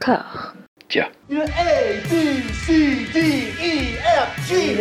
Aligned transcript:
corps. 0.00 0.54
Tiens. 0.88 1.06
A, 1.30 2.02
B, 2.10 2.42
C, 2.52 3.06
D, 3.12 3.18
E, 3.60 3.98
F, 3.98 4.48
G, 4.48 4.72
H, 4.72 4.80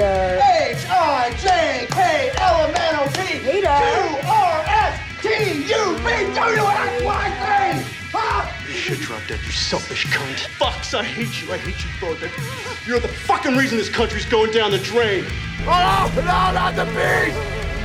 I, 0.90 1.30
J, 1.38 1.88
K, 1.92 2.32
L, 2.38 2.66
M, 2.66 2.74
N, 2.76 2.96
O, 2.96 3.06
P, 3.14 3.40
Q, 3.40 3.68
R, 3.68 4.64
S, 4.66 5.00
T, 5.22 5.28
U, 5.70 5.98
V, 5.98 6.34
W, 6.34 6.64
X, 6.66 7.04
Y, 7.04 7.26
Z. 7.40 7.96
Huh? 8.12 8.52
You 8.68 8.74
should 8.74 9.00
drop 9.00 9.22
dead, 9.28 9.40
you 9.46 9.52
selfish 9.52 10.08
cunt. 10.08 10.48
Fucks, 10.58 10.98
I 10.98 11.04
hate 11.04 11.44
you. 11.44 11.54
I 11.54 11.58
hate 11.58 11.78
you 11.84 11.90
both. 12.02 12.20
You're 12.88 13.00
the 13.00 13.08
fucking 13.08 13.56
reason 13.56 13.78
this 13.78 13.90
country's 13.90 14.26
going 14.26 14.52
down 14.52 14.72
the 14.72 14.80
drain. 14.80 15.26
Oh, 15.68 16.12
no, 16.16 16.24
not 16.24 16.76
the 16.76 16.86
bees! 16.86 17.36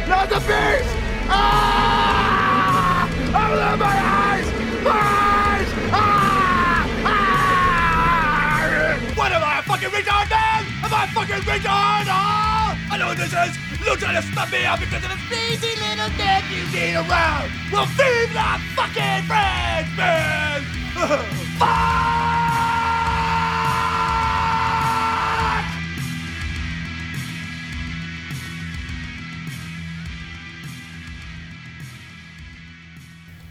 Not 0.08 0.30
the 0.30 0.40
bees! 0.40 0.86
Ah! 1.28 3.06
Open 3.28 3.78
my 3.78 3.86
eyes! 3.86 4.46
Eyes! 4.46 4.84
Ah! 4.86 5.23
A 11.04 11.06
fucking 11.08 11.44
retard? 11.44 12.06
Ah! 12.08 12.78
I 12.90 12.96
know 12.96 13.08
what 13.08 13.18
this 13.18 13.32
is! 13.32 13.58
You're 13.84 13.96
to 13.96 14.22
stop 14.22 14.50
me 14.50 14.64
out 14.64 14.80
because 14.80 15.04
of 15.04 15.10
this 15.10 15.30
lazy 15.30 15.76
little 15.80 16.08
dick 16.16 16.44
you 16.50 16.64
need 16.72 16.96
around! 16.96 17.50
Well, 17.70 17.86
feed 17.86 18.30
the 18.32 18.60
fucking 18.74 19.24
friends, 19.28 19.88
man! 19.96 20.62
Fuck! 21.58 22.03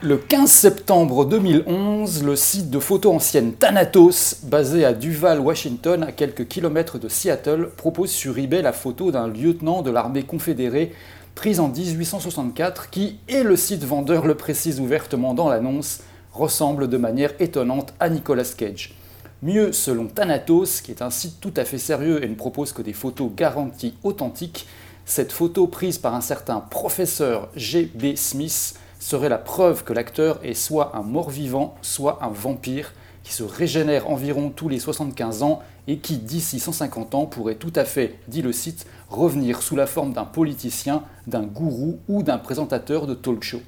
Le 0.06 0.18
15 0.18 0.52
septembre 0.52 1.24
2011, 1.24 2.26
le 2.26 2.36
site 2.36 2.70
de 2.70 2.80
photos 2.80 3.16
anciennes 3.16 3.54
Thanatos, 3.54 4.42
basé 4.44 4.84
à 4.84 4.92
Duval, 4.92 5.40
Washington, 5.40 6.04
à 6.04 6.12
quelques 6.12 6.46
kilomètres 6.50 7.00
de 7.00 7.08
Seattle, 7.08 7.70
propose 7.78 8.12
sur 8.12 8.38
eBay 8.38 8.62
la 8.62 8.74
photo 8.74 9.12
d'un 9.12 9.30
lieutenant 9.30 9.82
de 9.82 9.92
l'armée 9.92 10.24
confédérée 10.24 10.92
prise 11.36 11.62
en 11.62 11.70
1864 11.70 12.90
qui, 12.90 13.18
et 13.30 13.44
le 13.44 13.56
site 13.56 13.86
vendeur 13.86 14.28
le 14.28 14.36
précise 14.36 14.82
ouvertement 14.82 15.34
dans 15.34 15.48
l'annonce, 15.48 16.02
ressemble 16.34 16.90
de 16.90 16.98
manière 16.98 17.32
étonnante 17.40 17.94
à 18.02 18.10
Nicolas 18.10 18.52
Cage. 18.58 18.96
Mieux, 19.42 19.72
selon 19.72 20.08
Thanatos, 20.08 20.82
qui 20.82 20.92
est 20.92 21.02
un 21.02 21.12
site 21.12 21.40
tout 21.40 21.54
à 21.56 21.64
fait 21.64 21.78
sérieux 21.78 22.22
et 22.26 22.28
ne 22.28 22.36
propose 22.36 22.74
que 22.74 22.82
des 22.82 22.92
photos 22.92 23.32
garanties 23.34 23.94
authentiques, 24.04 24.68
cette 25.06 25.32
photo 25.32 25.66
prise 25.68 25.98
par 25.98 26.14
un 26.14 26.20
certain 26.20 26.60
professeur 26.60 27.48
G.B. 27.56 28.18
Smith 28.18 28.76
serait 29.04 29.30
la 29.30 29.38
preuve 29.38 29.84
que 29.84 29.92
l'acteur 29.92 30.40
est 30.44 30.54
soit 30.54 30.96
un 30.96 31.02
mort-vivant, 31.02 31.76
soit 31.82 32.20
un 32.22 32.30
vampire 32.30 32.94
qui 33.24 33.34
se 33.34 33.44
régénère 33.44 34.10
environ 34.10 34.50
tous 34.50 34.70
les 34.70 34.80
75 34.80 35.44
ans 35.44 35.62
et 35.88 35.98
qui, 35.98 36.18
d'ici 36.18 36.60
150 36.60 37.14
ans, 37.16 37.26
pourrait 37.26 37.56
tout 37.56 37.74
à 37.76 37.84
fait, 37.84 38.16
dit 38.30 38.42
le 38.42 38.54
site, 38.54 38.86
revenir 39.10 39.62
sous 39.62 39.76
la 39.76 39.88
forme 39.88 40.14
d'un 40.14 40.24
politicien, 40.24 41.04
d'un 41.28 41.44
gourou 41.44 42.00
ou 42.08 42.24
d'un 42.24 42.38
présentateur 42.38 43.06
de 43.06 43.14
talk 43.14 43.44
show. 43.44 43.60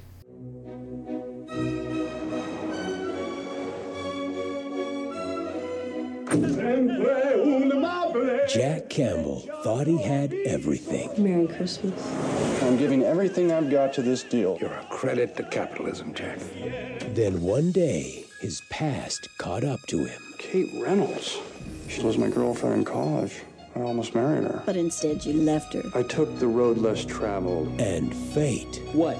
Jack 8.48 8.88
Campbell 8.88 9.40
thought 9.64 9.86
he 9.86 10.00
had 10.00 10.32
everything. 10.44 11.10
Merry 11.22 11.46
Christmas. 11.48 11.94
I'm 12.62 12.76
giving 12.76 13.02
everything 13.02 13.50
I've 13.50 13.70
got 13.70 13.92
to 13.94 14.02
this 14.02 14.22
deal. 14.22 14.56
You're 14.60 14.72
a 14.72 14.86
credit 14.88 15.36
to 15.36 15.42
capitalism, 15.44 16.14
Jack. 16.14 16.38
Then 17.14 17.42
one 17.42 17.72
day, 17.72 18.24
his 18.40 18.62
past 18.70 19.28
caught 19.38 19.64
up 19.64 19.80
to 19.88 20.04
him. 20.04 20.20
Kate 20.38 20.70
Reynolds. 20.80 21.38
She 21.88 22.02
was 22.02 22.18
my 22.18 22.28
girlfriend 22.28 22.76
in 22.78 22.84
college. 22.84 23.42
I 23.74 23.80
almost 23.80 24.14
married 24.14 24.44
her. 24.44 24.62
But 24.64 24.76
instead, 24.76 25.24
you 25.24 25.34
left 25.34 25.72
her. 25.74 25.82
I 25.94 26.02
took 26.04 26.38
the 26.38 26.46
road 26.46 26.78
less 26.78 27.04
traveled. 27.04 27.80
And 27.80 28.14
fate 28.14 28.80
What? 28.92 29.16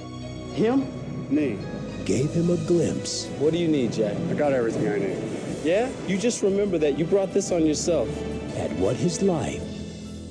Him? 0.55 0.87
Me. 1.31 1.59
gave 2.05 2.31
him 2.31 2.51
a 2.51 2.57
glimpse 2.69 3.27
What 3.41 3.53
do 3.53 3.59
you 3.59 3.67
need, 3.67 3.93
Jack? 3.93 4.17
I 4.31 4.35
got 4.35 4.53
everything 4.53 4.89
I 4.89 4.99
need. 4.99 5.19
Yeah? 5.65 5.91
You 6.07 6.17
just 6.17 6.43
remember 6.45 6.79
that 6.79 6.97
you 6.97 7.05
brought 7.05 7.33
this 7.35 7.51
on 7.51 7.67
yourself. 7.67 8.09
At 8.57 8.73
what 8.73 8.97
his 8.97 9.23
life 9.23 9.63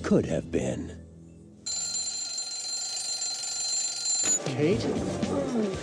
could 0.01 0.25
have 0.25 0.51
been. 0.51 0.91
Kate? 4.45 4.81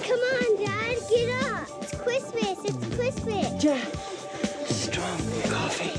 Come 0.02 0.20
on, 0.20 0.64
Dad, 0.64 0.98
get 1.08 1.44
up. 1.44 1.68
It's 1.82 1.94
Christmas. 1.94 2.58
It's 2.64 2.96
Christmas. 2.96 3.62
Jeff. 3.62 4.66
Strong 4.68 5.18
coffee. 5.50 5.98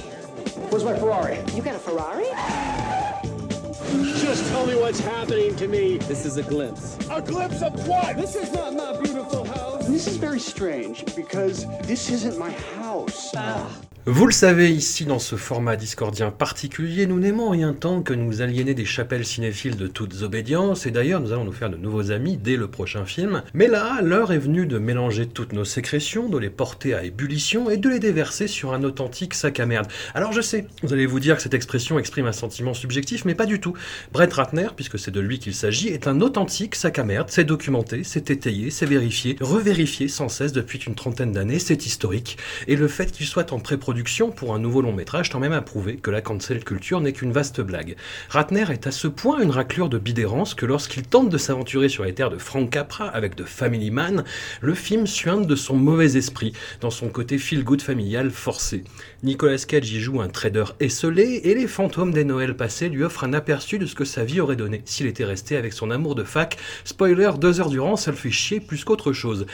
Where's 0.70 0.84
my 0.84 0.98
Ferrari? 0.98 1.38
You 1.54 1.62
got 1.62 1.76
a 1.76 1.80
Ferrari? 1.80 2.30
Just 4.20 4.50
tell 4.50 4.66
me 4.66 4.76
what's 4.76 5.00
happening 5.00 5.56
to 5.58 5.68
me. 5.68 5.98
This 5.98 6.26
is 6.26 6.38
a 6.38 6.44
glimpse. 6.44 6.98
A 7.10 7.22
glimpse 7.22 7.62
of 7.62 7.88
what? 7.88 8.18
This 8.18 8.36
is 8.36 8.52
not 8.52 8.74
my 8.74 9.00
beautiful 9.00 9.46
house. 9.46 9.88
This 9.88 10.08
is 10.08 10.18
very 10.18 10.40
strange 10.40 11.06
because 11.16 11.66
this 11.84 12.10
isn't 12.10 12.38
my 12.38 12.52
house. 12.52 13.32
Ah. 13.36 13.70
Vous 14.06 14.26
le 14.26 14.34
savez, 14.34 14.70
ici, 14.70 15.06
dans 15.06 15.18
ce 15.18 15.38
format 15.38 15.78
discordien 15.78 16.30
particulier, 16.30 17.08
nous 17.08 17.20
n'aimons 17.20 17.52
rien 17.52 17.72
tant 17.72 18.02
que 18.02 18.14
nous 18.14 18.42
aliéner 18.42 18.74
des 18.74 18.84
chapelles 18.84 19.26
cinéphiles 19.26 19.78
de 19.78 19.88
toutes 19.88 20.24
obédiences, 20.24 20.86
et 20.86 20.92
d'ailleurs, 20.92 21.22
nous 21.22 21.32
allons 21.32 21.46
nous 21.46 21.54
faire 21.54 21.70
de 21.70 21.78
nouveaux 21.78 22.12
amis 22.12 22.36
dès 22.36 22.58
le 22.58 22.68
prochain 22.68 23.06
film. 23.06 23.44
Mais 23.54 23.68
là, 23.68 24.02
l'heure 24.02 24.34
est 24.34 24.40
venue 24.40 24.66
de 24.66 24.78
mélanger 24.78 25.26
toutes 25.26 25.54
nos 25.54 25.64
sécrétions, 25.64 26.28
de 26.28 26.38
les 26.38 26.50
porter 26.50 26.94
à 26.94 27.06
ébullition 27.06 27.70
et 27.70 27.78
de 27.78 27.88
les 27.88 28.00
déverser 28.00 28.48
sur 28.48 28.74
un 28.74 28.84
authentique 28.84 29.36
sac 29.36 29.62
à 29.62 29.66
merde. 29.66 29.88
Alors 30.14 30.34
je 30.34 30.42
sais, 30.42 30.68
vous 30.82 30.92
allez 30.92 31.06
vous 31.06 31.22
dire 31.22 31.38
que 31.38 31.42
cette 31.42 31.54
expression 31.54 31.98
exprime 31.98 32.26
un 32.26 32.34
sentiment 32.34 32.74
subjectif, 32.74 33.24
mais 33.24 33.36
pas 33.36 33.46
du 33.46 33.62
tout. 33.62 33.74
Brett 34.12 34.34
Ratner, 34.34 34.68
puisque 34.76 35.00
c'est 35.00 35.12
de 35.12 35.22
lui 35.22 35.40
qu'il 35.40 35.56
s'agit, 35.56 35.88
est 35.88 36.08
un 36.08 36.20
authentique 36.20 36.76
sac 36.76 37.00
à 37.00 37.06
merde, 37.06 37.30
c'est 37.30 37.46
documenté, 37.46 38.04
c'est 38.04 38.32
étayé, 38.32 38.70
c'est 38.70 38.86
vérifié, 38.86 39.38
revérifié 39.40 40.10
sans 40.10 40.28
cesse 40.28 40.52
depuis 40.52 40.80
une 40.80 40.96
trentaine 40.96 41.32
d'années, 41.32 41.60
c'est 41.60 41.86
historique, 41.86 42.38
et 42.68 42.76
le 42.76 42.90
fait 42.90 43.10
qu'il 43.10 43.28
soit 43.28 43.54
en 43.54 43.60
pour 44.36 44.56
un 44.56 44.60
nouveau 44.60 44.82
long 44.82 44.92
métrage 44.92 45.30
tend 45.30 45.40
même 45.40 45.54
à 45.54 45.62
prouver 45.62 45.98
que 45.98 46.10
la 46.10 46.22
cancel 46.22 46.64
culture 46.64 47.00
n'est 47.00 47.14
qu'une 47.14 47.32
vaste 47.32 47.62
blague. 47.62 47.96
Ratner 48.30 48.66
est 48.72 48.88
à 48.88 48.92
ce 48.92 49.08
point 49.08 49.40
une 49.42 49.52
raclure 49.52 49.90
de 49.90 49.98
bidérance 49.98 50.56
que 50.56 50.66
lorsqu'il 50.66 51.04
tente 51.04 51.30
de 51.30 51.38
s'aventurer 51.38 51.90
sur 51.90 52.04
les 52.04 52.14
terres 52.14 52.30
de 52.30 52.38
Frank 52.38 52.70
Capra 52.70 53.08
avec 53.08 53.36
The 53.36 53.46
Family 53.46 53.92
Man, 53.92 54.24
le 54.62 54.74
film 54.74 55.06
suinte 55.06 55.48
de 55.48 55.56
son 55.56 55.76
mauvais 55.76 56.18
esprit, 56.18 56.54
dans 56.82 56.90
son 56.90 57.10
côté 57.10 57.38
feel-good 57.38 57.82
familial 57.82 58.32
forcé. 58.32 58.84
Nicolas 59.22 59.64
Cage 59.68 59.92
y 59.92 60.00
joue 60.00 60.22
un 60.22 60.28
trader 60.28 60.66
esselé, 60.80 61.42
et 61.44 61.54
les 61.54 61.68
fantômes 61.68 62.14
des 62.14 62.24
Noëls 62.24 62.58
passés 62.58 62.90
lui 62.90 63.04
offrent 63.04 63.24
un 63.24 63.34
aperçu 63.34 63.78
de 63.78 63.86
ce 63.86 63.96
que 63.96 64.06
sa 64.06 64.24
vie 64.24 64.42
aurait 64.42 64.56
donné 64.56 64.82
s'il 64.86 65.08
était 65.08 65.26
resté 65.26 65.56
avec 65.56 65.74
son 65.74 65.92
amour 65.92 66.16
de 66.16 66.24
fac. 66.24 66.58
Spoiler, 66.84 67.32
deux 67.40 67.60
heures 67.60 67.70
durant, 67.70 67.96
ça 67.96 68.12
le 68.12 68.18
fait 68.18 68.32
chier 68.32 68.60
plus 68.60 68.84
qu'autre 68.84 69.14
chose. 69.14 69.46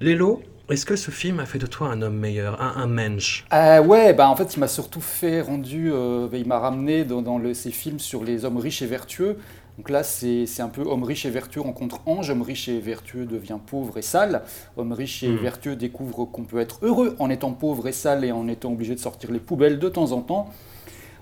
Lélo, 0.00 0.42
est-ce 0.72 0.86
que 0.86 0.96
ce 0.96 1.10
film 1.10 1.38
a 1.40 1.46
fait 1.46 1.58
de 1.58 1.66
toi 1.66 1.88
un 1.88 2.02
homme 2.02 2.16
meilleur, 2.18 2.60
un, 2.60 2.74
un 2.82 2.86
mensch? 2.86 3.46
Euh, 3.52 3.82
ouais, 3.84 4.14
bah 4.14 4.30
en 4.30 4.36
fait, 4.36 4.54
il 4.56 4.60
m'a 4.60 4.68
surtout 4.68 5.02
fait 5.02 5.42
rendu, 5.42 5.92
euh, 5.92 6.26
il 6.32 6.46
m'a 6.46 6.58
ramené 6.58 7.04
dans, 7.04 7.20
dans 7.20 7.36
le- 7.36 7.52
ces 7.52 7.70
films 7.70 7.98
sur 7.98 8.24
les 8.24 8.46
hommes 8.46 8.56
riches 8.56 8.80
et 8.80 8.86
vertueux. 8.86 9.36
Donc 9.76 9.90
là, 9.90 10.02
c'est 10.02 10.46
un 10.60 10.68
peu 10.68 10.82
homme 10.82 11.02
riche 11.02 11.26
et 11.26 11.30
vertueux 11.30 11.60
rencontre 11.60 12.00
ange, 12.06 12.30
homme 12.30 12.42
riche 12.42 12.68
et 12.68 12.78
vertueux 12.80 13.26
devient 13.26 13.58
pauvre 13.66 13.98
et 13.98 14.02
sale, 14.02 14.42
homme 14.76 14.92
riche 14.92 15.22
et 15.22 15.32
Mhm. 15.32 15.36
vertueux 15.36 15.76
découvre 15.76 16.24
qu'on 16.26 16.44
peut 16.44 16.60
être 16.60 16.78
heureux 16.82 17.14
en 17.18 17.28
étant 17.30 17.52
pauvre 17.52 17.88
et 17.88 17.92
sale 17.92 18.24
et 18.24 18.32
en 18.32 18.48
étant 18.48 18.72
obligé 18.72 18.94
de 18.94 19.00
sortir 19.00 19.30
les 19.32 19.38
poubelles 19.40 19.78
de 19.78 19.88
temps 19.88 20.12
en 20.12 20.20
temps. 20.22 20.50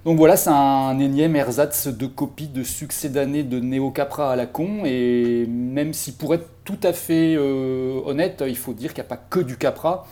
Donc 0.07 0.17
voilà, 0.17 0.37
c'est 0.37 0.51
un 0.51 0.99
énième 0.99 1.37
ersatz 1.37 1.89
de 1.89 2.07
copie 2.07 2.49
de 2.49 2.63
succès 2.63 3.11
d'année 3.11 3.43
de 3.43 3.61
Neo 3.61 3.91
Capra 3.91 4.33
à 4.33 4.37
la 4.37 4.47
con. 4.47 4.83
Et 4.87 5.45
même 5.47 5.93
si 5.93 6.13
pour 6.13 6.33
être 6.35 6.47
tout 6.65 6.79
à 6.83 6.95
fait 6.95 7.35
euh, 7.37 8.01
honnête, 8.07 8.43
il 8.47 8.57
faut 8.57 8.73
dire 8.73 8.95
qu'il 8.95 9.03
n'y 9.03 9.07
a 9.07 9.11
pas 9.11 9.19
que 9.29 9.41
du 9.41 9.59
Capra. 9.59 10.07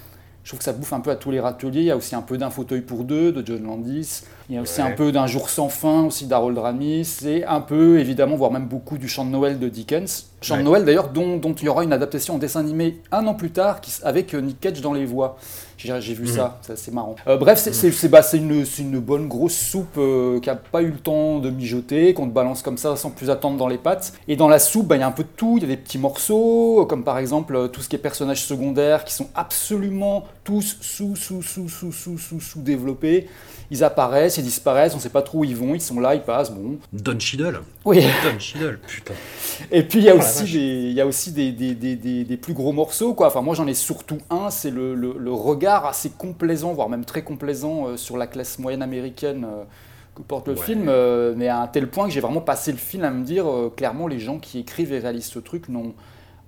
Je 0.44 0.50
trouve 0.50 0.58
que 0.58 0.64
ça 0.64 0.72
bouffe 0.72 0.92
un 0.94 1.00
peu 1.00 1.10
à 1.10 1.16
tous 1.16 1.30
les 1.30 1.40
râteliers. 1.40 1.80
Il 1.80 1.86
y 1.86 1.90
a 1.90 1.96
aussi 1.96 2.14
un 2.14 2.22
peu 2.22 2.36
d'un 2.38 2.48
fauteuil 2.50 2.80
pour 2.82 3.04
deux 3.04 3.32
de 3.32 3.46
John 3.46 3.62
Landis. 3.64 4.22
Il 4.48 4.54
y 4.54 4.58
a 4.58 4.62
aussi 4.62 4.80
Ouais. 4.80 4.88
un 4.88 4.92
peu 4.92 5.10
d'un 5.12 5.26
jour 5.26 5.48
sans 5.50 5.68
fin 5.70 6.04
aussi 6.04 6.26
d'Harold 6.26 6.56
Ramis. 6.58 7.20
Et 7.26 7.44
un 7.44 7.60
peu, 7.60 7.98
évidemment, 7.98 8.36
voire 8.36 8.50
même 8.50 8.66
beaucoup 8.66 8.96
du 8.98 9.08
chant 9.08 9.24
de 9.26 9.30
Noël 9.30 9.58
de 9.58 9.68
Dickens. 9.68 10.26
Chant 10.42 10.54
Ouais. 10.54 10.60
de 10.60 10.64
Noël 10.64 10.84
d'ailleurs 10.84 11.08
dont, 11.10 11.36
dont 11.38 11.52
il 11.54 11.64
y 11.64 11.68
aura 11.68 11.82
une 11.84 11.92
adaptation 11.94 12.34
en 12.34 12.38
dessin 12.38 12.60
animé 12.60 13.00
un 13.10 13.26
an 13.26 13.34
plus 13.34 13.50
tard 13.50 13.80
qui 13.82 13.92
avec 14.04 14.34
euh, 14.34 14.40
Nick 14.40 14.60
Cage 14.60 14.80
dans 14.82 14.92
les 14.94 15.04
voix. 15.06 15.36
J'ai 15.78 16.14
vu 16.14 16.24
Mhm. 16.24 16.28
ça, 16.32 16.60
c'est 16.74 16.92
marrant. 16.92 17.14
Euh, 17.28 17.36
bref, 17.36 17.58
c'est 17.58 18.08
bah, 18.08 18.22
c'est 18.22 18.38
une, 18.38 18.64
une 18.80 18.98
bonne 18.98 19.28
grosse 19.28 19.56
soupe 19.56 19.96
euh, 19.96 20.40
qui 20.40 20.48
n'a 20.48 20.56
pas 20.56 20.82
eu 20.82 20.90
le 20.90 20.98
temps 20.98 21.38
de 21.38 21.50
mijoter, 21.50 22.14
qu'on 22.14 22.26
te 22.28 22.32
balance 22.32 22.62
comme 22.62 22.76
ça 22.78 22.96
sans 22.96 23.10
plus 23.10 23.30
attendre 23.30 23.56
dans 23.56 23.68
les 23.68 23.78
pattes. 23.78 24.12
Et 24.26 24.34
dans 24.36 24.48
la 24.48 24.58
soupe, 24.58 24.86
bah, 24.88 24.96
il 24.96 25.00
y 25.00 25.02
a 25.02 25.06
un 25.06 25.12
peu 25.12 25.22
de 25.22 25.28
tout. 25.36 25.54
Il 25.56 25.62
y 25.62 25.66
a 25.66 25.68
des 25.68 25.76
petits 25.76 25.98
morceaux, 25.98 26.84
comme 26.88 27.04
par 27.04 27.18
exemple 27.18 27.54
euh, 27.54 27.68
tout 27.68 27.80
ce 27.80 27.88
qui 27.88 27.96
est 27.96 28.00
personnages 28.00 28.42
secondaires 28.44 29.04
qui 29.04 29.14
sont 29.14 29.28
absolument 29.34 30.24
tous 30.44 30.76
sous, 30.80 31.14
sous, 31.14 31.42
sous, 31.42 31.68
sous, 31.68 31.92
sous, 31.92 32.18
sous, 32.18 32.40
sous 32.40 32.60
développés. 32.60 33.28
Ils 33.70 33.84
apparaissent, 33.84 34.38
ils 34.38 34.44
disparaissent, 34.44 34.94
on 34.94 34.96
ne 34.96 35.02
sait 35.02 35.10
pas 35.10 35.20
trop 35.22 35.40
où 35.40 35.44
ils 35.44 35.54
vont, 35.54 35.74
ils 35.74 35.80
sont 35.80 36.00
là, 36.00 36.14
ils 36.14 36.22
passent, 36.22 36.50
bon. 36.50 36.78
Don 36.92 37.18
Cheadle 37.18 37.60
Oui. 37.84 38.00
Don 38.24 38.38
Cheadle, 38.38 38.78
putain. 38.86 39.12
Et 39.70 39.82
puis 39.82 39.98
il 39.98 40.04
y 40.06 40.08
a 40.08 40.14
Oh 40.14 40.18
aussi, 40.20 40.44
des, 40.44 40.90
y 40.92 41.00
a 41.02 41.06
aussi 41.06 41.32
des, 41.32 41.52
des, 41.52 41.74
des, 41.74 41.96
des- 42.24 42.36
plus 42.38 42.54
gros 42.54 42.72
morceaux, 42.72 43.12
quoi. 43.12 43.26
Enfin, 43.26 43.42
moi 43.42 43.54
j'en 43.54 43.66
ai 43.66 43.74
surtout 43.74 44.18
un, 44.30 44.48
c'est 44.50 44.70
le, 44.70 44.94
le- 44.94 45.16
le 45.18 45.32
regard 45.32 45.84
assez 45.84 46.08
complaisant, 46.10 46.72
voire 46.72 46.88
même 46.88 47.04
très 47.04 47.22
complaisant 47.22 47.88
euh, 47.88 47.96
sur 47.98 48.16
la 48.16 48.26
classe 48.26 48.58
moyenne 48.58 48.80
américaine 48.82 49.44
euh, 49.44 49.64
que 50.14 50.22
porte 50.22 50.48
le 50.48 50.54
Ouais. 50.54 50.60
film, 50.64 50.86
euh, 50.88 51.34
mais 51.36 51.48
à 51.48 51.60
un 51.60 51.66
tel 51.66 51.88
point 51.88 52.06
que 52.06 52.12
j'ai 52.12 52.20
vraiment 52.20 52.40
passé 52.40 52.72
le 52.72 52.78
film 52.78 53.04
à 53.04 53.10
me 53.10 53.22
dire, 53.22 53.44
clairement, 53.76 54.06
les 54.06 54.18
gens 54.18 54.38
qui 54.38 54.58
écrivent 54.60 54.92
et 54.94 54.98
réalisent 54.98 55.26
ce 55.26 55.38
truc 55.40 55.68
n'ont 55.68 55.92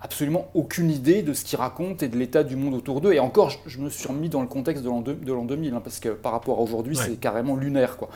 absolument 0.03 0.47
aucune 0.55 0.91
idée 0.91 1.23
de 1.23 1.33
ce 1.35 1.45
qu'ils 1.45 1.59
racontent 1.59 2.05
et 2.05 2.09
de 2.09 2.17
l'état 2.17 2.43
du 2.43 2.57
monde 2.57 2.75
autour 2.75 3.01
d'eux. 3.01 3.13
Et 3.13 3.21
encore, 3.21 3.51
je, 3.51 3.59
je 3.67 3.79
me 3.79 3.91
suis 3.91 4.09
remis 4.09 4.29
dans 4.29 4.41
le 4.41 4.47
contexte 4.47 4.83
de 4.83 4.89
l'an 4.89 5.01
deux- 5.01 5.15
de 5.15 5.33
l'an 5.33 5.45
2000, 5.45 5.75
hein, 5.75 5.81
parce 5.83 6.01
que 6.01 6.09
par 6.11 6.33
rapport 6.33 6.59
à 6.59 6.63
aujourd'hui, 6.63 6.97
Ouais. 6.97 7.05
c'est 7.07 7.17
carrément 7.21 7.57
lunaire, 7.57 7.97
quoi. 7.97 8.09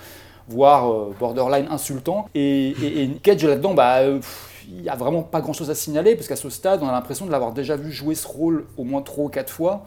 Voire 0.49 0.91
euh, 0.93 1.15
borderline 1.19 1.67
insultant. 1.71 2.27
Et, 2.35 2.69
et, 2.71 3.03
et 3.05 3.09
Cage 3.23 3.45
là-dedans, 3.45 3.75
bah, 3.75 3.99
euh, 4.01 4.21
il 4.69 4.83
n'y 4.83 4.89
a 4.89 4.97
vraiment 4.97 5.23
pas 5.23 5.41
grand-chose 5.41 5.71
à 5.71 5.75
signaler, 5.75 6.15
parce 6.17 6.27
qu'à 6.29 6.37
ce 6.37 6.49
stade, 6.51 6.81
on 6.83 6.89
a 6.89 6.93
l'impression 6.93 7.27
de 7.27 7.31
l'avoir 7.31 7.53
déjà 7.53 7.77
vu 7.77 7.91
jouer 7.93 8.15
ce 8.15 8.27
rôle 8.27 8.67
au 8.79 8.85
moins 8.85 9.03
trois 9.03 9.25
ou 9.25 9.29
quatre 9.29 9.51
fois. 9.53 9.85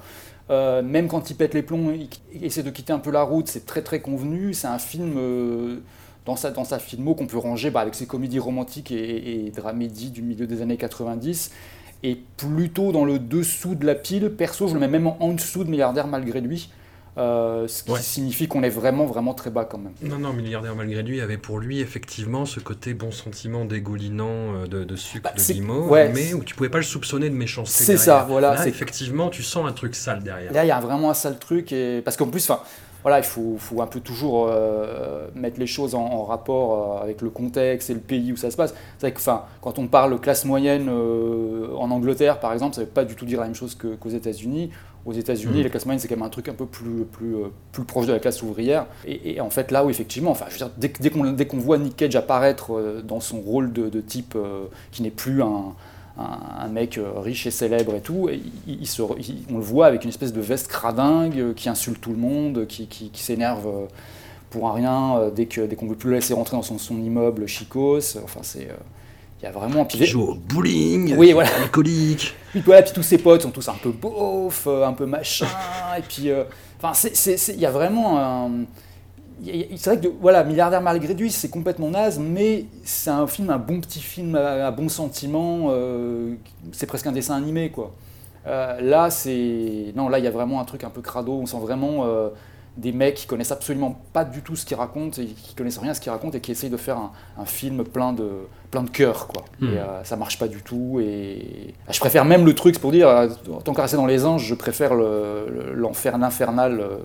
Euh, 0.50 0.82
même 0.82 1.08
quand 1.08 1.30
il 1.30 1.36
pète 1.36 1.54
les 1.54 1.62
plombs, 1.64 1.92
il, 1.92 2.08
il 2.34 2.46
essaie 2.46 2.64
de 2.64 2.70
quitter 2.70 2.94
un 2.94 3.00
peu 3.00 3.12
la 3.12 3.24
route, 3.24 3.48
c'est 3.48 3.66
très 3.66 3.82
très 3.82 4.00
convenu. 4.00 4.54
C'est 4.54 4.68
un 4.68 4.80
film 4.80 5.16
euh, 5.18 5.78
dans 6.26 6.36
sa, 6.36 6.52
dans 6.52 6.64
sa 6.64 6.80
filmo 6.80 7.16
qu'on 7.16 7.28
peut 7.28 7.38
ranger 7.38 7.70
bah, 7.70 7.82
avec 7.82 7.96
ses 7.96 8.06
comédies 8.06 8.40
romantiques 8.40 8.92
et, 8.92 9.48
et 9.48 9.52
dramédies 9.52 10.10
du 10.12 10.22
milieu 10.22 10.48
des 10.48 10.62
années 10.62 10.78
90. 10.78 11.52
Et 12.04 12.20
plutôt 12.38 12.92
dans 12.92 13.06
le 13.06 13.20
dessous 13.20 13.76
de 13.76 13.86
la 13.86 13.96
pile, 13.96 14.30
perso, 14.30 14.68
je 14.68 14.74
le 14.74 14.80
mets 14.80 14.88
même 14.88 15.08
en, 15.08 15.18
en 15.20 15.34
dessous 15.34 15.64
de 15.64 15.70
Milliardaire 15.70 16.08
malgré 16.08 16.42
lui. 16.42 16.70
Euh, 17.18 17.68
ce 17.68 17.82
qui 17.82 17.90
Ouais. 17.90 18.00
signifie 18.00 18.48
qu'on 18.48 18.62
est 18.62 18.70
vraiment 18.70 19.08
vraiment 19.08 19.34
très 19.34 19.50
bas 19.50 19.66
quand 19.66 19.80
même. 19.80 19.94
Non, 20.04 20.20
non, 20.20 20.34
milliardaire 20.34 20.76
malgré 20.76 21.02
lui 21.02 21.20
avait 21.20 21.38
pour 21.40 21.58
lui 21.58 21.80
effectivement 21.80 22.46
ce 22.46 22.60
côté 22.60 22.94
bon 22.94 23.10
sentiment 23.10 23.66
dégoulinant 23.66 24.28
euh, 24.28 24.68
de, 24.68 24.84
de 24.84 24.96
sucre 24.96 25.24
Bah, 25.24 25.32
de 25.36 25.54
guimauve, 25.54 25.90
ouais, 25.90 26.12
mais 26.14 26.36
où 26.36 26.44
tu 26.44 26.54
pouvais 26.54 26.70
pas 26.70 26.78
le 26.78 26.84
soupçonner 26.84 27.32
de 27.32 27.36
méchanceté. 27.36 27.84
C'est 27.86 27.98
ça, 27.98 28.24
voilà, 28.30 28.54
Là, 28.54 28.68
effectivement, 28.68 29.30
tu 29.30 29.42
sens 29.42 29.68
un 29.68 29.72
truc 29.74 29.96
sale 29.96 30.22
derrière. 30.22 30.54
Là, 30.54 30.64
il 30.64 30.68
y 30.68 30.72
a 30.72 30.80
vraiment 30.80 31.10
un 31.10 31.16
sale 31.16 31.40
truc, 31.40 31.72
et... 31.72 32.04
parce 32.06 32.18
qu'en 32.18 32.28
plus, 32.28 32.48
enfin, 32.48 32.62
voilà, 33.08 33.20
il 33.20 33.24
faut, 33.26 33.56
faut 33.58 33.82
un 33.82 33.88
peu 33.88 34.02
toujours 34.02 34.50
euh, 34.52 35.28
mettre 35.34 35.62
les 35.62 35.66
choses 35.66 35.96
en, 35.96 36.02
en 36.04 36.26
rapport 36.26 36.98
euh, 36.98 37.04
avec 37.04 37.22
le 37.22 37.30
contexte 37.30 37.90
et 37.90 37.94
le 37.94 38.02
pays 38.02 38.34
où 38.34 38.36
ça 38.36 38.52
se 38.52 38.58
passe. 38.58 38.74
C'est 38.98 39.08
vrai 39.08 39.14
que, 39.14 39.20
enfin, 39.20 39.44
quand 39.62 39.80
on 39.80 39.88
parle 39.88 40.20
classe 40.20 40.44
moyenne 40.44 40.90
euh, 40.90 41.74
en 41.78 41.90
Angleterre, 41.90 42.42
par 42.42 42.52
exemple, 42.52 42.76
ça 42.76 42.82
ne 42.82 42.86
veut 42.86 42.92
pas 42.92 43.06
du 43.06 43.16
tout 43.16 43.24
dire 43.26 43.40
la 43.40 43.46
même 43.46 43.56
chose 43.56 43.76
qu'aux 43.76 44.10
États-Unis. 44.10 44.72
Aux 45.06 45.14
États-Unis, 45.14 45.60
Mhm. 45.60 45.64
la 45.64 45.70
classe 45.70 45.86
moyenne, 45.86 46.02
c'est 46.02 46.10
quand 46.10 46.18
même 46.18 46.26
un 46.26 46.30
truc 46.30 46.50
un 46.50 46.54
peu 46.54 46.66
plus, 46.66 47.06
plus, 47.06 47.36
plus 47.72 47.86
proche 47.86 48.08
de 48.08 48.12
la 48.12 48.20
classe 48.20 48.44
ouvrière. 48.44 48.88
Et, 49.06 49.36
et 49.36 49.40
en 49.40 49.50
fait, 49.50 49.72
là 49.72 49.86
où 49.86 49.90
effectivement, 49.90 50.32
enfin, 50.32 50.48
je 50.50 50.56
veux 50.56 50.58
dire, 50.58 50.72
dès, 50.76 50.92
dès 51.00 51.10
qu'on 51.10 51.32
dès 51.32 51.48
qu'on 51.48 51.60
voit 51.60 51.78
Nick 51.78 51.96
Cage 51.96 52.18
apparaître 52.18 53.02
dans 53.06 53.22
son 53.22 53.40
rôle 53.40 53.72
de, 53.72 53.88
de 53.88 54.02
type 54.02 54.38
qui 54.92 55.02
n'est 55.04 55.10
plus 55.12 55.42
un, 55.42 55.76
un, 56.18 56.64
un 56.66 56.68
mec 56.68 56.98
euh, 56.98 57.12
riche 57.20 57.46
et 57.48 57.52
célèbre 57.52 57.96
et 57.96 58.02
tout, 58.02 58.30
et 58.30 58.42
il, 58.68 58.82
il 58.82 58.88
se, 58.88 59.02
il- 59.20 59.44
on 59.52 59.58
le 59.58 59.64
voit 59.64 59.86
avec 59.86 60.04
une 60.04 60.10
espèce 60.10 60.34
de 60.34 60.42
veste 60.42 60.68
cradingue 60.68 61.38
euh, 61.40 61.54
qui 61.54 61.70
insulte 61.70 62.02
tout 62.02 62.12
le 62.12 62.18
monde, 62.18 62.66
qui, 62.68 62.88
qui- 62.88 63.10
qui 63.10 63.22
s'énerve 63.24 63.68
euh, 63.68 63.86
pour 64.50 64.68
un 64.70 64.74
rien 64.74 65.18
euh, 65.18 65.30
dès 65.30 65.46
que 65.46 65.62
dès 65.62 65.76
qu'on 65.76 65.88
veut 65.88 65.96
plus 65.96 66.10
le 66.10 66.16
laisser 66.16 66.34
rentrer 66.34 66.56
dans 66.58 66.64
son, 66.64 66.78
son 66.78 66.98
immeuble 66.98 67.48
chicos. 67.48 68.18
Enfin, 68.24 68.40
c'est 68.44 68.70
euh, 68.70 68.74
il 69.42 69.44
y 69.44 69.48
a 69.48 69.52
vraiment 69.52 69.86
Qui 69.86 70.04
joue 70.06 70.22
au 70.24 70.34
bowling, 70.34 71.16
Oui, 71.16 71.32
voilà. 71.34 71.50
alcoolique. 71.62 72.34
puis, 72.52 72.62
voilà, 72.62 72.82
puis 72.82 72.94
tous 72.94 73.04
ses 73.04 73.20
potes 73.20 73.44
sont 73.44 73.52
tous 73.52 73.68
un 73.70 73.76
peu 73.76 73.92
beaufs, 73.92 74.66
euh, 74.66 74.88
un 74.88 74.94
peu 74.94 75.06
machin, 75.06 75.46
et 75.96 76.02
puis, 76.02 76.32
euh, 76.32 76.44
enfin, 76.82 76.94
c'est- 76.96 77.54
il 77.54 77.60
y 77.60 77.66
a 77.68 77.72
vraiment 77.72 78.18
un... 78.20 78.50
C'est 79.44 79.86
vrai 79.86 80.00
que, 80.00 80.08
voilà, 80.20 80.44
Milliardaire 80.44 80.82
malgré 80.82 81.14
lui, 81.14 81.32
c'est 81.32 81.50
complètement 81.50 81.90
naze, 81.90 82.20
mais 82.20 82.66
c'est 82.84 83.10
un 83.12 83.28
film, 83.28 83.50
un 83.52 83.58
bon 83.60 83.80
petit 83.82 84.00
film 84.02 84.36
à, 84.36 84.68
à 84.68 84.72
bon 84.72 84.90
sentiment, 84.90 85.68
euh, 85.70 86.34
c'est 86.72 86.88
presque 86.88 87.06
un 87.08 87.12
dessin 87.12 87.36
animé, 87.36 87.70
quoi. 87.70 87.94
Euh, 88.48 88.80
là, 88.82 89.10
c'est... 89.10 89.94
Non, 89.96 90.10
là, 90.10 90.20
il 90.20 90.26
y 90.26 90.28
a 90.28 90.32
vraiment 90.32 90.60
un 90.60 90.66
truc 90.66 90.84
un 90.84 90.90
peu 90.90 91.02
crado, 91.02 91.34
on 91.34 91.46
sent 91.46 91.60
vraiment 91.60 92.06
euh, 92.06 92.30
des 92.78 92.92
mecs 92.92 93.16
qui 93.16 93.28
connaissent 93.28 93.52
absolument 93.52 94.00
pas 94.14 94.24
du 94.26 94.42
tout 94.42 94.56
ce 94.56 94.66
qu'ils 94.66 94.78
racontent, 94.78 95.22
et 95.22 95.26
qui 95.26 95.54
connaissent 95.54 95.78
rien 95.78 95.92
à 95.92 95.94
ce 95.94 96.02
qu'ils 96.02 96.12
racontent, 96.12 96.36
et 96.38 96.42
qui 96.42 96.52
essayent 96.52 96.70
de 96.72 96.78
faire 96.78 96.98
un, 96.98 97.12
un 97.38 97.46
film 97.46 97.84
plein 97.84 98.14
de, 98.14 98.30
plein 98.72 98.84
de 98.84 98.90
cœur, 98.90 99.28
quoi. 99.28 99.44
Et 99.62 99.78
euh, 99.78 100.04
ça 100.04 100.16
marche 100.16 100.40
pas 100.40 100.48
du 100.48 100.64
tout, 100.64 101.00
et 101.00 101.76
je 101.92 102.00
préfère 102.00 102.26
même 102.26 102.44
le 102.46 102.56
truc, 102.56 102.74
c'est 102.76 102.82
pour 102.82 102.92
dire, 102.92 103.08
tant 103.64 103.74
qu'à 103.74 103.84
rester 103.84 103.98
dans 103.98 104.06
les 104.08 104.26
anges, 104.26 104.46
je 104.46 104.56
préfère 104.56 104.96
le- 104.96 105.46
le- 105.50 105.74
l'enfer 105.74 106.16
infernal 106.16 106.80
euh, 106.80 106.98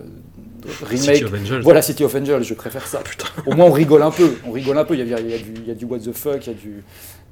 remake. 0.83 0.99
City 1.17 1.25
of 1.25 1.35
Angels. 1.35 1.61
Voilà, 1.63 1.83
City 1.83 2.05
of 2.05 2.15
Angels, 2.15 2.43
je 2.45 2.55
préfère 2.55 2.87
ça. 2.87 3.03
Au 3.47 3.55
moins, 3.55 3.67
on 3.67 3.73
rigole 3.73 4.03
un 4.03 4.11
peu. 4.11 4.35
On 4.47 4.51
rigole 4.53 4.79
un 4.79 4.85
peu. 4.85 4.95
Il 4.95 5.01
y 5.09 5.15
a, 5.15 5.21
il 5.21 5.31
y 5.31 5.35
a 5.35 5.39
du, 5.39 5.53
il 5.57 5.67
y 5.67 5.71
a 5.71 5.75
du 5.75 5.85
what 5.85 5.99
the 6.01 6.13
fuck, 6.13 6.47
il 6.47 6.53
y 6.53 6.57
a 6.57 6.59
du. 6.59 6.83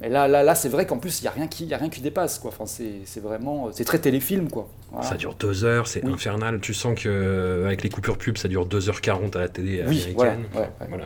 Mais 0.01 0.09
là, 0.09 0.27
là, 0.29 0.43
là, 0.43 0.55
c'est 0.55 0.71
vrai 0.71 0.87
qu'en 0.87 0.97
plus, 0.99 1.21
il 1.21 1.25
y 1.25 1.29
a 1.29 1.31
rien 1.31 1.47
qui, 1.47 1.65
il 1.65 1.69
y 1.69 1.75
a 1.75 1.77
rien 1.77 1.91
qui 1.91 2.01
dépasse, 2.01 2.39
quoi. 2.39 2.51
Enfin, 2.59 2.65
c'est 2.67 3.21
vraiment, 3.21 3.69
c'est 3.73 3.85
très 3.85 3.99
téléfilm, 3.99 4.49
quoi. 4.49 4.69
Voilà. 4.91 5.07
Ça 5.07 5.17
dure 5.17 5.35
deux 5.35 5.65
heures, 5.65 5.87
c'est 5.87 6.03
Oui. 6.05 6.13
infernal. 6.13 6.59
Tu 6.61 6.73
sens 6.75 6.99
que 6.99 7.09
euh, 7.09 7.67
avec 7.67 7.83
les 7.83 7.91
coupures 7.91 8.17
pub, 8.17 8.39
ça 8.39 8.49
dure 8.49 8.67
2h40 8.67 9.37
à 9.37 9.41
la 9.41 9.49
télé 9.49 9.83
Oui, 9.87 10.03
américaine. 10.03 10.15
voilà, 10.17 10.33
ouais, 10.55 10.61
ouais. 10.81 10.87
Voilà. 10.89 11.05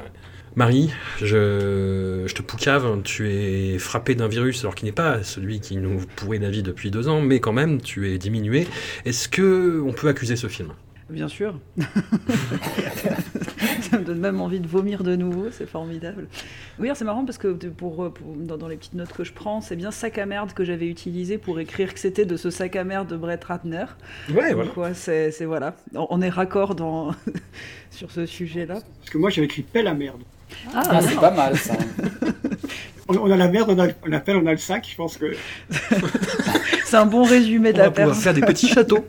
Marie, 0.57 0.93
je, 1.21 2.23
je 2.29 2.33
te 2.35 2.41
poucave, 2.41 3.03
tu 3.03 3.29
es 3.29 3.77
frappé 3.79 4.15
d'un 4.15 4.29
virus, 4.29 4.61
alors 4.61 4.77
qui 4.77 4.85
n'est 4.85 4.93
pas 4.93 5.25
celui 5.25 5.59
qui 5.59 5.77
nous 5.77 5.99
pourrit 6.15 6.39
la 6.39 6.49
vie 6.51 6.63
depuis 6.63 6.93
deux 6.93 7.09
ans, 7.09 7.21
mais 7.21 7.41
quand 7.41 7.53
même, 7.53 7.81
tu 7.81 8.13
es 8.15 8.19
diminué. 8.19 8.69
Est-ce 9.05 9.29
que 9.29 9.83
on 9.85 9.93
peut 9.93 10.07
accuser 10.07 10.37
ce 10.37 10.47
film? 10.47 10.69
Bien 11.11 11.29
sûr. 11.29 11.59
ça 13.83 13.99
me 13.99 14.05
donne 14.05 14.19
même 14.21 14.41
envie 14.41 14.61
de 14.61 14.67
vomir 14.67 15.03
de 15.03 15.17
nouveau, 15.17 15.47
c'est 15.51 15.67
formidable. 15.69 16.29
Oui, 16.79 16.89
c'est 16.95 17.05
marrant 17.05 17.25
parce 17.25 17.39
que 17.39 17.49
pour, 17.49 18.13
pour- 18.13 18.35
dans, 18.37 18.57
dans 18.57 18.69
les 18.69 18.77
petites 18.77 18.95
notes 18.95 19.13
que 19.13 19.23
je 19.25 19.33
prends, 19.33 19.61
c'est 19.61 19.77
bien 19.77 19.91
sac 19.91 20.17
à 20.19 20.27
merde 20.27 20.53
que 20.55 20.65
j'avais 20.65 20.89
utilisé 20.89 21.37
pour 21.39 21.61
écrire 21.61 21.93
que 21.93 22.01
c'était 22.01 22.25
de 22.25 22.37
ce 22.37 22.51
sac 22.51 22.75
à 22.77 22.85
merde 22.85 23.09
de 23.09 23.17
Brett 23.17 23.45
Ratner. 23.45 23.85
Ouais, 24.33 24.55
voilà. 24.55 24.71
ouais, 24.77 24.95
c'est 24.95 25.31
voilà. 25.45 25.77
On, 25.95 26.07
on 26.11 26.23
est 26.23 26.31
raccord 26.31 26.75
dans, 26.75 27.11
sur 27.91 28.11
ce 28.11 28.25
sujet-là. 28.27 28.75
Parce 29.01 29.11
que 29.11 29.19
moi, 29.19 29.31
j'avais 29.31 29.47
écrit 29.47 29.63
pelle 29.63 29.87
à 29.87 29.95
merde. 29.95 30.23
Ah, 30.75 31.01
c'est 31.03 31.17
pas 31.21 31.31
mal, 31.33 31.57
ça. 31.57 31.75
On, 33.07 33.19
on 33.19 33.31
a 33.31 33.37
la 33.37 33.49
merde, 33.49 33.69
on 33.69 33.79
a, 33.79 33.89
on 34.09 34.13
a 34.13 34.19
pelle, 34.21 34.37
on 34.37 34.47
a 34.47 34.53
le 34.53 34.57
sac. 34.57 34.89
Je 34.91 34.97
pense 34.97 35.19
que. 35.19 35.27
C'est 36.95 37.01
un 37.01 37.07
bon 37.07 37.25
résumé 37.25 37.73
de 37.73 37.79
On 37.79 37.79
la 37.79 37.85
va 37.87 37.91
pouvoir 37.91 38.07
personne. 38.15 38.23
faire 38.23 38.35
des 38.35 38.41
petits 38.53 38.69
châteaux. 38.73 39.05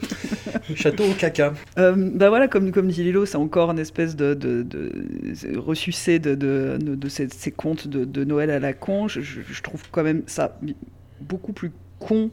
Château 0.73 1.03
au 1.03 1.13
caca. 1.13 1.53
Euh, 1.77 1.93
bah 2.15 2.29
voilà, 2.29 2.47
comme, 2.47 2.71
comme 2.71 2.87
dit 2.87 3.03
Lilo, 3.03 3.27
c'est 3.27 3.37
encore 3.37 3.69
une 3.69 3.77
espèce 3.77 4.15
de, 4.15 4.33
de, 4.33 4.63
de 4.63 5.55
ressucé 5.55 6.17
de, 6.17 6.33
de, 6.33 6.79
de, 6.81 6.95
de 6.95 7.09
ces, 7.09 7.27
ces 7.29 7.51
contes 7.51 7.87
de, 7.87 8.03
de 8.03 8.23
Noël 8.23 8.49
à 8.49 8.57
la 8.57 8.73
con. 8.73 9.07
Je, 9.07 9.21
je- 9.21 9.41
je 9.47 9.61
trouve 9.61 9.83
quand 9.91 10.01
même 10.01 10.23
ça 10.25 10.57
beaucoup 11.21 11.53
plus 11.53 11.71
con 11.99 12.31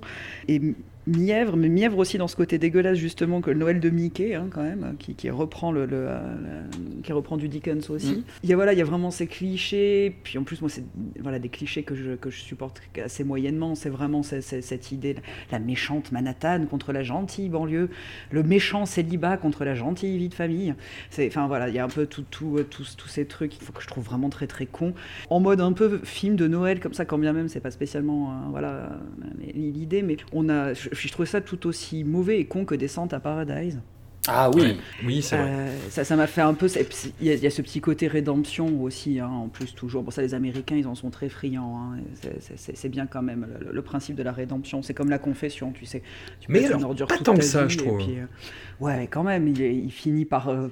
et 0.49 0.59
mièvre, 1.07 1.57
mais 1.57 1.69
mièvre 1.69 1.99
aussi 1.99 2.19
dans 2.19 2.29
ce 2.29 2.37
côté 2.37 2.59
dégueulasse 2.59 2.99
justement 2.99 3.41
que 3.41 3.51
le 3.51 3.59
Noël 3.59 3.81
de 3.81 3.91
Mickey, 3.91 4.35
hein, 4.35 4.47
quand 4.51 4.63
même, 4.63 4.95
qui, 4.99 5.15
qui 5.15 5.31
reprend 5.31 5.73
le, 5.73 5.85
le, 5.87 6.07
euh, 6.09 6.35
le- 6.69 7.03
qui 7.03 7.13
reprend 7.13 7.37
du 7.37 7.49
Dickens 7.49 7.91
aussi. 7.91 8.13
Mm. 8.17 8.23
Il 8.45 8.51
y 8.51 8.53
a 8.53 8.57
voilà, 8.57 8.73
il 8.73 8.79
y 8.79 8.83
a 8.83 8.85
vraiment 8.85 9.11
ces 9.11 9.27
clichés. 9.27 10.15
Puis 10.23 10.39
en 10.39 10.45
plus, 10.45 10.61
moi, 10.61 10.71
c'est 10.71 10.85
voilà 11.21 11.39
des 11.39 11.49
clichés 11.49 11.83
que 11.83 11.95
je, 11.95 12.13
que 12.15 12.31
je 12.31 12.41
supporte 12.41 12.81
assez 13.05 13.25
moyennement. 13.25 13.75
C'est 13.75 13.89
vraiment 13.91 14.23
cette 14.23 14.93
idée, 14.93 15.17
la 15.51 15.59
méchante 15.59 16.13
Manhattan 16.13 16.67
contre 16.67 16.93
la 16.93 17.03
gentille 17.03 17.49
banlieue, 17.49 17.89
le 18.31 18.43
méchant 18.43 18.87
célibat 18.87 19.37
contre 19.37 19.65
la 19.65 19.75
gentille 19.75 20.17
vie 20.19 20.29
de 20.29 20.35
famille. 20.35 20.75
C'est, 21.11 21.27
enfin 21.27 21.47
voilà, 21.47 21.69
il 21.69 21.75
y 21.75 21.79
a 21.79 21.85
un 21.85 21.89
peu 21.89 22.07
tout, 22.07 22.25
tout, 22.31 22.59
euh, 22.59 22.65
tous, 22.69 22.97
tous 22.97 23.09
ces 23.09 23.27
trucs. 23.27 23.55
Faut 23.55 23.73
que 23.73 23.83
je 23.83 23.89
trouve 23.89 24.05
vraiment 24.05 24.29
très 24.29 24.47
très 24.47 24.67
con, 24.67 24.95
en 25.31 25.41
mode 25.41 25.61
un 25.61 25.73
peu 25.73 26.01
film 26.05 26.37
de 26.37 26.47
Noël 26.47 26.79
comme 26.81 26.95
ça, 26.95 27.05
quand 27.05 27.19
bien 27.19 27.33
même 27.33 27.49
c'est 27.49 27.61
pas 27.61 27.71
spécialement 27.71 28.31
euh, 28.31 28.35
voilà 28.51 28.91
l'idée, 29.55 30.03
mais 30.03 30.17
on 30.33 30.49
a, 30.49 30.73
je, 30.75 30.89
je 30.93 31.09
trouve 31.13 31.27
ça 31.27 31.41
tout 31.41 31.67
aussi 31.67 32.05
mauvais 32.05 32.39
et 32.41 32.45
con 32.47 32.65
que 32.65 32.75
Descente 32.75 33.13
à 33.13 33.21
Paradise. 33.21 33.81
Ah 34.29 34.51
oui. 34.55 34.77
Oui, 35.05 35.21
c'est 35.21 35.37
vrai. 35.37 35.49
Euh, 35.51 35.77
ça, 35.91 36.05
ça 36.05 36.15
m'a 36.15 36.29
fait 36.29 36.43
un 36.43 36.55
peu. 36.55 36.69
c'est- 36.69 36.87
Il 37.21 37.27
y, 37.27 37.31
a- 37.31 37.35
il 37.35 37.43
y 37.43 37.47
a 37.47 37.51
ce 37.51 37.61
petit 37.61 37.81
côté 37.81 38.07
rédemption 38.07 38.81
aussi, 38.81 39.19
hein, 39.19 39.27
en 39.27 39.49
plus, 39.49 39.75
toujours. 39.75 40.05
Bon, 40.05 40.13
ça, 40.13 40.23
les 40.23 40.33
Américains, 40.35 40.77
ils 40.77 40.87
en 40.87 40.95
sont 40.95 41.11
très 41.11 41.29
friands. 41.29 41.77
hein, 41.77 41.99
c'est- 42.41 42.89
bien 42.89 43.07
quand 43.09 43.23
même 43.23 43.49
le, 43.61 43.73
le 43.73 43.83
principe 43.83 44.15
de 44.15 44.23
la 44.23 44.31
rédemption. 44.31 44.81
C'est 44.83 44.95
comme 44.95 45.11
la 45.11 45.19
confession, 45.19 45.73
tu 45.73 45.87
sais. 45.87 46.03
Tu 46.39 46.53
Mais 46.53 46.65
alors, 46.67 46.85
ordure 46.85 47.09
pas 47.09 47.17
tant 47.19 47.33
ta 47.33 47.39
que 47.41 47.45
ça, 47.45 47.65
vie, 47.65 47.73
je 47.75 47.79
trouve. 47.79 47.99
puis, 47.99 48.19
euh, 48.21 48.27
ouais, 48.79 49.09
quand 49.11 49.25
même, 49.25 49.49
il, 49.49 49.91
finit 49.91 50.25
par. 50.25 50.49
euh, 50.51 50.69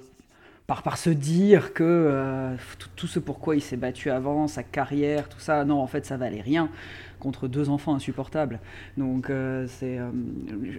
par, 0.68 0.84
par 0.84 0.98
se 0.98 1.10
dire 1.10 1.72
que 1.74 1.82
euh, 1.82 2.54
tout, 2.78 2.88
tout 2.94 3.06
ce 3.08 3.18
pourquoi 3.18 3.56
il 3.56 3.60
s'est 3.60 3.76
battu 3.76 4.08
avant, 4.08 4.46
sa 4.46 4.62
carrière, 4.62 5.28
tout 5.28 5.40
ça, 5.40 5.64
non, 5.64 5.80
en 5.80 5.88
fait, 5.88 6.06
ça 6.06 6.16
valait 6.16 6.40
rien 6.42 6.68
contre 7.20 7.46
deux 7.46 7.68
enfants 7.68 7.94
insupportables. 7.94 8.58
Donc, 8.96 9.30
euh, 9.30 9.66
c'est, 9.68 9.98
euh, 9.98 10.10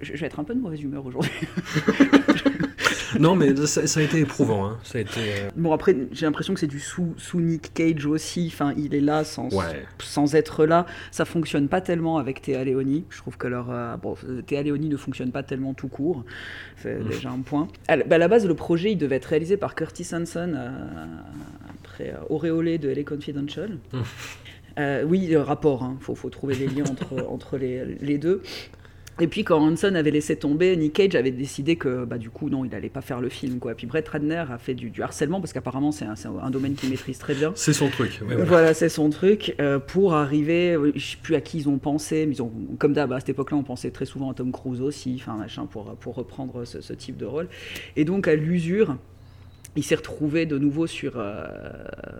je, 0.01 0.13
je 0.13 0.19
vais 0.19 0.25
être 0.27 0.39
un 0.39 0.43
peu 0.43 0.53
de 0.53 0.59
mauvaise 0.59 0.81
humeur 0.81 1.05
aujourd'hui. 1.05 1.31
non, 3.19 3.35
mais 3.35 3.55
ça, 3.65 3.87
ça, 3.87 3.99
a 3.99 4.03
été 4.03 4.19
éprouvant. 4.19 4.65
Hein. 4.65 4.79
Ça 4.83 4.97
a 4.97 5.01
été, 5.01 5.19
euh... 5.19 5.49
Bon, 5.55 5.71
après, 5.73 5.95
j'ai 6.11 6.25
l'impression 6.25 6.53
que 6.53 6.59
c'est 6.59 6.67
du 6.67 6.79
sous, 6.79 7.13
sous 7.17 7.39
Nick 7.39 7.73
Cage 7.73 8.05
aussi. 8.05 8.49
Enfin, 8.51 8.73
il 8.77 8.95
est 8.95 9.01
là 9.01 9.23
sans, 9.23 9.53
ouais. 9.53 9.85
sans 9.99 10.35
être 10.35 10.65
là. 10.65 10.85
Ça 11.11 11.25
fonctionne 11.25 11.67
pas 11.67 11.81
tellement 11.81 12.17
avec 12.17 12.41
Théa 12.41 12.63
Léoni. 12.63 13.05
Je 13.09 13.17
trouve 13.17 13.37
que 13.37 13.47
leur. 13.47 13.69
Euh, 13.69 13.97
bon, 13.97 14.15
Théa 14.45 14.63
Léoni 14.63 14.89
ne 14.89 14.97
fonctionne 14.97 15.31
pas 15.31 15.43
tellement 15.43 15.73
tout 15.73 15.87
court. 15.87 16.23
C'est 16.77 16.99
mmh. 16.99 17.07
déjà 17.07 17.29
un 17.29 17.39
point. 17.39 17.67
À, 17.87 17.97
bah, 17.97 18.15
à, 18.15 18.17
la 18.17 18.27
base, 18.27 18.47
le 18.47 18.55
projet, 18.55 18.91
il 18.91 18.97
devait 18.97 19.17
être 19.17 19.25
réalisé 19.25 19.57
par 19.57 19.75
Curtis 19.75 20.07
Hanson, 20.13 20.53
euh, 20.55 20.69
après 21.83 22.13
Auréolé 22.29 22.77
de 22.77 22.89
LA 22.89 23.03
Confidential. 23.03 23.77
Mmh. 23.93 23.99
Euh, 24.79 25.03
oui, 25.03 25.27
le 25.27 25.41
rapport, 25.41 25.81
il 25.81 25.85
hein. 25.85 25.97
faut, 25.99 26.15
faut, 26.15 26.29
trouver 26.29 26.55
les 26.55 26.67
liens 26.67 26.85
entre, 26.89 27.25
entre 27.29 27.57
les, 27.57 27.85
les, 28.01 28.17
deux. 28.17 28.41
Et 29.19 29.27
puis 29.27 29.43
quand 29.43 29.59
Hanson 29.59 29.93
avait 29.93 30.09
laissé 30.09 30.35
tomber, 30.35 30.75
Nick 30.77 30.93
Cage 30.93 31.15
avait 31.15 31.31
décidé 31.31 31.75
que 31.75 32.05
bah, 32.05 32.17
du 32.17 32.29
coup 32.29 32.49
non, 32.49 32.65
il 32.65 32.73
allait 32.73 32.89
pas 32.89 33.01
faire 33.01 33.19
le 33.19 33.29
film 33.29 33.59
quoi. 33.59 33.75
Puis 33.75 33.85
Brett 33.85 34.07
Ratner 34.07 34.45
a 34.49 34.57
fait 34.57 34.73
du, 34.73 34.89
du 34.89 35.03
harcèlement 35.03 35.41
parce 35.41 35.53
qu'apparemment 35.53 35.91
c'est 35.91 36.05
un, 36.05 36.15
un, 36.41 36.49
domaine 36.49 36.73
qu'il 36.73 36.89
maîtrise 36.89 37.19
très 37.19 37.35
bien. 37.35 37.51
C'est 37.55 37.73
son 37.73 37.89
truc. 37.89 38.19
Ouais, 38.21 38.35
voilà, 38.35 38.43
voilà 38.45 38.73
c'est 38.73 38.89
son 38.89 39.09
truc 39.09 39.53
euh, 39.59 39.77
pour 39.77 40.13
arriver. 40.13 40.75
Je 40.95 41.05
sais 41.05 41.17
plus 41.21 41.35
à 41.35 41.41
qui 41.41 41.59
ils 41.59 41.69
ont 41.69 41.77
pensé, 41.77 42.25
mais 42.25 42.35
ils 42.35 42.41
ont 42.41 42.51
comme 42.79 42.93
d'hab 42.93 43.11
à 43.11 43.19
cette 43.19 43.29
époque-là 43.29 43.57
on 43.57 43.63
pensait 43.63 43.91
très 43.91 44.05
souvent 44.05 44.31
à 44.31 44.33
Tom 44.33 44.51
Cruise 44.51 44.81
aussi, 44.81 45.17
enfin 45.19 45.35
machin 45.35 45.65
pour 45.65 45.93
pour 45.97 46.15
reprendre 46.15 46.65
ce, 46.65 46.81
ce 46.81 46.93
type 46.93 47.17
de 47.17 47.25
rôle. 47.25 47.47
Et 47.97 48.05
donc 48.05 48.27
à 48.27 48.33
l'usure 48.33 48.95
il 49.77 49.83
s'est 49.83 49.95
retrouvé 49.95 50.45
de 50.45 50.57
nouveau 50.57 50.85
sur, 50.85 51.13
euh, 51.15 51.45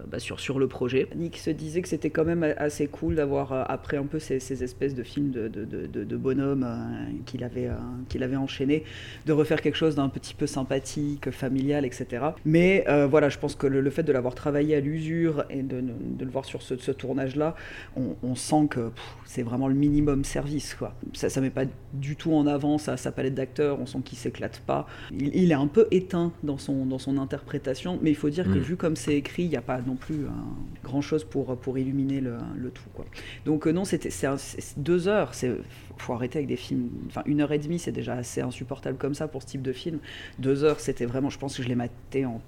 bah 0.08 0.20
sur, 0.20 0.39
sur 0.39 0.58
le 0.58 0.67
projet. 0.67 1.08
Nick 1.15 1.38
se 1.38 1.50
disait 1.50 1.81
que 1.81 1.89
c'était 1.89 2.10
quand 2.10 2.24
même 2.24 2.43
assez 2.58 2.88
cool 2.88 3.15
d'avoir, 3.15 3.51
euh, 3.51 3.63
après 3.67 3.98
un 3.98 4.05
peu 4.05 4.20
ces, 4.20 4.39
ces, 4.39 4.63
espèces 4.63 4.96
de 4.96 5.03
films 5.03 5.31
de, 5.31 5.50
de, 5.50 5.65
de, 5.65 6.17
bonhommes 6.17 6.65
euh, 6.65 7.12
qu'il 7.25 7.43
avait, 7.43 7.70
qu'il 8.08 8.24
avait 8.24 8.38
enchaîné, 8.38 8.86
de 9.25 9.34
refaire 9.34 9.62
quelque 9.62 9.75
chose 9.75 9.96
d'un 9.96 10.08
petit 10.08 10.34
peu 10.34 10.48
sympathique, 10.48 11.29
familial, 11.31 11.86
etc. 11.86 12.25
Mais 12.46 12.86
voilà, 13.10 13.29
je 13.29 13.38
pense 13.38 13.55
que 13.55 13.67
le, 13.67 13.89
fait 13.89 14.03
de 14.03 14.12
l'avoir 14.12 14.36
travaillé 14.36 14.75
à 14.75 14.79
l'usure 14.79 15.43
et 15.50 15.62
de, 15.62 15.84
le 16.20 16.31
voir 16.31 16.46
sur 16.46 16.62
ce, 16.62 16.77
ce 16.77 16.91
tournage-là, 16.91 17.55
on, 17.96 18.36
sent 18.36 18.67
que 18.70 18.91
c'est 19.25 19.43
vraiment 19.43 19.67
le 19.67 19.75
minimum 19.75 20.24
service. 20.24 20.74
Quoi. 20.75 20.93
Ça 21.13 21.27
ne 21.39 21.46
met 21.46 21.50
pas 21.50 21.65
du 21.93 22.15
tout 22.15 22.34
en 22.34 22.48
avant 22.48 22.77
sa, 22.77 22.96
palette 23.12 23.36
d'acteurs, 23.36 23.79
on 23.79 23.86
sent 23.86 24.00
qu'il 24.05 24.17
s'éclate 24.17 24.62
pas. 24.65 24.88
Il, 25.12 25.36
il, 25.36 25.51
est 25.51 25.55
un 25.55 25.67
peu 25.67 25.88
éteint 25.91 26.31
dans 26.43 26.58
son, 26.58 26.86
dans 26.86 27.00
son 27.00 27.17
interprétation 27.17 27.40
interprétation, 27.41 28.00
mais 28.01 28.12
il 28.12 28.15
faut 28.15 28.29
dire 28.29 28.48
mmh. 28.48 28.53
que 28.53 28.60
vu 28.60 28.75
comme 28.77 28.95
c'est 28.95 29.15
écrit, 29.15 29.43
il 29.43 29.50
n'y 29.50 29.57
a 29.57 29.62
pas 29.62 29.79
non 29.81 29.95
plus 29.95 30.25
hein, 30.27 30.45
grand 30.83 31.01
chose 31.01 31.24
pour, 31.24 31.57
pour 31.57 31.77
illuminer 31.77 32.21
le, 32.21 32.38
le 32.55 32.69
tout. 32.69 32.83
Quoi. 32.93 33.05
Donc 33.45 33.67
euh, 33.67 33.71
non, 33.71 33.83
c'était 33.86 34.12
c'est 34.12 34.29
deux 34.77 35.07
heures, 35.07 35.33
c'est 35.33 35.51
faut 35.98 36.13
arrêter 36.13 36.39
avec 36.39 36.48
des 36.48 36.55
films. 36.55 36.89
Enfin, 37.07 37.21
une 37.25 37.41
heure 37.41 37.51
et 37.51 37.60
demie, 37.60 37.79
c'est 37.79 37.91
déjà 37.91 38.13
assez 38.13 38.41
insupportable 38.41 38.98
comme 38.98 39.13
ça 39.13 39.27
pour 39.27 39.41
ce 39.41 39.48
type 39.48 39.62
de 39.62 39.74
film. 39.74 40.00
Deux 40.39 40.63
heures, 40.63 40.79
c'était 40.79 41.05
vraiment, 41.05 41.29
je 41.29 41.38
pense 41.38 41.57
que 41.57 41.63
je 41.63 41.67
l'ai 41.67 41.75
maté 41.75 42.25
en 42.25 42.41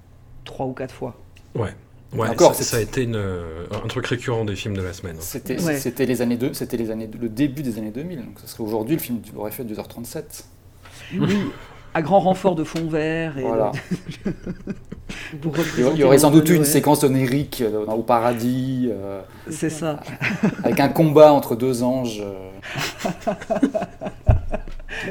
trois 0.44 0.66
ou 0.66 0.72
quatre 0.72 0.94
fois. 0.94 1.20
Ouais. 1.54 1.74
Ouais, 2.12 2.28
Encore, 2.28 2.54
ça, 2.54 2.62
ça, 2.62 2.76
a 2.76 2.80
été 2.80 3.02
une, 3.02 3.16
un 3.16 3.88
truc 3.88 4.06
récurrent 4.06 4.44
des 4.44 4.54
films 4.54 4.76
de 4.76 4.82
la 4.82 4.92
semaine. 4.92 5.16
C'était 5.18 5.60
ouais. 5.60 6.06
les 6.06 6.22
années 6.22 6.36
deux, 6.36 6.52
c'était 6.52 6.76
les 6.76 6.92
années, 6.92 7.10
le 7.20 7.28
début 7.28 7.62
des 7.62 7.76
années 7.78 7.90
2000. 7.90 8.18
Donc, 8.18 8.38
ça 8.38 8.46
serait 8.46 8.62
aujourd'hui 8.62 8.94
le 8.94 9.02
film 9.02 9.20
aurait 9.34 9.50
fait 9.50 9.64
2h37. 9.64 10.44
Oui, 11.18 11.36
à 11.94 12.02
grand 12.02 12.20
renfort 12.20 12.54
de 12.54 12.64
fond 12.64 12.86
vert. 12.86 13.38
Et 13.38 13.42
voilà. 13.42 13.72
de... 14.24 14.32
il 15.94 15.98
y 15.98 16.04
aurait 16.04 16.18
sans 16.18 16.30
doute 16.30 16.48
une 16.50 16.64
séquence 16.64 17.04
onérique 17.04 17.62
euh, 17.62 17.86
au 17.86 18.02
paradis. 18.02 18.90
Euh, 18.90 19.22
c'est 19.48 19.70
ça. 19.70 20.00
Avec 20.64 20.80
un 20.80 20.88
combat 20.88 21.32
entre 21.32 21.56
deux 21.56 21.82
anges. 21.82 22.22
Euh... 22.22 23.32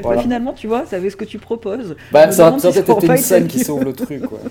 voilà. 0.02 0.16
bah, 0.16 0.22
finalement, 0.22 0.52
tu 0.52 0.66
vois, 0.66 0.86
ça 0.86 0.96
avait 0.96 1.10
ce 1.10 1.16
que 1.16 1.24
tu 1.24 1.38
proposes. 1.38 1.96
Bah, 2.12 2.30
ça, 2.30 2.58
ça 2.58 2.70
peut-être 2.70 2.98
été 2.98 3.06
une 3.06 3.16
scène 3.16 3.46
qui 3.46 3.60
sauve 3.60 3.84
le 3.84 3.92
truc. 3.92 4.22
Quoi. 4.26 4.38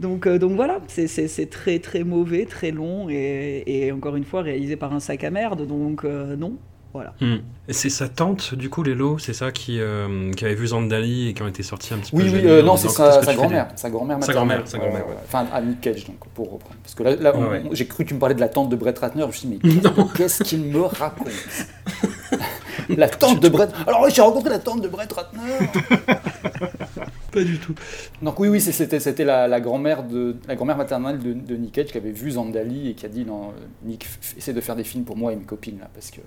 Donc, 0.00 0.26
euh, 0.26 0.38
donc 0.38 0.52
voilà, 0.52 0.80
c'est 0.88 1.50
très 1.50 1.78
très 1.78 2.04
mauvais, 2.04 2.46
très 2.46 2.70
long 2.70 3.08
et, 3.10 3.62
et, 3.66 3.92
encore 3.92 4.16
une 4.16 4.24
fois 4.24 4.40
réalisé 4.40 4.76
par 4.76 4.94
un 4.94 5.00
sac 5.00 5.22
à 5.24 5.30
merde. 5.30 5.66
Donc 5.66 6.04
euh, 6.04 6.36
non, 6.36 6.54
voilà. 6.92 7.14
Mmh. 7.20 7.36
Et 7.68 7.72
c'est 7.72 7.88
sa 7.88 8.08
tante, 8.08 8.54
du 8.54 8.68
coup, 8.68 8.82
Lélo, 8.82 9.18
c'est 9.18 9.32
ça 9.32 9.52
qui, 9.52 9.80
euh, 9.80 10.32
qui 10.32 10.44
avait 10.44 10.56
vu 10.56 10.68
Zandali 10.68 11.28
et 11.28 11.34
qui 11.34 11.42
ont 11.42 11.46
été 11.46 11.62
sortis 11.62 11.94
un 11.94 11.98
petit 11.98 12.10
oui, 12.14 12.28
peu. 12.28 12.38
Oui, 12.38 12.46
euh, 12.46 12.62
non, 12.62 12.76
c'est 12.76 12.88
sa, 12.88 13.22
sa 13.22 13.34
grand-mère. 13.34 13.68
Sa 13.76 13.90
grand-mère 13.90 14.22
Sa 14.22 14.32
grand-mère, 14.32 14.66
sa 14.66 14.78
grand-mère. 14.78 15.06
Ouais. 15.06 15.14
Enfin, 15.24 15.46
à 15.52 15.60
Nick 15.60 15.80
Cage, 15.80 16.04
donc, 16.06 16.18
pour 16.34 16.50
reprendre. 16.52 16.76
Parce 16.82 16.96
que 16.96 17.04
là, 17.04 17.14
là 17.14 17.36
ouais, 17.36 17.48
ouais. 17.48 17.62
j'ai 17.72 17.86
cru 17.86 18.04
que 18.04 18.08
tu 18.08 18.14
me 18.14 18.18
parlais 18.18 18.34
de 18.34 18.40
la 18.40 18.48
tante 18.48 18.70
de 18.70 18.76
Brett 18.76 18.98
Ratner. 18.98 19.22
Je 19.22 19.26
me 19.26 19.32
suis 19.32 19.48
dit, 19.48 19.60
mais 19.62 20.04
qu'est-ce 20.16 20.42
qu'il 20.42 20.62
me 20.64 20.82
raconte 20.82 21.28
La 22.88 23.08
tante 23.08 23.40
de 23.40 23.48
Brett. 23.48 23.70
Alors, 23.86 24.02
oui, 24.02 24.10
j'ai 24.12 24.22
rencontré 24.22 24.50
la 24.50 24.58
tante 24.58 24.80
de 24.82 24.88
Brett 24.88 25.12
Ratner. 25.12 25.40
Pas 27.32 27.44
du 27.44 27.58
tout. 27.58 27.74
Donc 28.22 28.40
oui, 28.40 28.48
oui, 28.48 28.60
c'était 28.60 29.24
la, 29.24 29.46
la 29.46 29.60
grand-mère 29.60 30.02
de 30.02 30.36
la 30.48 30.56
grand-mère 30.56 30.76
maternelle 30.76 31.20
de, 31.20 31.32
de, 31.32 31.54
Nick 31.54 31.72
Cage 31.72 31.86
qui 31.86 31.98
avait 31.98 32.10
vu 32.10 32.32
Zandali 32.32 32.90
et 32.90 32.94
qui 32.94 33.06
a 33.06 33.08
dit 33.08 33.24
non, 33.24 33.52
Nick, 33.84 34.08
essaie 34.36 34.52
de 34.52 34.60
faire 34.60 34.74
des 34.74 34.82
films 34.82 35.04
pour 35.04 35.16
moi 35.16 35.32
et 35.32 35.36
mes 35.36 35.44
copines 35.44 35.78
là, 35.78 35.88
parce 35.94 36.10
que. 36.10 36.20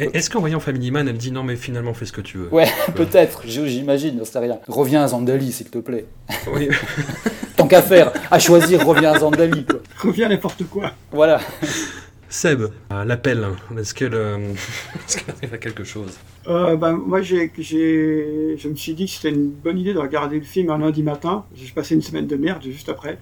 Est-ce 0.00 0.30
qu'en 0.30 0.40
voyant 0.40 0.60
Family 0.60 0.90
Man, 0.90 1.08
elle 1.08 1.18
dit 1.18 1.30
non 1.30 1.42
mais 1.42 1.56
finalement 1.56 1.94
fais 1.94 2.06
ce 2.06 2.12
que 2.12 2.20
tu 2.20 2.38
veux 2.38 2.48
Ouais, 2.52 2.68
peut-être, 2.94 3.42
j'imagine, 3.44 4.18
j'en 4.18 4.24
sais 4.24 4.38
rien. 4.38 4.58
Reviens 4.66 5.02
à 5.02 5.08
Zandali, 5.08 5.52
s'il 5.52 5.68
te 5.68 5.78
plaît. 5.78 6.06
Oui. 6.54 6.68
Tant 7.56 7.66
qu'à 7.66 7.82
faire, 7.82 8.12
à 8.30 8.38
choisir, 8.38 8.86
reviens 8.86 9.12
à 9.12 9.18
Zandali. 9.18 9.64
Quoi. 9.64 9.80
Reviens 9.98 10.26
à 10.26 10.28
n'importe 10.30 10.64
quoi. 10.64 10.92
Voilà. 11.12 11.40
Seb, 12.30 12.62
l'appel, 12.90 13.44
est-ce 13.76 13.92
qu'elle 13.92 14.14
euh, 14.14 14.38
est 15.08 15.28
arrive 15.28 15.54
à 15.54 15.58
quelque 15.58 15.84
chose? 15.84 16.16
Euh, 16.46 16.76
ben, 16.76 16.92
Moi, 16.92 17.22
je 17.22 18.68
me 18.68 18.74
suis 18.76 18.94
dit 18.94 19.06
que 19.06 19.10
c'était 19.10 19.30
une 19.30 19.50
bonne 19.50 19.78
idée 19.78 19.92
de 19.92 19.98
regarder 19.98 20.38
le 20.38 20.44
film 20.44 20.70
un 20.70 20.78
lundi 20.78 21.02
matin. 21.02 21.44
J'ai 21.54 21.70
passé 21.72 21.94
une 21.94 22.02
semaine 22.02 22.28
de 22.28 22.36
merde 22.36 22.62
juste 22.62 22.88
après. 22.88 23.18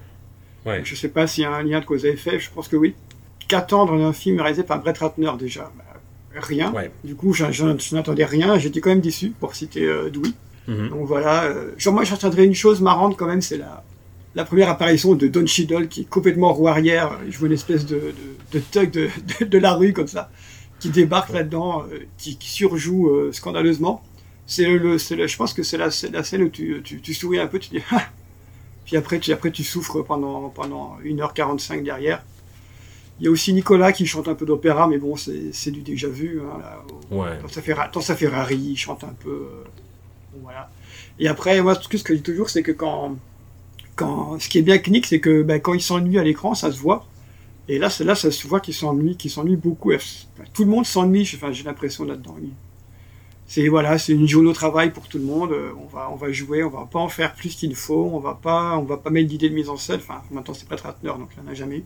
Ouais. 0.65 0.77
Donc, 0.77 0.85
je 0.85 0.95
sais 0.95 1.09
pas 1.09 1.25
s'il 1.25 1.43
y 1.43 1.47
a 1.47 1.51
un 1.51 1.63
lien 1.63 1.79
de 1.79 1.85
cause 1.85 2.05
à 2.05 2.09
effet, 2.09 2.39
je 2.39 2.49
pense 2.53 2.67
que 2.67 2.75
oui. 2.75 2.93
Qu'attendre 3.47 3.97
d'un 3.97 4.13
film 4.13 4.39
réalisé 4.39 4.63
par 4.63 4.79
Brett 4.79 4.99
Ratner 4.99 5.31
déjà 5.39 5.71
Rien. 6.35 6.71
Ouais. 6.73 6.91
Du 7.03 7.15
coup, 7.15 7.33
je, 7.33 7.51
je, 7.51 7.77
je 7.77 7.95
n'attendais 7.95 8.25
rien. 8.25 8.57
J'étais 8.59 8.81
quand 8.81 8.89
même 8.89 9.01
déçu, 9.01 9.33
pour 9.39 9.55
citer 9.55 9.85
euh, 9.85 10.09
Dewey. 10.09 10.31
Mhm. 10.67 10.75
Mm 10.75 10.79
-hmm. 10.79 10.89
Donc 10.89 11.07
voilà. 11.07 11.43
Euh, 11.45 11.71
genre, 11.77 11.93
moi, 11.93 12.03
j'attendrais 12.03 12.45
une 12.45 12.55
chose 12.55 12.81
marrante 12.81 13.17
quand 13.17 13.27
même, 13.27 13.41
c'est 13.41 13.57
la, 13.57 13.83
la 14.35 14.45
première 14.45 14.69
apparition 14.69 15.15
de 15.15 15.27
Don 15.27 15.45
Cheadle 15.45 15.87
qui 15.87 16.01
est 16.01 16.09
complètement 16.09 16.53
roue 16.53 16.67
arrière. 16.67 17.17
Il 17.25 17.31
joue 17.31 17.45
une 17.47 17.53
espèce 17.53 17.85
de, 17.85 18.13
de, 18.51 18.59
de 18.59 18.59
thug 18.59 18.91
de, 18.91 19.09
de, 19.39 19.45
de, 19.45 19.57
la 19.57 19.73
rue 19.73 19.93
comme 19.93 20.07
ça, 20.07 20.29
qui 20.79 20.89
débarque 20.89 21.31
là-dedans, 21.33 21.83
euh, 21.91 21.99
qui, 22.17 22.37
qui, 22.37 22.49
surjoue 22.49 23.09
euh, 23.09 23.31
scandaleusement. 23.31 24.03
C'est 24.45 24.65
le, 24.65 24.77
le, 24.77 24.97
le, 25.15 25.27
je 25.27 25.37
pense 25.37 25.53
que 25.53 25.63
c'est 25.63 25.77
la, 25.77 25.89
la, 26.11 26.23
scène 26.23 26.43
où 26.43 26.49
tu, 26.49 26.81
tu, 26.83 27.01
tu, 27.01 27.13
souris 27.13 27.39
un 27.39 27.47
peu, 27.47 27.59
tu 27.59 27.69
dis 27.69 27.81
ah 27.91 28.03
Puis 28.85 28.97
après 28.97 29.19
tu, 29.19 29.31
après, 29.31 29.51
tu 29.51 29.63
souffres 29.63 30.01
pendant, 30.01 30.49
pendant 30.49 30.97
1h45 31.03 31.83
derrière. 31.83 32.23
Il 33.19 33.25
y 33.25 33.27
a 33.27 33.31
aussi 33.31 33.53
Nicolas 33.53 33.91
qui 33.91 34.05
chante 34.05 34.27
un 34.27 34.35
peu 34.35 34.45
d'opéra, 34.45 34.87
mais 34.87 34.97
bon, 34.97 35.15
c'est 35.15 35.71
du 35.71 35.81
déjà 35.81 36.07
vu. 36.07 36.41
Hein, 36.41 36.59
là, 36.59 36.83
ouais. 37.11 37.37
Ferrari, 37.49 37.89
dans 37.93 38.01
sa 38.01 38.15
Ferrari, 38.15 38.55
il 38.55 38.77
chante 38.77 39.03
un 39.03 39.13
peu. 39.19 39.29
Euh, 39.29 39.63
bon, 40.33 40.39
voilà. 40.43 40.69
Et 41.19 41.27
après, 41.27 41.61
moi, 41.61 41.75
ce 41.75 41.87
que 41.87 41.97
je 41.97 42.13
dis 42.13 42.21
toujours, 42.21 42.49
c'est 42.49 42.63
que 42.63 42.71
quand 42.71 43.17
quand, 43.99 44.39
ce 44.39 44.47
qui 44.47 44.57
est 44.57 44.61
bien 44.61 44.77
clinique, 44.77 45.05
c'est 45.05 45.19
que 45.19 45.43
ben, 45.43 45.59
quand 45.59 45.73
il 45.73 45.81
s'ennuie 45.81 46.17
à 46.17 46.23
l'écran, 46.23 46.55
ça 46.55 46.71
se 46.71 46.79
voit. 46.79 47.05
Et 47.67 47.77
là, 47.77 47.89
là 47.99 48.15
ça 48.15 48.31
se 48.31 48.47
voit 48.47 48.61
qu'il 48.61 48.73
s'ennuie, 48.73 49.17
qu'il 49.17 49.29
s'ennuie 49.29 49.57
beaucoup. 49.57 49.91
Tout 50.53 50.63
le 50.63 50.69
monde 50.69 50.85
s'ennuie, 50.85 51.29
enfin, 51.35 51.51
j'ai 51.51 51.63
l'impression 51.63 52.05
là-dedans. 52.05 52.37
C'est 53.45 53.67
voilà, 53.67 53.97
c'est 53.97 54.13
une 54.13 54.27
journée 54.27 54.49
au 54.49 54.53
travail 54.53 54.91
pour 54.91 55.07
tout 55.07 55.17
le 55.17 55.25
monde. 55.25 55.53
On 55.77 55.87
va, 55.87 56.09
on 56.11 56.15
va 56.15 56.31
jouer, 56.31 56.63
on 56.63 56.69
va 56.69 56.87
pas 56.89 56.99
en 56.99 57.09
faire 57.09 57.35
plus 57.35 57.55
qu'il 57.55 57.75
faut. 57.75 58.09
On 58.13 58.19
va 58.19 58.35
pas, 58.35 58.77
on 58.77 58.83
va 58.83 58.97
pas 58.97 59.09
mettre 59.09 59.27
d'idée 59.27 59.49
de 59.49 59.55
mise 59.55 59.69
en 59.69 59.77
scène. 59.77 59.99
Enfin, 60.01 60.21
maintenant 60.31 60.53
c'est 60.53 60.67
pas 60.67 60.77
Ratner, 60.77 61.09
donc 61.09 61.29
il 61.35 61.43
n'y 61.43 61.49
en 61.49 61.51
a 61.51 61.55
jamais 61.55 61.77
eu. 61.79 61.83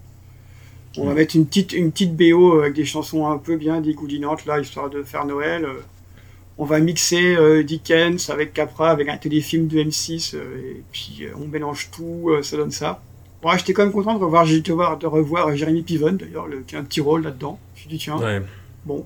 On 0.98 1.06
va 1.06 1.14
mettre 1.14 1.36
une 1.36 1.48
petite, 1.48 1.74
une 1.74 1.92
petite 1.92 2.16
BO 2.16 2.60
avec 2.60 2.74
des 2.74 2.86
chansons 2.86 3.28
un 3.28 3.38
peu 3.38 3.58
bien 3.58 3.82
dégoulinantes 3.82 4.46
là, 4.46 4.60
histoire 4.60 4.90
de 4.90 5.02
faire 5.02 5.26
Noël 5.26 5.68
on 6.58 6.66
va 6.66 6.80
mixer 6.80 7.36
euh, 7.36 7.64
Dickens 7.64 8.30
avec 8.30 8.54
Capra, 8.54 8.92
avec 8.92 9.10
un 9.10 9.18
téléfilm 9.18 9.68
de 9.68 9.80
M6, 9.80 10.36
euh, 10.36 10.78
et 10.78 10.84
puis 10.92 11.20
euh, 11.22 11.34
on 11.36 11.48
mélange 11.48 11.90
tout, 11.92 12.30
ça 12.42 12.58
donne 12.58 12.72
ça. 12.72 13.02
Bon, 13.42 13.52
j'étais 13.58 13.74
quand 13.74 13.84
même 13.84 13.92
content 13.92 14.18
de 14.18 14.24
revoir, 14.24 14.46
de 14.46 14.72
revoir, 14.72 14.98
de 14.98 15.08
revoir 15.08 15.56
Jérémy 15.56 15.82
Piven, 15.82 16.16
d'ailleurs, 16.16 16.48
qui 16.66 16.76
a 16.76 16.80
un 16.80 16.84
petit 16.84 17.02
rôle 17.02 17.24
là-dedans. 17.24 17.60
Je 17.76 17.80
me 17.80 17.82
suis 17.82 17.90
dit, 17.90 17.98
tiens, 17.98 18.18
ouais. 18.18 18.42
bon. 18.86 19.06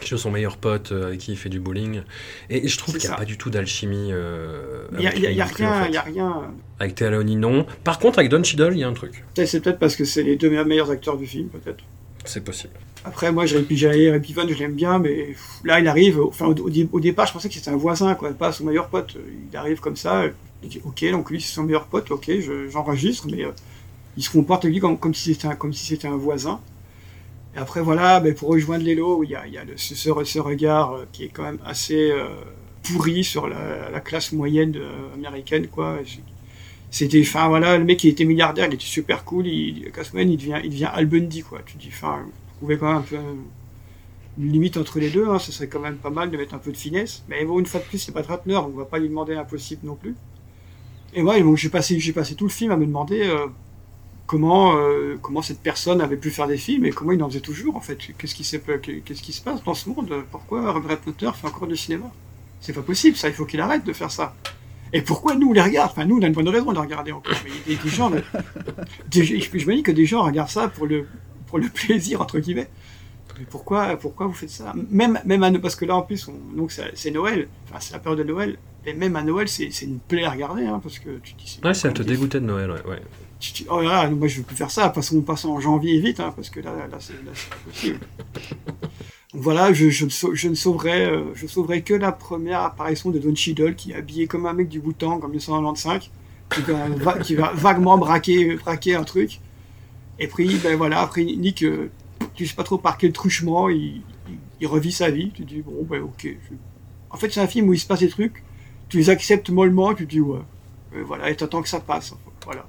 Qui 0.00 0.14
est 0.14 0.16
son 0.16 0.30
meilleur 0.30 0.56
pote 0.56 0.92
avec 0.92 1.20
qui 1.20 1.32
il 1.32 1.36
fait 1.36 1.48
du 1.48 1.60
bowling. 1.60 2.02
Et 2.50 2.66
je 2.66 2.76
trouve 2.78 2.96
qu'il 2.96 3.08
n'y 3.08 3.14
a 3.14 3.18
pas 3.18 3.24
du 3.24 3.38
tout 3.38 3.50
d'alchimie. 3.50 4.08
Il 4.08 4.98
n'y 4.98 5.06
a, 5.06 5.16
y 5.16 5.26
a, 5.26 5.30
y 5.30 5.40
a 5.40 5.44
rien, 5.44 5.82
en 5.82 5.84
fait. 5.84 5.96
a 5.96 6.02
rien. 6.02 6.42
Avec 6.80 6.94
Théa 6.96 7.10
Leoni, 7.10 7.36
non. 7.36 7.66
Par 7.84 7.98
contre, 7.98 8.18
avec 8.18 8.30
Don 8.30 8.42
Cheadle, 8.42 8.72
il 8.72 8.80
y 8.80 8.84
a 8.84 8.88
un 8.88 8.94
truc. 8.94 9.24
C'est 9.34 9.60
peut-être 9.60 9.78
parce 9.78 9.96
que 9.96 10.04
c'est 10.04 10.22
les 10.22 10.36
deux 10.36 10.50
meilleurs 10.64 10.90
acteurs 10.90 11.16
du 11.16 11.26
film, 11.26 11.48
peut-être. 11.48 11.84
C'est 12.24 12.44
possible. 12.44 12.74
Après, 13.04 13.30
moi, 13.30 13.46
Jérémy 13.46 14.20
Piven, 14.20 14.48
je 14.48 14.58
l'aime 14.58 14.74
bien, 14.74 14.98
mais 14.98 15.36
là, 15.64 15.78
il 15.78 15.86
arrive. 15.86 16.20
Enfin, 16.20 16.46
au, 16.46 16.54
au, 16.58 17.00
départ, 17.00 17.26
je 17.26 17.32
pensais 17.32 17.48
que 17.48 17.54
c'était 17.54 17.70
un 17.70 17.76
voisin, 17.76 18.16
quoi, 18.16 18.32
pas 18.32 18.50
son 18.50 18.64
meilleur 18.64 18.88
pote. 18.88 19.16
Il 19.50 19.56
arrive 19.56 19.78
comme 19.78 19.94
ça. 19.94 20.24
Il 20.62 20.68
dit, 20.68 20.80
ok, 20.84 21.08
donc 21.12 21.30
lui, 21.30 21.40
c'est 21.40 21.54
son 21.54 21.62
meilleur 21.62 21.86
pote. 21.86 22.10
Ok, 22.10 22.28
j'enregistre, 22.68 23.28
je, 23.28 23.36
mais 23.36 23.44
euh, 23.44 23.52
il 24.16 24.24
se 24.24 24.30
comporte 24.30 24.64
lui 24.64 24.80
comme, 24.80 24.98
comme 24.98 25.14
si 25.14 25.34
c'était 25.34 25.46
un, 25.46 25.54
comme 25.54 25.72
si 25.72 25.86
c'était 25.86 26.08
un 26.08 26.16
voisin. 26.16 26.60
Et 27.56 27.58
après, 27.58 27.80
voilà, 27.80 28.20
ben, 28.20 28.34
pour 28.34 28.50
rejoindre 28.50 28.84
Lélo, 28.84 29.24
il 29.24 29.30
y 29.30 29.34
a, 29.34 29.46
il 29.46 29.54
y 29.54 29.58
a 29.58 29.64
ce, 29.76 30.38
regard 30.38 30.92
euh, 30.92 31.04
qui 31.10 31.24
est 31.24 31.28
quand 31.28 31.42
même 31.42 31.58
assez. 31.64 32.10
Euh, 32.10 32.28
pourri 32.86 33.24
sur 33.24 33.48
la, 33.48 33.90
la 33.90 34.00
classe 34.00 34.32
moyenne 34.32 34.74
euh, 34.76 35.14
américaine. 35.14 35.66
C'était, 36.90 37.20
enfin 37.20 37.48
voilà, 37.48 37.76
le 37.76 37.84
mec 37.84 38.02
il 38.04 38.10
était 38.10 38.24
milliardaire, 38.24 38.66
il 38.68 38.74
était 38.74 38.84
super 38.84 39.24
cool, 39.24 39.46
il, 39.46 39.90
classe 39.90 40.12
moyenne, 40.12 40.30
il 40.30 40.36
devient, 40.36 40.60
il 40.62 40.70
devient 40.70 40.90
Al 40.92 41.06
Bundy, 41.06 41.42
quoi. 41.42 41.60
Tu 41.66 41.76
dis, 41.76 41.88
enfin, 41.88 42.22
vous 42.24 42.56
trouvez 42.58 42.78
quand 42.78 42.86
même 42.86 42.96
un 42.96 43.02
peu 43.02 43.16
une 44.38 44.52
limite 44.52 44.76
entre 44.76 45.00
les 45.00 45.10
deux, 45.10 45.28
hein, 45.28 45.38
ce 45.38 45.50
serait 45.50 45.66
quand 45.66 45.80
même 45.80 45.96
pas 45.96 46.10
mal 46.10 46.30
de 46.30 46.36
mettre 46.36 46.54
un 46.54 46.58
peu 46.58 46.70
de 46.70 46.76
finesse. 46.76 47.24
Mais 47.28 47.44
bon, 47.44 47.58
une 47.58 47.66
fois 47.66 47.80
de 47.80 47.86
plus, 47.86 47.98
c'est 47.98 48.12
pas 48.12 48.22
Ratner, 48.22 48.56
on 48.56 48.68
va 48.68 48.84
pas 48.84 48.98
lui 48.98 49.08
demander 49.08 49.34
l'impossible 49.34 49.86
non 49.86 49.96
plus. 49.96 50.14
Et 51.14 51.22
moi, 51.22 51.36
j'ai 51.56 51.68
passé, 51.68 51.98
j'ai 51.98 52.12
passé 52.12 52.34
tout 52.34 52.44
le 52.44 52.50
film 52.50 52.70
à 52.70 52.76
me 52.76 52.86
demander 52.86 53.28
comment, 54.26 54.76
euh, 54.76 55.16
comment 55.20 55.42
cette 55.42 55.60
personne 55.60 56.00
avait 56.00 56.16
pu 56.16 56.30
faire 56.30 56.46
des 56.46 56.56
films 56.56 56.84
et 56.84 56.90
comment 56.90 57.12
il 57.12 57.22
en 57.22 57.28
faisait 57.28 57.40
toujours, 57.40 57.76
en 57.76 57.80
fait. 57.80 57.98
Qu'est-ce 58.18 58.34
qui, 58.34 58.42
qu'est-ce 59.04 59.22
qui 59.22 59.32
se 59.32 59.40
passe 59.42 59.62
dans 59.64 59.74
ce 59.74 59.88
monde? 59.88 60.12
Pourquoi 60.30 60.72
Robert 60.72 60.98
Ratner 61.04 61.30
fait 61.34 61.46
encore 61.46 61.68
du 61.68 61.76
cinéma? 61.76 62.10
C'est 62.60 62.72
pas 62.72 62.82
possible, 62.82 63.16
ça, 63.16 63.28
il 63.28 63.34
faut 63.34 63.44
qu'il 63.44 63.60
arrête 63.60 63.84
de 63.84 63.92
faire 63.92 64.10
ça. 64.10 64.34
Et 64.92 65.02
pourquoi 65.02 65.34
nous, 65.34 65.50
on 65.50 65.52
les 65.52 65.60
regarde? 65.60 65.90
Enfin, 65.90 66.04
nous, 66.04 66.18
on 66.18 66.22
a 66.22 66.26
une 66.26 66.32
bonne 66.32 66.48
raison 66.48 66.66
de 66.66 66.74
les 66.74 66.80
regarder 66.80 67.12
encore. 67.12 67.34
Mais 67.44 67.74
a 67.74 67.78
des 67.78 67.88
gens, 67.88 68.10
je 69.12 69.66
me 69.66 69.74
dis 69.74 69.82
que 69.82 69.92
des 69.92 70.06
gens 70.06 70.22
regardent 70.22 70.48
ça 70.48 70.68
pour 70.68 70.86
le, 70.86 71.06
pour 71.46 71.58
le 71.58 71.68
plaisir, 71.68 72.20
entre 72.20 72.38
guillemets 72.38 72.68
pourquoi, 73.44 73.96
pourquoi 73.96 74.26
vous 74.26 74.32
faites 74.32 74.50
ça? 74.50 74.72
Même, 74.90 75.20
même 75.24 75.42
à, 75.42 75.52
Parce 75.58 75.76
que 75.76 75.84
là, 75.84 75.96
en 75.96 76.02
plus, 76.02 76.28
donc 76.54 76.72
c'est 76.72 77.10
Noël, 77.10 77.48
enfin, 77.64 77.78
c'est 77.80 77.92
la 77.92 77.98
période 77.98 78.18
de 78.18 78.24
Noël, 78.24 78.56
et 78.86 78.94
même 78.94 79.16
à 79.16 79.22
Noël, 79.22 79.48
c'est 79.48 79.68
une 79.82 79.98
plaie 79.98 80.24
à 80.24 80.30
regarder, 80.30 80.64
hein, 80.64 80.80
parce 80.82 80.98
que 80.98 81.18
tu 81.18 81.34
dis. 81.34 81.60
Ouais, 81.64 81.74
ça 81.74 81.90
te 81.90 82.02
dégoûtait 82.02 82.40
de 82.40 82.46
Noël, 82.46 82.70
ouais. 82.70 83.02
Tu 83.38 83.52
dis, 83.52 83.66
oh 83.68 83.82
là, 83.82 84.08
moi 84.08 84.28
je 84.28 84.38
veux 84.38 84.44
plus 84.44 84.56
faire 84.56 84.70
ça, 84.70 84.88
passons, 84.88 85.20
passons 85.20 85.50
en 85.50 85.60
janvier 85.60 86.00
vite, 86.00 86.20
hein, 86.20 86.32
parce 86.34 86.48
que 86.48 86.60
là, 86.60 86.72
là, 86.90 86.96
c'est 86.98 87.14
pas 87.22 87.56
possible. 87.66 87.98
donc 89.34 89.42
voilà, 89.42 89.72
je, 89.72 89.90
je, 89.90 90.06
je, 90.32 90.48
ne 90.48 90.54
sauverai, 90.54 91.04
euh, 91.04 91.34
je 91.34 91.46
sauverai 91.46 91.82
que 91.82 91.92
la 91.92 92.12
première 92.12 92.60
apparition 92.60 93.10
de 93.10 93.18
Don 93.18 93.34
Cheadle, 93.34 93.74
qui 93.74 93.92
est 93.92 93.96
habillé 93.96 94.26
comme 94.26 94.46
un 94.46 94.54
mec 94.54 94.68
du 94.68 94.80
Bhoutan 94.80 95.20
en 95.22 95.28
1995, 95.28 96.10
qui 96.54 96.60
va, 97.02 97.18
qui 97.18 97.34
va 97.34 97.52
vaguement 97.54 97.98
braquer, 97.98 98.54
braquer 98.56 98.94
un 98.94 99.04
truc. 99.04 99.40
Et 100.18 100.28
puis, 100.28 100.56
ben 100.62 100.76
voilà, 100.76 101.00
après 101.00 101.24
Nick. 101.24 101.62
Euh, 101.62 101.90
tu 102.34 102.46
sais 102.46 102.54
pas 102.54 102.62
trop 102.62 102.78
par 102.78 102.96
quel 102.96 103.12
truchement 103.12 103.68
il, 103.68 104.02
il, 104.60 104.66
revit 104.66 104.92
sa 104.92 105.10
vie. 105.10 105.30
Tu 105.32 105.44
dis, 105.44 105.60
bon, 105.60 105.84
ben 105.88 106.02
ok. 106.02 106.28
En 107.10 107.16
fait, 107.16 107.30
c'est 107.30 107.40
un 107.40 107.46
film 107.46 107.68
où 107.68 107.74
il 107.74 107.78
se 107.78 107.86
passe 107.86 108.00
des 108.00 108.08
trucs, 108.08 108.42
tu 108.88 108.98
les 108.98 109.10
acceptes 109.10 109.50
mollement, 109.50 109.92
et 109.92 109.96
tu 109.96 110.06
dis, 110.06 110.20
ouais. 110.20 110.40
Et 110.94 111.02
voilà, 111.02 111.30
et 111.30 111.36
t'attends 111.36 111.62
que 111.62 111.68
ça 111.68 111.80
passe. 111.80 112.14
Voilà. 112.44 112.64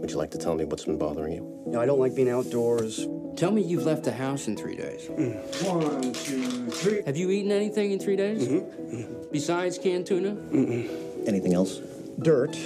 Would 0.00 0.10
you 0.10 0.18
like 0.18 0.30
to 0.32 0.38
tell 0.38 0.56
me 0.56 0.64
what's 0.64 0.84
been 0.84 0.98
bothering 0.98 1.34
you? 1.34 1.46
No, 1.66 1.80
I 1.80 1.86
don't 1.86 2.00
like 2.00 2.16
being 2.16 2.28
outdoors. 2.28 3.06
Tell 3.36 3.52
me 3.52 3.62
you've 3.62 3.86
left 3.86 4.02
the 4.02 4.12
house 4.12 4.48
in 4.48 4.56
three 4.56 4.74
days. 4.74 5.08
Mm. 5.08 5.36
One, 5.64 6.12
two, 6.12 6.68
three. 6.70 7.02
Have 7.06 7.16
you 7.16 7.30
eaten 7.30 7.52
anything 7.52 7.92
in 7.92 8.00
three 8.00 8.16
days? 8.16 8.42
Mm-hmm. 8.48 8.96
Mm-hmm. 8.96 9.30
Besides 9.30 9.78
canned 9.78 10.06
tuna? 10.06 10.32
Mm-mm. 10.32 11.28
Anything 11.28 11.54
else? 11.54 11.80
Dirt. 12.18 12.58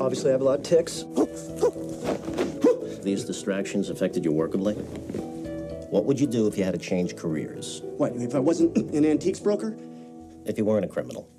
Obviously, 0.00 0.30
I 0.30 0.32
have 0.32 0.40
a 0.40 0.44
lot 0.44 0.58
of 0.58 0.64
ticks. 0.64 1.04
These 3.02 3.24
distractions 3.24 3.90
affected 3.90 4.24
you 4.24 4.32
workably? 4.32 4.76
What 5.90 6.04
would 6.04 6.20
you 6.20 6.26
do 6.26 6.46
if 6.46 6.58
you 6.58 6.64
had 6.64 6.74
to 6.74 6.78
change 6.78 7.16
careers? 7.16 7.80
What, 7.82 8.12
if 8.16 8.34
I 8.34 8.38
wasn't 8.38 8.76
an 8.76 9.06
antiques 9.06 9.40
broker? 9.40 9.74
If 10.44 10.58
you 10.58 10.66
weren't 10.66 10.84
a 10.84 10.88
criminal? 10.88 11.30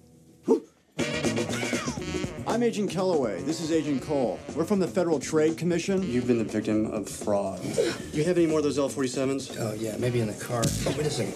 I'm 2.47 2.63
Agent 2.63 2.89
Kellaway. 2.89 3.45
This 3.45 3.61
is 3.61 3.71
Agent 3.71 4.01
Cole. 4.01 4.39
We're 4.55 4.65
from 4.65 4.79
the 4.79 4.87
Federal 4.87 5.19
Trade 5.19 5.55
Commission. 5.55 6.01
You've 6.01 6.25
been 6.25 6.39
the 6.39 6.43
victim 6.43 6.87
of 6.87 7.07
fraud. 7.07 7.61
Do 7.61 8.17
you 8.17 8.23
have 8.23 8.39
any 8.39 8.47
more 8.47 8.57
of 8.57 8.63
those 8.63 8.79
L-47s? 8.79 9.55
Oh, 9.59 9.75
yeah, 9.75 9.95
maybe 9.97 10.19
in 10.19 10.25
the 10.25 10.33
car. 10.33 10.63
Oh, 10.65 10.95
wait 10.97 11.05
a 11.05 11.11
second. 11.11 11.35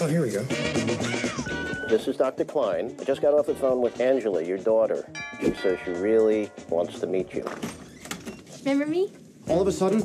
Oh, 0.00 0.06
here 0.06 0.22
we 0.22 0.30
go. 0.30 0.42
This 1.86 2.08
is 2.08 2.16
Dr. 2.16 2.46
Klein. 2.46 2.96
I 2.98 3.04
just 3.04 3.20
got 3.20 3.34
off 3.34 3.44
the 3.44 3.54
phone 3.54 3.82
with 3.82 4.00
Angela, 4.00 4.42
your 4.42 4.56
daughter. 4.56 5.06
She 5.38 5.52
says 5.52 5.78
she 5.84 5.90
really 5.90 6.50
wants 6.70 6.98
to 7.00 7.06
meet 7.06 7.34
you. 7.34 7.44
Remember 8.60 8.86
me? 8.86 9.12
All 9.48 9.60
of 9.60 9.68
a 9.68 9.72
sudden, 9.72 10.00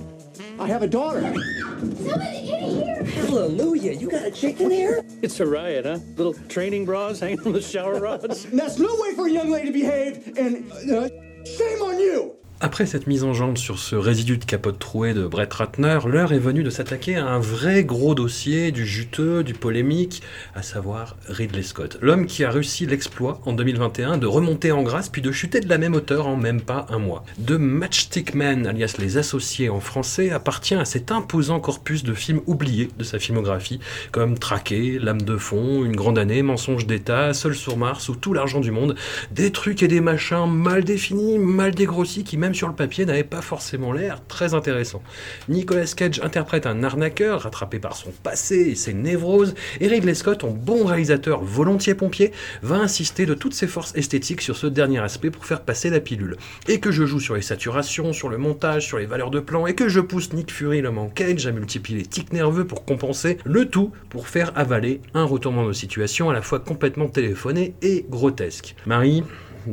I 0.60 0.67
have 0.67 0.84
a 0.84 0.88
daughter. 0.88 1.22
Somebody 1.22 2.46
get 2.46 2.62
here! 2.62 3.03
Hallelujah, 3.03 3.91
you 3.93 4.10
got 4.10 4.25
a 4.25 4.31
chick 4.31 4.60
in 4.62 4.72
here? 4.72 5.03
It's 5.22 5.39
a 5.39 5.46
riot, 5.46 5.86
huh? 5.86 6.00
Little 6.15 6.34
training 6.48 6.86
bras 6.86 7.19
hanging 7.19 7.39
from 7.41 7.53
the 7.53 7.62
shower 7.62 8.00
rods. 8.00 8.46
That's 8.46 8.79
no 8.79 8.96
way 9.00 9.15
for 9.15 9.27
a 9.27 9.31
young 9.31 9.50
lady 9.50 9.67
to 9.67 9.74
behave, 9.74 10.38
and 10.38 10.72
uh, 10.72 11.10
shame 11.46 11.81
on 11.81 12.00
you! 12.00 12.36
Après 12.62 12.86
cette 12.86 13.08
mise 13.08 13.24
en 13.24 13.32
jambe 13.32 13.56
sur 13.58 13.80
ce 13.80 13.96
résidu 13.96 14.38
de 14.38 14.44
capote 14.44 14.80
trouée 14.80 15.13
de 15.13 15.25
Brett 15.25 15.54
Ratner, 15.54 16.00
l'heure 16.06 16.34
est 16.34 16.39
venue 16.39 16.62
de 16.62 16.70
s'attaquer 16.70 17.16
à 17.16 17.25
un 17.25 17.39
vrai 17.39 17.86
gros 17.86 18.16
dossier 18.16 18.74
du 18.74 18.86
juteux, 18.86 19.46
du 19.46 19.54
polémique, 19.54 20.22
à 20.56 20.62
savoir 20.62 21.16
Ridley 21.30 21.63
Scott. 21.63 21.98
L'homme 22.01 22.25
qui 22.25 22.44
a 22.44 22.51
réussi 22.51 22.86
l'exploit 22.86 23.39
en 23.46 23.54
2021 23.54 24.18
de 24.18 24.28
remonter 24.28 24.74
en 24.74 24.83
grâce 24.83 25.07
puis 25.07 25.22
de 25.22 25.31
chuter 25.31 25.62
de 25.62 25.70
la 25.70 25.77
même 25.77 25.96
hauteur 25.96 26.27
en 26.27 26.36
même 26.36 26.60
pas 26.60 26.86
un 26.90 27.00
mois. 27.00 27.24
De 27.38 27.55
Matchstick 27.55 28.36
Men, 28.36 28.68
alias 28.68 28.96
Les 29.00 29.16
Associés 29.18 29.70
en 29.70 29.79
français, 29.79 30.31
appartient 30.31 30.75
à 30.75 30.83
cet 30.83 31.14
imposant 31.14 31.62
corpus 31.62 32.03
de 32.03 32.14
films 32.14 32.42
oubliés 32.46 32.90
de 32.98 33.05
sa 33.05 33.20
filmographie, 33.20 33.79
comme 34.12 34.38
Traqué, 34.38 35.00
L'âme 35.00 35.22
de 35.22 35.38
fond, 35.38 35.86
Une 35.86 35.96
grande 35.96 36.20
année, 36.20 36.42
Mensonge 36.42 36.86
d'État, 36.86 37.33
Seul 37.33 37.55
sur 37.55 37.77
Mars 37.77 38.10
ou 38.10 38.16
Tout 38.16 38.33
l'argent 38.33 38.60
du 38.60 38.72
monde. 38.72 38.98
Des 39.31 39.53
trucs 39.53 39.81
et 39.81 39.88
des 39.88 40.01
machins 40.01 40.46
mal 40.46 40.83
définis, 40.83 41.40
mal 41.40 41.74
dégrossis 41.74 42.25
qui 42.25 42.36
même 42.36 42.49
sur 42.53 42.68
le 42.68 42.75
papier, 42.75 43.05
n'avait 43.05 43.24
pas 43.24 43.42
forcément 43.42 43.92
l'air 43.92 44.22
très 44.27 44.53
intéressant. 44.53 45.01
Nicolas 45.48 45.85
Cage 45.96 46.20
interprète 46.24 46.66
un 46.66 46.83
arnaqueur 46.83 47.42
rattrapé 47.42 47.79
par 47.79 47.96
son 47.96 48.12
passé 48.24 48.55
et 48.55 48.75
ses 48.75 48.94
névroses, 48.94 49.55
et 49.79 49.88
Ridley 49.88 50.14
Scott, 50.14 50.46
bon 50.46 50.85
réalisateur 50.85 51.44
volontiers 51.44 51.96
pompier, 51.96 52.31
va 52.62 52.77
insister 52.77 53.25
de 53.25 53.33
toutes 53.33 53.53
ses 53.53 53.68
forces 53.68 53.96
esthétiques 53.96 54.42
sur 54.42 54.57
ce 54.57 54.68
dernier 54.68 55.00
aspect 55.00 55.31
pour 55.31 55.46
faire 55.46 55.62
passer 55.62 55.90
la 55.90 56.00
pilule. 56.00 56.38
Et 56.68 56.79
que 56.79 56.92
je 56.92 57.05
joue 57.05 57.20
sur 57.20 57.35
les 57.35 57.42
saturations, 57.42 58.14
sur 58.14 58.29
le 58.29 58.38
montage, 58.38 58.85
sur 58.85 58.98
les 58.98 59.05
valeurs 59.05 59.31
de 59.31 59.40
plan, 59.40 59.68
et 59.68 59.75
que 59.75 59.90
je 59.90 60.00
pousse 60.00 60.33
Nick 60.33 60.51
Fury, 60.51 60.81
l'homme 60.81 60.98
en 60.98 61.09
Cage, 61.09 61.48
à 61.48 61.51
multiplier 61.51 62.00
les 62.00 62.05
tics 62.05 62.33
nerveux 62.33 62.66
pour 62.66 62.85
compenser 62.85 63.38
le 63.46 63.66
tout 63.66 63.92
pour 64.09 64.27
faire 64.27 64.51
avaler 64.55 65.01
un 65.14 65.24
retournement 65.24 65.68
de 65.68 65.74
situation 65.74 66.29
à 66.29 66.33
la 66.33 66.42
fois 66.42 66.59
complètement 66.59 67.07
téléphoné 67.07 67.74
et 67.81 68.05
grotesque. 68.09 68.75
Marie, 68.85 69.24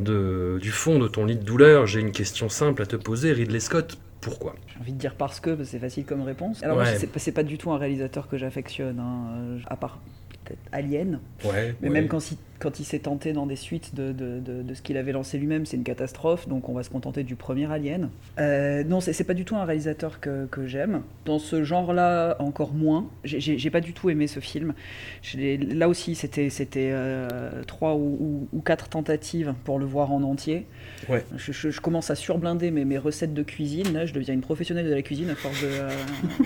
de, 0.03 0.59
du 0.61 0.71
fond 0.71 0.99
de 0.99 1.09
ton 1.09 1.25
lit 1.25 1.37
de 1.37 1.45
douleur, 1.45 1.87
j'ai 1.87 2.01
une 2.01 2.13
question 2.13 2.49
simple 2.49 2.83
à 2.83 2.87
te 2.87 2.97
poser. 2.97 3.33
Ridley 3.33 3.61
Scott, 3.61 3.99
pourquoi? 4.21 4.55
J'ai 4.67 4.81
envie 4.81 4.93
de 4.93 4.99
dire 4.99 5.15
parce 5.15 5.41
que, 5.41 5.63
c'est 5.65 5.79
facile 5.79 6.05
comme 6.05 6.23
réponse. 6.23 6.63
Alors, 6.63 6.79
ouais. 6.79 6.99
c'est 7.17 7.33
pas 7.33 7.43
du 7.43 7.59
tout 7.59 7.71
un 7.71 7.79
réalisateur 7.79 8.29
que 8.29 8.39
j'affectionne, 8.39 8.99
hein, 8.99 9.59
à 9.67 9.77
part 9.77 10.01
peut-être 10.45 10.61
Alien. 10.73 11.21
Ouais, 11.45 11.75
mais 11.81 11.89
ouais. 11.89 11.95
même 11.95 12.09
quand, 12.09 12.21
quand 12.59 12.81
il 12.81 12.85
s'est 12.85 13.01
tenté 13.01 13.33
dans 13.33 13.47
des 13.47 13.57
suites 13.57 13.95
de, 13.95 14.13
de, 14.13 14.41
de, 14.41 14.63
de 14.63 14.75
ce 14.75 14.83
qu'il 14.83 14.97
avait 14.97 15.13
lancé 15.13 15.39
lui-même, 15.39 15.67
c'est 15.67 15.77
une 15.77 15.85
catastrophe, 15.85 16.49
donc 16.49 16.69
on 16.69 16.75
va 16.75 16.83
se 16.83 16.91
contenter 16.91 17.23
du 17.23 17.37
premier 17.37 17.71
Alien. 17.71 18.11
Euh, 18.39 18.85
non, 18.85 19.01
c'est 19.01 19.25
pas 19.25 19.35
du 19.35 19.45
tout 19.45 19.57
un 19.57 19.65
réalisateur 19.65 20.21
que, 20.21 20.47
que 20.47 20.67
j'aime. 20.67 21.03
Dans 21.25 21.39
ce 21.39 21.65
genre-là, 21.65 22.37
encore 22.39 22.73
moins. 22.73 23.09
J'ai 23.25 23.71
pas 23.71 23.81
du 23.81 23.93
tout 23.93 24.11
aimé 24.11 24.27
ce 24.27 24.41
film. 24.41 24.75
Là 25.35 25.89
aussi, 25.89 26.15
c'était 26.15 26.51
euh, 26.77 27.63
trois 27.67 27.95
ou, 27.95 28.17
ou, 28.21 28.49
ou, 28.53 28.61
quatre 28.61 28.89
tentatives 28.89 29.55
pour 29.65 29.79
le 29.79 29.87
voir 29.87 30.13
en 30.13 30.23
entier. 30.23 30.67
Ouais. 31.09 31.25
Je, 31.37 31.53
je, 31.53 31.71
je, 31.71 31.81
commence 31.81 32.11
à 32.11 32.15
surblinder 32.15 32.71
mes, 32.71 32.85
mes, 32.85 32.99
recettes 32.99 33.35
de 33.35 33.43
cuisine. 33.43 33.93
Là, 33.93 34.07
je 34.07 34.13
deviens 34.13 34.35
une 34.35 34.41
professionnelle 34.41 34.87
de 34.87 34.95
la 34.95 35.03
cuisine 35.03 35.31
à 35.31 35.35
force 35.35 35.61
de, 35.63 35.69
euh, 35.69 35.91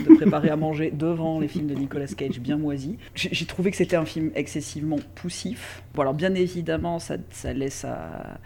de 0.09 0.15
préparer 0.17 0.51
à 0.51 0.57
manger 0.57 0.91
devant 0.91 1.41
les 1.41 1.49
films 1.49 1.67
de 1.67 1.75
Nicolas 1.75 2.07
Cage 2.07 2.41
bien 2.41 2.57
moisis. 2.57 2.97
J'ai 3.15 3.47
trouvé 3.47 3.71
que 3.71 3.77
c'était 3.77 3.97
un 3.97 4.05
film 4.05 4.31
excessivement 4.35 4.99
poussif. 5.15 5.83
Alors 6.03 6.15
bien 6.15 6.35
évidemment, 6.35 6.99
ça, 6.99 7.17
laisse 7.53 7.85
à, 7.85 8.39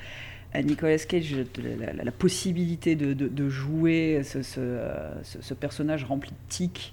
à, 0.52 0.62
Nicolas 0.62 0.98
Cage 0.98 1.34
la, 2.02 2.12
possibilité 2.12 2.96
de, 2.96 3.48
jouer 3.48 4.22
ce, 4.24 4.42
ce, 4.42 5.54
personnage 5.54 6.04
rempli 6.04 6.30
de 6.30 6.36
tics. 6.48 6.92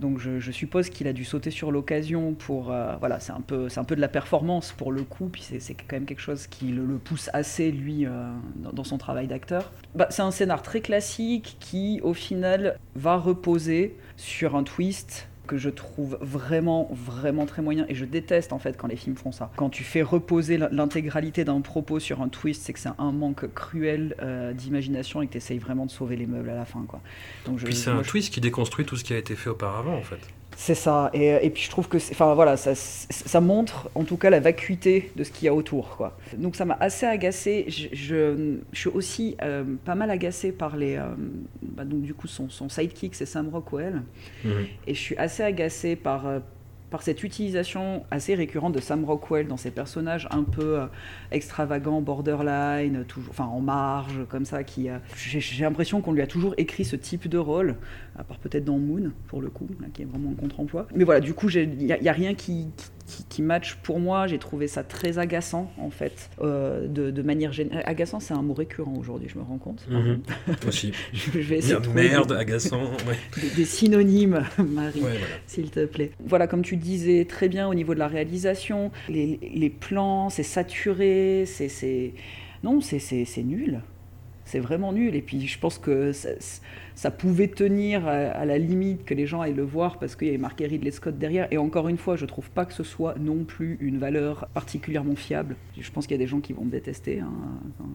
Donc 0.00 0.18
je, 0.18 0.50
suppose 0.50 0.90
qu'il 0.90 1.06
a 1.06 1.12
dû 1.12 1.24
sauter 1.24 1.50
sur 1.50 1.70
l'occasion 1.70 2.34
pour... 2.34 2.72
Euh, 2.72 2.96
voilà, 2.98 3.20
c'est 3.20 3.32
un, 3.32 3.40
peu, 3.40 3.68
de 3.68 4.00
la 4.00 4.08
performance 4.08 4.72
pour 4.72 4.90
le 4.90 5.04
coup, 5.04 5.28
puis 5.28 5.42
c'est 5.42 5.74
quand 5.74 5.92
même 5.92 6.06
quelque 6.06 6.20
chose 6.20 6.46
qui 6.46 6.66
le, 6.66 6.84
pousse 6.98 7.30
assez, 7.32 7.70
lui, 7.70 8.04
euh, 8.04 8.10
dans, 8.56 8.72
dans, 8.72 8.84
son 8.84 8.98
travail 8.98 9.28
d'acteur. 9.28 9.72
Bah, 9.94 10.08
c'est 10.10 10.22
un 10.22 10.30
scénar 10.30 10.62
très 10.62 10.80
classique 10.80 11.56
qui, 11.60 12.00
au 12.02 12.14
final, 12.14 12.78
va 12.96 13.16
reposer 13.16 13.96
sur 14.16 14.56
un 14.56 14.64
twist 14.64 15.28
que 15.52 15.58
je 15.58 15.68
trouve 15.68 16.16
vraiment, 16.22 16.88
vraiment 16.92 17.44
très 17.44 17.60
moyen. 17.60 17.84
Et 17.90 17.94
je 17.94 18.06
déteste 18.06 18.54
en 18.54 18.58
fait 18.58 18.78
quand 18.78 18.86
les 18.86 18.96
films 18.96 19.16
font 19.16 19.32
ça. 19.32 19.50
Quand 19.56 19.68
tu 19.68 19.84
fais 19.84 20.00
reposer 20.00 20.56
l'intégralité 20.56 21.44
d'un 21.44 21.60
propos 21.60 22.00
sur 22.00 22.22
un 22.22 22.28
twist, 22.28 22.62
c'est 22.62 22.72
que 22.72 22.78
c'est 22.78 22.88
un 22.96 23.12
manque 23.12 23.52
cruel 23.52 24.16
euh, 24.22 24.54
d'imagination 24.54 25.20
et 25.20 25.26
que 25.26 25.32
tu 25.32 25.36
essayes 25.36 25.58
vraiment 25.58 25.84
de 25.84 25.90
sauver 25.90 26.16
les 26.16 26.24
meubles 26.24 26.48
à 26.48 26.54
la 26.54 26.64
fin. 26.64 26.86
Quoi. 26.88 27.02
Donc 27.44 27.58
je, 27.58 27.66
Puis 27.66 27.74
c'est 27.74 27.90
un 27.90 28.02
je... 28.02 28.08
twist 28.08 28.32
qui 28.32 28.40
déconstruit 28.40 28.86
tout 28.86 28.96
ce 28.96 29.04
qui 29.04 29.12
a 29.12 29.18
été 29.18 29.36
fait 29.36 29.50
auparavant 29.50 29.94
en 29.94 30.00
fait. 30.00 30.20
C'est 30.56 30.74
ça. 30.74 31.10
Et, 31.12 31.28
et, 31.44 31.50
puis 31.50 31.62
je 31.62 31.70
trouve 31.70 31.88
que, 31.88 31.96
enfin 31.96 32.34
voilà, 32.34 32.56
ça, 32.56 32.74
ça, 32.74 33.40
montre 33.40 33.90
en 33.94 34.04
tout 34.04 34.16
cas 34.16 34.30
la 34.30 34.40
vacuité 34.40 35.10
de 35.16 35.24
ce 35.24 35.30
qu'il 35.30 35.46
y 35.46 35.48
a 35.48 35.54
autour, 35.54 35.96
quoi. 35.96 36.16
Donc 36.36 36.56
ça 36.56 36.64
m'a 36.64 36.76
assez 36.80 37.06
agacé. 37.06 37.64
Je, 37.68 37.88
je, 37.92 38.58
je, 38.72 38.78
suis 38.78 38.90
aussi 38.90 39.36
euh, 39.42 39.64
pas 39.84 39.94
mal 39.94 40.10
agacé 40.10 40.52
par 40.52 40.76
les, 40.76 40.96
euh, 40.96 41.06
bah, 41.62 41.84
donc 41.84 42.02
du 42.02 42.14
coup 42.14 42.28
son, 42.28 42.48
son 42.48 42.68
sidekick, 42.68 43.14
c'est 43.14 43.26
Sam 43.26 43.48
Rockwell, 43.48 44.02
mmh. 44.44 44.48
et 44.86 44.94
je 44.94 45.00
suis 45.00 45.16
assez 45.16 45.42
agacé 45.42 45.96
par 45.96 46.26
euh, 46.26 46.38
par 46.92 47.02
cette 47.02 47.24
utilisation 47.24 48.04
assez 48.10 48.34
récurrente 48.34 48.74
de 48.74 48.80
Sam 48.80 49.04
Rockwell 49.04 49.48
dans 49.48 49.56
ses 49.56 49.70
personnages 49.70 50.28
un 50.30 50.44
peu 50.44 50.78
euh, 50.78 50.86
extravagants, 51.32 52.02
borderline, 52.02 53.04
toujours, 53.08 53.30
enfin 53.30 53.46
en 53.46 53.60
marge, 53.60 54.26
comme 54.28 54.44
ça, 54.44 54.62
qui 54.62 54.90
euh, 54.90 54.98
j'ai 55.16 55.64
l'impression 55.64 56.02
qu'on 56.02 56.12
lui 56.12 56.20
a 56.20 56.26
toujours 56.26 56.54
écrit 56.58 56.84
ce 56.84 56.94
type 56.94 57.28
de 57.28 57.38
rôle, 57.38 57.76
à 58.16 58.24
part 58.24 58.38
peut-être 58.38 58.64
dans 58.64 58.78
Moon, 58.78 59.10
pour 59.28 59.40
le 59.40 59.48
coup, 59.48 59.66
là, 59.80 59.86
qui 59.92 60.02
est 60.02 60.04
vraiment 60.04 60.30
un 60.30 60.34
contre-emploi. 60.34 60.86
Mais 60.94 61.04
voilà, 61.04 61.20
du 61.20 61.32
coup, 61.32 61.48
il 61.48 61.68
n'y 61.70 61.92
a, 61.92 61.96
a, 61.96 62.12
rien 62.12 62.34
qui, 62.34 62.66
qui, 63.06 63.24
qui 63.24 63.40
match 63.42 63.76
pour 63.82 64.00
moi. 64.00 64.26
J'ai 64.26 64.38
trouvé 64.38 64.68
ça 64.68 64.82
très 64.84 65.18
agaçant, 65.18 65.72
en 65.78 65.88
fait, 65.88 66.28
euh, 66.42 66.86
de, 66.88 67.10
de, 67.10 67.22
manière 67.22 67.52
générale. 67.52 67.82
Agaçant, 67.86 68.20
c'est 68.20 68.34
un 68.34 68.42
mot 68.42 68.52
récurrent 68.52 68.94
aujourd'hui, 68.98 69.28
je 69.30 69.38
me 69.38 69.44
rends 69.44 69.58
compte. 69.58 69.86
Mm 69.92 70.20
-hmm. 70.48 70.68
Aussi. 70.68 70.92
je 71.12 71.38
vais 71.40 71.58
essayer 71.58 71.80
de 71.80 71.88
merde, 71.88 72.28
des, 72.28 72.34
agaçant. 72.34 72.84
Ouais. 73.06 73.18
Des, 73.40 73.50
des, 73.56 73.64
synonymes, 73.64 74.42
Marie, 74.58 75.00
ouais, 75.00 75.18
voilà. 75.18 75.26
s'il 75.46 75.70
te 75.70 75.84
plaît. 75.86 76.10
Voilà, 76.32 76.46
comme 76.46 76.62
tu 76.62 76.76
disais 76.76 77.24
très 77.24 77.48
bien 77.48 77.68
au 77.68 77.74
niveau 77.74 77.94
de 77.94 77.98
la 77.98 78.08
réalisation, 78.08 78.90
les, 79.08 79.38
les 79.54 79.70
plans, 79.70 80.28
c'est 80.30 80.48
saturé, 80.58 81.44
c'est. 81.46 82.14
Non, 82.64 82.80
c'est 82.80 83.44
nul 83.44 83.80
c'est 84.52 84.60
vraiment 84.60 84.92
nul. 84.92 85.14
Et 85.14 85.22
puis 85.22 85.46
je 85.46 85.58
pense 85.58 85.78
que 85.78 86.12
ça, 86.12 86.30
ça 86.94 87.10
pouvait 87.10 87.48
tenir 87.48 88.06
à, 88.06 88.12
à, 88.12 88.44
la 88.44 88.58
limite 88.58 89.04
que 89.04 89.14
les 89.14 89.26
gens 89.26 89.40
aillent 89.40 89.54
le 89.54 89.62
voir 89.62 89.98
parce 89.98 90.16
qu'il 90.16 90.26
y 90.26 90.30
avait 90.30 90.38
marqué 90.38 90.66
Ridley 90.66 90.90
Scott 90.90 91.18
derrière. 91.18 91.48
Et 91.50 91.58
encore 91.58 91.88
une 91.88 91.98
fois, 91.98 92.16
je 92.16 92.26
trouve 92.26 92.50
pas 92.50 92.64
que 92.64 92.72
ce 92.72 92.82
soit 92.82 93.14
non 93.18 93.44
plus 93.44 93.78
une 93.80 93.98
valeur 93.98 94.48
particulièrement 94.54 95.16
fiable. 95.16 95.56
Je 95.78 95.90
pense 95.90 96.06
qu'il 96.06 96.14
y 96.14 96.20
a 96.20 96.24
des 96.24 96.26
gens 96.26 96.40
qui 96.40 96.52
vont 96.52 96.64
me 96.64 96.70
détester. 96.70 97.20
Hein. 97.20 97.32
Enfin, 97.78 97.88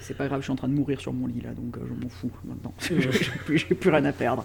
c'est 0.00 0.16
pas 0.16 0.26
grave, 0.26 0.40
je 0.40 0.44
suis 0.44 0.52
en 0.52 0.56
train 0.56 0.68
de 0.68 0.74
mourir 0.74 1.00
sur 1.00 1.12
mon 1.12 1.26
lit 1.26 1.40
là, 1.40 1.52
donc 1.54 1.76
euh, 1.76 1.80
je 1.88 1.94
m'en 1.94 2.08
fous 2.10 2.30
maintenant. 2.44 2.74
j'ai 2.80 2.98
plus, 3.44 3.64
plus, 3.64 3.90
rien 3.90 4.04
à 4.04 4.12
perdre. 4.12 4.44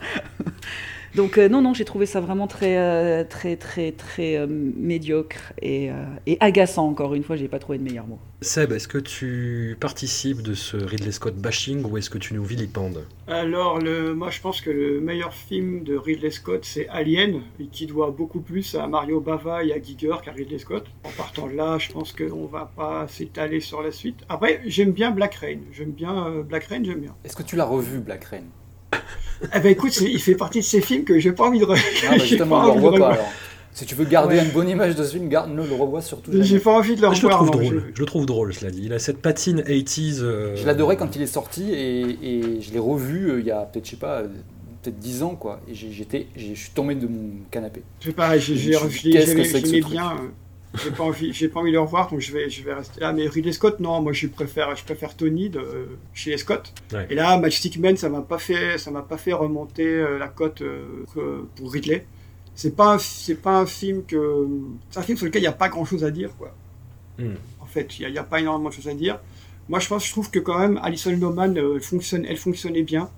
Donc 1.16 1.38
euh, 1.38 1.48
non, 1.48 1.62
non, 1.62 1.74
j'ai 1.74 1.86
trouvé 1.86 2.06
ça 2.06 2.20
vraiment 2.20 2.48
très, 2.48 2.78
euh, 2.78 3.24
très, 3.24 3.56
très, 3.56 3.92
très 3.92 4.38
euh, 4.38 4.48
médiocre 4.48 5.54
et, 5.62 5.90
et, 6.26 6.38
agaçant. 6.40 6.88
Encore 6.88 7.14
une 7.14 7.24
fois, 7.24 7.36
j'ai 7.36 7.48
pas 7.48 7.60
trouvé 7.60 7.78
de 7.78 7.84
meilleur 7.84 8.08
mot. 8.08 8.20
Seb, 8.42 8.74
est-ce 8.74 8.88
que 8.88 8.98
tu 8.98 9.78
participes 9.80 10.42
de 10.42 10.54
ce 10.54 10.76
Ridley 10.76 11.12
Scott 11.12 11.36
bashing 11.36 11.84
ou 11.86 11.98
est-ce 11.98 12.10
que 12.10 12.18
tu 12.18 12.34
nous 12.34 12.44
vilipendes 12.44 13.06
Alors, 13.28 13.80
le, 13.80 14.14
moi, 14.14 14.30
je 14.32 14.42
pense 14.42 14.60
que 14.60 14.70
le 14.70 15.00
meilleur 15.00 15.34
film 15.34 15.84
de 15.84 15.96
Ridley 15.96 16.32
Scott, 16.32 16.66
c'est 16.66 16.88
Alien, 16.90 17.42
et 17.60 17.68
qui 17.68 17.86
doit 17.86 18.12
beaucoup 18.12 18.42
plus 18.42 18.76
à 18.76 18.88
Mario 18.88 19.22
Bava 19.22 19.64
et 19.64 19.72
à 19.72 19.82
Giger 19.82 20.16
qu'à 20.24 20.32
Ridley 20.32 20.60
Scott. 20.60 20.86
En 21.04 21.12
partant 21.12 21.48
de 21.48 21.54
là, 21.54 21.78
je 21.78 21.92
pense 21.92 22.12
qu'on 22.12 22.46
va 22.48 22.72
pas 22.76 23.08
s'étaler 23.08 23.60
sur 23.60 23.82
la 23.82 23.92
suite. 23.92 24.18
Après, 24.30 24.62
j'aime 24.66 24.92
bien 24.92 25.12
Black 25.12 25.36
Rain. 25.36 25.60
J'aime 25.72 25.92
bien 25.92 26.28
euh, 26.28 26.44
Black 26.44 26.66
Rain, 26.66 26.84
j'aime 26.84 27.02
bien. 27.02 27.16
Est-ce 27.24 27.36
que 27.36 27.44
tu 27.44 27.56
l'as 27.56 27.66
revu, 27.66 28.00
Black 28.00 28.26
Rain? 28.26 28.44
Eh 29.56 29.60
ben 29.60 29.70
écoute, 29.72 30.00
il 30.00 30.20
fait 30.20 30.36
partie 30.36 30.60
de 30.60 30.64
ces 30.64 30.82
films 30.82 31.04
que 31.04 31.20
j'ai 31.20 31.32
pas 31.32 31.46
envie 31.46 31.60
de 31.60 31.66
revoir. 31.66 31.86
Ah, 32.08 32.12
bah 32.12 32.18
justement, 32.26 32.62
on 32.62 32.66
le 32.66 32.72
revoit 32.72 32.98
pas 32.98 33.14
alors. 33.14 33.32
Si 33.74 33.86
tu 33.86 33.96
veux 33.96 34.06
garder 34.06 34.38
ouais. 34.38 34.46
une 34.46 34.52
bonne 34.52 34.70
image 34.70 34.96
de 34.96 35.04
ce 35.04 35.14
film, 35.14 35.30
garde 35.30 35.52
le, 35.54 35.64
revois 35.64 36.02
surtout. 36.02 36.32
J'ai 36.32 36.60
pas 36.60 36.72
envie 36.72 36.96
de 36.96 37.02
le 37.02 37.08
revoir. 37.08 37.16
Je 37.16 37.28
le 37.28 37.34
trouve 37.34 37.48
non, 37.48 37.52
drôle. 37.52 37.84
Je... 37.90 37.96
je... 37.96 38.00
le 38.00 38.06
trouve 38.06 38.26
drôle, 38.28 38.54
cela 38.54 38.70
dit. 38.70 38.84
Il 38.86 38.94
a 38.94 39.00
cette 39.00 39.18
patine 39.18 39.62
80s. 39.62 40.20
Euh... 40.22 40.56
Je 40.56 40.66
l'adorais 40.66 40.96
quand 40.96 41.16
il 41.16 41.24
est 41.24 41.28
sorti 41.28 41.72
et, 41.72 42.02
et 42.22 42.62
je 42.62 42.72
l'ai 42.72 42.80
revu 42.80 43.32
euh, 43.32 43.40
il 43.40 43.48
y 43.48 43.52
a 43.52 43.62
peut-être, 43.62 43.86
je 43.86 43.92
sais 43.92 43.98
pas, 43.98 44.22
peut-être 44.84 45.00
10 45.00 45.24
ans 45.24 45.36
quoi. 45.36 45.60
Et 45.68 45.74
j'étais, 45.74 46.28
je 46.36 46.54
suis 46.54 46.70
tombé 46.70 46.94
de 46.94 47.08
mon 47.08 47.32
canapé. 47.50 47.82
Je 48.00 48.08
sais 48.08 48.14
pas, 48.14 48.38
j'ai 48.38 48.56
j'aimais 48.56 49.82
bien. 49.82 50.18
J'ai 50.82 50.90
pas 50.90 51.04
envie, 51.04 51.34
j'ai 51.34 51.50
pas 51.50 51.60
envie 51.60 51.70
de 51.70 51.76
le 51.76 51.82
revoir, 51.82 52.10
donc 52.10 52.20
je 52.20 52.32
vais, 52.32 52.50
je 52.50 52.64
vais 52.64 52.74
rester 52.74 53.00
là. 53.00 53.14
Mais 53.14 53.28
Ridley 53.28 53.52
Scott, 53.52 53.80
non, 53.80 54.02
moi 54.02 54.12
je 54.12 54.28
préfère, 54.28 54.76
je 54.76 54.84
préfère 54.84 55.16
Tony 55.16 55.50
de 55.50 55.88
chez 56.14 56.32
les 56.32 56.38
Scott. 56.38 56.74
Ouais. 56.92 57.06
Et 57.10 57.16
là, 57.16 57.38
Matchstick 57.38 57.78
Men, 57.78 57.96
ça 57.96 58.10
m'a 58.10 58.22
pas 58.22 58.40
fait, 58.40 58.78
ça 58.80 58.90
m'a 58.90 59.04
pas 59.04 59.18
fait 59.18 59.34
remonter 59.34 59.86
euh, 59.86 60.18
la 60.18 60.28
cote 60.28 60.62
euh, 60.64 61.06
pour 61.56 61.72
Ridley. 61.72 62.06
C'est 62.56 62.76
pas, 62.76 62.98
c'est 63.00 63.36
pas 63.36 63.60
un 63.60 63.66
film 63.66 64.04
que, 64.06 64.48
c'est 64.90 65.00
un 65.00 65.04
film 65.04 65.18
sur 65.18 65.26
lequel 65.26 65.42
il 65.42 65.46
n'y 65.46 65.50
a 65.50 65.54
pas 65.54 65.70
grand 65.70 65.86
chose 65.86 66.04
à 66.04 66.12
dire, 66.12 66.36
quoi. 66.38 66.56
Mm. 67.20 67.34
En 67.60 67.66
fait, 67.66 68.00
il 68.00 68.12
n'y 68.12 68.18
a, 68.18 68.22
a, 68.22 68.24
pas 68.24 68.40
énormément 68.40 68.70
de 68.70 68.74
choses 68.74 68.88
à 68.88 68.94
dire. 68.94 69.20
Moi, 69.70 69.80
je 69.80 69.88
pense, 69.88 70.06
je 70.06 70.12
trouve 70.12 70.30
que 70.30 70.40
quand 70.40 70.58
même, 70.60 70.80
Alison 70.84 71.12
Lohman 71.12 71.58
euh, 71.58 71.80
fonctionne, 71.80 72.26
elle 72.26 72.38
fonctionnait 72.38 72.84
bien. 72.84 73.10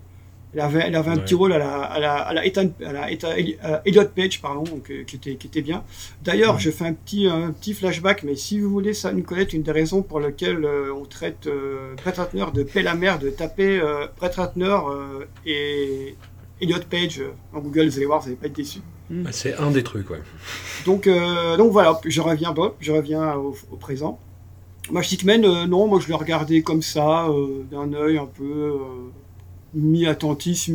Elle 0.56 0.62
avait, 0.62 0.84
elle 0.88 0.96
avait 0.96 1.12
un 1.12 1.16
ouais. 1.16 1.22
petit 1.22 1.36
rôle 1.36 1.52
à 1.52 1.58
la, 1.58 1.82
à 1.82 2.00
la, 2.00 2.14
à 2.16 2.34
la, 2.34 2.46
Ethan, 2.46 2.70
à 2.86 2.94
la 2.94 3.12
Ethan, 3.12 3.28
à 3.62 3.82
Elliot 3.86 4.06
Page, 4.16 4.42
pardon, 4.42 4.64
donc, 4.64 4.90
euh, 4.90 5.04
qui, 5.04 5.18
était, 5.18 5.36
qui 5.36 5.48
était 5.48 5.62
bien. 5.62 5.84
D'ailleurs, 6.24 6.60
je 6.60 6.72
fais 6.72 6.86
un 6.86 6.94
petit, 6.94 7.28
un 7.28 7.52
petit 7.52 7.74
flashback, 7.74 8.24
mais 8.24 8.38
si 8.38 8.62
vous 8.62 8.70
voulez 8.70 8.94
ça, 8.94 9.12
nous 9.12 9.24
connaître 9.24 9.54
une 9.54 9.64
des 9.64 9.72
raisons 9.72 10.02
pour 10.02 10.22
lesquelles 10.22 10.64
euh, 10.64 10.94
on 10.94 11.04
traite 11.04 11.48
euh, 11.48 11.94
Brett 11.98 12.16
Ratner 12.16 12.46
de 12.54 12.64
paix 12.64 12.84
la 12.84 12.96
mer, 12.96 13.20
de 13.20 13.30
taper 13.30 13.80
euh, 13.80 14.08
Brett 14.16 14.36
Ratner 14.36 14.78
euh, 14.90 15.26
et 15.46 16.16
Elliot 16.62 16.80
Page 16.90 17.22
en 17.54 17.60
Google, 17.60 17.88
vous 17.90 17.98
allez 17.98 18.06
voir, 18.06 18.22
vous 18.22 18.28
n'allez 18.28 18.38
pas 18.38 18.48
être 18.48 18.56
déçus. 18.56 18.80
Mmh. 19.10 19.26
C'est 19.32 19.56
un 19.58 19.72
des 19.72 19.84
trucs, 19.84 20.10
ouais. 20.10 20.22
Donc, 20.86 21.06
euh, 21.06 21.58
donc 21.58 21.72
voilà, 21.74 22.00
je 22.06 22.22
reviens, 22.22 22.54
Bob, 22.54 22.76
je 22.80 22.94
reviens 22.94 23.36
au, 23.36 23.56
au 23.72 23.76
présent. 23.76 24.20
Magic 24.90 25.26
Man, 25.26 25.44
euh, 25.44 25.66
non, 25.68 25.88
moi 25.88 26.00
je 26.00 26.08
l'ai 26.08 26.14
regardé 26.14 26.62
comme 26.62 26.82
ça, 26.82 27.28
euh, 27.28 27.64
d'un 27.70 27.92
œil 27.94 28.18
un 28.18 28.28
peu 28.28 28.80
mi-attentif, 29.76 30.70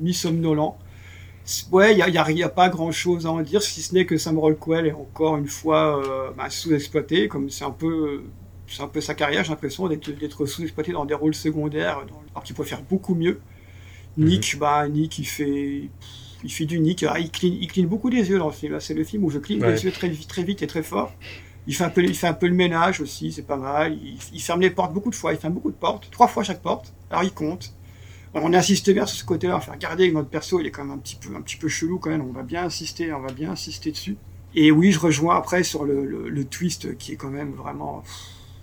mi-somnolent. 0.00 0.76
Mi 0.78 1.72
ouais, 1.72 1.92
il 1.92 1.96
n'y 1.96 2.02
a, 2.02 2.08
y 2.08 2.18
a, 2.18 2.30
y 2.30 2.42
a, 2.42 2.48
pas 2.48 2.68
grand-chose 2.68 3.26
à 3.26 3.30
en 3.30 3.40
dire, 3.40 3.62
si 3.62 3.82
ce 3.82 3.94
n'est 3.94 4.04
que 4.04 4.16
Sam 4.16 4.38
Rockwell 4.38 4.86
est 4.86 4.92
encore 4.92 5.36
une 5.36 5.48
fois 5.48 5.98
euh, 5.98 6.30
bah, 6.36 6.50
sous-exploité, 6.50 7.28
comme 7.28 7.50
c'est 7.50 7.64
un 7.64 7.70
peu 7.70 8.24
c'est 8.68 8.82
un 8.82 8.88
peu 8.88 9.00
sa 9.00 9.14
carrière, 9.14 9.44
j'ai 9.44 9.50
l'impression 9.50 9.88
d'être 9.88 10.46
sous-exploité 10.46 10.90
dans 10.90 11.04
des 11.04 11.14
rôles 11.14 11.36
secondaires, 11.36 12.04
dans, 12.08 12.20
alors 12.32 12.42
qu'il 12.42 12.54
pourrait 12.56 12.68
faire 12.68 12.82
beaucoup 12.82 13.14
mieux. 13.14 13.40
Nick, 14.18 14.54
mm 14.54 14.56
-hmm. 14.56 14.60
bah 14.60 14.88
Nick, 14.88 15.18
il 15.18 15.24
fait 15.24 15.88
il 16.44 16.52
fait 16.52 16.64
du 16.66 16.78
Nick, 16.80 17.04
ah, 17.04 17.18
il, 17.18 17.30
cligne, 17.30 17.58
il 17.60 17.68
cligne 17.68 17.86
beaucoup 17.86 18.10
des 18.10 18.28
yeux 18.30 18.38
dans 18.38 18.50
ce 18.50 18.58
film. 18.58 18.80
C'est 18.80 18.94
le 18.94 19.04
film 19.04 19.24
où 19.24 19.30
je 19.30 19.38
cligne 19.38 19.60
ouais. 19.62 19.72
les 19.72 19.84
yeux 19.84 19.92
très, 19.92 20.10
très 20.10 20.42
vite 20.42 20.62
et 20.62 20.66
très 20.66 20.82
fort. 20.82 21.12
Il 21.66 21.74
fait 21.74 21.84
un 21.84 21.90
peu, 21.90 22.02
il 22.04 22.14
fait 22.14 22.28
un 22.28 22.38
peu 22.40 22.46
le 22.46 22.54
ménage 22.54 23.00
aussi, 23.00 23.32
c'est 23.32 23.46
pas 23.52 23.56
mal. 23.56 23.92
Il, 23.94 24.18
il, 24.32 24.40
ferme 24.40 24.60
les 24.60 24.70
portes 24.70 24.92
beaucoup 24.92 25.10
de 25.10 25.14
fois, 25.16 25.32
il 25.32 25.38
ferme 25.38 25.54
beaucoup 25.54 25.72
de 25.72 25.76
portes, 25.76 26.08
trois 26.10 26.28
fois 26.28 26.42
chaque 26.44 26.62
porte. 26.62 26.92
Alors 27.10 27.24
il 27.24 27.32
compte. 27.32 27.74
On 28.38 28.52
insiste 28.52 28.90
bien 28.92 29.06
sur 29.06 29.16
ce 29.16 29.24
côté-là, 29.24 29.56
on 29.56 29.60
fait 29.60 29.70
regarder 29.70 30.12
notre 30.12 30.28
perso, 30.28 30.60
il 30.60 30.66
est 30.66 30.70
quand 30.70 30.84
même 30.84 30.92
un 30.92 30.98
petit 30.98 31.16
peu, 31.16 31.34
un 31.34 31.40
petit 31.40 31.56
peu 31.56 31.68
chelou 31.68 31.98
quand 31.98 32.10
même. 32.10 32.20
On 32.20 32.32
va 32.32 32.42
bien 32.42 32.64
insister, 32.64 33.10
on 33.12 33.20
va 33.20 33.32
bien 33.32 33.52
insister 33.52 33.90
dessus. 33.90 34.16
Et 34.54 34.70
oui, 34.70 34.92
je 34.92 34.98
rejoins 34.98 35.36
après 35.36 35.62
sur 35.62 35.84
le, 35.84 36.04
le, 36.04 36.44
twist 36.44 36.98
qui 36.98 37.12
est 37.12 37.16
quand 37.16 37.30
même 37.30 37.52
vraiment. 37.52 38.02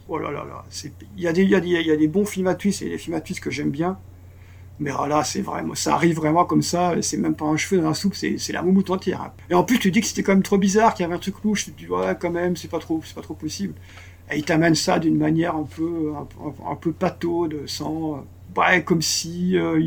Oh 0.08 0.20
là 0.20 0.32
là 0.32 0.46
là, 0.46 0.64
il 1.18 1.24
y 1.24 1.28
a 1.28 1.34
des, 1.34 1.44
y 1.44 1.56
a 1.56 1.60
y 1.60 1.92
a 1.92 1.96
des 1.96 2.08
bons 2.08 2.26
films 2.26 2.48
à 2.48 2.56
twist 2.56 2.84
et 2.84 2.90
des 2.90 2.98
films 3.00 3.16
à 3.16 3.22
twist 3.22 3.40
que 3.40 3.50
j'aime 3.50 3.72
bien. 3.72 3.98
Mais 4.80 4.92
là, 4.92 5.24
c'est 5.24 5.42
vraiment, 5.42 5.76
ça 5.76 5.96
arrive 5.96 6.16
vraiment 6.16 6.46
comme 6.46 6.64
ça, 6.64 6.96
c'est 7.02 7.18
même 7.18 7.36
pas 7.36 7.46
un 7.46 7.58
cheveu 7.58 7.80
dans 7.82 7.90
la 7.90 7.94
soupe, 7.94 8.16
c'est, 8.16 8.38
la 8.52 8.62
moumoute 8.62 8.90
entière. 8.90 9.22
Hein. 9.22 9.34
Et 9.50 9.54
en 9.54 9.64
plus, 9.64 9.80
tu 9.80 9.92
dis 9.92 10.02
que 10.02 10.08
c'était 10.08 10.24
quand 10.24 10.34
même 10.34 10.44
trop 10.44 10.58
bizarre, 10.58 10.94
qu'il 10.94 11.04
y 11.04 11.06
avait 11.06 11.16
un 11.16 11.20
truc 11.20 11.36
louche, 11.44 11.66
tu 11.66 11.72
te 11.72 11.78
dis, 11.80 11.88
ouais, 11.88 12.18
quand 12.20 12.32
même, 12.32 12.56
c'est 12.56 12.70
pas 12.70 12.80
trop, 12.80 13.00
c'est 13.06 13.14
pas 13.14 13.22
trop 13.22 13.36
possible. 13.36 13.76
Et 14.32 14.38
il 14.38 14.44
t'amène 14.44 14.74
ça 14.74 14.98
d'une 15.00 15.18
manière 15.18 15.56
un 15.56 15.64
peu, 15.64 16.14
un, 16.16 16.72
un 16.72 16.76
peu 16.76 16.92
pataude, 16.92 17.64
sans, 17.68 18.26
comme 18.86 19.02
si, 19.02 19.58
euh, 19.58 19.80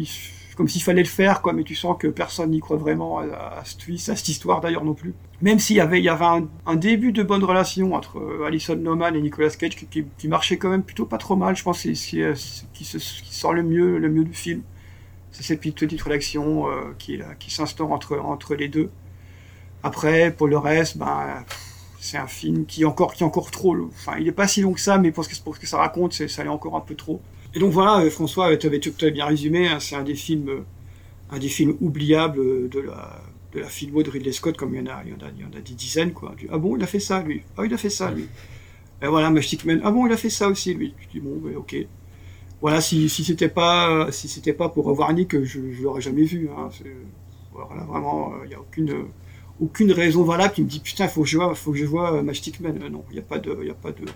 comme 0.56 0.68
s'il 0.68 0.82
fallait 0.82 1.02
le 1.02 1.08
faire, 1.08 1.42
quoi, 1.42 1.52
mais 1.52 1.64
tu 1.64 1.74
sens 1.74 1.96
que 1.98 2.06
personne 2.06 2.50
n'y 2.50 2.60
croit 2.60 2.76
vraiment 2.76 3.18
à, 3.18 3.62
cette, 3.64 4.28
histoire 4.28 4.60
d'ailleurs 4.60 4.84
non 4.84 4.94
plus. 4.94 5.14
Même 5.42 5.58
s'il 5.58 5.76
y 5.76 5.80
avait, 5.80 5.98
il 5.98 6.04
y 6.04 6.08
avait 6.08 6.46
un, 6.66 6.76
début 6.76 7.12
de 7.12 7.22
bonne 7.22 7.44
relation 7.44 7.94
entre 7.94 8.18
euh, 8.18 8.46
Alison 8.46 8.76
Norman 8.76 9.08
et 9.08 9.20
Nicolas 9.20 9.50
Cage 9.50 9.76
qui, 9.76 10.28
marchait 10.28 10.56
quand 10.56 10.70
même 10.70 10.82
plutôt 10.82 11.06
pas 11.06 11.18
trop 11.18 11.36
mal, 11.36 11.56
je 11.56 11.62
pense, 11.62 11.80
c'est 11.80 11.94
ce 11.94 12.64
qui, 12.72 12.84
sort 12.84 13.52
le 13.52 13.62
mieux, 13.62 13.98
le 13.98 14.08
mieux 14.08 14.24
du 14.24 14.34
film 14.34 14.62
c'est 15.36 15.42
cette 15.42 15.60
petite 15.60 16.00
relation 16.00 16.70
euh, 16.70 16.94
qui, 16.98 17.20
s'instaure 17.50 17.92
entre, 17.92 18.18
entre 18.18 18.54
les 18.54 18.68
deux. 18.68 18.90
Après, 19.82 20.30
pour 20.30 20.46
le 20.46 20.56
reste, 20.56 20.96
ben, 20.96 21.44
c'est 22.00 22.16
un 22.16 22.26
film 22.26 22.64
qui 22.64 22.82
est 22.82 22.84
encore, 22.86 23.12
qui 23.12 23.22
encore 23.22 23.50
trop. 23.50 23.76
Enfin, 23.88 24.16
il 24.18 24.24
n'est 24.24 24.32
pas 24.32 24.48
si 24.48 24.62
long 24.62 24.72
que 24.72 24.80
ça, 24.80 24.96
mais 24.96 25.12
pour 25.12 25.24
ce 25.24 25.28
que, 25.28 25.66
ça 25.66 25.76
raconte, 25.76 26.14
ça 26.14 26.40
allait 26.40 26.50
encore 26.50 26.74
un 26.76 26.80
peu 26.80 26.94
trop. 26.94 27.20
Et 27.56 27.58
donc 27.58 27.72
voilà, 27.72 28.04
euh, 28.04 28.10
François, 28.10 28.54
tu 28.58 28.66
avais 28.66 28.80
tout 28.80 28.92
bien 29.10 29.24
résumé. 29.24 29.66
Hein, 29.66 29.80
c'est 29.80 29.96
un 29.96 30.02
des 30.02 30.14
films, 30.14 30.64
un 31.30 31.38
des 31.38 31.48
films 31.48 31.74
oubliables 31.80 32.68
de 32.68 32.80
la, 32.80 33.22
de 33.54 33.60
la 33.60 33.66
filmo 33.66 34.02
de 34.02 34.10
Ridley 34.10 34.32
Scott, 34.32 34.58
comme 34.58 34.74
il 34.74 34.80
y 34.80 34.82
en 34.82 34.92
a, 34.92 35.02
il 35.04 35.10
y 35.10 35.14
en 35.14 35.56
a, 35.56 35.60
des 35.60 35.72
dizaines, 35.72 36.12
quoi. 36.12 36.34
Ah 36.50 36.58
bon, 36.58 36.76
il 36.76 36.82
a 36.82 36.86
fait 36.86 37.00
ça, 37.00 37.22
lui. 37.22 37.44
Ah, 37.56 37.64
il 37.64 37.72
a 37.72 37.78
fait 37.78 37.88
ça, 37.88 38.10
lui. 38.10 38.28
Et 39.00 39.06
voilà, 39.06 39.30
Magic 39.30 39.64
Man. 39.64 39.80
Ah 39.82 39.90
bon, 39.90 40.06
il 40.06 40.12
a 40.12 40.18
fait 40.18 40.28
ça 40.28 40.48
aussi, 40.48 40.74
lui. 40.74 40.94
Tu 41.00 41.06
dis 41.06 41.20
bon, 41.20 41.40
ben, 41.42 41.56
ok 41.56 41.76
voilà, 42.60 42.80
si, 42.80 43.08
c'était 43.08 43.48
pas 43.48 44.08
si 44.10 44.40
pas 44.52 44.68
pour 44.70 44.86
revoir 44.86 45.12
Nick, 45.12 45.42
je, 45.44 45.72
je 45.72 45.82
l'aurais 45.82 46.00
jamais 46.00 46.24
vu. 46.24 46.48
Hein. 46.50 46.68
Voilà, 47.52 47.84
vraiment, 47.84 48.32
il 48.44 48.44
euh, 48.44 48.48
n'y 48.48 48.54
a 48.54 49.04
aucune 49.60 49.92
raison 49.92 50.24
valable 50.24 50.54
qui 50.54 50.62
me 50.62 50.68
dit 50.68 50.80
putain, 50.80 51.06
faut 51.08 51.24
faut 51.24 51.72
que 51.72 51.78
je 51.78 51.84
vois 51.86 52.22
Matchstick 52.22 52.60
Man. 52.60 52.78
non, 52.90 53.04
il 53.10 53.14
n'y 53.14 53.18
a 53.18 53.22
a 53.22 53.24
pas 53.24 53.38
de 53.38 53.50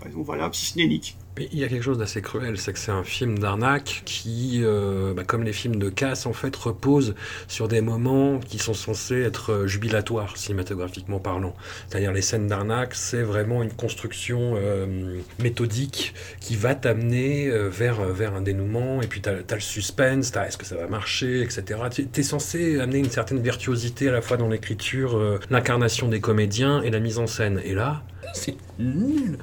raison 0.02 0.22
valable 0.22 0.54
si 0.54 0.66
ce 0.66 0.78
n'est 0.78 0.86
Nick. 0.86 1.16
Il 1.38 1.58
y 1.58 1.64
a 1.64 1.68
quelque 1.68 1.82
chose 1.82 1.98
d'assez 1.98 2.20
cruel, 2.22 2.58
c'est 2.58 2.72
que 2.72 2.78
c'est 2.78 2.90
un 2.90 3.04
film 3.04 3.38
d'arnaque 3.38 4.02
qui, 4.04 4.60
euh, 4.62 5.14
bah, 5.14 5.22
comme 5.24 5.44
les 5.44 5.52
films 5.52 5.76
de 5.76 5.88
casse, 5.88 6.26
en 6.26 6.32
fait, 6.32 6.54
repose 6.54 7.14
sur 7.46 7.68
des 7.68 7.80
moments 7.80 8.40
qui 8.40 8.58
sont 8.58 8.74
censés 8.74 9.22
être 9.22 9.52
euh, 9.52 9.66
jubilatoires, 9.66 10.36
cinématographiquement 10.36 11.20
parlant. 11.20 11.54
C'est-à-dire 11.88 12.12
les 12.12 12.20
scènes 12.20 12.48
d'arnaque, 12.48 12.94
c'est 12.94 13.22
vraiment 13.22 13.62
une 13.62 13.72
construction 13.72 14.54
euh, 14.56 15.20
méthodique 15.38 16.14
qui 16.40 16.56
va 16.56 16.74
t'amener 16.74 17.48
vers, 17.50 18.02
vers 18.02 18.34
un 18.34 18.42
dénouement, 18.42 19.00
et 19.00 19.06
puis 19.06 19.22
tu 19.22 19.28
as, 19.28 19.54
le 19.54 19.60
suspense, 19.60 20.32
est-ce 20.36 20.58
que 20.58 20.66
ça 20.66 20.76
va 20.76 20.88
marcher, 20.88 21.42
etc. 21.42 21.80
Tu 21.90 22.08
es 22.20 22.22
censé 22.22 22.80
amener 22.80 22.98
une 22.98 23.10
certaine 23.10 23.40
virtuosité 23.40 24.08
à 24.08 24.12
la 24.12 24.20
fois 24.20 24.36
dans 24.36 24.48
l'écriture, 24.48 25.38
l'incarnation 25.48 26.08
des 26.08 26.20
comédiens 26.20 26.82
et 26.82 26.90
la 26.90 27.00
mise 27.00 27.18
en 27.18 27.26
scène. 27.26 27.60
Et 27.64 27.74
là, 27.74 28.02
c'est 28.34 28.56
nul. 28.78 29.38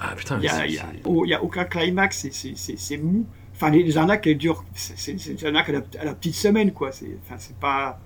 Ah 0.00 0.14
putain, 0.16 0.38
il 0.42 1.24
n'y 1.24 1.34
a, 1.34 1.42
aucun 1.42 1.64
climax, 1.64 2.26
c'est 2.30 2.96
mou. 2.96 3.26
Enfin, 3.54 3.70
les, 3.70 3.96
arnaques, 3.98 4.26
elles 4.26 4.38
durent. 4.38 4.64
C'est 4.74 5.12
des 5.12 5.44
arnaques 5.44 5.68
à 5.68 6.04
la, 6.04 6.14
petite 6.14 6.34
semaine, 6.34 6.72
quoi. 6.72 6.90
C'est 6.92 7.56
pas. 7.60 8.00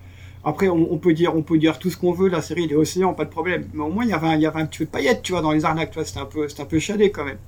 Après, 0.46 0.68
on, 0.68 0.98
peut 0.98 1.14
dire, 1.14 1.34
on 1.34 1.42
peut 1.42 1.56
dire 1.56 1.78
tout 1.78 1.90
ce 1.90 1.96
qu'on 1.96 2.12
veut, 2.12 2.28
la 2.28 2.42
série 2.42 2.66
Les 2.66 2.74
Océans, 2.74 3.14
pas 3.14 3.24
de 3.24 3.30
problème. 3.30 3.68
Mais 3.72 3.82
au 3.82 3.88
moins, 3.88 4.04
il 4.04 4.10
y 4.10 4.12
avait 4.12 4.26
un, 4.26 4.34
il 4.34 4.42
y 4.42 4.46
avait 4.46 4.60
un 4.60 4.66
petit 4.66 4.80
peu 4.80 4.84
de 4.84 4.90
paillettes, 4.90 5.22
tu 5.22 5.32
vois, 5.32 5.40
dans 5.40 5.52
les 5.52 5.64
arnaques, 5.64 5.90
tu 5.90 5.94
vois, 5.94 6.04
c'était 6.04 6.18
un 6.18 6.26
peu, 6.26 6.46
un 6.58 6.64
peu 6.64 6.78
chadé 6.78 7.10
quand 7.10 7.24
même. 7.24 7.38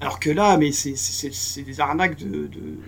Alors 0.00 0.20
que 0.20 0.30
là, 0.30 0.56
mais 0.56 0.70
c'est 0.72 1.62
des 1.62 1.80
arnaques 1.80 2.16
de, 2.18 2.46
de, 2.46 2.78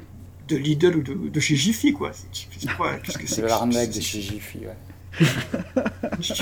de 0.49 0.57
Lidl 0.57 0.97
ou 0.97 1.03
de, 1.03 1.29
de, 1.29 1.41
chez 1.41 1.57
Jiffy, 1.57 1.93
quoi. 1.93 2.13
C'est 2.13 2.71
quoi 2.77 2.95
Qu'est-ce 2.95 3.19
que 3.19 3.27
c'est 3.29 3.43
l'arnaque 3.43 3.91
de 3.91 4.01
chez 4.01 4.21
Jiffy, 4.21 4.61
ouais. 4.61 5.27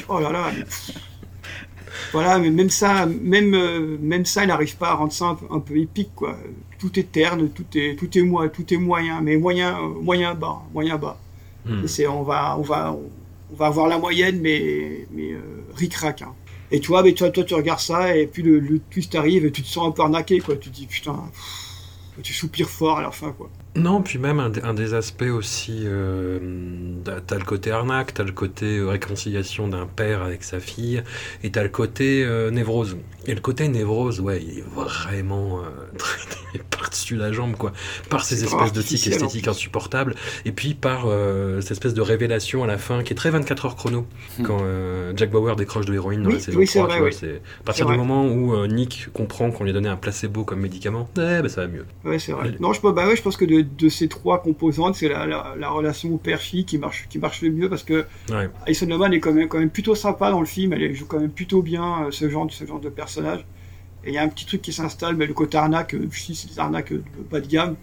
oh 0.09 0.21
là 0.21 0.31
là. 0.31 0.53
Mais... 0.57 0.65
Voilà, 2.13 2.39
mais 2.39 2.51
même 2.51 2.71
ça, 2.71 3.07
même, 3.07 3.55
euh, 3.55 3.97
même 4.01 4.25
ça, 4.25 4.45
il 4.45 4.49
n'arrive 4.49 4.77
pas 4.77 4.91
à 4.91 4.95
rendre 4.95 5.13
ça 5.13 5.37
un 5.51 5.61
peu, 5.61 5.77
épique, 5.77 6.11
quoi. 6.15 6.37
Tout 6.79 6.99
est 6.99 7.11
terne, 7.11 7.49
tout 7.51 7.67
est, 7.75 7.99
tout 7.99 8.17
est, 8.17 8.23
moi, 8.23 8.49
tout 8.49 8.73
est 8.73 8.77
moyen, 8.77 9.21
mais 9.21 9.37
moyen, 9.37 9.79
euh, 9.79 10.01
moyen 10.01 10.35
bas, 10.35 10.63
moyen 10.73 10.97
bas. 10.97 11.19
Hmm. 11.65 11.87
C'est, 11.87 12.07
on 12.07 12.23
va, 12.23 12.57
on 12.59 12.63
va, 12.63 12.97
on 13.53 13.57
va 13.57 13.67
avoir 13.67 13.89
la 13.89 13.99
moyenne, 13.99 14.41
mais, 14.41 15.07
mais 15.13 15.33
euh, 15.33 15.41
ric-rac. 15.75 16.23
Hein. 16.23 16.35
Et 16.71 16.81
toi, 16.81 17.03
mais 17.03 17.13
toi, 17.13 17.31
toi, 17.31 17.45
tu 17.45 17.55
regardes 17.55 17.81
ça, 17.81 18.17
et 18.17 18.27
puis 18.27 18.43
le, 18.43 18.59
le 18.59 18.79
twist 18.91 19.15
arrive, 19.15 19.47
et 19.47 19.53
tu 19.53 19.63
te 19.63 19.69
sens 19.69 19.89
un 19.89 19.91
peu 19.91 20.03
arnaqué, 20.03 20.41
quoi. 20.41 20.57
Tu 20.57 20.71
te 20.71 20.75
dis, 20.75 20.87
putain, 20.87 21.17
tu 22.23 22.33
soupires 22.33 22.71
fort 22.71 22.99
à 22.99 23.03
la 23.03 23.11
fin, 23.11 23.33
quoi. 23.33 23.51
Non, 23.79 24.03
puis 24.03 24.19
même 24.19 24.41
un, 24.41 24.75
des 24.75 24.95
aspects 24.95 25.23
aussi, 25.23 25.83
euh, 25.85 26.41
t'as 27.05 27.39
le 27.39 27.45
côté 27.45 27.71
arnaque, 27.71 28.13
t'as 28.13 28.25
le 28.25 28.33
côté 28.33 28.79
euh, 28.79 28.89
réconciliation 28.89 29.69
d'un 29.69 29.87
père 29.87 30.23
avec 30.23 30.43
sa 30.43 30.59
fille, 30.59 31.03
et 31.45 31.51
t'as 31.53 31.63
le 31.63 31.69
côté 31.69 32.25
euh, 32.25 32.51
névrose. 32.51 32.97
Et 33.27 33.35
le 33.35 33.41
côté 33.41 33.69
névrose, 33.69 34.21
ouais, 34.21 34.43
il 34.43 34.59
est 34.59 34.65
vraiment 34.75 35.61
euh, 35.61 35.63
par-dessus 36.89 37.17
la 37.17 37.33
jambe, 37.33 37.57
quoi. 37.57 37.73
Par 38.09 38.25
ces 38.25 38.45
espèces 38.45 38.73
de 38.73 38.83
tics 38.83 39.07
esthétiques 39.07 39.49
insupportables, 39.49 40.15
et 40.45 40.53
puis 40.53 40.75
par 40.75 41.07
cette 41.61 41.73
espèce 41.73 41.95
de 41.95 42.01
révélation 42.01 42.65
à 42.65 42.67
la 42.67 42.79
fin 42.79 43.03
qui 43.03 43.13
est 43.13 43.17
très 43.17 43.31
24 43.31 43.67
heures 43.67 43.77
chrono, 43.77 44.07
hmm. 44.39 44.43
quand 44.43 44.63
Jack 45.17 45.31
Bauer 45.31 45.57
décroche 45.57 45.87
de 45.87 45.93
l'héroïne 45.93 46.23
dans 46.23 46.31
la 46.31 46.39
saison 46.39 46.65
3, 46.65 46.89
tu 46.89 46.99
vois, 46.99 47.13
c'est 47.13 47.43
à 47.61 47.65
partir 47.65 47.87
du 47.87 47.97
moment 47.97 48.27
où 48.27 48.67
Nick 48.67 49.09
comprend 49.13 49.51
qu'on 49.51 49.65
lui 49.65 49.71
a 49.71 49.75
donné 49.75 49.89
un 49.89 49.97
placebo 49.97 50.45
comme 50.45 50.61
médicament, 50.61 51.09
eh 51.17 51.43
ben 51.43 51.49
ça 51.49 51.63
va 51.63 51.69
mieux. 51.69 51.87
Ouais, 52.05 52.19
c'est 52.19 52.33
vrai. 52.33 52.55
Non, 52.61 52.73
je, 52.73 52.81
bah 52.81 53.07
ouais, 53.07 53.17
je 53.17 53.23
pense 53.23 53.37
que 53.37 53.45
de, 53.45 53.63
de 53.63 53.89
ces 53.89 54.09
trois 54.09 54.43
composantes, 54.43 54.95
c'est 54.95 55.09
la, 55.09 55.27
la, 55.27 55.71
relation 55.71 56.17
père-fille 56.17 56.65
qui 56.65 56.79
marche, 56.79 57.07
qui 57.09 57.19
marche 57.19 57.43
le 57.43 57.51
mieux 57.51 57.69
parce 57.69 57.83
que 57.83 58.07
ouais. 58.31 58.49
Alison 58.67 58.89
est 59.11 59.21
quand 59.21 59.33
même, 59.33 59.49
quand 59.49 59.59
même 59.59 59.71
plutôt 59.71 59.95
sympa 59.95 60.31
dans 60.31 60.41
le 60.41 60.47
film, 60.47 60.73
elle 60.73 60.95
joue 60.95 61.07
quand 61.07 61.21
même 61.21 61.31
plutôt 61.31 61.63
bien 61.63 62.07
euh, 62.07 62.11
ce, 62.11 62.29
genre, 62.29 62.47
ce 62.51 62.65
genre 62.65 62.81
de 62.81 62.89
personnage. 62.89 63.45
Et 64.05 64.11
il 64.11 64.15
y 64.15 64.19
a 64.19 64.23
un 64.23 64.29
petit 64.29 64.47
truc 64.47 64.63
qui 64.63 64.73
s'installe, 64.73 65.17
mais 65.17 65.27
le 65.27 65.35
côté 65.35 65.59
arnaque, 65.59 65.95
euh, 65.95 66.09
je 66.11 66.33
c'est 66.33 66.51
des 66.51 66.59
arnaques 66.59 66.93
euh, 66.93 67.03
bas 67.31 67.41
de 67.41 67.47
gamme. 67.47 67.77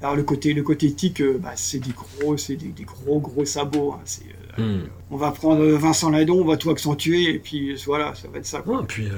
Alors 0.00 0.14
le 0.14 0.22
côté, 0.22 0.54
le 0.54 0.62
côté 0.62 0.86
éthique, 0.86 1.22
bah, 1.40 1.52
c'est 1.56 1.80
des 1.80 1.90
gros, 1.90 2.36
c'est 2.36 2.54
des, 2.54 2.84
gros 2.84 3.18
gros 3.18 3.44
sabots. 3.44 3.94
Hein. 3.94 4.62
Hmm. 4.62 4.82
On 5.10 5.16
va 5.16 5.32
prendre 5.32 5.64
Vincent 5.64 6.10
Ladon, 6.10 6.40
on 6.40 6.44
va 6.44 6.56
tout 6.56 6.70
accentuer 6.70 7.34
et 7.34 7.38
puis 7.38 7.74
voilà, 7.86 8.14
ça 8.14 8.28
va 8.28 8.38
être 8.38 8.46
ça. 8.46 8.60
Quoi. 8.60 8.84
puis 8.86 9.08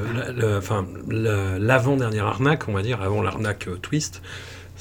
enfin 0.56 0.86
l'avant-dernière 1.08 2.26
arnaque, 2.26 2.68
on 2.68 2.72
va 2.72 2.82
dire, 2.82 3.02
avant 3.02 3.22
l'arnaque 3.22 3.68
twist, 3.82 4.22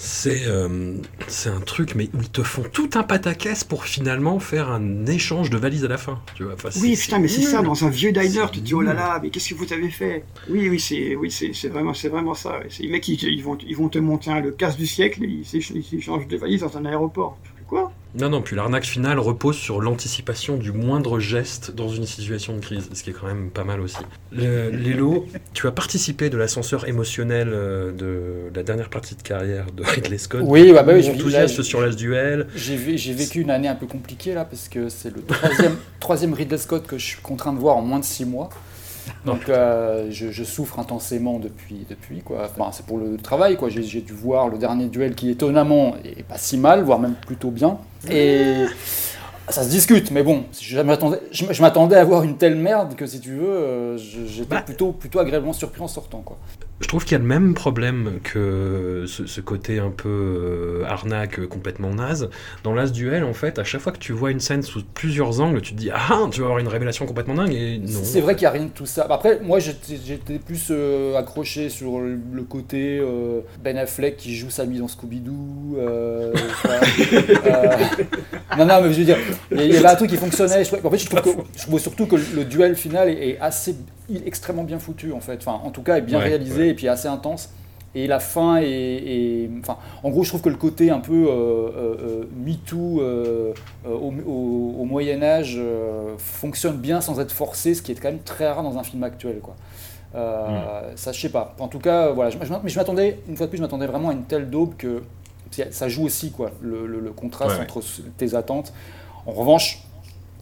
c'est 0.01 0.47
euh, 0.47 0.95
c'est 1.27 1.49
un 1.49 1.59
truc, 1.59 1.93
mais 1.93 2.09
ils 2.13 2.29
te 2.29 2.41
font 2.41 2.63
tout 2.63 2.89
un 2.95 3.03
pataquès 3.03 3.65
pour 3.65 3.83
finalement 3.83 4.39
faire 4.39 4.71
un 4.71 5.05
échange 5.05 5.49
de 5.49 5.57
valises 5.57 5.83
à 5.83 5.89
la 5.89 5.97
fin. 5.97 6.21
Tu 6.35 6.43
vois 6.43 6.55
oui, 6.81 6.95
putain, 6.95 7.19
mais 7.19 7.27
c'est 7.27 7.41
ça, 7.41 7.61
dans 7.61 7.83
un 7.83 7.89
vieux 7.89 8.13
diner, 8.13 8.45
tu 8.49 8.59
te 8.59 8.65
dis, 8.65 8.73
oh 8.73 8.81
là 8.81 8.93
là, 8.93 9.19
mais 9.21 9.29
qu'est-ce 9.29 9.49
que 9.49 9.55
vous 9.55 9.73
avez 9.73 9.89
fait? 9.89 10.23
Oui, 10.49 10.69
oui, 10.69 10.79
c'est 10.79 11.17
oui, 11.17 11.29
c'est 11.31 11.67
vraiment, 11.67 11.91
vraiment 11.91 12.33
ça. 12.33 12.61
Les 12.79 12.87
mecs, 12.87 13.09
ils, 13.09 13.21
ils, 13.21 13.43
vont, 13.43 13.57
ils 13.67 13.75
vont 13.75 13.89
te 13.89 13.99
monter 13.99 14.31
le 14.41 14.51
casse 14.51 14.77
du 14.77 14.87
siècle 14.87 15.21
et 15.25 15.27
ils 15.27 15.45
s'échangent 15.45 16.27
de 16.27 16.37
valises 16.37 16.61
dans 16.61 16.77
un 16.77 16.85
aéroport. 16.85 17.37
Quoi? 17.67 17.91
Non, 18.15 18.29
non, 18.29 18.41
puis 18.41 18.55
l'arnaque 18.55 18.85
finale 18.85 19.19
repose 19.19 19.55
sur 19.55 19.81
l'anticipation 19.81 20.57
du 20.57 20.71
moindre 20.71 21.19
geste 21.19 21.75
dans 21.75 21.89
une 21.89 22.05
situation 22.05 22.55
de 22.55 22.59
crise, 22.59 22.89
ce 22.91 23.03
qui 23.03 23.11
est 23.11 23.13
quand 23.13 23.27
même 23.27 23.51
pas 23.51 23.63
mal 23.63 23.81
aussi. 23.81 23.97
Lélo, 24.31 25.27
tu 25.53 25.67
as 25.67 25.71
participé 25.71 26.31
de 26.31 26.37
l'ascenseur 26.37 26.87
émotionnel 26.87 27.49
euh, 27.51 27.91
de 27.91 28.55
la 28.55 28.63
dernière 28.63 28.89
partie 28.89 29.15
de 29.15 29.21
carrière 29.21 29.67
de 29.71 29.83
Ridley 29.85 30.17
Scott. 30.17 30.41
Oui, 30.43 30.71
bah, 30.73 30.81
bah 30.81 30.93
oui, 30.95 31.07
enthousiasme 31.07 31.61
sur 31.61 31.81
l'as 31.81 31.95
duel. 31.95 32.47
J'ai 32.55 32.75
vécu 33.13 33.41
une 33.41 33.51
année 33.51 33.67
un 33.67 33.75
peu 33.75 33.85
compliquée 33.85 34.33
là, 34.33 34.43
parce 34.43 34.69
que 34.69 34.89
c'est 34.89 35.13
le 35.13 35.21
troisième, 35.21 35.77
troisième 35.99 36.33
Ridley 36.33 36.57
Scott 36.57 36.87
que 36.87 36.97
je 36.97 37.05
suis 37.05 37.21
contraint 37.21 37.53
de 37.53 37.59
voir 37.59 37.77
en 37.77 37.81
moins 37.81 37.99
de 37.99 38.05
six 38.05 38.25
mois. 38.25 38.49
Donc 39.25 39.49
euh, 39.49 40.07
je, 40.11 40.43
souffre 40.43 40.79
intensément 40.79 41.39
depuis, 41.39 41.85
depuis 41.89 42.21
quoi. 42.21 42.45
Enfin, 42.45 42.71
c'est 42.71 42.85
pour 42.85 42.97
le 42.97 43.17
travail 43.17 43.57
quoi. 43.57 43.69
J'ai 43.69 44.01
dû 44.01 44.13
voir 44.13 44.49
le 44.49 44.57
dernier 44.57 44.87
duel 44.87 45.15
qui 45.15 45.29
étonnamment 45.29 45.95
est 46.03 46.23
pas 46.23 46.37
si 46.37 46.57
mal, 46.57 46.83
voire 46.83 46.99
même 46.99 47.15
plutôt 47.15 47.51
bien. 47.51 47.77
Et 48.09 48.65
ça 49.49 49.63
se 49.63 49.69
discute, 49.69 50.11
mais 50.11 50.23
bon, 50.23 50.45
je 50.61 51.61
m'attendais 51.61 51.95
à 51.95 52.03
voir 52.03 52.23
une 52.23 52.37
telle 52.37 52.55
merde 52.55 52.95
que 52.95 53.05
si 53.05 53.19
tu 53.19 53.35
veux, 53.35 53.49
euh, 53.49 53.97
j'étais 53.97 54.55
bah. 54.55 54.61
plutôt, 54.61 54.91
plutôt 54.91 55.19
agréablement 55.19 55.53
surpris 55.53 55.81
en 55.81 55.87
sortant 55.87 56.21
quoi. 56.21 56.37
Je 56.81 56.87
trouve 56.87 57.03
qu'il 57.03 57.11
y 57.11 57.15
a 57.15 57.19
le 57.19 57.25
même 57.25 57.53
problème 57.53 58.19
que 58.23 59.03
ce, 59.05 59.41
côté 59.41 59.79
un 59.79 59.89
peu 59.89 60.09
euh, 60.09 60.85
arnaque 60.87 61.45
complètement 61.47 61.93
naze. 61.93 62.29
Dans 62.63 62.73
l'As 62.73 62.91
Duel, 62.91 63.25
en 63.25 63.33
fait, 63.33 63.59
à 63.59 63.65
chaque 63.65 63.81
fois 63.81 63.91
que 63.91 63.97
tu 63.97 64.13
vois 64.13 64.31
une 64.31 64.39
scène 64.39 64.61
sous 64.61 64.81
plusieurs 64.93 65.41
angles, 65.41 65.61
tu 65.61 65.73
te 65.73 65.77
dis 65.77 65.89
Ah, 65.93 66.25
tu 66.31 66.39
vas 66.39 66.47
avoir 66.47 66.59
une 66.59 66.69
révélation 66.69 67.05
complètement 67.05 67.35
dingue. 67.35 67.53
Et 67.53 67.79
non. 67.79 67.99
C'est 68.03 68.21
vrai 68.21 68.35
qu'il 68.35 68.43
n'y 68.43 68.47
a 68.47 68.51
rien 68.51 68.65
de 68.65 68.69
tout 68.69 68.85
ça. 68.85 69.05
Après, 69.09 69.41
moi, 69.41 69.59
j'étais 69.59 70.39
plus 70.39 70.67
euh, 70.71 71.17
accroché 71.17 71.69
sur 71.69 71.99
le 71.99 72.43
côté 72.43 72.99
euh, 72.99 73.41
Ben 73.61 73.77
Affleck 73.77 74.15
qui 74.15 74.35
joue 74.35 74.49
sa 74.49 74.65
mise 74.65 74.81
en 74.81 74.87
Scooby-Doo. 74.87 75.77
non, 78.57 78.65
non, 78.65 78.81
mais 78.81 78.93
je 78.93 78.99
veux 78.99 79.05
dire, 79.05 79.17
il 79.51 79.65
y 79.65 79.75
avait 79.77 79.85
un 79.85 79.95
truc 79.95 80.09
qui 80.09 80.17
fonctionnait. 80.17 80.61
en 80.61 80.89
fait, 80.89 80.97
je 80.97 81.09
trouve, 81.09 81.43
je 81.57 81.63
trouve 81.63 81.79
surtout 81.79 82.05
que 82.05 82.15
le 82.15 82.45
duel 82.45 82.75
final 82.75 83.09
est 83.09 83.37
assez 83.41 83.75
extrêmement 84.25 84.63
bien 84.63 84.79
foutu 84.79 85.11
en 85.11 85.19
fait. 85.19 85.37
Enfin, 85.37 85.59
en 85.63 85.71
tout 85.71 85.83
cas, 85.83 85.97
est 85.97 86.01
bien 86.01 86.19
réalisé 86.19 86.69
et 86.69 86.73
puis 86.73 86.87
assez 86.87 87.07
intense. 87.07 87.49
Et 87.95 88.05
la 88.05 88.19
fin 88.19 88.57
est, 88.61 89.49
enfin, 89.59 89.77
en 90.03 90.09
gros, 90.11 90.23
je 90.23 90.29
trouve 90.29 90.41
que 90.41 90.49
le 90.49 90.57
côté 90.57 90.91
un 90.91 90.99
peu 90.99 91.27
euh, 91.27 91.31
euh, 91.31 91.95
euh 92.01 92.23
MeToo 92.45 93.01
euh, 93.01 93.53
au, 93.85 94.85
Moyen 94.85 95.23
Âge 95.23 95.59
fonctionne 96.17 96.77
bien 96.77 97.01
sans 97.01 97.19
être 97.19 97.31
forcé, 97.31 97.73
ce 97.73 97.81
qui 97.81 97.91
est 97.91 97.95
quand 97.95 98.09
même 98.09 98.19
très 98.19 98.47
rare 98.47 98.63
dans 98.63 98.77
un 98.77 98.83
film 98.83 99.03
actuel, 99.03 99.39
quoi. 99.39 99.55
Mm. 100.13 100.95
Ça, 100.95 101.11
je 101.11 101.19
sais 101.19 101.29
pas. 101.29 101.55
En 101.59 101.67
tout 101.67 101.79
cas, 101.79 102.11
voilà. 102.11 102.29
Je, 102.29 102.37
mais 102.37 102.69
je 102.69 102.79
m'attendais, 102.79 103.19
une 103.27 103.37
fois 103.37 103.47
de 103.47 103.51
plus, 103.51 103.57
je 103.57 103.63
m'attendais 103.63 103.87
vraiment 103.87 104.09
à 104.09 104.13
une 104.13 104.23
telle 104.23 104.49
daube 104.49 104.75
que 104.77 105.01
ça 105.71 105.89
joue 105.89 106.05
aussi, 106.05 106.31
quoi, 106.31 106.51
le, 106.61 107.11
contraste 107.15 107.59
entre 107.59 107.81
tes 108.17 108.35
attentes. 108.35 108.71
En 109.25 109.31
revanche, 109.31 109.83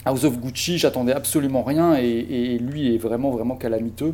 House 0.06 0.24
of 0.24 0.40
Gucci, 0.40 0.78
j'attendais 0.78 1.14
absolument 1.14 1.64
rien 1.64 1.96
et, 1.96 2.58
lui 2.60 2.96
est 2.96 2.98
vraiment, 2.98 3.32
vraiment 3.32 3.56
calamiteux. 3.56 4.12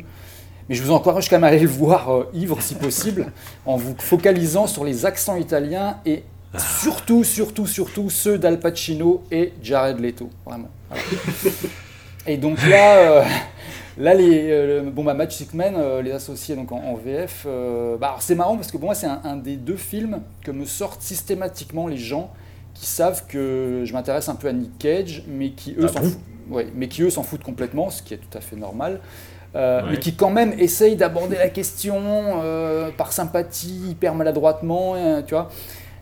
Mais 0.68 0.74
je 0.74 0.82
vous 0.82 0.92
encourage 0.92 1.28
quand 1.28 1.36
même 1.36 1.44
à 1.44 1.48
aller 1.48 1.58
le 1.58 1.68
voir 1.68 2.10
euh, 2.10 2.30
ivre 2.32 2.60
si 2.62 2.74
possible, 2.74 3.32
en 3.66 3.76
vous 3.76 3.94
focalisant 3.98 4.66
sur 4.66 4.84
les 4.84 5.04
accents 5.04 5.36
italiens 5.36 5.98
et 6.06 6.22
surtout, 6.56 7.22
surtout, 7.22 7.66
surtout 7.66 8.08
ceux 8.08 8.38
d'Al 8.38 8.58
Pacino 8.60 9.22
et 9.30 9.52
Jared 9.62 10.00
Leto. 10.00 10.30
Vraiment. 10.46 10.68
et 12.26 12.38
donc 12.38 12.66
là, 12.66 12.96
euh, 12.96 13.24
là 13.98 14.14
les, 14.14 14.48
euh, 14.50 14.90
bon, 14.90 15.04
bah, 15.04 15.12
Magic 15.12 15.52
Man, 15.52 15.76
les 16.02 16.12
associés 16.12 16.56
donc, 16.56 16.72
en, 16.72 16.94
VF, 16.94 17.46
bah, 18.00 18.16
c'est 18.20 18.34
marrant 18.34 18.56
parce 18.56 18.72
que 18.72 18.78
pour 18.78 18.86
moi, 18.86 18.94
c'est 18.94 19.06
un, 19.06 19.36
des 19.36 19.56
deux 19.56 19.76
films 19.76 20.22
que 20.42 20.50
me 20.50 20.64
sortent 20.64 21.02
systématiquement 21.02 21.88
les 21.88 21.98
gens 21.98 22.32
qui 22.74 22.86
savent 22.86 23.26
que 23.26 23.82
je 23.84 23.92
m'intéresse 23.92 24.28
un 24.28 24.34
peu 24.34 24.48
à 24.48 24.52
Nick 24.52 24.78
Cage, 24.78 25.24
mais 25.28 25.50
qui 25.50 25.72
eux 25.72 25.84
ah 25.84 25.88
s'en 25.88 26.02
foutent. 26.02 26.66
mais 26.74 26.88
qui 26.88 27.02
eux 27.02 27.10
s'en 27.10 27.22
foutent 27.22 27.44
complètement, 27.44 27.90
ce 27.90 28.02
qui 28.02 28.14
est 28.14 28.18
tout 28.18 28.36
à 28.36 28.40
fait 28.40 28.56
normal. 28.56 29.00
Euh, 29.56 29.82
mais 29.88 29.98
qui 29.98 30.14
quand 30.14 30.30
même 30.30 30.52
essayent 30.58 30.96
d'aborder 30.96 31.36
la 31.36 31.48
question 31.48 31.96
euh, 32.42 32.90
par 32.96 33.12
sympathie, 33.12 33.90
hyper 33.90 34.14
maladroitement, 34.14 34.94
euh, 34.96 35.22
tu 35.22 35.34
vois. 35.34 35.48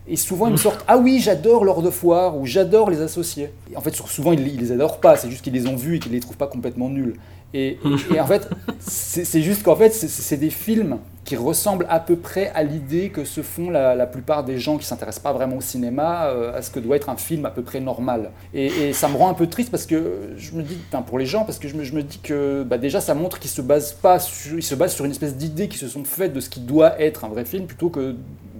Et 0.07 0.15
souvent, 0.15 0.47
ils 0.47 0.53
me 0.53 0.57
sortent 0.57 0.83
Ah 0.87 0.97
oui, 0.97 1.19
j'adore 1.19 1.63
Lord 1.63 1.85
of 1.85 2.03
War 2.03 2.37
ou 2.37 2.45
j'adore 2.47 2.89
les 2.89 3.01
associés. 3.01 3.53
Et 3.71 3.77
en 3.77 3.81
fait, 3.81 3.95
souvent, 3.95 4.33
ils, 4.33 4.45
ils 4.47 4.59
les 4.59 4.71
adorent 4.71 4.99
pas, 4.99 5.15
c'est 5.17 5.29
juste 5.29 5.43
qu'ils 5.43 5.53
les 5.53 5.67
ont 5.67 5.75
vus 5.75 5.97
et 5.97 5.99
qu'ils 5.99 6.11
les 6.11 6.19
trouvent 6.19 6.35
pas 6.35 6.47
complètement 6.47 6.89
nuls. 6.89 7.15
Et, 8.13 8.19
en 8.19 8.25
fait, 8.25 8.49
c'est 8.79 9.41
juste 9.41 9.63
qu'en 9.63 9.75
fait, 9.75 9.93
c'est- 9.93 10.37
des 10.37 10.49
films 10.49 10.97
qui 11.23 11.35
ressemblent 11.35 11.85
à 11.89 11.99
peu 11.99 12.15
près 12.15 12.51
à 12.55 12.63
l'idée 12.63 13.09
que 13.09 13.23
se 13.23 13.41
font 13.41 13.69
la, 13.69 13.95
la 13.95 14.07
plupart 14.07 14.43
des 14.43 14.57
gens 14.57 14.77
qui 14.77 14.85
s'intéressent 14.85 15.23
pas 15.23 15.31
vraiment 15.31 15.57
au 15.57 15.61
cinéma, 15.61 16.25
euh, 16.25 16.57
à 16.57 16.61
ce 16.61 16.71
que 16.71 16.79
doit 16.79 16.95
être 16.95 17.09
un 17.09 17.15
film 17.15 17.45
à 17.45 17.51
peu 17.51 17.61
près 17.61 17.79
normal. 17.79 18.31
Et, 18.53 18.65
et 18.65 18.93
ça 18.93 19.07
me 19.07 19.15
rend 19.15 19.29
un 19.29 19.33
peu 19.33 19.47
triste 19.47 19.69
parce 19.71 19.85
que 19.85 20.31
je 20.35 20.51
me 20.53 20.63
dis, 20.63 20.77
enfin, 20.89 21.01
pour 21.03 21.19
les 21.19 21.25
gens, 21.25 21.45
parce 21.45 21.59
que 21.59 21.67
je 21.67 21.75
me, 21.75 21.83
je 21.83 21.93
me 21.93 22.03
dis 22.03 22.19
que 22.19 22.63
bah, 22.63 22.77
déjà 22.77 22.99
ça 22.99 23.13
montre 23.13 23.39
qu'ils 23.39 23.51
se 23.51 23.61
basent 23.61 23.93
pas 23.93 24.19
sur, 24.19 24.57
ils 24.57 24.63
se 24.63 24.75
basent 24.75 24.95
sur 24.95 25.05
une 25.05 25.11
espèce 25.11 25.35
d'idée 25.37 25.67
qui 25.67 25.77
se 25.77 25.87
sont 25.87 26.03
faites 26.03 26.33
de 26.33 26.39
ce 26.39 26.49
qui 26.49 26.59
doit 26.59 26.99
être 26.99 27.23
un 27.23 27.29
vrai 27.29 27.45
film 27.45 27.67
plutôt 27.67 27.89
que 27.89 28.15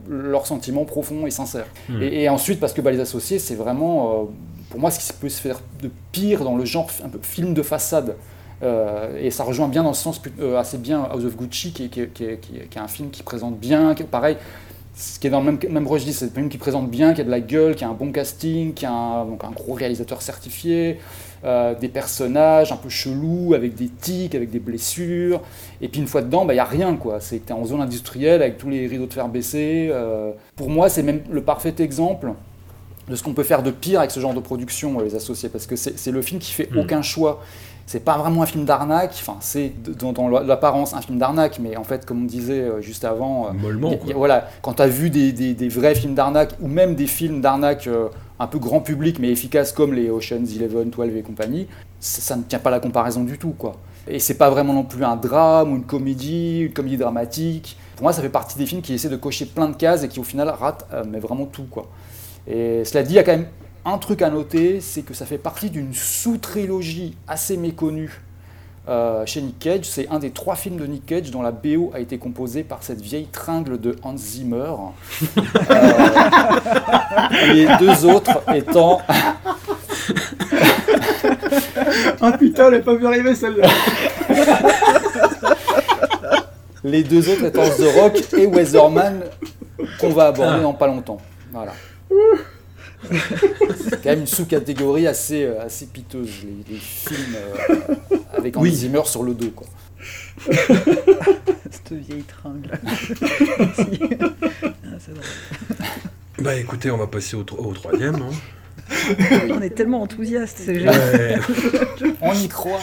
leurs 0.07 0.45
sentiments 0.47 0.85
profonds 0.85 1.25
et 1.25 1.31
sincères. 1.31 1.67
Hmm. 1.89 2.01
Et, 2.01 2.23
et 2.23 2.29
ensuite 2.29 2.59
parce 2.59 2.73
que 2.73 2.81
bah, 2.81 2.91
les 2.91 2.99
associés, 2.99 3.39
c'est 3.39 3.55
vraiment 3.55 4.11
euh, 4.11 4.23
pour 4.69 4.79
moi 4.79 4.91
ce 4.91 4.99
qui 4.99 5.11
peut 5.19 5.29
se 5.29 5.41
faire 5.41 5.59
de 5.81 5.89
pire 6.11 6.43
dans 6.43 6.55
le 6.55 6.65
genre 6.65 6.89
un 7.03 7.09
peu 7.09 7.19
film 7.21 7.53
de 7.53 7.61
façade. 7.61 8.15
Euh, 8.63 9.17
et 9.21 9.29
ça 9.29 9.43
rejoint 9.43 9.67
bien 9.67 9.83
dans 9.83 9.89
le 9.89 9.95
sens 9.95 10.21
euh, 10.39 10.57
assez 10.57 10.77
bien 10.77 11.03
House 11.11 11.25
of 11.25 11.35
Gucci, 11.35 11.71
qui 11.73 11.85
est, 11.85 11.87
qui 11.89 12.01
qui 12.13 12.25
qui 12.37 12.57
est- 12.57 12.77
un 12.81 12.87
film 12.87 13.09
qui 13.09 13.21
présente 13.23 13.59
bien, 13.59 13.93
qui 13.93 14.03
est- 14.03 14.05
pareil, 14.05 14.37
ce 14.95 15.19
qui 15.19 15.27
est 15.27 15.29
dans 15.29 15.39
le 15.41 15.45
même, 15.51 15.59
même 15.69 15.87
registre, 15.87 16.19
c'est 16.19 16.31
un 16.31 16.35
film 16.35 16.49
qui 16.49 16.57
présente 16.57 16.89
bien, 16.89 17.13
qui 17.13 17.21
a 17.21 17.23
de 17.23 17.29
la 17.31 17.39
gueule, 17.41 17.75
qui 17.75 17.83
a 17.83 17.89
un 17.89 17.93
bon 17.93 18.11
casting, 18.11 18.73
qui 18.73 18.85
a 18.85 18.91
un, 18.91 19.25
donc 19.25 19.43
un 19.43 19.49
gros 19.51 19.73
réalisateur 19.73 20.21
certifié, 20.21 20.99
euh, 21.43 21.73
des 21.75 21.89
personnages 21.89 22.71
un 22.71 22.77
peu 22.77 22.89
chelous, 22.89 23.53
avec 23.53 23.75
des 23.75 23.89
tics, 23.89 24.33
avec 24.35 24.49
des 24.49 24.59
blessures. 24.59 25.41
Et 25.81 25.89
puis 25.89 25.99
une 25.99 26.07
fois 26.07 26.21
dedans, 26.21 26.45
il 26.47 26.53
n'y 26.53 26.59
a 26.59 26.63
rien, 26.63 26.95
quoi. 26.95 27.19
C'est 27.19 27.39
que 27.39 27.47
tu 27.47 27.51
es 27.53 27.55
en 27.55 27.65
zone 27.65 27.81
industrielle 27.81 28.41
avec 28.41 28.57
tous 28.59 28.69
les 28.69 28.87
rideaux 28.87 29.07
de 29.07 29.13
fer 29.13 29.27
baissés. 29.27 29.91
pour 30.55 30.69
moi, 30.69 30.87
c'est 30.89 31.03
même 31.03 31.21
le 31.29 31.41
parfait 31.41 31.73
exemple 31.79 32.31
de 33.09 33.15
ce 33.17 33.23
qu'on 33.23 33.33
peut 33.33 33.43
faire 33.43 33.63
de 33.63 33.71
pire 33.71 33.99
avec 33.99 34.11
ce 34.11 34.21
genre 34.21 34.33
de 34.33 34.39
production, 34.39 34.97
les 35.01 35.15
associés, 35.15 35.49
parce 35.49 35.65
que 35.65 35.75
c'est 35.75 36.11
le 36.11 36.21
film 36.21 36.39
qui 36.39 36.53
fait 36.53 36.69
Mm. 36.71 36.77
aucun 36.77 37.01
choix. 37.01 37.41
C'est 37.85 37.99
pas 37.99 38.17
vraiment 38.17 38.41
un 38.41 38.45
film 38.45 38.63
d'arnaque, 38.65 39.11
enfin 39.21 39.35
c'est 39.41 39.73
dans, 39.99 40.13
dans 40.13 40.27
l'apparence 40.29 40.93
un 40.93 41.01
film 41.01 41.17
d'arnaque, 41.19 41.59
mais 41.59 41.75
en 41.75 41.83
fait, 41.83 42.05
comme 42.05 42.21
on 42.23 42.25
disait 42.25 42.61
euh, 42.61 42.81
juste 42.81 43.03
avant, 43.05 43.47
euh, 43.47 43.51
Mollement, 43.53 43.91
y 43.91 43.93
a- 43.93 43.97
quoi. 43.97 44.07
y 44.09 44.11
a- 44.13 44.15
voilà, 44.15 44.47
quand 44.61 44.73
tu 44.75 44.81
as 44.81 44.87
vu 44.87 45.09
des, 45.09 45.31
des- 45.33 45.53
des 45.53 45.67
vrais 45.69 45.93
films 45.93 46.15
d'arnaque, 46.15 46.53
ou 46.61 46.67
même 46.67 46.95
des 46.95 47.07
films 47.07 47.41
d'arnaque 47.41 47.87
euh, 47.87 48.07
un 48.39 48.47
peu 48.47 48.57
grand 48.57 48.79
public, 48.79 49.19
mais 49.19 49.29
efficaces 49.29 49.73
comme 49.73 49.93
les 49.93 50.09
Ocean's 50.09 50.49
11, 50.49 50.85
12 50.91 51.15
et 51.15 51.21
compagnie, 51.21 51.67
ça, 51.99 52.21
ça 52.21 52.35
ne 52.37 52.43
tient 52.43 52.59
pas 52.59 52.71
la 52.71 52.79
comparaison 52.79 53.23
du 53.23 53.37
tout, 53.37 53.51
quoi. 53.57 53.73
Et 54.07 54.19
c'est 54.19 54.37
pas 54.37 54.49
vraiment 54.49 54.73
non 54.73 54.83
plus 54.83 55.03
un 55.05 55.15
drame 55.17 55.71
ou 55.73 55.75
une 55.75 55.83
comédie, 55.83 56.61
une 56.61 56.73
comédie 56.73 56.97
dramatique. 56.97 57.77
Pour 57.95 58.03
moi, 58.03 58.13
ça 58.13 58.21
fait 58.21 58.29
partie 58.29 58.57
des 58.57 58.65
films 58.65 58.81
qui 58.81 58.93
essaient 58.93 59.07
de 59.09 59.15
cocher 59.17 59.45
plein 59.45 59.69
de 59.69 59.75
cases 59.75 60.03
et 60.03 60.07
qui 60.07 60.19
au 60.19 60.23
final 60.23 60.49
ratent, 60.49 60.85
euh, 60.93 61.03
mais 61.09 61.19
vraiment 61.19 61.45
tout, 61.45 61.65
quoi. 61.69 61.87
Et 62.47 62.83
cela 62.85 63.03
dit, 63.03 63.13
il 63.13 63.15
y 63.17 63.19
a 63.19 63.23
quand 63.23 63.31
même 63.33 63.45
un 63.85 63.97
truc 63.97 64.21
à 64.21 64.29
noter, 64.29 64.79
c'est 64.81 65.01
que 65.01 65.13
ça 65.13 65.25
fait 65.25 65.37
partie 65.37 65.69
d'une 65.69 65.93
sous-trilogie 65.93 67.15
assez 67.27 67.57
méconnue 67.57 68.21
euh, 68.87 69.25
chez 69.25 69.41
Nick 69.41 69.59
Cage. 69.59 69.85
C'est 69.85 70.09
un 70.09 70.19
des 70.19 70.31
trois 70.31 70.55
films 70.55 70.77
de 70.77 70.85
Nick 70.85 71.05
Cage 71.05 71.31
dont 71.31 71.41
la 71.41 71.51
BO 71.51 71.91
a 71.93 71.99
été 71.99 72.17
composée 72.17 72.63
par 72.63 72.83
cette 72.83 73.01
vieille 73.01 73.27
tringle 73.31 73.79
de 73.79 73.95
Hans 74.03 74.17
Zimmer. 74.17 74.73
Euh, 75.69 75.89
les 77.53 77.67
deux 77.79 78.05
autres 78.05 78.41
étant 78.53 79.01
Ah 82.21 82.31
putain, 82.39 82.67
elle 82.67 82.73
n'a 82.73 82.79
pas 82.79 82.95
vu 82.95 83.05
arriver 83.05 83.35
celle-là. 83.35 83.67
les 86.83 87.03
deux 87.03 87.29
autres 87.29 87.45
étant 87.45 87.63
The 87.63 87.95
Rock 87.95 88.21
et 88.37 88.45
Weatherman 88.45 89.23
qu'on 89.99 90.09
va 90.09 90.27
aborder 90.27 90.61
dans 90.61 90.73
pas 90.73 90.87
longtemps. 90.87 91.19
Voilà. 91.51 91.73
C'est 93.09 94.01
quand 94.03 94.09
même 94.09 94.19
une 94.21 94.27
sous-catégorie 94.27 95.07
assez, 95.07 95.43
euh, 95.43 95.61
assez 95.61 95.85
piteuse, 95.87 96.29
les, 96.43 96.73
les 96.73 96.79
films 96.79 97.35
euh, 97.35 97.95
avec 98.37 98.55
Hans 98.57 98.61
Oui. 98.61 98.71
Zimmer 98.73 99.01
sur 99.05 99.23
le 99.23 99.33
dos. 99.33 99.51
Quoi. 99.55 99.67
Cette 101.71 101.93
vieille 101.93 102.23
tringle. 102.23 102.71
Merci. 103.59 103.99
Ah. 105.81 105.85
Bah 106.39 106.55
écoutez, 106.55 106.89
on 106.91 106.97
va 106.97 107.07
passer 107.07 107.35
au, 107.35 107.43
tro- 107.43 107.57
au 107.63 107.73
troisième. 107.73 108.15
hein. 108.15 108.31
On 109.49 109.61
est 109.61 109.69
tellement 109.71 110.01
enthousiastes, 110.01 110.59
c'est 110.63 110.75
génial. 110.79 110.95
Ouais. 111.15 111.39
On 112.21 112.33
y 112.33 112.47
croit. 112.47 112.79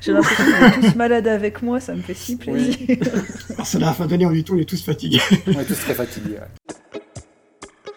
J'ai 0.00 0.12
l'impression 0.12 0.44
qu'on 0.44 0.66
est 0.66 0.88
tous 0.90 0.94
malades 0.96 1.26
avec 1.28 1.62
moi, 1.62 1.80
ça 1.80 1.94
me 1.94 2.02
fait 2.02 2.14
si 2.14 2.36
plaisir. 2.36 2.76
Alors, 3.54 3.66
c'est 3.66 3.78
la 3.78 3.92
fin 3.92 4.06
d'année, 4.06 4.26
on 4.26 4.30
on 4.30 4.58
est 4.58 4.68
tous 4.68 4.82
fatigués. 4.84 5.20
On 5.48 5.60
est 5.60 5.64
tous 5.64 5.78
très 5.80 5.94
fatigués. 5.94 6.34
ouais. 6.34 7.00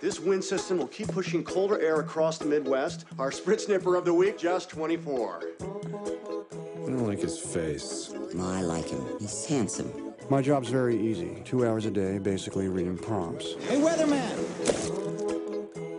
This 0.08 0.22
wind 0.22 0.42
system 0.42 0.78
will 0.78 0.88
keep 0.88 1.10
pushing 1.10 1.44
colder 1.44 1.82
air 1.82 2.00
across 2.00 2.38
the 2.38 2.46
Midwest. 2.46 3.04
Our 3.20 3.30
Sprit 3.30 3.60
Snipper 3.60 3.98
of 3.98 4.06
the 4.06 4.14
week, 4.14 4.38
just 4.38 4.70
24. 4.70 5.44
I 5.60 5.66
don't 6.86 7.06
like 7.06 7.20
his 7.20 7.38
face. 7.38 8.14
I 8.40 8.62
like 8.62 8.88
him. 8.88 9.06
He's 9.20 9.46
handsome. 9.46 10.14
My 10.30 10.42
job's 10.42 10.70
very 10.70 10.98
easy. 10.98 11.42
Two 11.44 11.68
hours 11.68 11.86
a 11.86 11.92
day, 11.92 12.20
basically 12.20 12.70
reading 12.70 12.98
prompts. 12.98 13.56
Hey, 13.68 13.82
weatherman! 13.82 14.32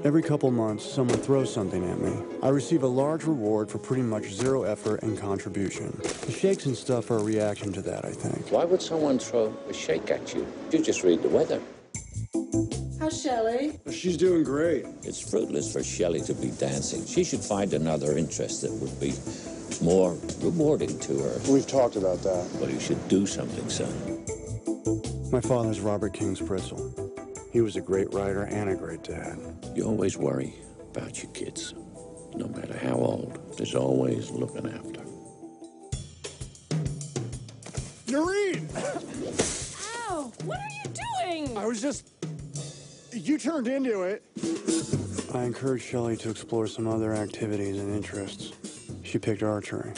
Every 0.07 0.23
couple 0.23 0.51
months, 0.53 0.91
someone 0.91 1.19
throws 1.19 1.53
something 1.53 1.87
at 1.91 2.01
me. 2.01 2.17
I 2.43 2.49
receive 2.49 2.85
a 2.85 2.89
large 2.89 3.25
reward 3.25 3.71
for 3.71 3.77
pretty 3.77 4.05
much 4.05 4.33
zero 4.33 4.63
effort 4.63 5.03
and 5.03 5.19
contribution. 5.19 5.95
The 6.23 6.33
shakes 6.33 6.65
and 6.65 6.75
stuff 6.75 7.11
are 7.11 7.19
a 7.19 7.23
reaction 7.23 7.75
to 7.75 7.83
that, 7.83 8.07
I 8.07 8.13
think. 8.13 8.51
Why 8.51 8.65
would 8.65 8.81
someone 8.81 9.19
throw 9.19 9.55
a 9.69 9.75
shake 9.75 10.11
at 10.11 10.35
you? 10.35 10.47
You 10.73 10.83
just 10.83 11.03
read 11.03 11.23
the 11.23 11.29
weather. 11.29 11.61
How's 13.01 13.23
Shelley? 13.23 13.81
She's 13.91 14.17
doing 14.17 14.43
great. 14.43 14.85
It's 15.03 15.21
fruitless 15.21 15.73
for 15.73 15.83
Shelley 15.83 16.21
to 16.23 16.35
be 16.35 16.51
dancing. 16.51 17.07
She 17.07 17.25
should 17.25 17.41
find 17.41 17.73
another 17.73 18.19
interest 18.19 18.63
that 18.63 18.73
would 18.73 19.01
be 19.01 19.15
more 19.83 20.17
rewarding 20.41 20.99
to 21.01 21.19
her. 21.19 21.41
We've 21.51 21.67
talked 21.67 21.97
about 21.97 22.23
that. 22.23 22.49
Well, 22.61 22.71
you 22.71 22.81
should 22.81 23.09
do 23.09 23.27
something, 23.27 23.69
son. 23.71 24.25
My 25.31 25.41
father's 25.41 25.81
Robert 25.81 26.13
King 26.13 26.35
Spritzel. 26.35 27.11
He 27.53 27.61
was 27.61 27.77
a 27.77 27.81
great 27.81 28.13
writer 28.13 28.43
and 28.43 28.71
a 28.71 28.75
great 28.75 29.05
dad. 29.05 29.39
You 29.75 29.85
always 29.85 30.17
worry 30.19 30.55
about 30.91 31.23
your 31.23 31.33
kids. 31.33 31.75
No 32.35 32.49
matter 32.49 32.77
how 32.77 32.95
old, 32.95 33.57
there's 33.57 33.75
always 33.75 34.31
looking 34.31 34.67
after. 34.67 35.05
Noreen! 38.11 38.69
Ow! 40.09 40.33
What 40.45 40.59
are 40.59 40.75
you 40.85 40.91
doing? 41.25 41.57
I 41.57 41.67
was 41.67 41.81
just. 41.81 42.18
You 43.21 43.37
turned 43.37 43.67
into 43.67 44.05
it. 44.05 44.23
I 45.35 45.43
encouraged 45.45 45.85
Shelley 45.85 46.17
to 46.19 46.31
explore 46.31 46.69
some 46.69 46.87
other 46.87 47.13
activities 47.15 47.77
and 47.81 47.93
interests. 47.93 48.53
She 49.03 49.19
picked 49.19 49.43
archery. 49.43 49.91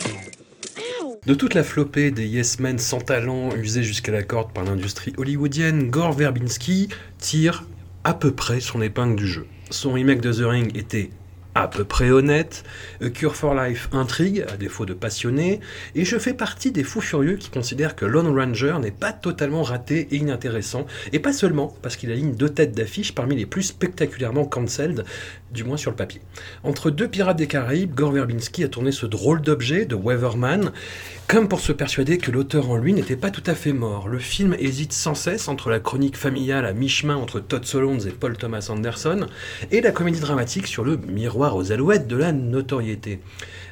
De 1.26 1.35
toute 1.35 1.52
la 1.52 1.62
flopée 1.62 2.11
des 2.11 2.26
yes 2.26 2.59
men 2.61 2.78
sans 2.78 3.00
talent 3.00 3.54
usés 3.54 3.83
jusqu'à 3.83 4.11
la 4.11 4.22
corde 4.22 4.52
par 4.54 4.64
l'industrie 4.64 5.12
hollywoodienne, 5.18 5.90
Gore 5.90 6.12
Verbinski 6.12 6.88
tire 7.18 7.66
à 8.04 8.14
peu 8.14 8.33
près 8.33 8.61
son 8.61 8.80
épingle 8.80 9.16
du 9.16 9.26
jeu. 9.26 9.46
Son 9.68 9.92
remake 9.92 10.22
de 10.22 10.33
The 10.33 10.46
Ring 10.46 10.76
était 10.76 11.11
à 11.55 11.69
peu 11.69 11.85
près 11.85 12.11
honnête, 12.11 12.65
A 13.03 13.09
Cure 13.11 13.35
for 13.35 13.55
Life 13.55 13.89
intrigue, 13.93 14.45
à 14.53 14.57
défaut 14.57 14.87
de 14.87 14.95
passionné, 14.95 15.61
et 15.95 16.05
je 16.05 16.19
fais 16.19 16.35
partie 16.35 16.71
des 16.71 16.85
fous 16.85 17.01
furieux 17.01 17.37
qui 17.37 17.51
considèrent 17.51 17.97
que 17.97 18.05
Lone 18.05 18.29
Ranger 18.29 18.77
n'est 18.81 18.91
pas 18.91 19.13
totalement 19.13 19.63
raté 19.63 20.09
et 20.11 20.17
inintéressant, 20.17 20.87
et 21.13 21.19
pas 21.19 21.33
seulement 21.33 21.77
parce 21.83 21.97
qu'il 21.97 22.11
aligne 22.13 22.35
deux 22.35 22.51
têtes 22.51 22.73
d'affiche 22.73 23.15
parmi 23.15 23.37
les 23.37 23.47
plus 23.47 23.63
spectaculairement 23.65 24.45
cancelled, 24.45 25.05
du 25.51 25.65
moins 25.65 25.77
sur 25.77 25.91
le 25.91 25.97
papier. 25.97 26.21
Entre 26.63 26.91
deux 26.91 27.09
pirates 27.09 27.37
des 27.37 27.49
Caraïbes, 27.49 27.95
Gore 27.95 28.13
Verbinski 28.13 28.63
a 28.65 28.69
tourné 28.69 28.93
ce 28.93 29.07
drôle 29.07 29.41
d'objet 29.41 29.85
de 29.85 29.95
Weatherman, 29.97 30.73
comme 31.31 31.47
pour 31.47 31.61
se 31.61 31.71
persuader 31.71 32.19
que 32.19 32.33
l'auteur 32.33 32.71
en 32.71 32.77
lui 32.77 32.93
n'était 32.93 33.14
pas 33.14 33.31
tout 33.31 33.45
à 33.47 33.55
fait 33.55 33.73
mort. 33.73 34.09
Le 34.09 34.19
film 34.19 34.57
hésite 34.59 34.93
sans 34.93 35.14
cesse 35.14 35.47
entre 35.47 35.71
la 35.71 35.79
chronique 35.79 36.16
familiale 36.16 36.66
à 36.66 36.73
mi-chemin 36.73 37.14
entre 37.14 37.38
Todd 37.38 37.64
Solondz 37.64 38.05
et 38.09 38.11
Paul 38.11 38.37
Thomas 38.37 38.66
Anderson, 38.69 39.29
et 39.71 39.81
la 39.81 39.93
comédie 39.93 40.19
dramatique 40.19 40.66
sur 40.66 40.83
le 40.83 40.97
miroir 40.97 41.55
aux 41.55 41.71
alouettes 41.71 42.09
de 42.09 42.16
la 42.16 42.33
notoriété. 42.33 43.21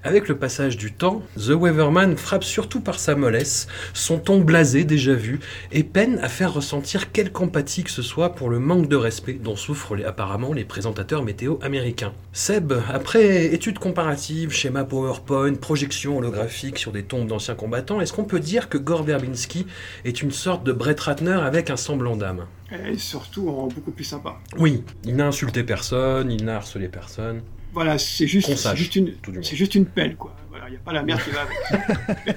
Avec 0.05 0.29
le 0.29 0.39
passage 0.39 0.77
du 0.77 0.93
temps, 0.93 1.25
The 1.35 1.51
Weatherman 1.51 2.17
frappe 2.17 2.45
surtout 2.45 2.81
par 2.81 3.01
sa 3.01 3.17
mollesse, 3.17 3.67
son 3.93 4.21
ton 4.21 4.39
blasé 4.39 4.85
déjà 4.85 5.15
vu, 5.15 5.41
et 5.73 5.83
peine 5.83 6.21
à 6.23 6.29
faire 6.29 6.55
ressentir 6.55 7.11
quelque 7.11 7.41
empathie 7.41 7.83
que 7.83 7.91
ce 7.91 8.03
soit 8.03 8.37
pour 8.37 8.51
le 8.51 8.61
manque 8.61 8.89
de 8.89 8.95
respect 8.95 9.33
dont 9.33 9.57
souffrent 9.57 9.97
apparemment 10.07 10.53
les 10.53 10.65
présentateurs 10.65 11.25
météo 11.25 11.57
américains. 11.61 12.13
Seb, 12.33 12.73
après 12.89 13.47
études 13.47 13.81
comparatives, 13.81 14.53
schéma 14.53 14.85
PowerPoint, 14.85 15.55
projection 15.55 16.19
holographique 16.19 16.79
sur 16.79 16.93
des 16.93 17.03
tombes 17.03 17.27
d'anciens 17.27 17.48
combattants, 17.55 18.01
est-ce 18.01 18.13
qu'on 18.13 18.25
peut 18.25 18.41
dire 18.41 18.69
que 18.69 18.79
Gore 18.79 19.03
Verbinski 19.03 19.67
est 20.05 20.23
une 20.23 20.31
sorte 20.31 20.65
de 20.65 20.73
Brett 20.73 20.99
Ratner 21.01 21.39
avec 21.43 21.71
un 21.71 21.77
semblant 21.77 22.17
d'âme? 22.17 22.47
Et 22.87 22.99
surtout, 22.99 23.49
en 23.49 23.67
beaucoup 23.69 23.93
plus 23.93 24.05
sympa. 24.05 24.37
Oui, 24.59 24.85
il 25.05 25.17
n'a 25.17 25.27
insulté 25.27 25.63
personne, 25.65 26.31
il 26.31 26.45
n'a 26.45 26.57
harcelé 26.57 26.89
personne. 26.89 27.43
Voilà, 27.73 27.99
c'est 27.99 28.27
juste, 28.27 28.49
une, 28.97 29.15
c'est 29.43 29.57
juste 29.57 29.75
une 29.75 29.87
pelle, 29.87 30.17
quoi. 30.17 30.35
Voilà, 30.49 30.69
il 30.69 30.73
n'y 30.73 30.77
a 30.77 30.81
pas 30.81 30.93
la 30.93 31.03
merde 31.03 31.21
qui 31.23 31.31
va 31.31 31.43
avec. 31.43 32.37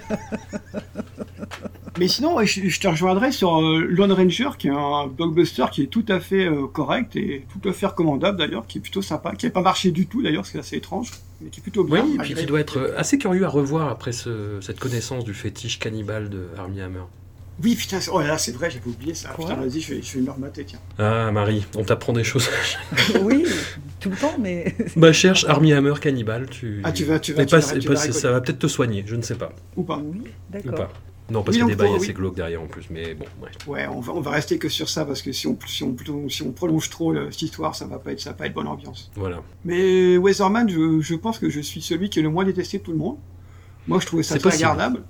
Mais 1.99 2.07
sinon, 2.07 2.35
ouais, 2.37 2.45
je, 2.47 2.67
je 2.69 2.79
te 2.79 2.87
rejoindrai 2.87 3.31
sur 3.31 3.59
euh, 3.61 3.85
Lone 3.89 4.13
Ranger, 4.13 4.51
qui 4.57 4.67
est 4.67 4.71
un 4.71 5.07
blockbuster 5.07 5.65
qui 5.71 5.83
est 5.83 5.87
tout 5.87 6.05
à 6.07 6.19
fait 6.19 6.45
euh, 6.45 6.65
correct 6.67 7.15
et 7.17 7.45
tout 7.51 7.67
à 7.69 7.73
fait 7.73 7.85
recommandable 7.85 8.37
d'ailleurs, 8.37 8.65
qui 8.65 8.77
est 8.77 8.81
plutôt 8.81 9.01
sympa, 9.01 9.33
qui 9.35 9.45
n'a 9.45 9.51
pas 9.51 9.61
marché 9.61 9.91
du 9.91 10.07
tout 10.07 10.21
d'ailleurs, 10.23 10.45
ce 10.45 10.51
qui 10.51 10.57
est 10.57 10.61
assez 10.61 10.77
étrange, 10.77 11.11
mais 11.41 11.49
qui 11.49 11.59
est 11.59 11.63
plutôt 11.63 11.83
bien. 11.83 11.95
Oui, 11.95 11.99
et 11.99 12.03
puis 12.09 12.17
malgré- 12.17 12.39
qui 12.41 12.45
doit 12.45 12.59
être 12.61 12.93
assez 12.95 13.17
curieux 13.17 13.43
à 13.43 13.49
revoir 13.49 13.89
après 13.89 14.13
ce- 14.13 14.59
cette 14.61 14.79
connaissance 14.79 15.25
du 15.25 15.33
fétiche 15.33 15.79
cannibale 15.79 16.29
de 16.29 16.47
Armie 16.57 16.79
Hammer. 16.81 17.01
Oui, 17.61 17.75
putain, 17.75 17.99
c'est- 17.99 18.09
oh 18.11 18.21
là 18.21 18.27
là, 18.27 18.37
c'est 18.37 18.53
vrai, 18.53 18.71
j'avais 18.71 18.87
oublié 18.87 19.13
ça. 19.13 19.29
Putain, 19.37 19.55
vas-y, 19.55 19.81
je 19.81 19.93
vais, 19.95 20.01
je 20.01 20.13
vais 20.17 20.21
me 20.21 20.31
remater, 20.31 20.63
tiens. 20.63 20.79
Ah, 20.97 21.29
Marie, 21.31 21.65
on 21.75 21.83
t'apprend 21.83 22.13
des 22.13 22.23
choses. 22.23 22.49
oui, 23.21 23.45
tout 23.99 24.09
le 24.09 24.15
temps, 24.15 24.35
mais. 24.39 24.73
bah, 24.95 25.11
cherche 25.11 25.43
Armie 25.43 25.73
Hammer 25.73 25.93
cannibale. 26.01 26.49
Tu... 26.49 26.79
Ah, 26.85 26.91
tu 26.93 27.03
vas- 27.03 27.19
tu 27.19 27.33
vas- 27.33 27.45
tu 27.45 27.51
pas- 27.51 27.59
vas- 27.59 27.77
tu 27.79 27.87
pas- 27.89 27.93
vas 27.95 28.11
ça 28.13 28.31
va 28.31 28.39
peut-être 28.41 28.59
te 28.59 28.67
soigner, 28.67 29.03
je 29.05 29.15
ne 29.17 29.21
sais 29.21 29.35
pas. 29.35 29.51
Ou 29.75 29.83
pas. 29.83 29.97
Oui, 30.01 30.21
Ou 30.21 30.51
d'accord. 30.53 30.89
Non, 31.31 31.43
parce 31.43 31.55
Oui, 31.55 31.61
qu'il 31.61 31.61
y 31.61 31.61
a 31.61 31.63
donc, 31.63 31.69
des 31.71 31.75
bails 31.75 31.87
pour- 31.87 31.95
assez 31.95 32.07
oui. 32.09 32.13
glauques 32.13 32.35
derrière 32.35 32.61
en 32.61 32.67
plus, 32.67 32.85
mais 32.89 33.13
bon, 33.13 33.25
ouais. 33.41 33.49
Ouais, 33.67 33.87
on 33.87 34.01
va, 34.01 34.13
on 34.13 34.19
va 34.21 34.31
rester 34.31 34.57
que 34.57 34.67
sur 34.69 34.89
ça 34.89 35.05
parce 35.05 35.21
que 35.21 35.31
si 35.31 35.47
on, 35.47 35.57
si 35.65 35.83
on, 35.83 35.95
si 36.29 36.43
on 36.43 36.51
prolonge 36.51 36.89
trop 36.89 37.13
le- 37.13 37.31
cette 37.31 37.43
histoire, 37.43 37.73
ça 37.75 37.85
va 37.85 37.97
pas 37.99 38.11
être, 38.11 38.19
ça 38.19 38.31
va 38.31 38.35
pas 38.35 38.47
être 38.47 38.53
bonne 38.53 38.67
ambiance. 38.67 39.09
Voilà. 39.15 39.41
Mais 39.63 40.17
Weatherman, 40.17 40.67
je, 40.69 40.99
je 40.99 41.15
pense 41.15 41.39
que 41.39 41.49
je 41.49 41.61
suis 41.61 41.81
celui 41.81 42.09
qui 42.09 42.19
est 42.19 42.23
le 42.23 42.29
moins 42.29 42.43
détesté 42.43 42.79
de 42.79 42.83
tout 42.83 42.91
le 42.91 42.97
monde. 42.97 43.17
Moi, 43.87 43.99
je 44.01 44.05
trouvais 44.07 44.23
ça 44.23 44.35
très 44.35 44.49
possible. 44.49 44.65
regardable. 44.69 45.03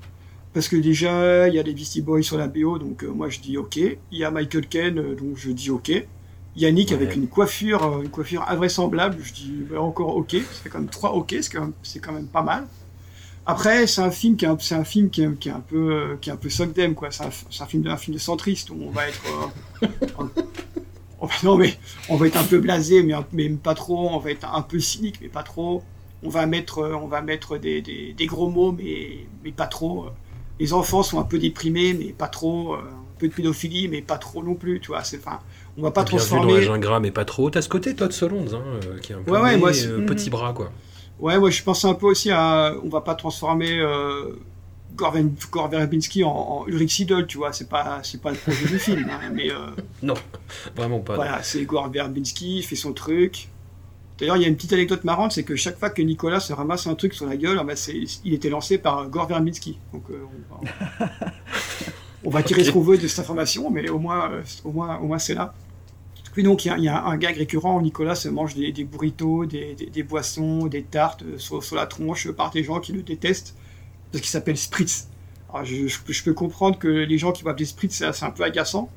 Parce 0.54 0.68
que 0.68 0.76
déjà, 0.76 1.48
il 1.48 1.56
y 1.56 1.60
a 1.60 1.64
les 1.64 1.74
Beastie 1.74 2.02
Boys 2.02 2.22
sur 2.24 2.38
la 2.38 2.48
BO, 2.48 2.78
donc 2.78 3.04
euh, 3.04 3.08
moi 3.08 3.30
je 3.30 3.40
dis 3.40 3.58
ok. 3.58 3.78
Il 3.78 3.98
y 4.12 4.24
a 4.26 4.32
Michael 4.32 4.68
Ken, 4.68 4.98
euh, 5.00 5.16
donc 5.16 5.38
je 5.38 5.50
dis 5.52 5.70
ok. 5.72 5.92
Yannick 6.58 6.92
avec 6.92 7.16
une 7.16 7.28
coiffure, 7.30 7.82
euh, 7.86 8.02
une 8.04 8.10
coiffure 8.10 8.44
invraisemblable, 8.50 9.18
je 9.24 9.32
dis 9.32 9.54
bah, 9.72 9.80
encore 9.82 10.18
ok. 10.18 10.32
Ça 10.34 10.40
fait 10.64 10.70
quand 10.70 10.80
même 10.80 10.90
trois 10.90 11.14
ok, 11.14 11.36
c'est 11.42 11.54
quand 11.54 11.72
quand 12.04 12.12
même 12.12 12.28
pas 12.28 12.44
mal. 12.44 12.68
Après, 13.46 13.88
c'est 13.88 14.02
un 14.02 14.12
film 14.12 14.36
qui 14.38 14.46
est 14.46 14.48
un, 14.48 14.58
c'est 14.60 14.76
un 14.76 14.84
film 14.84 15.10
qui 15.10 15.24
est, 15.24 15.40
qui 15.40 15.50
est 15.50 15.52
un 15.52 15.60
peu, 15.62 16.18
qui 16.22 16.30
est 16.30 16.34
un 16.34 16.38
peu 16.38 16.50
Sogdem, 16.50 16.94
quoi. 16.94 17.10
C'est 17.12 17.24
un, 17.24 17.30
c'est 17.50 17.64
un 17.64 17.66
film 17.66 17.84
de, 17.84 17.90
un 17.90 17.98
film 17.98 18.16
de 18.16 18.22
centriste 18.22 18.70
où 18.70 18.78
on 18.80 18.92
va 18.92 19.08
être, 19.08 19.22
euh, 19.82 19.88
on 21.20 21.28
non 21.44 21.56
mais 21.58 21.76
on 22.10 22.16
va 22.18 22.28
être 22.28 22.38
un 22.38 22.44
peu 22.44 22.60
blasé, 22.60 23.04
mais, 23.04 23.14
mais 23.34 23.50
pas 23.50 23.74
trop. 23.74 24.10
On 24.10 24.20
va 24.20 24.32
être 24.32 24.48
un 24.54 24.62
peu 24.62 24.80
cynique, 24.80 25.20
mais 25.22 25.28
pas 25.30 25.44
trop. 25.44 25.84
On 26.24 26.30
va 26.30 26.46
mettre, 26.46 26.82
on 27.02 27.08
va 27.08 27.22
mettre 27.22 27.58
des, 27.58 27.82
des, 27.82 28.14
des 28.14 28.26
gros 28.28 28.50
mots, 28.50 28.72
mais, 28.72 29.26
mais 29.44 29.52
pas 29.52 29.68
trop. 29.68 30.08
Les 30.60 30.74
enfants 30.74 31.02
sont 31.02 31.20
un 31.20 31.24
peu 31.24 31.40
déprimés, 31.40 31.94
mais 31.94 32.14
pas 32.14 32.28
trop. 32.28 32.76
euh, 32.76 32.78
Un 32.78 33.18
peu 33.20 33.28
de 33.28 33.34
pédophilie, 33.34 33.88
mais 33.88 34.02
pas 34.04 34.18
trop 34.20 34.44
non 34.44 34.54
plus. 34.54 34.80
Tu 34.80 34.88
vois, 34.90 35.04
c'est, 35.04 35.18
enfin, 35.18 35.40
on 35.78 35.82
va 35.82 35.90
pas 35.92 36.04
Bien 36.04 36.12
vu 36.18 36.18
dans 36.20 36.26
transformer. 36.28 36.54
l'agent 36.60 36.78
gras, 36.78 37.00
mais 37.00 37.10
pas 37.12 37.26
trop. 37.26 37.50
T'as 37.50 37.62
ce 37.64 37.70
côté, 37.70 37.96
toi, 37.96 38.08
de 38.08 38.14
Solonde, 38.14 38.54
hein, 38.54 38.62
euh, 38.86 39.00
qui 39.00 39.14
est 39.14 39.16
un 39.16 39.22
peu 39.24 39.32
Ouais, 39.32 39.40
ouais, 39.42 39.52
né, 39.54 39.58
moi, 39.58 39.74
c'est- 39.74 39.88
euh, 39.88 40.06
petit 40.06 40.30
bras, 40.30 40.54
quoi. 40.54 40.72
Ouais, 41.22 41.40
moi 41.40 41.50
je 41.52 41.62
pense 41.64 41.86
un 41.86 41.94
peu 41.94 42.08
aussi 42.08 42.32
à. 42.32 42.74
On 42.84 42.90
va 42.90 43.02
pas 43.02 43.16
transformer 43.16 43.80
euh, 43.80 44.32
Gore 44.96 45.12
Ver- 45.14 45.26
Gore 45.52 45.70
Verbinski 45.70 46.24
en, 46.24 46.30
en 46.32 46.66
Ulrich 46.68 46.92
Siedel, 46.96 47.28
tu 47.28 47.38
vois, 47.38 47.54
c'est 47.54 47.70
pas, 47.70 48.00
c'est 48.04 48.20
pas 48.22 48.32
le 48.32 48.38
projet 48.38 48.66
du 48.68 48.80
film, 48.80 49.08
hein, 49.10 49.30
mais. 49.34 49.50
euh, 49.52 49.56
Non, 50.02 50.16
vraiment 50.76 51.00
pas. 51.00 51.16
Voilà, 51.16 51.44
c'est 51.44 51.64
Gore 51.64 51.90
Verbinski, 51.90 52.58
il 52.58 52.64
fait 52.64 52.76
son 52.76 52.92
truc. 52.94 53.48
D'ailleurs, 54.20 54.38
il 54.38 54.42
y 54.44 54.46
a 54.46 54.48
une 54.50 54.56
petite 54.56 54.74
anecdote 54.74 55.04
marrante, 55.04 55.32
c'est 55.32 55.44
que 55.44 55.56
chaque 55.56 55.80
fois 55.80 55.90
que 55.90 56.02
Nicolas 56.02 56.40
se 56.40 56.54
ramasse 56.54 56.86
un 56.86 56.94
truc 56.96 57.14
sur 57.16 57.26
la 57.26 57.38
gueule, 57.38 57.58
ah 57.60 57.64
bah, 57.64 57.74
il 58.24 58.34
était 58.34 58.50
lancé 58.50 58.78
par 58.78 59.08
Gore 59.10 59.28
Verbinski. 59.28 59.78
Donc, 59.94 60.04
euh, 60.12 60.24
on 60.52 60.66
va, 60.66 61.10
on 62.26 62.30
va 62.30 62.44
tirer 62.48 62.64
ce 62.64 62.72
qu'on 62.72 62.82
veut 62.82 62.98
de 63.00 63.08
cette 63.08 63.20
information, 63.20 63.70
mais 63.72 63.90
au 63.90 63.98
moins, 64.00 64.32
euh, 64.32 64.42
au 64.64 64.72
moins, 64.72 64.98
au 65.00 65.06
moins 65.08 65.18
c'est 65.20 65.34
là. 65.34 65.54
Puis 66.34 66.44
donc, 66.44 66.64
il 66.66 66.70
y, 66.70 66.72
a- 66.72 66.78
il 66.78 66.84
y 66.84 66.88
a 66.88 67.04
un 67.06 67.18
gag 67.18 67.36
récurrent, 67.38 67.82
Nicolas 67.82 68.16
se 68.16 68.30
mange 68.30 68.56
des, 68.56 68.72
des 68.72 68.84
burritos, 68.86 69.46
des, 69.46 69.76
des- 69.76 69.88
des 69.88 70.04
boissons, 70.04 70.68
des 70.68 70.84
tartes 70.84 71.24
euh, 71.24 71.38
sur, 71.38 71.64
sur 71.64 71.76
la 71.76 71.86
tronche 71.86 72.32
par 72.32 72.52
des 72.52 72.64
gens 72.64 72.80
qui 72.80 72.94
le 72.94 73.02
détestent, 73.04 73.56
parce 74.12 74.22
qu'il 74.22 74.30
s'appelle 74.32 74.58
Spritz. 74.58 75.08
Alors, 75.54 75.66
je, 75.66 75.88
je 75.88 76.00
peux- 76.00 76.14
je 76.14 76.24
peux 76.24 76.34
comprendre 76.34 76.80
que 76.80 76.88
les 76.88 77.18
gens 77.18 77.32
qui 77.34 77.44
m'appellent 77.44 77.68
Spritz, 77.68 78.04
c'est 78.14 78.24
un 78.26 78.32
peu 78.32 78.44
agaçant. 78.44 78.90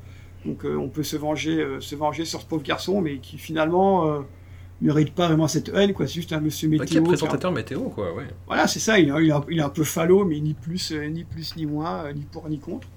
Donc 0.45 0.63
euh, 0.63 0.77
on 0.77 0.89
peut 0.89 1.01
se 1.03 1.17
venger, 1.17 1.59
euh, 1.59 1.81
se 1.81 1.95
venger 1.95 2.23
sur 2.23 2.39
ce 2.39 2.45
pauvre 2.45 2.61
garçon, 2.63 3.01
mais 3.01 3.17
qui 3.17 3.37
finalement 3.39 4.05
euh, 4.05 4.19
mérite 4.79 5.11
pas 5.15 5.27
vraiment 5.27 5.47
cette 5.47 5.69
haine, 5.69 5.91
quoi. 5.93 6.05
C'est 6.07 6.13
juste 6.13 6.33
un 6.33 6.39
monsieur 6.39 6.69
météo. 6.69 6.83
Bah, 6.83 6.85
qui 6.85 6.93
est 6.97 7.01
qui 7.01 7.03
a- 7.03 7.07
présentateur 7.09 7.51
météo, 7.51 7.79
quoi, 7.89 8.13
ouais. 8.13 8.27
Voilà, 8.45 8.67
c'est 8.67 8.79
ça. 8.79 8.99
Il 8.99 9.09
est, 9.09 9.23
il 9.23 9.29
est 9.29 9.31
un- 9.31 9.43
il 9.49 9.57
est 9.57 9.63
un 9.63 9.69
peu 9.69 9.83
falot, 9.83 10.23
mais 10.23 10.39
ni 10.39 10.53
plus, 10.53 10.91
euh, 10.91 11.07
ni 11.07 11.23
plus 11.23 11.55
ni 11.57 11.65
moins, 11.65 12.05
euh, 12.05 12.13
ni 12.13 12.21
pour 12.31 12.47
ni 12.47 12.59
contre. 12.59 12.87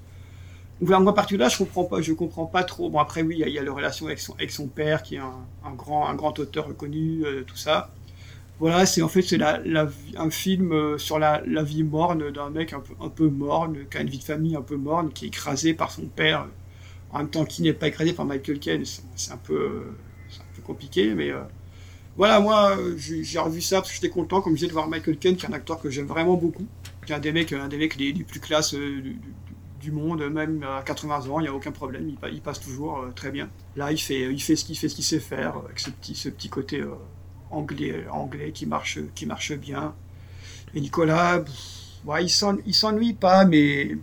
Donc 0.81 0.87
voilà, 0.89 1.01
moi, 1.03 1.13
à 1.13 1.15
partir 1.15 1.37
de 1.39 1.43
là, 1.43 1.49
je 1.49 1.59
comprends 1.59 1.85
pas, 1.85 2.01
je 2.01 2.13
comprends 2.13 2.47
pas 2.47 2.63
trop. 2.63 2.89
Bon, 2.89 2.99
après, 3.01 3.23
oui, 3.23 3.37
il 3.41 3.49
y 3.49 3.59
a- 3.59 3.63
la 3.63 3.73
relation 3.73 4.07
avec 4.07 4.21
son, 4.21 4.69
père, 4.69 5.03
qui 5.03 5.17
est 5.17 5.19
un, 5.19 5.75
grand, 5.77 6.39
auteur 6.39 6.69
reconnu, 6.69 7.25
euh, 7.25 7.43
tout 7.45 7.57
ça. 7.57 7.91
Voilà, 8.61 8.87
c'est 8.87 9.03
en 9.03 9.09
fait 9.09 9.23
c'est 9.23 9.39
un 9.43 10.31
film 10.31 10.73
euh, 10.73 10.99
sur 10.99 11.19
la, 11.19 11.43
vie 11.65 11.85
morne 11.85 12.31
d'un 12.33 12.51
mec 12.51 12.73
un 12.75 13.09
peu, 13.11 13.29
morne, 13.29 13.79
qui 13.91 13.99
a 13.99 14.03
une 14.03 14.11
vie 14.11 14.19
de 14.19 14.25
famille 14.25 14.57
un 14.57 14.63
peu 14.63 14.77
morne, 14.77 15.13
qui 15.13 15.27
est 15.27 15.29
écrasé 15.29 15.75
par 15.75 15.93
son 15.93 16.05
père, 16.07 16.47
en 17.13 17.19
même 17.19 17.31
temps 17.31 17.45
qui 17.47 17.63
n'est 17.63 17.73
pas 17.75 17.89
écrasé 17.89 18.13
par 18.15 18.27
Michael 18.27 18.59
Caine. 18.61 18.85
C'est 18.87 19.03
c'est 19.17 19.33
un 19.33 19.39
peu, 19.39 19.55
euh, 19.55 19.97
un 20.41 20.57
peu 20.57 20.63
compliqué, 20.63 21.15
mais 21.15 21.33
voilà, 22.17 22.41
moi 22.41 22.77
j'ai 22.97 23.39
revu 23.39 23.61
ça 23.61 23.77
parce 23.77 23.91
que 23.91 23.95
j'étais 23.95 24.09
content, 24.11 24.41
comme 24.41 24.53
je 24.55 24.59
disais, 24.59 24.69
de 24.69 24.73
voir 24.73 24.89
Michael 24.89 25.19
Caine, 25.19 25.37
qui 25.37 25.47
est 25.47 25.49
un 25.49 25.53
acteur 25.53 25.81
que 25.81 25.89
j'aime 25.91 26.07
vraiment 26.07 26.35
beaucoup, 26.37 26.67
qui 27.07 27.13
est 27.13 27.15
un 27.15 27.21
des 27.21 27.33
mecs, 27.33 27.53
un 27.53 27.69
des 27.69 27.77
mecs 27.79 27.97
les, 27.97 28.13
plus 28.13 28.41
classes 28.41 28.75
du- 28.75 29.21
du 29.81 29.93
monde, 29.93 30.23
même 30.29 30.63
à 30.65 30.83
80 30.83 31.29
ans, 31.31 31.39
il 31.41 31.43
n'y 31.45 31.49
a 31.49 31.53
aucun 31.55 31.71
problème, 31.73 32.09
il, 32.09 32.17
pa- 32.17 32.29
il 32.29 32.41
passe 32.41 32.61
toujours 32.61 32.99
euh, 32.99 33.13
très 33.15 33.31
bien. 33.31 33.49
Là, 33.77 33.93
il 33.93 33.99
fait, 33.99 34.33
il 34.33 34.41
fait 34.43 34.57
ce 34.57 34.65
qu'il 34.65 34.77
fait, 34.77 34.89
ce 34.89 34.95
qu'il 34.95 35.05
sait 35.05 35.21
faire, 35.21 35.55
avec 35.65 35.79
ce 35.79 35.91
petit, 35.91 36.15
ce 36.15 36.29
petit 36.29 36.49
côté 36.49 36.81
euh, 36.81 36.95
anglais, 37.51 38.05
anglais 38.11 38.51
qui 38.53 38.67
marche, 38.67 38.99
qui 39.15 39.25
marche 39.27 39.53
bien. 39.53 39.95
Et 40.75 40.81
Nicolas, 40.81 41.41
pff, 41.41 41.55
ouais, 42.07 42.25
il 42.25 42.29
s'en- 42.31 42.59
il 42.67 42.75
s'ennuie 42.75 43.15
pas, 43.15 43.45
mais 43.45 43.97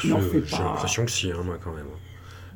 J'ai 0.00 0.08
l'impression 0.10 1.04
que 1.04 1.10
si, 1.10 1.30
hein, 1.32 1.42
moi, 1.44 1.58
quand 1.62 1.72
même. 1.72 1.86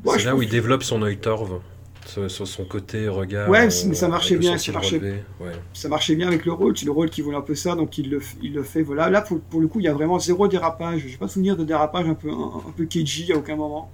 Ouais, 0.05 0.19
c'est 0.19 0.25
là 0.27 0.37
où 0.37 0.43
il 0.43 0.49
développe 0.49 0.83
son 0.85 1.03
œil 1.03 1.19
torve, 1.19 1.61
sur, 2.07 2.31
sur 2.31 2.47
son 2.47 2.65
côté 2.65 3.09
regard. 3.09 3.49
Ouais, 3.49 3.67
euh, 3.67 3.87
mais 3.87 3.95
ça 3.95 4.09
marchait 4.09 4.35
avec 4.35 4.45
le 4.45 4.51
bien, 4.51 4.59
ça 4.59 4.73
marchait, 4.73 4.99
ouais. 4.99 5.53
ça 5.73 5.89
marchait 5.89 6.15
bien 6.15 6.29
avec 6.29 6.45
le 6.45 6.53
rôle. 6.53 6.77
C'est 6.77 6.87
le 6.87 6.93
rôle 6.93 7.11
qui 7.11 7.23
voulait 7.23 7.37
un 7.37 7.43
peu 7.43 7.55
ça, 7.55 7.75
donc 7.75 7.99
il 7.99 8.11
le, 8.11 8.21
il 8.43 8.55
le 8.55 8.63
fait. 8.63 8.83
Voilà. 8.83 9.11
Là, 9.11 9.21
pour, 9.21 9.41
pour 9.41 9.61
le 9.61 9.69
coup, 9.69 9.81
il 9.81 9.85
y 9.85 9.89
a 9.89 9.95
vraiment 9.95 10.19
zéro 10.19 10.49
dérapage. 10.49 11.01
Je 11.01 11.09
n'ai 11.09 11.17
pas 11.17 11.29
souvenir 11.29 11.57
de 11.57 11.65
dérapage 11.65 12.07
un 12.09 12.15
peu, 12.15 12.31
un, 12.31 12.63
un 12.69 12.73
peu 12.77 12.85
cagey 12.85 13.33
à 13.33 13.37
aucun 13.37 13.57
moment. 13.57 13.91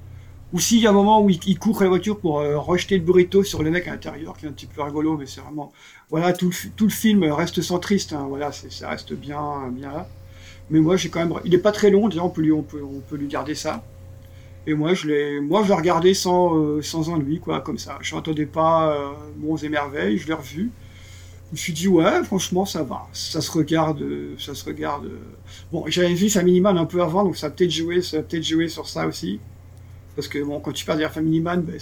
Ou 0.52 0.58
si, 0.58 0.78
il 0.78 0.82
y 0.82 0.86
a 0.86 0.90
un 0.90 0.92
moment 0.92 1.22
où 1.22 1.30
il, 1.30 1.38
il 1.46 1.58
court 1.58 1.80
à 1.80 1.84
la 1.84 1.90
voiture 1.90 2.18
pour 2.18 2.40
euh, 2.40 2.58
rejeter 2.58 2.98
le 2.98 3.04
burrito 3.04 3.44
sur 3.44 3.62
le 3.62 3.70
mec 3.70 3.86
à 3.86 3.92
l'intérieur, 3.92 4.36
qui 4.36 4.46
est 4.46 4.48
un 4.48 4.52
petit 4.52 4.66
peu 4.66 4.82
rigolo, 4.82 5.16
mais 5.16 5.26
c'est 5.26 5.40
vraiment. 5.40 5.72
Voilà, 6.11 6.32
tout 6.32 6.48
le, 6.48 6.70
tout 6.76 6.84
le 6.84 6.90
film 6.90 7.22
reste 7.24 7.62
centriste. 7.62 8.12
Hein, 8.12 8.26
voilà, 8.28 8.50
ça 8.52 8.88
reste 8.88 9.12
bien, 9.12 9.40
bien 9.70 9.92
là. 9.92 10.08
Mais 10.70 10.80
moi, 10.80 10.96
j'ai 10.96 11.08
quand 11.08 11.20
même. 11.20 11.34
Il 11.44 11.54
est 11.54 11.58
pas 11.58 11.72
très 11.72 11.90
long, 11.90 12.08
déjà, 12.08 12.24
on 12.24 12.30
peut 12.30 12.42
lui, 12.42 12.52
on 12.52 12.62
peut, 12.62 12.82
on 12.82 13.00
peut 13.00 13.16
lui 13.16 13.28
garder 13.28 13.54
ça. 13.54 13.82
Et 14.71 14.75
moi, 14.75 14.95
je 14.95 15.09
l'ai, 15.09 15.41
moi, 15.41 15.64
je 15.64 15.68
l'ai 15.68 15.75
regardé 15.75 16.14
sans, 16.14 16.57
euh, 16.57 16.81
sans 16.81 17.09
ennui, 17.09 17.41
quoi, 17.41 17.61
comme 17.61 17.77
ça. 17.77 17.99
Je 18.03 18.14
n'entendais 18.14 18.47
pas 18.47 18.93
euh, 18.95 19.09
Monts 19.37 19.57
et 19.57 19.68
merveilles, 19.68 20.16
je 20.16 20.29
l'ai 20.29 20.33
revu. 20.33 20.71
Je 21.49 21.53
me 21.53 21.57
suis 21.57 21.73
dit, 21.73 21.89
ouais, 21.89 22.23
franchement, 22.23 22.64
ça 22.64 22.85
va. 22.85 23.09
Ça 23.12 23.41
se 23.41 23.51
regarde, 23.51 24.01
euh, 24.01 24.37
ça 24.39 24.55
se 24.55 24.64
regarde. 24.64 25.07
euh. 25.07 25.18
Bon, 25.73 25.85
j'avais 25.89 26.14
vu 26.14 26.31
Family 26.31 26.61
Man 26.61 26.79
un 26.79 26.85
peu 26.85 27.03
avant, 27.03 27.25
donc 27.25 27.37
ça 27.37 27.49
a 27.49 27.51
peut-être 27.51 27.73
joué, 27.73 28.01
ça 28.01 28.18
a 28.18 28.23
peut-être 28.23 28.45
joué 28.45 28.68
sur 28.68 28.89
ça 28.89 29.09
aussi. 29.09 29.41
Parce 30.14 30.29
que, 30.29 30.39
bon, 30.39 30.61
quand 30.61 30.71
tu 30.71 30.85
parles 30.85 31.01
de 31.01 31.09
Family 31.09 31.41
Man, 31.41 31.62
ben, 31.62 31.81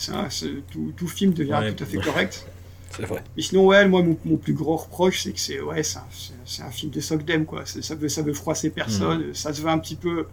tout, 0.72 0.93
tout 0.97 1.09
film 1.09 1.34
devient 1.34 1.59
Ouais. 1.61 1.74
tout 1.74 1.84
à 1.84 1.86
fait 1.86 1.99
correct. 1.99 2.47
C'est 2.97 3.05
vrai. 3.05 3.22
Mais 3.36 3.43
sinon, 3.43 3.66
ouais, 3.66 3.86
moi, 3.86 4.03
mon, 4.03 4.16
mon 4.24 4.36
plus 4.39 4.55
gros 4.55 4.76
reproche, 4.76 5.22
c'est 5.24 5.32
que 5.32 5.39
c'est 5.41 5.61
ouais, 5.61 5.82
c'est 5.82 6.62
un, 6.62 6.70
film 6.70 6.91
de 6.91 7.01
Sogdem, 7.01 7.45
quoi. 7.45 7.64
Ça 7.66 7.95
veut, 7.95 8.09
ça 8.09 8.22
veut 8.22 8.32
froisser 8.32 8.70
personne. 8.70 9.34
Ça 9.34 9.53
se 9.53 9.61
veut 9.61 9.68
un 9.68 9.78
petit 9.78 9.95
peu, 9.95 10.24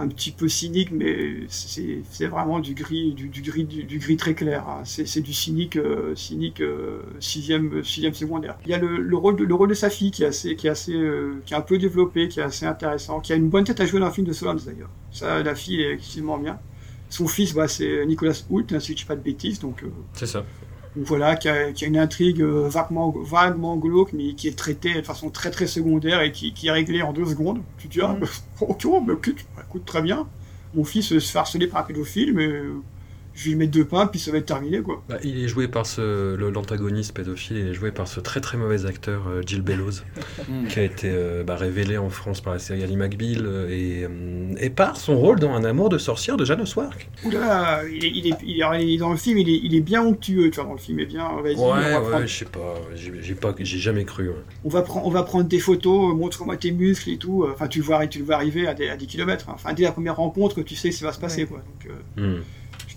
un 0.00 0.06
petit 0.08 0.30
peu 0.30 0.48
cynique, 0.48 0.90
mais 0.92 1.40
c'est 1.48 2.26
vraiment 2.26 2.60
du 2.60 2.74
gris, 2.74 3.12
du, 3.14 3.28
gris, 3.42 3.64
du, 3.64 3.98
gris 3.98 4.16
très 4.16 4.34
clair. 4.34 4.64
hein. 4.68 4.82
C'est 4.84 5.20
du 5.20 5.32
cynique, 5.32 5.76
euh, 5.76 6.14
cynique 6.14 6.60
euh, 6.60 7.00
sixième, 7.20 7.82
sixième 7.84 8.14
secondaire. 8.14 8.56
Il 8.64 8.70
y 8.70 8.74
a 8.74 8.78
le, 8.78 8.98
le 8.98 9.16
rôle 9.16 9.36
de, 9.36 9.44
le 9.44 9.54
rôle 9.54 9.68
de 9.70 9.74
sa 9.74 9.90
fille 9.90 10.10
qui 10.10 10.22
est 10.22 10.26
assez, 10.26 10.54
qui 10.56 10.68
est 10.68 10.70
assez, 10.70 10.94
euh, 10.94 11.42
qui 11.44 11.54
est 11.54 11.56
un 11.56 11.62
peu 11.62 11.78
développé, 11.78 12.28
qui 12.28 12.40
est 12.40 12.44
assez 12.44 12.64
intéressant, 12.64 13.20
qui 13.20 13.32
a 13.32 13.36
une 13.36 13.48
bonne 13.48 13.64
tête 13.64 13.80
à 13.80 13.86
jouer 13.86 14.00
dans 14.00 14.06
un 14.06 14.10
film 14.12 14.26
de 14.26 14.32
Solans 14.32 14.54
d'ailleurs. 14.64 14.90
Ça, 15.10 15.42
la 15.42 15.54
fille 15.54 15.82
est 15.82 15.92
extrêmement 15.94 16.38
bien. 16.38 16.58
Son 17.10 17.26
fils, 17.26 17.54
bah, 17.54 17.68
c'est 17.68 18.04
Nicolas 18.06 18.40
Hoult, 18.50 18.66
hein, 18.72 18.80
si 18.80 18.92
je 18.92 18.98
dis 18.98 19.04
pas 19.04 19.16
de 19.16 19.22
bêtises, 19.22 19.58
donc. 19.60 19.82
C'est 20.12 20.26
ça. 20.26 20.44
Voilà, 20.96 21.36
qui 21.36 21.48
a, 21.48 21.72
qui 21.72 21.84
a 21.84 21.88
une 21.88 21.98
intrigue 21.98 22.42
euh, 22.42 22.68
vaguement, 22.68 23.10
vaguement 23.10 23.76
glauque, 23.76 24.12
mais 24.12 24.34
qui 24.34 24.48
est 24.48 24.58
traitée 24.58 24.94
de 24.94 25.02
façon 25.02 25.30
très 25.30 25.50
très 25.50 25.66
secondaire 25.66 26.22
et 26.22 26.32
qui, 26.32 26.52
qui 26.52 26.68
est 26.68 26.70
réglée 26.70 27.02
en 27.02 27.12
deux 27.12 27.26
secondes. 27.26 27.60
Tu 27.78 27.88
te 27.88 27.92
dis, 27.94 28.00
ah, 28.00 28.16
bah, 28.18 28.26
ok, 28.60 28.86
bah, 29.06 29.12
ok, 29.14 29.34
bah, 29.56 29.62
écoute, 29.68 29.84
très 29.84 30.02
bien. 30.02 30.26
Mon 30.74 30.84
fils 30.84 31.08
se 31.08 31.18
fait 31.20 31.38
harceler 31.38 31.66
par 31.66 31.80
un 31.80 31.84
pédophile, 31.84 32.34
mais 32.34 32.46
euh, 32.46 32.82
je 33.38 33.48
lui 33.48 33.54
mets 33.56 33.66
deux 33.68 33.84
pains, 33.84 34.06
puis 34.08 34.18
ça 34.18 34.32
va 34.32 34.38
être 34.38 34.46
terminé, 34.46 34.80
quoi. 34.82 35.02
Bah, 35.08 35.16
il 35.22 35.42
est 35.44 35.48
joué 35.48 35.68
par 35.68 35.86
ce, 35.86 36.34
le- 36.34 36.50
l'antagoniste 36.50 37.14
pédophile, 37.14 37.56
il 37.58 37.66
est 37.68 37.74
joué 37.74 37.92
par 37.92 38.08
ce 38.08 38.18
très 38.20 38.40
très 38.40 38.58
mauvais 38.58 38.84
acteur 38.86 39.28
euh, 39.28 39.42
Gilles 39.46 39.62
Bellows, 39.62 40.02
qui 40.68 40.78
a 40.80 40.82
été 40.82 41.08
euh, 41.12 41.44
bah, 41.44 41.54
révélé 41.56 41.96
en 41.98 42.10
France 42.10 42.40
par 42.40 42.52
la 42.52 42.58
série 42.58 42.82
Ali 42.82 42.96
McBeal 42.96 43.46
euh, 43.46 43.68
et, 43.70 44.04
euh, 44.04 44.54
et 44.58 44.70
par 44.70 44.96
son 44.96 45.16
rôle 45.16 45.38
dans 45.38 45.54
Un 45.54 45.64
amour 45.64 45.88
de 45.88 45.98
sorcière 45.98 46.36
de 46.36 46.44
Jeanne 46.44 46.66
Swark. 46.66 47.08
Oula, 47.24 47.82
il 47.88 48.04
est, 48.04 48.08
il 48.14 48.26
est, 48.26 48.34
il 48.44 48.60
est- 48.62 48.82
il 48.84 48.94
est- 48.94 48.98
dans 48.98 49.10
le 49.10 49.16
film, 49.16 49.38
il 49.38 49.48
est, 49.48 49.60
il 49.62 49.74
est 49.74 49.80
bien 49.80 50.02
onctueux, 50.02 50.50
tu 50.50 50.56
vois, 50.56 50.64
dans 50.64 50.72
le 50.72 50.78
film, 50.78 50.98
il 50.98 51.02
est 51.04 51.06
bien, 51.06 51.28
Ouais, 51.38 51.54
va 51.54 52.00
ouais, 52.00 52.10
prendre, 52.10 52.26
je 52.26 52.34
sais 52.34 52.44
pas, 52.44 52.74
j'ai 52.94 53.34
pas, 53.34 53.54
j'ai 53.58 53.78
jamais 53.78 54.04
cru. 54.04 54.28
ouais. 54.30 54.34
on, 54.64 54.68
va 54.68 54.82
prendre, 54.82 55.06
on 55.06 55.10
va 55.10 55.22
prendre 55.22 55.44
des 55.48 55.60
photos, 55.60 56.10
euh, 56.12 56.14
montre-moi 56.16 56.56
tes 56.56 56.72
muscles 56.72 57.10
et 57.10 57.16
tout, 57.18 57.44
euh, 57.44 57.52
enfin, 57.54 57.68
tu 57.68 57.78
le 57.78 57.84
vois, 57.84 58.04
tu 58.08 58.18
le 58.18 58.24
vois 58.24 58.34
arriver 58.34 58.66
à 58.66 58.74
des, 58.74 58.88
à 58.88 58.96
des 58.96 59.06
kilomètres, 59.06 59.48
hein. 59.48 59.52
enfin, 59.54 59.72
dès 59.74 59.84
la 59.84 59.92
première 59.92 60.16
rencontre, 60.16 60.60
tu 60.62 60.74
sais 60.74 60.90
ce 60.90 60.98
qui 60.98 61.04
va 61.04 61.12
se 61.12 61.20
passer, 61.20 61.46
quoi. 61.46 61.58
Donc, 61.58 61.92
euh, 62.18 62.38
Hmm. 62.38 62.42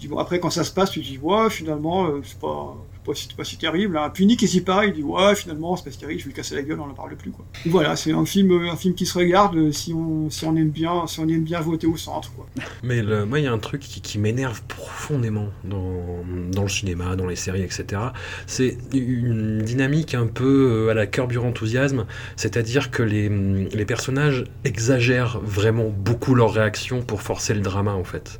Dis, 0.01 0.07
bon, 0.07 0.17
après, 0.17 0.39
quand 0.39 0.49
ça 0.49 0.63
se 0.63 0.71
passe, 0.71 0.91
tu 0.91 0.99
dis, 1.01 1.17
ouais, 1.21 1.49
finalement, 1.49 2.07
euh, 2.07 2.21
c'est 2.23 2.39
pas, 2.39 2.75
c'est 2.93 3.03
pas, 3.05 3.15
si- 3.15 3.27
c'est 3.29 3.35
pas 3.37 3.43
si 3.43 3.57
terrible, 3.57 3.97
hein. 3.97 4.09
Puis 4.13 4.25
Nick 4.25 4.43
est 4.43 4.47
si 4.47 4.61
pareil, 4.61 4.89
il 4.93 4.95
dit, 4.95 5.03
ouais, 5.03 5.35
finalement, 5.35 5.75
c'est 5.75 5.85
pas 5.85 5.91
si 5.91 5.97
terrible, 5.99 6.19
je 6.19 6.25
vais 6.25 6.29
lui 6.31 6.35
casser 6.35 6.55
la 6.55 6.63
gueule, 6.63 6.79
on 6.79 6.89
en 6.89 6.93
parle 6.93 7.15
plus, 7.15 7.31
quoi. 7.31 7.45
Voilà, 7.65 7.95
c'est 7.95 8.11
un 8.11 8.25
film, 8.25 8.51
euh, 8.51 8.71
un 8.71 8.75
film 8.75 8.93
qui 8.95 9.05
se 9.05 9.17
regarde 9.17 9.55
euh, 9.55 9.71
si 9.71 9.93
on, 9.93 10.29
si 10.29 10.45
on 10.45 10.55
aime 10.55 10.69
bien, 10.69 11.07
si 11.07 11.19
on 11.19 11.27
aime 11.27 11.43
bien 11.43 11.61
voter 11.61 11.87
au 11.87 11.97
centre, 11.97 12.31
quoi. 12.33 12.47
Mais 12.83 13.01
moi, 13.25 13.39
il 13.39 13.43
y 13.45 13.47
a 13.47 13.51
un 13.53 13.57
truc 13.59 13.81
qui, 13.81 14.17
m'énerve 14.19 14.61
profondément 14.67 15.47
dans, 15.63 16.23
dans 16.51 16.63
le 16.63 16.69
cinéma, 16.69 17.15
dans 17.15 17.27
les 17.27 17.35
séries, 17.35 17.61
etc. 17.63 18.01
C'est 18.47 18.77
une 18.93 19.59
dynamique 19.59 20.13
un 20.15 20.27
peu 20.27 20.89
à 20.91 20.93
la 20.93 21.07
Curb 21.07 21.31
Your 21.31 21.45
Enthusiasm, 21.45 22.05
c'est-à-dire 22.35 22.91
que 22.91 23.03
les, 23.03 23.29
les 23.29 23.85
personnages 23.85 24.43
exagèrent 24.63 25.39
vraiment 25.41 25.89
beaucoup 25.89 26.35
leurs 26.35 26.53
réactions 26.53 27.01
pour 27.01 27.21
forcer 27.21 27.53
le 27.53 27.61
drama, 27.61 27.93
en 27.93 28.03
fait. 28.03 28.39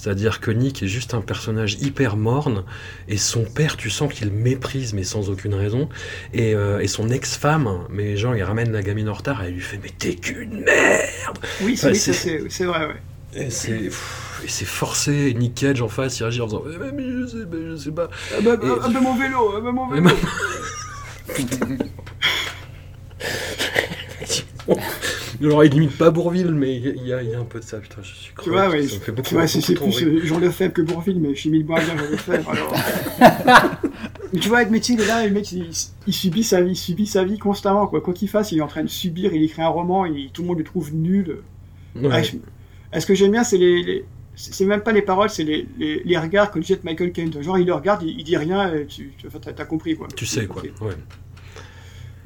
C'est-à-dire 0.00 0.40
que 0.40 0.50
Nick 0.50 0.82
est 0.82 0.86
juste 0.88 1.12
un 1.12 1.20
personnage 1.20 1.74
hyper 1.82 2.16
morne, 2.16 2.64
et 3.08 3.18
son 3.18 3.44
père, 3.44 3.76
tu 3.76 3.90
sens 3.90 4.12
qu'il 4.12 4.30
méprise, 4.30 4.94
mais 4.94 5.02
sans 5.04 5.28
aucune 5.28 5.52
raison. 5.54 5.88
Et, 6.32 6.54
euh, 6.54 6.80
et 6.80 6.88
son 6.88 7.10
ex-femme, 7.10 7.80
mais 7.90 8.16
genre, 8.16 8.34
il 8.34 8.42
ramène 8.42 8.72
la 8.72 8.82
gamine 8.82 9.08
en 9.10 9.14
retard, 9.14 9.42
et 9.44 9.48
elle 9.48 9.54
lui 9.54 9.60
fait 9.60 9.78
Mais 9.82 9.90
t'es 9.90 10.14
qu'une 10.14 10.60
merde 10.64 11.38
Oui, 11.62 11.76
c'est 11.76 11.90
Enfin, 11.90 12.66
vrai, 12.66 12.86
ouais. 12.86 12.96
et 13.34 13.50
c'est 13.50 13.90
et 14.42 14.64
forcé, 14.64 15.12
et 15.12 15.34
Nick 15.34 15.54
Cage 15.54 15.82
en 15.82 15.88
face, 15.88 16.18
il 16.18 16.22
réagit 16.22 16.40
en 16.40 16.46
faisant 16.46 16.62
Eh, 16.66 16.78
mais, 16.78 16.92
mais 16.92 17.02
je 17.04 17.26
sais, 17.26 17.36
mais 17.52 17.70
je 17.72 17.76
sais 17.76 17.90
pas. 17.92 18.08
Ah 18.32 18.40
bah, 18.42 18.56
Et- 18.62 18.66
ah 18.82 18.88
bah, 18.88 19.00
mon 19.02 19.14
vélo, 19.16 19.52
ah 19.56 19.60
bah, 19.60 19.70
mon 19.72 19.86
vélo. 19.90 20.08
Alors, 25.42 25.64
il 25.64 25.72
limite 25.72 25.96
pas 25.96 26.10
Bourville, 26.10 26.52
mais 26.52 26.76
il 26.76 27.06
y, 27.06 27.12
a- 27.14 27.22
il 27.22 27.30
y 27.30 27.34
a 27.34 27.40
un 27.40 27.44
peu 27.44 27.60
de 27.60 27.64
ça, 27.64 27.78
putain, 27.78 28.02
je 28.02 28.08
suis 28.14 28.26
Tu 28.28 28.32
crevé. 28.34 28.50
vois, 28.56 28.68
ouais, 28.68 28.82
ça 28.86 28.94
me 28.96 29.00
fait 29.00 29.04
tu 29.06 29.12
beaucoup, 29.12 29.34
vois, 29.34 29.46
c'est 29.46 29.60
c'est 29.62 29.74
plus 29.74 30.02
euh, 30.02 30.20
Jean 30.24 30.38
Lefebvre 30.38 30.72
que 30.74 30.82
Bourville, 30.82 31.18
mais 31.18 31.34
je 31.34 31.40
suis 31.40 31.50
mis 31.50 31.62
bien 31.62 31.76
Jean 31.80 31.94
Lefebvre, 31.94 32.50
alors. 32.50 32.74
mais 34.32 34.38
tu 34.40 34.48
vois, 34.48 34.58
avec 34.58 34.70
Métier, 34.70 34.94
il 34.96 35.00
est 35.00 35.06
là, 35.06 35.26
le 35.26 35.32
mec, 35.32 35.50
il, 35.52 35.70
il 36.06 36.12
subit 36.12 36.44
sa 36.44 36.60
vie, 36.60 36.72
il 36.72 36.76
subit 36.76 37.06
sa 37.06 37.24
vie 37.24 37.38
constamment, 37.38 37.86
quoi. 37.86 38.00
Quoi 38.00 38.12
qu'il 38.14 38.28
fasse, 38.28 38.52
il 38.52 38.58
est 38.58 38.62
en 38.62 38.66
train 38.68 38.82
de 38.82 38.88
subir, 38.88 39.32
il 39.34 39.42
écrit 39.42 39.62
un 39.62 39.68
roman, 39.68 40.04
et 40.04 40.28
tout 40.32 40.42
le 40.42 40.48
monde 40.48 40.58
le 40.58 40.64
trouve 40.64 40.94
nul. 40.94 41.38
Ouais. 41.96 42.08
Ah, 42.12 42.22
je- 42.22 42.36
ah, 42.92 43.00
ce 43.00 43.06
que 43.06 43.14
j'aime 43.14 43.32
bien, 43.32 43.44
c'est 43.44 43.58
les. 43.58 43.82
les- 43.82 44.04
c'est 44.36 44.64
même 44.64 44.80
pas 44.80 44.92
les 44.92 45.02
paroles, 45.02 45.28
c'est 45.28 45.44
les, 45.44 45.66
les, 45.78 46.02
les 46.02 46.16
regards 46.16 46.50
que 46.50 46.62
jette 46.62 46.82
Michael 46.82 47.12
Caine. 47.12 47.30
Genre, 47.42 47.58
il 47.58 47.66
le 47.66 47.74
regarde, 47.74 48.02
il, 48.02 48.18
il 48.18 48.24
dit 48.24 48.36
rien, 48.38 48.72
et 48.74 48.86
tu, 48.86 49.12
tu 49.18 49.26
t'as 49.28 49.64
compris, 49.66 49.96
quoi. 49.96 50.08
Tu 50.16 50.24
sais, 50.24 50.46
quoi. 50.46 50.62
Ouais. 50.80 50.94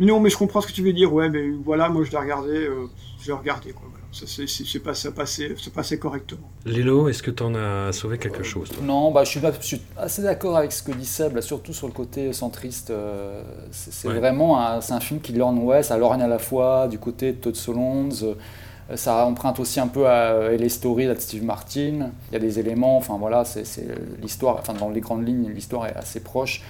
Non, 0.01 0.19
mais 0.21 0.31
je 0.31 0.37
comprends 0.37 0.61
ce 0.61 0.67
que 0.67 0.73
tu 0.73 0.83
veux 0.83 0.93
dire, 0.93 1.13
ouais, 1.13 1.29
mais 1.29 1.51
voilà, 1.65 1.89
moi 1.89 2.03
je 2.05 2.11
l'ai 2.11 2.19
regardé, 2.19 2.51
euh, 2.51 2.87
je 3.21 3.27
l'ai 3.29 3.33
regardé, 3.33 3.71
quoi. 3.73 3.83
Voilà. 3.91 4.05
Ça, 4.13 4.27
c'est- 4.29 4.47
c'est 4.47 4.79
pas- 4.79 4.95
ça 4.95 5.11
passait, 5.11 5.55
ça 5.57 5.71
passait 5.73 5.99
correctement. 5.99 6.49
Lélo, 6.67 7.09
est-ce 7.09 7.21
que 7.23 7.31
t'en 7.33 7.55
as 7.57 7.93
sauvé 7.93 8.17
quelque 8.19 8.43
chose 8.45 8.69
toi? 8.71 8.79
Non, 8.83 9.11
bah, 9.11 9.25
je, 9.25 9.31
suis, 9.31 9.41
je 9.41 9.67
suis 9.67 9.81
assez 9.97 10.23
d'accord 10.23 10.57
avec 10.57 10.71
ce 10.73 10.83
que 10.85 10.93
dit 10.93 11.05
Seb, 11.07 11.35
là, 11.35 11.43
surtout 11.43 11.73
sur 11.73 11.87
le 11.89 11.93
côté 11.93 12.33
centriste. 12.33 12.91
euh, 12.91 13.43
c'est 13.73 14.07
Ouais. 14.09 14.15
vraiment 14.19 14.61
un, 14.65 14.81
c'est 14.81 14.93
un 14.93 15.01
film 15.01 15.21
qui 15.21 15.33
lorgne, 15.33 15.59
ouais, 15.59 15.83
ça 15.83 15.97
lorgne 15.97 16.23
à 16.23 16.29
la 16.29 16.39
fois 16.39 16.87
du 16.89 16.99
côté 16.99 17.33
de 17.33 17.39
Todd 17.39 17.57
Solondz. 17.57 18.23
euh, 18.25 18.35
ça 18.97 19.25
emprunte 19.25 19.59
aussi 19.61 19.81
un 19.81 19.87
peu 19.89 20.07
à 20.07 20.33
euh, 20.35 20.59
LA 20.59 20.69
Story 20.69 21.07
de 21.07 21.15
Steve 21.19 21.43
Martin. 21.43 22.11
Il 22.31 22.35
y 22.35 22.37
a 22.37 22.39
des 22.39 22.59
éléments, 22.59 22.99
enfin 22.99 23.17
voilà, 23.19 23.45
c'est 23.45 23.65
l'histoire, 24.21 24.59
enfin 24.61 24.75
dans 24.75 24.91
les 24.91 25.01
grandes 25.01 25.27
lignes, 25.27 25.51
l'histoire 25.55 25.87
est 25.87 25.95
assez 25.97 26.21
proche. 26.21 26.63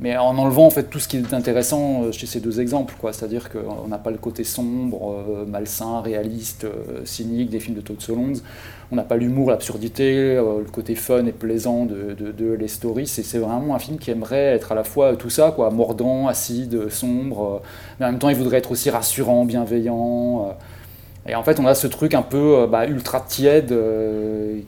Mais 0.00 0.16
en 0.16 0.36
enlevant 0.36 0.66
en 0.66 0.70
fait 0.70 0.84
tout 0.84 0.98
ce 0.98 1.06
qui 1.06 1.16
est 1.16 1.32
intéressant 1.34 2.02
euh, 2.04 2.12
chez 2.12 2.26
ces 2.26 2.40
deux 2.40 2.60
exemples, 2.60 2.94
quoi. 3.00 3.12
C'est-à-dire 3.12 3.48
qu'on 3.50 3.86
n'a 3.88 3.98
pas 3.98 4.10
le 4.10 4.18
côté 4.18 4.42
sombre, 4.44 5.12
euh, 5.12 5.44
malsain, 5.46 6.00
réaliste, 6.00 6.64
euh, 6.64 7.04
cynique 7.04 7.50
des 7.50 7.60
films 7.60 7.76
de 7.76 7.80
Todd 7.82 8.00
Solondz. 8.00 8.42
On 8.90 8.96
n'a 8.96 9.04
pas 9.04 9.16
l'humour, 9.16 9.50
l'absurdité, 9.50 10.36
euh, 10.36 10.58
le 10.58 10.70
côté 10.70 10.94
fun 10.94 11.24
et 11.26 11.32
plaisant 11.32 11.86
de, 11.86 12.14
de, 12.14 12.52
Les 12.52 12.68
Stories. 12.68 13.06
C'est 13.06 13.38
vraiment 13.38 13.74
un 13.74 13.78
film 13.78 13.98
qui 13.98 14.10
aimerait 14.10 14.54
être 14.54 14.72
à 14.72 14.74
la 14.74 14.84
fois 14.84 15.16
tout 15.16 15.30
ça, 15.30 15.50
quoi, 15.50 15.70
mordant, 15.70 16.28
acide, 16.28 16.90
sombre, 16.90 17.62
euh, 17.62 17.66
mais 17.98 18.06
en 18.06 18.10
même 18.10 18.18
temps 18.18 18.28
il 18.28 18.36
voudrait 18.36 18.58
être 18.58 18.70
aussi 18.72 18.90
rassurant, 18.90 19.44
bienveillant. 19.46 20.48
euh. 20.50 21.30
et 21.30 21.34
en 21.34 21.42
fait, 21.42 21.58
on 21.60 21.66
a 21.66 21.74
ce 21.74 21.86
truc 21.86 22.14
un 22.14 22.22
peu 22.22 22.58
euh, 22.58 22.66
bah, 22.66 22.86
ultra 22.86 23.20
tiède 23.20 23.72
euh, 23.72 24.58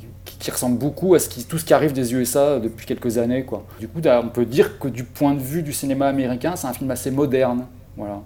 qui 0.45 0.51
ressemble 0.51 0.79
beaucoup 0.79 1.15
à 1.15 1.19
ce 1.19 1.31
qui, 1.31 1.43
tout 1.45 1.57
ce 1.57 1.65
qui 1.65 1.73
arrive 1.73 1.95
des 1.95 2.13
USA 2.13 2.61
depuis 2.61 2.85
quelques 2.85 3.17
années. 3.17 3.45
Quoi. 3.45 3.65
Du 3.81 3.89
coup, 3.89 4.01
on 4.05 4.29
peut 4.29 4.45
dire 4.45 4.79
que 4.79 4.89
du 4.89 5.03
point 5.03 5.33
de 5.33 5.41
vue 5.41 5.63
du 5.63 5.73
cinéma 5.73 6.07
américain, 6.07 6.55
c'est 6.55 6.67
un 6.67 6.75
film 6.75 6.91
assez 6.91 7.11
moderne. 7.11 7.65
Voilà. 7.97 8.21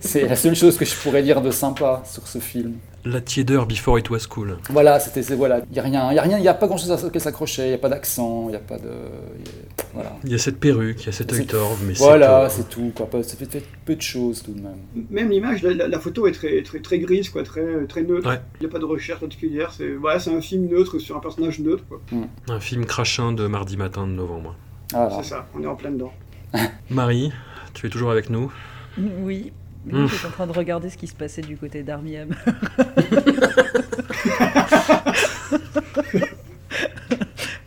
C'est 0.00 0.26
la 0.26 0.36
seule 0.36 0.54
chose 0.56 0.76
que 0.76 0.84
je 0.84 0.94
pourrais 0.96 1.22
dire 1.22 1.40
de 1.40 1.50
sympa 1.50 2.02
sur 2.04 2.26
ce 2.26 2.38
film. 2.38 2.74
La 3.06 3.22
tiédeur 3.22 3.64
before 3.66 3.98
it 3.98 4.10
was 4.10 4.26
cool. 4.28 4.58
Voilà, 4.68 5.00
c'était 5.00 5.22
c'est- 5.22 5.34
voilà, 5.34 5.62
il 5.70 5.76
y 5.76 5.80
a 5.80 5.82
rien, 5.82 6.10
il 6.12 6.16
y 6.16 6.18
a 6.18 6.22
rien, 6.22 6.36
il 6.36 6.44
y 6.44 6.48
a 6.48 6.52
pas 6.52 6.66
grand-chose 6.66 6.90
à 6.92 6.96
à 6.96 7.18
s'accrocher, 7.20 7.64
il 7.68 7.70
y 7.70 7.74
a 7.74 7.78
pas 7.78 7.88
d'accent, 7.88 8.46
il 8.50 8.52
y 8.52 8.56
a 8.56 8.58
pas 8.58 8.76
de 8.76 8.90
il 9.38 9.46
y 9.46 9.48
a- 9.48 9.84
voilà. 9.94 10.16
Il 10.22 10.30
y 10.30 10.34
a 10.34 10.38
cette 10.38 10.60
perruque, 10.60 11.02
il 11.02 11.06
y 11.06 11.08
a 11.08 11.12
cet 11.12 11.32
œil 11.32 11.38
C'est- 11.38 11.44
torve, 11.46 11.80
mais 11.86 11.94
voilà, 11.94 12.50
c'est 12.50 12.68
tout 12.68 12.92
quoi, 12.94 13.08
ça 13.22 13.36
fait, 13.38 13.46
fait 13.50 13.64
peu 13.86 13.96
de 13.96 14.02
choses 14.02 14.42
tout 14.42 14.52
de 14.52 14.60
même. 14.60 14.76
Même 15.08 15.30
l'image, 15.30 15.62
la, 15.62 15.72
la- 15.72 15.88
la 15.88 15.98
photo 15.98 16.26
est 16.26 16.32
très, 16.32 16.62
très, 16.62 16.80
très 16.80 16.98
grise, 16.98 17.30
quoi, 17.30 17.42
très, 17.42 17.86
très 17.88 18.02
neutre. 18.02 18.28
Ouais. 18.28 18.40
Il 18.60 18.64
n'y 18.64 18.66
a 18.66 18.70
pas 18.70 18.78
de 18.78 18.84
recherche 18.84 19.20
particulière. 19.20 19.72
C'est 19.74 19.92
voilà, 19.92 20.20
c'est 20.20 20.34
un 20.34 20.42
film 20.42 20.68
neutre 20.68 20.98
sur 20.98 21.16
un 21.16 21.20
personnage 21.20 21.58
neutre. 21.60 21.84
Quoi. 21.88 22.02
tout. 22.06 22.26
Un 22.50 22.60
film 22.60 22.84
crachin 22.84 23.32
de 23.32 23.46
mardi 23.46 23.78
matin 23.78 24.06
de 24.06 24.12
novembre. 24.12 24.56
C'est 24.90 25.24
ça, 25.24 25.46
on 25.54 25.62
est 25.62 25.66
en 25.66 25.74
plein 25.76 25.90
dedans. 25.92 26.12
Marie, 26.90 27.32
tu 27.72 27.86
es 27.86 27.88
toujours 27.88 28.10
avec 28.10 28.28
nous? 28.28 28.52
Oui. 28.98 29.52
Mm. 29.86 30.06
J'étais 30.06 30.26
en 30.26 30.30
train 30.30 30.46
de 30.46 30.52
regarder 30.52 30.90
ce 30.90 30.96
qui 30.98 31.06
se 31.06 31.14
passait 31.14 31.40
du 31.42 31.56
côté 31.56 31.82
d'Army 31.82 32.16
Hammer. 32.18 32.34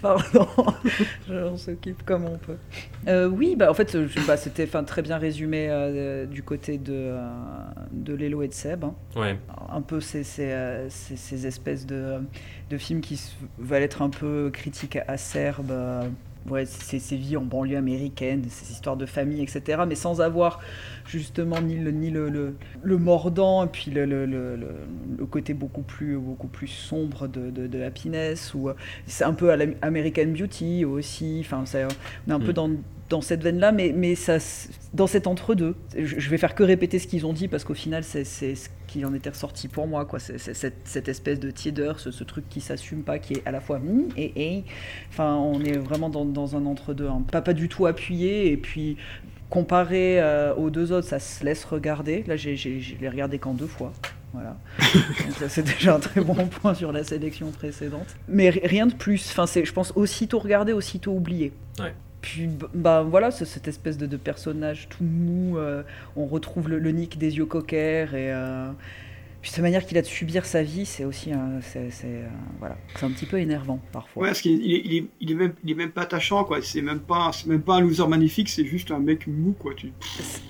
Pardon, 0.01 0.47
on 1.30 1.55
s'occupe 1.57 2.03
comme 2.03 2.26
on 2.26 2.38
peut. 2.38 2.57
Euh, 3.07 3.28
oui, 3.30 3.55
bah, 3.55 3.71
en 3.71 3.74
fait, 3.74 4.05
je- 4.05 4.28
bah, 4.28 4.36
c'était 4.36 4.67
très 4.67 5.01
bien 5.01 5.17
résumé 5.17 5.67
euh, 5.69 6.26
du 6.26 6.43
côté 6.43 6.78
de, 6.78 6.91
euh, 6.93 7.30
de 7.91 8.13
Lélo 8.13 8.41
et 8.43 8.49
de 8.49 8.53
Seb. 8.53 8.84
hein. 8.84 8.93
Ouais. 9.15 9.38
Un 9.69 9.82
peu 9.82 10.01
ces, 10.01 10.24
ces, 10.24 10.53
ces- 10.89 11.15
ces 11.15 11.47
espèces 11.47 11.86
de, 11.86 12.15
de 12.69 12.78
films 12.78 12.99
qui 12.99 13.19
veulent 13.59 13.82
être 13.84 14.01
un 14.01 14.09
peu 14.09 14.49
critiques 14.51 14.97
acerbes. 15.07 15.71
Ouais, 16.50 16.66
ces, 16.66 17.00
ces 17.00 17.16
vies 17.18 17.38
en 17.38 17.44
banlieue 17.46 17.78
américaine, 17.78 18.44
ces 18.50 18.72
histoires 18.72 18.98
de 18.98 19.06
famille, 19.06 19.41
etc. 19.41 19.84
Mais 19.88 19.96
sans 19.96 20.22
avoir 20.22 20.60
justement 21.06 21.62
ni 21.62 21.76
le, 21.78 21.91
ni 21.91 22.10
le, 22.12 22.30
le, 22.30 22.56
le 22.82 22.98
mordant 22.98 23.64
et 23.66 23.68
puis 23.68 23.91
le, 23.91 24.06
le, 24.06 24.26
côté 25.30 25.54
beaucoup 25.54 25.82
plus, 25.82 26.18
beaucoup 26.18 26.48
plus 26.48 26.68
sombre 26.68 27.28
de, 27.28 27.50
de, 27.50 27.68
de 27.68 27.82
Happiness. 27.84 28.54
Ou, 28.54 28.70
euh, 28.70 28.74
c'est 29.08 29.24
un 29.24 29.34
peu 29.34 29.52
à 29.52 29.58
l'American 29.58 30.28
Beauty 30.28 30.86
aussi. 30.86 31.39
Enfin, 31.41 31.64
c'est- 31.66 31.86
on 32.28 32.32
est 32.32 32.34
un 32.34 32.39
peu 32.39 32.52
Mm. 32.52 32.54
dans 32.54 32.70
dans 33.14 33.22
cette 33.22 33.43
veine-là, 33.43 33.72
mais, 33.72 33.93
mais 33.95 34.16
ça, 34.16 34.38
dans 34.95 35.05
cet 35.05 35.28
entre-deux. 35.28 35.76
Je, 35.95 36.20
je 36.20 36.30
vais 36.32 36.39
faire 36.39 36.55
que 36.55 36.64
répéter 36.64 36.97
ce 36.97 37.05
qu'ils 37.05 37.28
ont 37.28 37.34
dit 37.34 37.47
parce 37.47 37.64
qu'au 37.64 37.76
final, 37.76 38.03
c'est 38.03 38.24
ce 38.26 38.70
qui 38.88 39.05
en 39.05 39.14
était 39.14 39.30
ressorti 39.30 39.68
pour 39.68 39.86
moi. 39.86 40.05
quoi. 40.05 40.18
C'est 40.20 40.39
cette, 40.39 40.78
cette 40.84 41.07
espèce 41.07 41.39
de 41.39 41.51
tiédeur, 41.51 41.99
ce, 41.99 42.09
ce 42.09 42.24
truc 42.24 42.49
qui 42.49 42.59
s'assume 42.59 43.03
pas, 43.03 43.20
qui 43.20 43.34
est 43.34 43.43
à 43.45 43.51
la 43.51 43.61
fois 43.61 43.78
mi 43.78 44.07
et 44.18 44.32
et. 44.57 44.64
Enfin, 45.09 45.36
on 45.36 45.61
est 45.64 45.78
vraiment 45.78 46.09
dans, 46.09 46.26
dans 46.26 46.55
un 46.55 46.66
entre-deux. 46.66 47.07
hein. 47.07 47.24
Pas, 47.32 47.43
pas 47.43 47.53
du 47.53 47.70
tout 47.70 47.86
appuyé, 47.86 48.51
et 48.51 48.57
puis 48.57 48.97
comparé 49.51 50.20
euh, 50.20 50.55
aux 50.55 50.72
deux 50.72 50.91
autres, 50.91 51.07
ça 51.07 51.20
se 51.20 51.43
laisse 51.45 51.64
regarder. 51.66 52.24
Là, 52.26 52.36
j'ai- 52.36 52.55
je 52.57 52.95
l'ai 52.99 53.09
regardé 53.09 53.38
qu'en 53.38 53.53
deux 53.53 53.68
fois. 53.68 53.93
Voilà. 54.34 54.57
C'est 55.47 55.61
déjà 55.64 55.93
un 55.95 55.99
très 55.99 56.22
bon 56.22 56.34
point 56.47 56.74
sur 56.74 56.91
la 56.91 57.03
sélection 57.03 57.51
précédente. 57.51 58.07
Mais 58.28 58.49
ri- 58.49 58.61
rien 58.66 58.88
de 58.88 58.95
plus. 58.95 59.28
Enfin, 59.30 59.45
c'est, 59.45 59.64
je 59.64 59.72
pense, 59.72 59.93
aussitôt 59.95 60.39
regardé, 60.39 60.74
aussitôt 60.74 61.11
oublié. 61.11 61.51
Ouais. 61.80 61.93
Puis 62.24 62.47
bah 62.74 63.03
voilà, 63.03 63.32
cette 63.32 63.67
espèce 63.67 63.97
de, 63.97 64.05
de 64.05 64.17
personnage 64.17 64.88
tout 64.89 65.03
mou. 65.03 65.57
euh, 65.57 65.84
on 66.15 66.26
retrouve 66.26 66.69
le, 66.69 66.80
le 66.80 66.91
Nick 66.91 67.17
des 67.17 67.36
yeux 67.36 67.45
coquers 67.45 68.15
et 68.15 68.32
euh, 68.32 68.71
puis 69.41 69.51
cette 69.51 69.61
manière 69.61 69.86
qu'il 69.86 69.97
a 69.97 70.01
de 70.01 70.07
subir 70.07 70.45
sa 70.45 70.63
vie, 70.63 70.86
c'est 70.86 71.03
aussi 71.03 71.34
un, 71.34 71.59
c'est, 71.59 71.89
euh, 72.05 72.26
voilà, 72.59 72.78
c'est 72.95 73.05
un 73.05 73.11
petit 73.11 73.26
peu 73.26 73.39
énervant 73.39 73.78
parfois. 73.91 74.24
Ouais, 74.24 74.30
parce 74.30 74.39
qu'il 74.39 74.65
il 74.65 74.74
est, 74.74 74.82
il 74.86 74.95
est, 74.95 75.05
il 75.19 75.32
est 75.32 75.36
même, 75.36 75.53
il 75.65 75.71
est 75.71 75.76
même 75.76 75.91
pas 75.91 76.03
attachant, 76.03 76.45
quoi. 76.45 76.61
C'est 76.61 76.82
même 76.82 77.01
pas, 77.01 77.30
c'est 77.34 77.47
même 77.47 77.61
pas 77.61 77.76
un 77.76 77.82
loser 77.82 78.07
magnifique, 78.07 78.47
c'est 78.47 78.63
juste 78.63 78.89
un 78.91 78.99
mec 78.99 79.28
mou, 79.28 79.53
quoi. 79.59 79.74
Tu... 79.76 79.91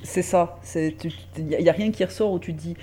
C'est 0.03 0.21
ça. 0.21 0.59
C'est, 0.61 0.95
il 1.39 1.49
y, 1.49 1.69
a 1.69 1.74
rien 1.74 1.89
qui 1.89 2.05
ressort 2.05 2.34
où 2.34 2.38
tu 2.38 2.53
te 2.53 2.61
dis, 2.61 2.76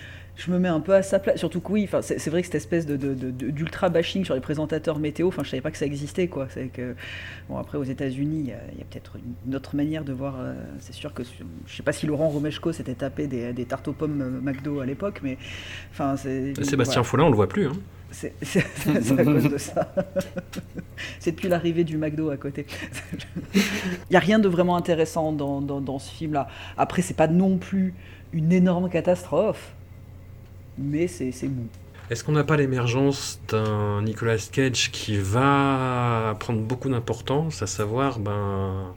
je 0.45 0.51
me 0.51 0.59
mets 0.59 0.69
un 0.69 0.81
peu 0.81 0.95
à 0.95 1.03
sa 1.03 1.19
place. 1.19 1.39
Surtout 1.39 1.61
que 1.61 1.71
oui, 1.73 1.89
c'est 2.01 2.29
vrai 2.31 2.41
que 2.41 2.47
cette 2.47 2.55
espèce 2.55 2.87
de, 2.87 2.97
de- 2.97 3.15
de- 3.15 3.31
de- 3.31 3.51
d'ultra 3.51 3.89
bashing 3.91 4.25
sur 4.25 4.35
les 4.35 4.41
présentateurs 4.41 4.99
météo, 4.99 5.29
enfin, 5.29 5.43
je 5.45 5.51
savais 5.51 5.61
pas 5.61 5.71
que 5.71 5.77
ça 5.79 5.87
existait, 5.87 6.29
quoi. 6.29 6.47
C'est 6.51 6.67
que 6.69 6.95
bon, 7.49 7.59
après 7.59 7.77
aux 7.79 7.85
États-Unis, 7.85 8.41
il 8.41 8.49
y 8.49 8.53
a, 8.53 8.85
peut-être 8.91 9.17
une 9.47 9.55
autre 9.55 9.77
manière 9.77 10.05
de 10.05 10.13
voir. 10.13 10.37
euh, 10.41 10.55
c'est 10.79 10.95
sûr 10.95 11.13
que 11.13 11.23
je 11.67 11.77
sais 11.77 11.83
pas 11.83 11.93
si 11.93 12.07
Laurent 12.07 12.29
Romeshko 12.29 12.73
s'était 12.73 12.95
tapé 12.95 13.27
des, 13.27 13.53
des 13.53 13.65
tartes 13.65 13.87
aux 13.89 13.93
pommes 13.93 14.21
euh, 14.23 14.41
McDo 14.41 14.81
à 14.81 14.87
l'époque, 14.87 15.21
mais 15.23 15.37
enfin, 15.93 16.17
c'est. 16.17 16.55
Sébastien 16.65 17.03
voilà. 17.03 17.05
Follin, 17.05 17.25
on 17.25 17.31
le 17.31 17.37
voit 17.37 17.49
plus. 17.49 17.67
Hein. 17.67 17.73
C'est 18.13 18.33
à 19.19 19.25
cause 19.25 19.45
de 19.51 19.57
ça. 19.59 19.95
c'est 21.21 21.31
depuis 21.33 21.49
l'arrivée 21.49 21.85
du 21.85 21.97
McDo 21.97 22.31
à 22.31 22.37
côté. 22.37 22.67
Il 23.55 23.61
n'y 24.11 24.17
a 24.17 24.21
rien 24.21 24.39
de 24.39 24.49
vraiment 24.49 24.77
intéressant 24.77 25.33
dans, 25.33 25.61
dans- 25.61 25.81
dans 25.81 25.99
ce 25.99 26.11
film-là. 26.13 26.49
Après, 26.77 27.03
c'est 27.03 27.15
pas 27.17 27.29
non 27.29 27.57
plus 27.59 27.95
une 28.33 28.53
énorme 28.53 28.89
catastrophe, 28.91 29.75
mais 30.81 31.07
c'est 31.07 31.33
mou. 31.45 31.67
Est-ce 32.11 32.25
qu'on 32.25 32.33
n'a 32.33 32.43
pas 32.43 32.57
l'émergence 32.57 33.41
d'un 33.49 34.03
Nicolas 34.03 34.39
Cage 34.51 34.91
qui 34.91 35.17
va 35.17 36.37
prendre 36.41 36.61
beaucoup 36.61 36.89
d'importance, 36.89 37.63
à 37.63 37.69
savoir 37.69 38.19
ben, 38.19 38.93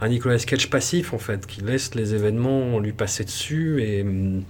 un 0.00 0.08
Nicolas 0.08 0.38
Cage 0.38 0.68
passif 0.68 1.14
en 1.14 1.18
fait, 1.18 1.46
qui 1.46 1.62
laisse 1.62 1.94
les 1.94 2.14
événements 2.14 2.78
lui 2.78 2.92
passer 2.92 3.24
dessus 3.24 3.82
et 3.82 4.02
hum, 4.02 4.44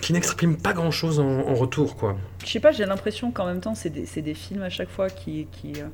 qui 0.00 0.12
n'exprime 0.12 0.56
pas 0.56 0.72
grand-chose 0.72 1.18
en, 1.18 1.40
en 1.40 1.54
retour 1.54 1.96
quoi. 1.96 2.16
Je 2.44 2.50
sais 2.50 2.60
pas, 2.60 2.70
j'ai 2.70 2.86
l'impression 2.86 3.32
qu'en 3.32 3.46
même 3.46 3.60
temps, 3.60 3.74
c'est 3.74 3.90
des, 3.90 4.34
films 4.34 4.62
à 4.62 4.70
chaque 4.70 4.90
fois 4.90 5.10
qui, 5.10 5.48
qui, 5.50 5.72
euh, 5.80 5.88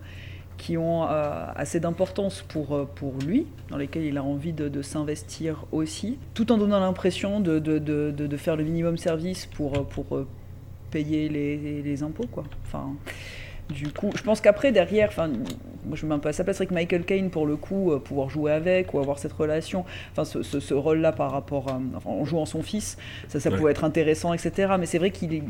qui 0.59 0.77
ont 0.77 1.05
euh, 1.05 1.47
assez 1.55 1.81
d'importance 1.81 2.43
pour, 2.43 2.75
euh, 2.75 2.85
pour 2.95 3.15
lui, 3.27 3.47
dans 3.71 3.77
lesquels 3.77 4.05
il 4.05 4.19
a 4.19 4.23
envie 4.23 4.53
de, 4.53 4.83
s'investir 4.83 5.65
aussi, 5.73 6.19
tout 6.35 6.53
en 6.53 6.59
donnant 6.59 6.81
l'impression 6.81 7.41
de, 7.41 7.59
de, 7.59 7.79
de, 7.79 8.37
faire 8.37 8.57
le 8.57 8.65
minimum 8.65 8.97
service 8.99 9.47
pour, 9.47 9.77
euh, 9.77 9.83
pour 9.83 10.27
payer 10.91 11.29
les, 11.29 11.83
les 11.83 12.03
impôts. 12.03 12.27
Quoi. 12.31 12.45
Enfin, 12.65 12.95
du 13.71 13.89
coup, 13.93 14.11
je 14.17 14.23
pense 14.23 14.41
qu'après, 14.41 14.71
derrière, 14.73 15.09
enfin, 15.09 15.29
moi 15.29 15.95
je 15.97 16.05
me 16.05 16.11
mets 16.11 16.15
un 16.17 16.19
peu 16.19 16.29
à 16.29 16.33
sa 16.33 16.45
place 16.45 16.57
avec 16.61 16.71
Michael 16.71 17.05
Caine 17.05 17.31
pour 17.31 17.47
le 17.47 17.57
coup, 17.57 17.93
euh, 17.93 17.99
pouvoir 17.99 18.29
jouer 18.31 18.53
avec 18.53 18.93
ou 18.95 18.99
avoir 19.01 19.19
cette 19.19 19.33
relation, 19.33 19.85
enfin 20.13 20.25
ce, 20.25 20.43
ce- 20.43 20.61
ce 20.61 20.75
rôle-là 20.75 21.13
par 21.13 21.31
rapport 21.33 21.69
à, 21.69 21.81
enfin, 21.97 22.11
en 22.11 22.25
jouant 22.25 22.47
son 22.47 22.63
fils, 22.63 22.97
ça, 23.29 23.39
ça 23.41 23.51
Ouais. 23.51 23.57
pouvait 23.57 23.71
être 23.73 23.85
intéressant, 23.85 24.33
etc. 24.33 24.75
Mais 24.79 24.87
c'est 24.87 24.99
vrai 24.99 25.11
qu'il 25.11 25.35
est 25.35 25.43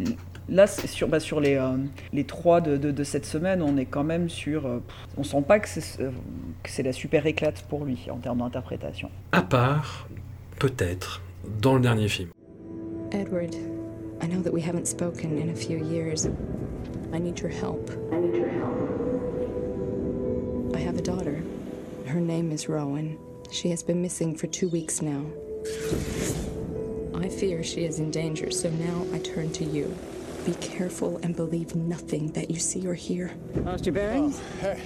là 0.48 0.66
c'est 0.66 0.86
sur, 0.86 1.08
bah, 1.08 1.20
sur 1.20 1.40
les, 1.40 1.54
euh, 1.56 1.76
les 2.12 2.24
trois 2.24 2.60
de, 2.60 2.76
de- 2.76 2.90
de 2.90 3.04
cette 3.04 3.26
semaine, 3.26 3.62
on 3.62 3.76
est 3.76 3.84
quand 3.86 4.04
même 4.04 4.28
sur, 4.28 4.66
euh, 4.66 4.78
on 5.16 5.22
sent 5.24 5.42
pas 5.46 5.58
que 5.58 5.68
c'est 5.68 6.00
euh, 6.02 6.10
que 6.62 6.70
c'est 6.70 6.82
la 6.82 6.92
super 6.92 7.26
éclate 7.26 7.62
pour 7.68 7.84
lui 7.84 7.98
en 8.10 8.16
termes 8.16 8.38
d'interprétation. 8.38 9.10
À 9.32 9.42
part, 9.42 10.08
peut-être, 10.58 11.22
dans 11.60 11.74
le 11.74 11.80
dernier 11.80 12.08
film. 12.08 12.30
Edward, 13.12 13.54
I 14.22 14.26
know 14.28 14.40
that 14.42 14.50
we 14.52 14.66
haven't 14.66 14.86
spoken 14.86 15.38
in 15.38 15.50
a 15.50 15.54
few 15.54 15.76
years. 15.78 16.28
I 17.12 17.18
need 17.18 17.38
your 17.40 17.50
help. 17.50 17.90
I 18.12 18.18
need 18.18 18.34
your 18.34 18.48
help. 18.48 18.76
I 20.74 20.78
have 20.80 20.98
a 20.98 21.02
daughter. 21.02 21.42
Her 22.06 22.20
name 22.20 22.52
is 22.52 22.68
Rowan. 22.68 23.18
She 23.50 23.70
has 23.70 23.82
been 23.82 24.02
missing 24.02 24.36
for 24.36 24.46
two 24.48 24.68
weeks 24.68 25.00
now. 25.02 25.24
I 27.14 27.28
fear 27.28 27.62
she 27.64 27.84
is 27.84 27.98
in 27.98 28.10
danger, 28.10 28.50
so 28.50 28.70
now 28.70 29.06
I 29.12 29.18
turn 29.18 29.52
to 29.54 29.64
you. 29.64 29.96
Be 30.44 30.54
careful 30.54 31.18
and 31.22 31.34
believe 31.34 31.74
nothing 31.74 32.30
that 32.32 32.50
you 32.50 32.58
see 32.60 32.86
or 32.86 32.94
hear. 32.94 33.32
Lost 33.56 33.86
your 33.86 33.94
bearings? 33.94 34.40
Hey, 34.60 34.80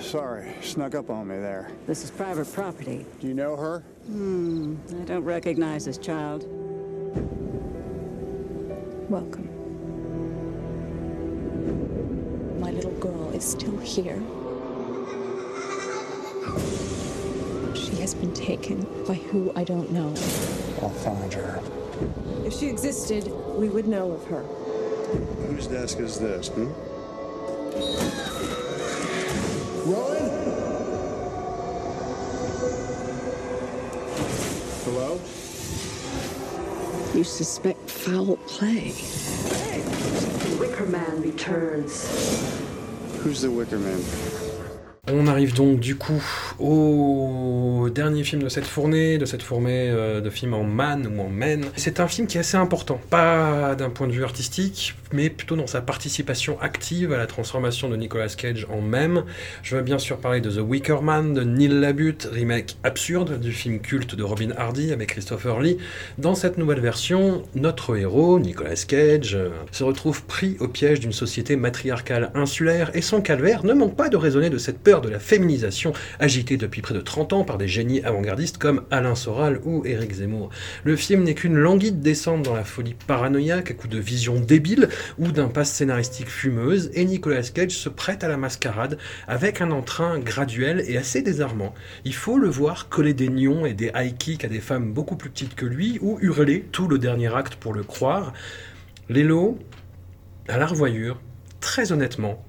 sorry, 0.00 0.52
snuck 0.60 0.94
up 0.94 1.08
on 1.08 1.28
me 1.28 1.36
there. 1.38 1.70
This 1.86 2.04
is 2.04 2.10
private 2.10 2.52
property. 2.52 3.06
Do 3.20 3.26
you 3.26 3.34
know 3.34 3.56
her? 3.56 3.80
Hmm, 4.06 4.76
I 5.00 5.04
don't 5.04 5.24
recognize 5.24 5.84
this 5.86 5.96
child. 5.98 6.46
Welcome. 9.08 9.41
My 12.60 12.70
little 12.70 12.92
girl 12.92 13.30
is 13.30 13.44
still 13.44 13.76
here. 13.78 14.20
She 17.74 17.96
has 18.00 18.14
been 18.14 18.34
taken 18.34 18.86
by 19.06 19.14
who 19.14 19.52
I 19.54 19.64
don't 19.64 19.90
know. 19.92 20.08
I'll 20.80 20.90
find 20.90 21.32
her. 21.34 21.62
If 22.44 22.54
she 22.54 22.68
existed, 22.68 23.30
we 23.56 23.68
would 23.68 23.86
know 23.86 24.12
of 24.12 24.24
her. 24.26 24.42
Whose 25.46 25.66
desk 25.66 25.98
is 25.98 26.18
this, 26.18 26.48
hmm? 26.48 26.72
Rowan? 29.90 30.30
Hello? 34.84 35.20
You 37.14 37.24
suspect 37.24 37.90
foul 37.90 38.36
play. 38.48 38.92
Wicker 40.62 40.86
Man 40.86 41.22
returns. 41.22 42.08
Who's 43.18 43.40
the 43.40 43.50
Wicker 43.50 43.80
Man? 43.80 44.51
On 45.10 45.26
arrive 45.26 45.52
donc 45.52 45.80
du 45.80 45.96
coup 45.96 46.22
au 46.60 47.88
dernier 47.92 48.22
film 48.22 48.44
de 48.44 48.48
cette 48.48 48.66
fournée, 48.66 49.18
de 49.18 49.24
cette 49.24 49.42
fournée 49.42 49.90
euh, 49.90 50.20
de 50.20 50.30
films 50.30 50.54
en 50.54 50.62
man 50.62 51.08
ou 51.08 51.20
en 51.20 51.28
men. 51.28 51.64
C'est 51.74 51.98
un 51.98 52.06
film 52.06 52.28
qui 52.28 52.36
est 52.36 52.40
assez 52.42 52.56
important, 52.56 53.00
pas 53.10 53.74
d'un 53.74 53.90
point 53.90 54.06
de 54.06 54.12
vue 54.12 54.22
artistique, 54.22 54.94
mais 55.12 55.28
plutôt 55.28 55.56
dans 55.56 55.66
sa 55.66 55.80
participation 55.80 56.56
active 56.60 57.12
à 57.12 57.18
la 57.18 57.26
transformation 57.26 57.88
de 57.88 57.96
Nicolas 57.96 58.28
Cage 58.28 58.68
en 58.70 58.80
mème. 58.80 59.24
Je 59.64 59.74
veux 59.74 59.82
bien 59.82 59.98
sûr 59.98 60.18
parler 60.18 60.40
de 60.40 60.48
The 60.52 60.60
Wicker 60.60 61.02
Man 61.02 61.34
de 61.34 61.42
Neil 61.42 61.80
Labute, 61.80 62.28
remake 62.30 62.76
absurde 62.84 63.40
du 63.40 63.50
film 63.50 63.80
culte 63.80 64.14
de 64.14 64.22
Robin 64.22 64.50
Hardy 64.56 64.92
avec 64.92 65.08
Christopher 65.08 65.58
Lee. 65.58 65.78
Dans 66.18 66.36
cette 66.36 66.58
nouvelle 66.58 66.78
version, 66.78 67.42
notre 67.56 67.96
héros, 67.96 68.38
Nicolas 68.38 68.84
Cage, 68.86 69.34
euh, 69.34 69.48
se 69.72 69.82
retrouve 69.82 70.22
pris 70.26 70.56
au 70.60 70.68
piège 70.68 71.00
d'une 71.00 71.12
société 71.12 71.56
matriarcale 71.56 72.30
insulaire 72.36 72.92
et 72.94 73.02
son 73.02 73.20
calvaire 73.20 73.64
ne 73.64 73.74
manque 73.74 73.96
pas 73.96 74.08
de 74.08 74.16
résonner 74.16 74.48
de 74.48 74.58
cette 74.58 74.78
peur 74.78 74.91
de 75.00 75.08
la 75.08 75.18
féminisation 75.18 75.92
agitée 76.18 76.56
depuis 76.56 76.82
près 76.82 76.94
de 76.94 77.00
30 77.00 77.32
ans 77.32 77.44
par 77.44 77.58
des 77.58 77.68
génies 77.68 78.02
avant-gardistes 78.02 78.58
comme 78.58 78.82
Alain 78.90 79.14
Soral 79.14 79.60
ou 79.64 79.84
Éric 79.86 80.12
Zemmour. 80.12 80.50
Le 80.84 80.96
film 80.96 81.22
n'est 81.22 81.34
qu'une 81.34 81.56
languide 81.56 82.00
descente 82.00 82.42
dans 82.42 82.54
la 82.54 82.64
folie 82.64 82.94
paranoïaque 83.06 83.70
à 83.70 83.74
coup 83.74 83.88
de 83.88 83.98
visions 83.98 84.38
débiles 84.38 84.88
ou 85.18 85.32
d'impasses 85.32 85.72
scénaristiques 85.72 86.28
fumeuses 86.28 86.90
et 86.94 87.04
Nicolas 87.04 87.42
Cage 87.42 87.70
se 87.70 87.88
prête 87.88 88.24
à 88.24 88.28
la 88.28 88.36
mascarade 88.36 88.98
avec 89.26 89.60
un 89.60 89.70
entrain 89.70 90.18
graduel 90.18 90.84
et 90.86 90.96
assez 90.96 91.22
désarmant. 91.22 91.74
Il 92.04 92.14
faut 92.14 92.38
le 92.38 92.48
voir 92.48 92.88
coller 92.88 93.14
des 93.14 93.28
nions 93.28 93.64
et 93.64 93.74
des 93.74 93.90
high 93.94 94.16
kicks 94.16 94.44
à 94.44 94.48
des 94.48 94.60
femmes 94.60 94.92
beaucoup 94.92 95.16
plus 95.16 95.30
petites 95.30 95.54
que 95.54 95.66
lui 95.66 95.98
ou 96.02 96.18
hurler 96.20 96.66
tout 96.72 96.88
le 96.88 96.98
dernier 96.98 97.34
acte 97.34 97.54
pour 97.54 97.72
le 97.72 97.82
croire. 97.82 98.32
Lélo, 99.08 99.58
à 100.48 100.58
la 100.58 100.66
revoyure, 100.66 101.20
très 101.60 101.92
honnêtement, 101.92 102.44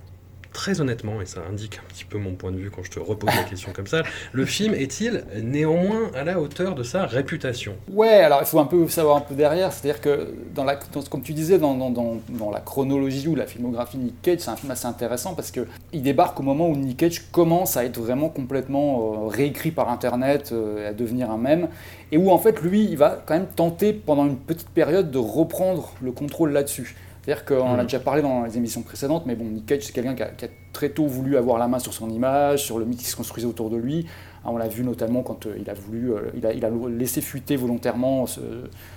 très 0.54 0.80
honnêtement, 0.80 1.22
et 1.22 1.26
ça 1.26 1.42
indique 1.50 1.80
un 1.84 1.88
petit 1.90 2.06
peu 2.06 2.18
mon 2.18 2.36
point 2.36 2.52
de 2.52 2.58
vue 2.58 2.70
quand 2.72 2.84
je 2.84 2.92
te 2.92 3.00
repose 3.00 3.36
la 3.36 3.44
question 3.44 3.72
comme 3.74 3.88
ça, 3.88 4.04
le 4.32 4.46
film 4.46 4.74
est-il 4.76 5.24
néanmoins 5.42 6.12
à 6.16 6.24
la 6.24 6.40
hauteur 6.40 6.76
de 6.76 6.84
sa 6.84 7.06
réputation? 7.06 7.76
Ouais, 7.92 8.08
alors 8.22 8.40
il 8.42 8.46
faut 8.46 8.60
un 8.60 8.66
peu 8.66 8.88
savoir 8.88 9.18
un 9.18 9.22
peu 9.22 9.36
derrière, 9.36 9.74
c'est-à-dire 9.74 10.00
que 10.00 10.34
dans 10.56 10.64
la, 10.64 10.78
comme 11.10 11.22
tu 11.24 11.34
disais, 11.34 11.58
dans, 11.58 11.76
dans- 11.76 11.90
dans- 11.90 12.52
la 12.52 12.60
chronologie 12.60 13.28
ou 13.28 13.36
la 13.36 13.48
filmographie 13.48 13.98
de 13.98 14.04
Nick 14.04 14.22
Cage, 14.22 14.40
c'est 14.40 14.50
un 14.52 14.56
film 14.56 14.72
assez 14.72 14.86
intéressant 14.86 15.34
parce 15.34 15.50
que 15.50 15.66
il 15.92 16.04
débarque 16.04 16.40
au 16.40 16.44
moment 16.44 16.68
où 16.70 16.76
Nick 16.76 16.98
Cage 16.98 17.24
commence 17.32 17.76
à 17.78 17.86
être 17.86 18.00
vraiment 18.00 18.30
complètement 18.30 19.24
euh, 19.26 19.28
réécrit 19.28 19.72
par 19.72 19.90
Internet, 19.90 20.52
euh, 20.52 20.90
à 20.90 20.94
devenir 20.94 21.32
un 21.32 21.38
mème, 21.38 21.68
et 22.12 22.18
où 22.18 22.30
en 22.30 22.38
fait 22.38 22.62
lui, 22.62 22.84
il 22.86 22.98
va 22.98 23.22
quand 23.26 23.34
même 23.34 23.48
tenter 23.56 23.92
pendant 23.94 24.26
une 24.26 24.38
petite 24.38 24.70
période 24.70 25.10
de 25.10 25.18
reprendre 25.18 25.94
le 26.02 26.12
contrôle 26.12 26.52
là-dessus. 26.52 26.96
C'est-à-dire 27.26 27.46
qu'on 27.46 27.62
en 27.62 27.74
a 27.76 27.78
Mhm. 27.78 27.84
déjà 27.84 28.00
parlé 28.00 28.22
dans 28.22 28.44
les 28.44 28.58
émissions 28.58 28.82
précédentes, 28.82 29.24
mais 29.26 29.36
bon, 29.36 29.46
Nick 29.46 29.66
Cage, 29.66 29.84
c'est 29.84 29.94
quelqu'un 29.94 30.14
qui 30.14 30.24
a 30.24 30.48
très 30.74 30.90
tôt 30.90 31.06
voulu 31.08 31.38
avoir 31.38 31.58
la 31.58 31.68
main 31.70 31.80
sur 31.80 31.94
son 31.94 32.10
image, 32.10 32.64
sur 32.66 32.80
le 32.80 32.86
mythe 32.86 33.00
qui 33.00 33.06
se 33.06 33.16
construisait 33.16 33.48
autour 33.48 33.70
de 33.70 33.78
lui. 33.78 34.08
Hein, 34.46 34.50
on 34.54 34.58
l'a 34.58 34.68
vu 34.68 34.84
notamment 34.84 35.24
quand 35.24 35.46
euh, 35.46 35.56
il 35.58 35.70
a 35.70 35.74
voulu, 35.74 36.12
euh, 36.12 36.20
il, 36.36 36.46
a, 36.46 36.54
il 36.54 36.66
a 36.66 36.70
laissé 36.90 37.22
fuiter 37.22 37.56
volontairement 37.56 38.26
ce- 38.28 38.42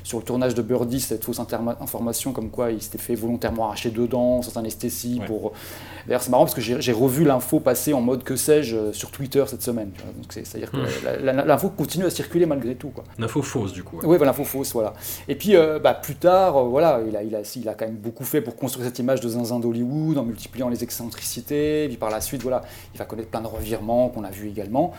sur 0.02 0.18
le 0.18 0.24
tournage 0.24 0.54
de 0.54 0.62
Birdie 0.62 0.98
cette 1.00 1.22
fausse 1.24 1.38
information 1.38 2.32
comme 2.32 2.50
quoi 2.50 2.72
il 2.72 2.82
s'était 2.82 2.98
fait 2.98 3.14
volontairement 3.14 3.66
arracher 3.66 3.90
deux 3.90 4.08
dents 4.08 4.42
sans 4.42 4.56
anesthésie. 4.58 5.20
Pour... 5.26 5.52
D'ailleurs, 6.06 6.22
c'est 6.22 6.30
marrant 6.30 6.44
parce 6.44 6.54
que 6.54 6.60
j'ai 6.60 6.92
revu 6.92 7.24
l'info 7.24 7.60
passer 7.60 7.92
en 7.92 8.00
mode 8.00 8.24
que 8.24 8.34
sais-je 8.36 8.76
euh, 8.76 8.92
sur 8.92 9.10
Twitter 9.10 9.44
cette 9.46 9.62
semaine. 9.62 9.90
C'est-à-dire 10.30 10.70
que 10.70 10.78
la- 11.24 11.32
l'info 11.44 11.68
continue 11.70 12.04
à 12.06 12.10
circuler 12.10 12.46
malgré 12.46 12.74
tout. 12.74 12.88
Quoi. 12.88 13.04
Une 13.18 13.24
info 13.24 13.40
fausse 13.42 13.72
du 13.72 13.82
coup. 13.84 13.98
ouais. 13.98 14.18
Oui, 14.18 14.26
l'info 14.26 14.42
fausse, 14.44 14.72
voilà. 14.72 14.94
Et 15.28 15.36
puis, 15.36 15.54
euh, 15.56 15.78
bah, 15.78 15.94
plus 15.94 16.16
tard, 16.16 16.56
euh, 16.56 16.64
voilà, 16.64 17.00
il 17.06 17.16
a, 17.16 17.22
il, 17.22 17.34
a, 17.36 17.40
il 17.56 17.68
a 17.68 17.74
quand 17.74 17.86
même 17.86 17.94
beaucoup 17.96 18.24
fait 18.24 18.40
pour 18.40 18.56
construire 18.56 18.86
cette 18.86 18.98
image 18.98 19.20
de 19.20 19.28
zinzin 19.28 19.60
d'Hollywood, 19.60 20.18
en 20.18 20.24
multipliant 20.24 20.68
les 20.68 20.82
excentricités. 20.82 21.84
Et 21.84 21.88
puis 21.88 21.96
par 21.96 22.10
la 22.10 22.20
suite, 22.20 22.42
voilà, 22.42 22.62
il 22.94 22.98
va 22.98 23.04
connaître 23.04 23.28
plein 23.28 23.40
de 23.42 23.46
revirements 23.46 24.08
qu'on 24.08 24.24
a 24.24 24.30
vu 24.30 24.48
également. 24.48 24.92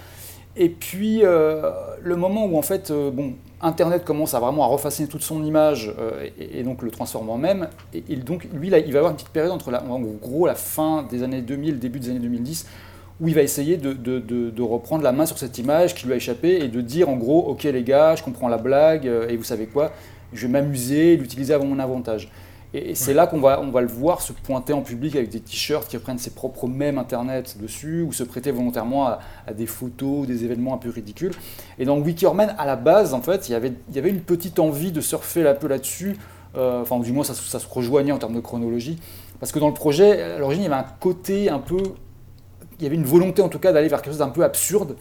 Et 0.57 0.69
puis, 0.69 1.21
euh, 1.23 1.71
le 2.01 2.15
moment 2.15 2.45
où, 2.45 2.57
en 2.57 2.63
fait, 2.63 2.89
euh, 2.89 3.11
bon, 3.11 3.35
Internet 3.61 4.03
commence 4.03 4.33
à 4.33 4.39
vraiment 4.39 4.63
à 4.63 4.67
refaçonner 4.67 5.07
toute 5.07 5.21
son 5.21 5.43
image 5.43 5.93
euh, 5.99 6.27
et, 6.39 6.63
donc 6.63 6.81
le 6.81 6.89
transforme 6.89 7.29
en 7.29 7.37
même. 7.37 7.69
Et, 7.93 8.03
lui, 8.07 8.67
il 8.67 8.91
va 8.91 8.97
avoir 8.97 9.11
une 9.11 9.17
petite 9.17 9.29
période 9.29 9.51
entre, 9.51 9.69
la, 9.69 10.55
fin 10.55 11.03
des 11.03 11.21
années 11.21 11.41
2000, 11.41 11.77
début 11.77 11.99
des 11.99 12.09
années 12.09 12.19
2010, 12.19 12.65
où 13.21 13.27
il 13.27 13.35
va 13.35 13.43
essayer 13.43 13.77
de, 13.77 14.61
reprendre 14.61 15.03
la 15.03 15.11
main 15.11 15.27
sur 15.27 15.37
cette 15.37 15.59
image 15.59 15.93
qui 15.93 16.07
lui 16.07 16.13
a 16.13 16.15
échappé 16.15 16.57
et 16.63 16.69
de 16.69 16.81
dire 16.81 17.07
en 17.07 17.17
gros, 17.17 17.47
ok 17.49 17.63
les 17.63 17.83
gars, 17.83 18.15
je 18.15 18.23
comprends 18.23 18.47
la 18.47 18.57
blague, 18.57 19.05
et 19.05 19.37
vous 19.37 19.43
savez 19.43 19.67
quoi, 19.67 19.91
je 20.33 20.47
vais 20.47 20.51
m'amuser, 20.51 21.17
l'utiliser 21.17 21.53
à 21.53 21.59
mon 21.59 21.77
avantage. 21.79 22.29
Et, 22.77 22.95
c'est 22.95 23.13
là 23.13 23.27
qu'on 23.27 23.39
va, 23.39 23.59
on 23.61 23.69
va 23.69 23.81
le 23.81 23.87
voir 23.87 24.21
se 24.21 24.33
pointer 24.33 24.73
en 24.73 24.81
public 24.81 25.15
avec 25.15 25.29
des 25.29 25.39
t-shirts 25.39 25.87
qui 25.87 25.97
reprennent 25.97 26.17
ses 26.17 26.31
propres 26.31 26.67
mèmes 26.67 26.97
internet 26.97 27.57
dessus, 27.59 28.01
ou 28.01 28.13
se 28.13 28.23
prêter 28.23 28.51
volontairement 28.51 29.07
à, 29.07 29.19
des 29.55 29.65
photos, 29.65 30.27
des 30.27 30.43
événements 30.43 30.73
un 30.73 30.77
peu 30.77 30.89
ridicules. 30.89 31.33
Et 31.79 31.85
dans 31.85 31.97
Wikirman, 31.97 32.55
à 32.57 32.65
la 32.65 32.75
base, 32.75 33.13
en 33.13 33.21
fait, 33.21 33.49
il 33.49 33.53
y 33.53 33.55
avait, 33.55 33.73
il 33.89 33.95
y 33.95 33.99
avait 33.99 34.09
une 34.09 34.21
petite 34.21 34.59
envie 34.59 34.91
de 34.91 35.01
surfer 35.01 35.47
un 35.47 35.53
peu 35.53 35.67
là-dessus, 35.67 36.17
euh, 36.55 36.81
enfin, 36.81 36.99
du 36.99 37.11
moins, 37.11 37.23
ça, 37.23 37.33
ça, 37.33 37.59
se 37.59 37.67
rejoignait 37.67 38.11
en 38.11 38.17
termes 38.17 38.35
de 38.35 38.39
chronologie, 38.39 38.99
parce 39.39 39.51
que 39.51 39.59
dans 39.59 39.67
le 39.67 39.73
projet, 39.73 40.21
à 40.21 40.39
l'origine, 40.39 40.63
il 40.63 40.69
y 40.69 40.73
avait 40.73 40.81
un 40.81 40.91
côté 40.99 41.49
un 41.49 41.59
peu. 41.59 41.77
Il 42.79 42.83
y 42.83 42.85
avait 42.85 42.95
une 42.95 43.05
volonté, 43.05 43.41
en 43.41 43.49
tout 43.49 43.59
cas, 43.59 43.71
d'aller 43.71 43.87
vers 43.87 44.01
quelque 44.01 44.13
chose 44.13 44.19
d'un 44.19 44.29
peu 44.29 44.43
absurde 44.43 44.95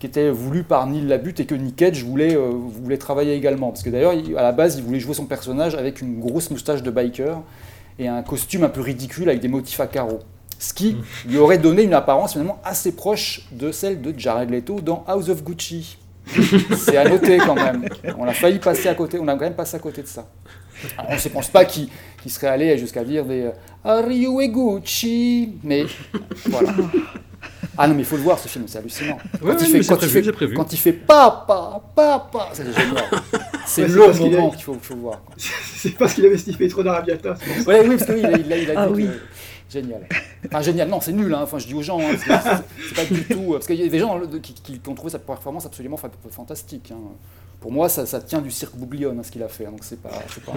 qui 0.00 0.06
était 0.06 0.30
voulu 0.30 0.64
par 0.64 0.86
Neil 0.86 1.06
Labute 1.06 1.40
et 1.40 1.46
que 1.46 1.54
Nick 1.54 1.76
Cage 1.76 2.02
voulait, 2.02 2.34
euh, 2.34 2.50
voulait 2.50 2.96
travailler 2.96 3.34
également. 3.34 3.68
Parce 3.68 3.82
que 3.82 3.90
d'ailleurs, 3.90 4.14
à 4.36 4.42
la 4.42 4.52
base, 4.52 4.78
il 4.78 4.82
voulait 4.82 4.98
jouer 4.98 5.12
son 5.14 5.26
personnage 5.26 5.74
avec 5.74 6.00
une 6.00 6.18
grosse 6.18 6.50
moustache 6.50 6.82
de 6.82 6.90
biker 6.90 7.42
et 7.98 8.08
un 8.08 8.22
costume 8.22 8.64
un 8.64 8.70
peu 8.70 8.80
ridicule 8.80 9.28
avec 9.28 9.40
des 9.40 9.48
motifs 9.48 9.78
à 9.78 9.86
carreaux. 9.86 10.20
Ce 10.58 10.72
qui 10.72 10.96
lui 11.26 11.36
aurait 11.36 11.58
donné 11.58 11.82
une 11.82 11.94
apparence 11.94 12.32
finalement 12.32 12.58
assez 12.64 12.92
proche 12.92 13.46
de 13.52 13.72
celle 13.72 14.00
de 14.00 14.14
Jared 14.16 14.50
Leto 14.50 14.80
dans 14.80 15.04
House 15.06 15.28
of 15.28 15.44
Gucci. 15.44 15.98
C'est 16.76 16.96
à 16.96 17.08
noter 17.08 17.38
quand 17.38 17.54
même. 17.54 17.86
On 18.18 18.24
a 18.24 18.32
failli 18.32 18.58
passer 18.58 18.88
à 18.88 18.94
côté, 18.94 19.18
on 19.18 19.28
a 19.28 19.32
quand 19.32 19.40
même 19.40 19.54
passé 19.54 19.76
à 19.76 19.80
côté 19.80 20.02
de 20.02 20.06
ça. 20.06 20.26
on 21.08 21.14
ne 21.14 21.18
se 21.18 21.28
pense 21.28 21.48
pas 21.48 21.64
qu'il 21.64 21.88
serait 22.26 22.48
allé 22.48 22.78
jusqu'à 22.78 23.04
dire 23.04 23.24
des 23.24 23.42
euh, 23.42 23.50
Are 23.84 24.10
you 24.10 24.40
Gucci 24.48 25.54
Mais 25.62 25.84
voilà. 26.46 26.72
Ah 27.78 27.88
non, 27.88 27.94
mais 27.94 28.02
il 28.02 28.04
faut 28.04 28.16
le 28.16 28.22
voir 28.22 28.38
ce 28.38 28.48
film, 28.48 28.64
c'est 28.66 28.78
hallucinant. 28.78 29.16
Quand, 29.40 29.56
il, 29.58 29.66
fait, 29.66 29.86
quand, 29.86 30.02
il 30.02 30.08
fait, 30.08 30.54
quand 30.54 30.72
il 30.72 30.78
fait 30.78 30.92
papa, 30.92 31.80
papa, 31.94 32.48
c'est 32.52 32.64
génial. 32.64 33.04
C'est 33.66 33.86
le 33.86 33.96
moment 33.96 34.50
qu'il 34.50 34.64
faut, 34.64 34.76
faut, 34.82 34.96
voir. 34.96 35.22
C'est 35.36 35.90
parce 35.90 36.14
qu'il 36.14 36.26
avait 36.26 36.36
sniffé 36.36 36.66
trop 36.68 36.82
d'arabiata. 36.82 37.36
Ouais, 37.66 37.86
oui, 37.86 37.96
parce 37.96 38.10
qu'il 38.10 38.26
a, 38.26 38.32
il 38.32 38.52
a, 38.52 38.56
il 38.56 38.70
a 38.70 38.74
ah, 38.76 38.86
dit 38.88 38.92
oui. 38.94 39.06
que, 39.06 39.10
génial. 39.70 40.06
Enfin, 40.46 40.60
génial, 40.62 40.88
non, 40.88 41.00
c'est 41.00 41.12
nul, 41.12 41.32
hein. 41.32 41.40
enfin, 41.42 41.58
je 41.58 41.66
dis 41.66 41.74
aux 41.74 41.82
gens, 41.82 42.00
hein, 42.00 42.16
c'est 42.18 42.94
pas 42.94 43.04
du 43.04 43.24
tout. 43.24 43.52
Parce 43.52 43.66
qu'il 43.66 43.76
y 43.76 43.84
a 43.84 43.88
des 43.88 43.98
gens 43.98 44.20
qui, 44.42 44.54
qui, 44.54 44.80
ont 44.88 44.94
trouvé 44.94 45.10
sa 45.10 45.18
performance 45.18 45.66
absolument 45.66 45.98
fantastique. 46.30 46.92
Hein. 46.92 47.00
Pour 47.60 47.72
moi, 47.72 47.88
ça, 47.88 48.06
ça, 48.06 48.20
tient 48.20 48.40
du 48.40 48.50
cirque 48.50 48.74
Bouglione, 48.74 49.22
ce 49.22 49.30
qu'il 49.30 49.42
a 49.42 49.48
fait, 49.48 49.64
donc 49.64 49.80
c'est 49.82 50.00
pas. 50.00 50.10
pas 50.46 50.52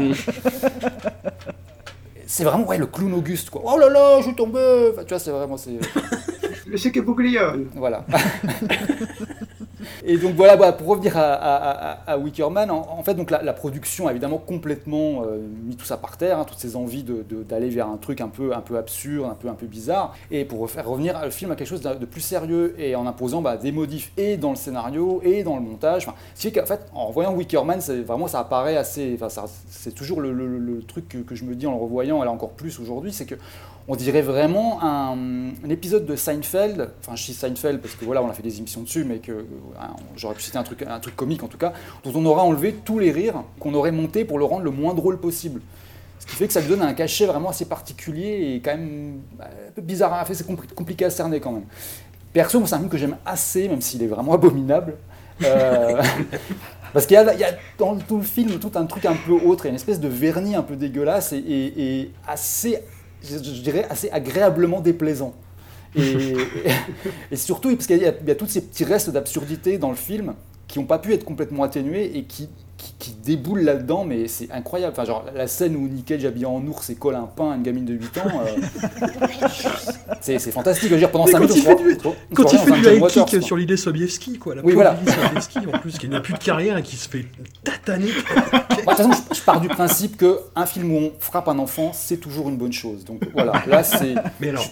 c'est 2.26 2.43
vraiment 2.43 2.66
ouais, 2.66 2.78
le 2.78 2.88
clown 2.88 3.14
Auguste, 3.14 3.49
quoi. 3.49 3.61
Oh 3.66 3.78
là 3.78 3.89
là, 3.89 4.20
je 4.20 4.28
suis 4.28 4.36
tombé 4.36 4.89
enfin, 4.91 5.03
Tu 5.03 5.09
vois, 5.09 5.20
c'est 5.20 5.32
vraiment. 5.32 5.57
Le 6.66 6.78
cirque 6.78 6.99
Bouglione 7.01 7.68
Voilà. 7.76 8.05
Et 10.05 10.17
donc 10.17 10.36
voilà, 10.36 10.71
pour 10.71 10.88
revenir 10.88 11.13
à, 11.15 12.17
Wickerman, 12.17 12.69
en, 12.71 13.03
fait, 13.03 13.13
donc 13.13 13.31
la, 13.31 13.53
production 13.53 14.07
a 14.07 14.11
évidemment 14.11 14.38
complètement 14.38 15.23
euh, 15.25 15.38
mis 15.63 15.75
tout 15.75 15.86
ça 15.86 15.97
par 15.97 16.17
terre, 16.17 16.39
hein, 16.39 16.45
toutes 16.45 16.59
ces 16.59 16.75
envies 16.75 17.05
d'aller 17.47 17.69
vers 17.69 17.88
un 17.88 17.97
truc 17.97 18.21
un 18.21 18.27
peu, 18.27 18.53
un 18.53 18.61
peu 18.61 18.77
absurde, 18.77 19.27
un 19.29 19.36
peu, 19.36 19.47
un 19.47 19.53
peu 19.53 19.67
bizarre, 19.67 20.15
et 20.31 20.45
pour 20.45 20.69
faire 20.69 20.88
revenir 20.88 21.19
le 21.23 21.29
film 21.29 21.51
à 21.51 21.55
quelque 21.55 21.67
chose 21.67 21.81
de, 21.81 22.05
plus 22.05 22.21
sérieux 22.21 22.75
et 22.77 22.95
en 22.95 23.07
imposant 23.07 23.41
bah, 23.41 23.57
des 23.57 23.71
modifs 23.71 24.11
et 24.17 24.38
dans 24.38 24.51
le 24.51 24.55
scénario 24.55 25.21
et 25.23 25.43
dans 25.43 25.55
le 25.55 25.61
montage. 25.61 26.07
Ce 26.36 26.47
qu'en 26.49 26.65
fait, 26.65 26.81
en 26.93 27.11
voyant 27.11 27.34
Wickerman, 27.34 27.79
vraiment 28.05 28.27
ça 28.27 28.39
apparaît 28.39 28.77
assez. 28.77 29.17
C'est 29.69 29.95
toujours 29.95 30.21
le, 30.21 30.81
truc 30.88 31.07
que, 31.07 31.17
que, 31.19 31.36
je 31.36 31.43
me 31.43 31.55
dis 31.55 31.67
en 31.67 31.71
le 31.71 31.81
revoyant, 31.81 32.21
et 32.21 32.25
là 32.25 32.31
encore 32.31 32.51
plus 32.51 32.79
aujourd'hui, 32.79 33.13
c'est 33.13 33.25
que 33.25 33.36
on 33.88 33.95
dirait 33.95 34.21
vraiment 34.21 34.79
un, 34.81 35.17
épisode 35.69 36.05
de 36.05 36.15
Seinfeld, 36.15 36.91
enfin 37.01 37.15
je 37.15 37.25
dis 37.25 37.34
Seinfeld 37.34 37.81
parce 37.81 37.95
que 37.95 38.05
voilà 38.05 38.21
on 38.23 38.29
a 38.29 38.34
fait 38.34 38.43
des 38.43 38.57
émissions 38.59 38.81
dessus, 38.81 39.03
mais 39.03 39.17
que 39.17 39.45
hein, 39.79 39.95
j'aurais 40.15 40.36
pu 40.36 40.41
citer 40.41 40.57
un 40.57 40.63
truc, 40.63 40.84
un 40.84 40.99
truc 40.99 41.15
comique 41.15 41.43
en 41.43 41.47
tout 41.47 41.57
cas, 41.57 41.73
dont 42.03 42.11
on 42.15 42.25
aura 42.25 42.43
enlevé 42.43 42.73
tous 42.86 42.99
les 42.99 43.11
rires 43.11 43.43
qu'on 43.59 43.73
aurait 43.73 43.91
montés 43.91 44.23
pour 44.23 44.39
le 44.39 44.45
rendre 44.45 44.63
le 44.63 44.71
moins 44.71 44.93
drôle 44.93 45.19
possible. 45.19 45.61
Ce 46.19 46.25
qui 46.25 46.36
fait 46.36 46.47
que 46.47 46.53
ça 46.53 46.61
lui 46.61 46.69
donne 46.69 46.81
un 46.81 46.93
cachet 46.93 47.25
vraiment 47.25 47.49
assez 47.49 47.65
particulier 47.65 48.53
et 48.53 48.61
quand 48.61 48.71
même 48.71 49.19
bah, 49.38 49.49
un 49.67 49.71
peu 49.71 49.81
bizarre 49.81 50.13
à 50.13 50.23
faire, 50.23 50.36
c'est 50.36 50.47
compliqué 50.73 51.03
à 51.03 51.09
cerner 51.09 51.41
quand 51.41 51.51
même. 51.51 51.65
Perso, 52.31 52.65
c'est 52.65 52.75
un 52.75 52.77
film 52.77 52.89
que 52.89 52.97
j'aime 52.97 53.17
assez, 53.25 53.67
même 53.67 53.81
s'il 53.81 54.01
est 54.01 54.07
vraiment 54.07 54.34
abominable. 54.34 54.95
Euh, 55.43 56.01
parce 56.93 57.05
qu'il 57.05 57.15
y, 57.15 57.17
a 57.17 57.57
dans 57.77 57.97
tout 57.97 58.17
le 58.17 58.23
film 58.23 58.59
tout 58.59 58.71
un 58.75 58.86
truc 58.86 59.05
un 59.05 59.15
peu 59.15 59.34
autre, 59.34 59.65
il 59.65 59.67
y 59.67 59.69
a 59.69 59.71
une 59.71 59.75
espèce 59.75 59.99
de 59.99 60.07
vernis 60.07 60.55
un 60.55 60.61
peu 60.61 60.77
dégueulasse 60.77 61.34
et 61.34 62.11
assez 62.25 62.79
je, 63.24 63.61
dirais, 63.61 63.86
assez 63.89 64.09
agréablement 64.11 64.82
déplaisant. 64.82 65.34
Et, 65.95 66.36
et, 67.32 67.36
surtout, 67.36 67.74
parce 67.76 67.88
qu'il 67.88 67.97
y, 67.97 68.01
y, 68.01 68.32
a 68.32 68.36
tous 68.36 68.47
ces 68.47 68.61
petits 68.61 68.84
restes 68.84 69.09
d'absurdité 69.09 69.78
dans 69.78 69.89
le 69.89 69.95
film 69.95 70.34
qui 70.67 70.80
n'ont 70.80 70.86
pas 70.86 70.99
pu 70.99 71.13
être 71.13 71.24
complètement 71.24 71.63
atténués 71.63 72.17
et 72.17 72.24
qui 72.24 72.49
qui, 72.99 73.13
déboule 73.23 73.61
là-dedans, 73.61 74.03
mais 74.03 74.27
c'est 74.27 74.51
incroyable. 74.51 74.93
Enfin, 74.93 75.05
genre, 75.05 75.25
la 75.34 75.47
scène 75.47 75.75
où 75.75 75.88
Nickel 75.88 76.25
habillé 76.25 76.45
en 76.45 76.65
ours 76.67 76.89
et 76.89 76.95
colle 76.95 77.15
un 77.15 77.27
pain 77.27 77.51
à 77.51 77.55
une 77.55 77.63
gamine 77.63 77.86
de 77.86 77.93
8 77.93 78.17
ans, 78.17 78.41
euh, 78.45 79.07
c'est 80.21 80.39
fantastique. 80.51 80.89
Je 80.89 80.93
veux 80.93 80.99
dire, 80.99 81.11
pendant 81.11 81.27
5 81.27 81.39
minutes, 81.39 82.03
quand 82.34 82.51
il 82.51 82.59
fait 82.59 82.71
du 82.71 82.97
high 82.97 83.07
kick 83.07 83.41
sur 83.41 83.55
l'idée 83.55 83.77
Sobievski, 83.77 84.38
quoi. 84.39 84.55
La 84.55 84.63
oui, 84.63 84.73
voilà. 84.73 84.97
Sobievski, 85.05 85.59
en 85.59 85.79
plus, 85.79 85.97
qui 85.97 86.09
n'a 86.09 86.19
plus 86.19 86.34
de 86.34 86.39
carrière 86.39 86.77
et 86.77 86.84
qui 86.84 86.95
se 86.97 87.07
fait 87.07 87.25
tataner. 87.63 88.07
de 88.07 88.75
toute 88.75 88.84
façon, 88.84 89.11
je, 89.31 89.41
pars 89.41 89.61
du 89.61 89.67
principe 89.69 90.17
qu'un 90.17 90.65
film 90.65 90.91
où 90.91 90.97
on 90.97 91.11
frappe 91.19 91.47
un 91.47 91.59
enfant, 91.59 91.91
c'est 91.93 92.17
toujours 92.17 92.49
une 92.49 92.57
bonne 92.57 92.73
chose. 92.73 93.05
Donc 93.05 93.21
voilà, 93.34 93.63
là, 93.67 93.84
c'est. 93.84 94.15
Mais 94.39 94.49
alors, 94.49 94.65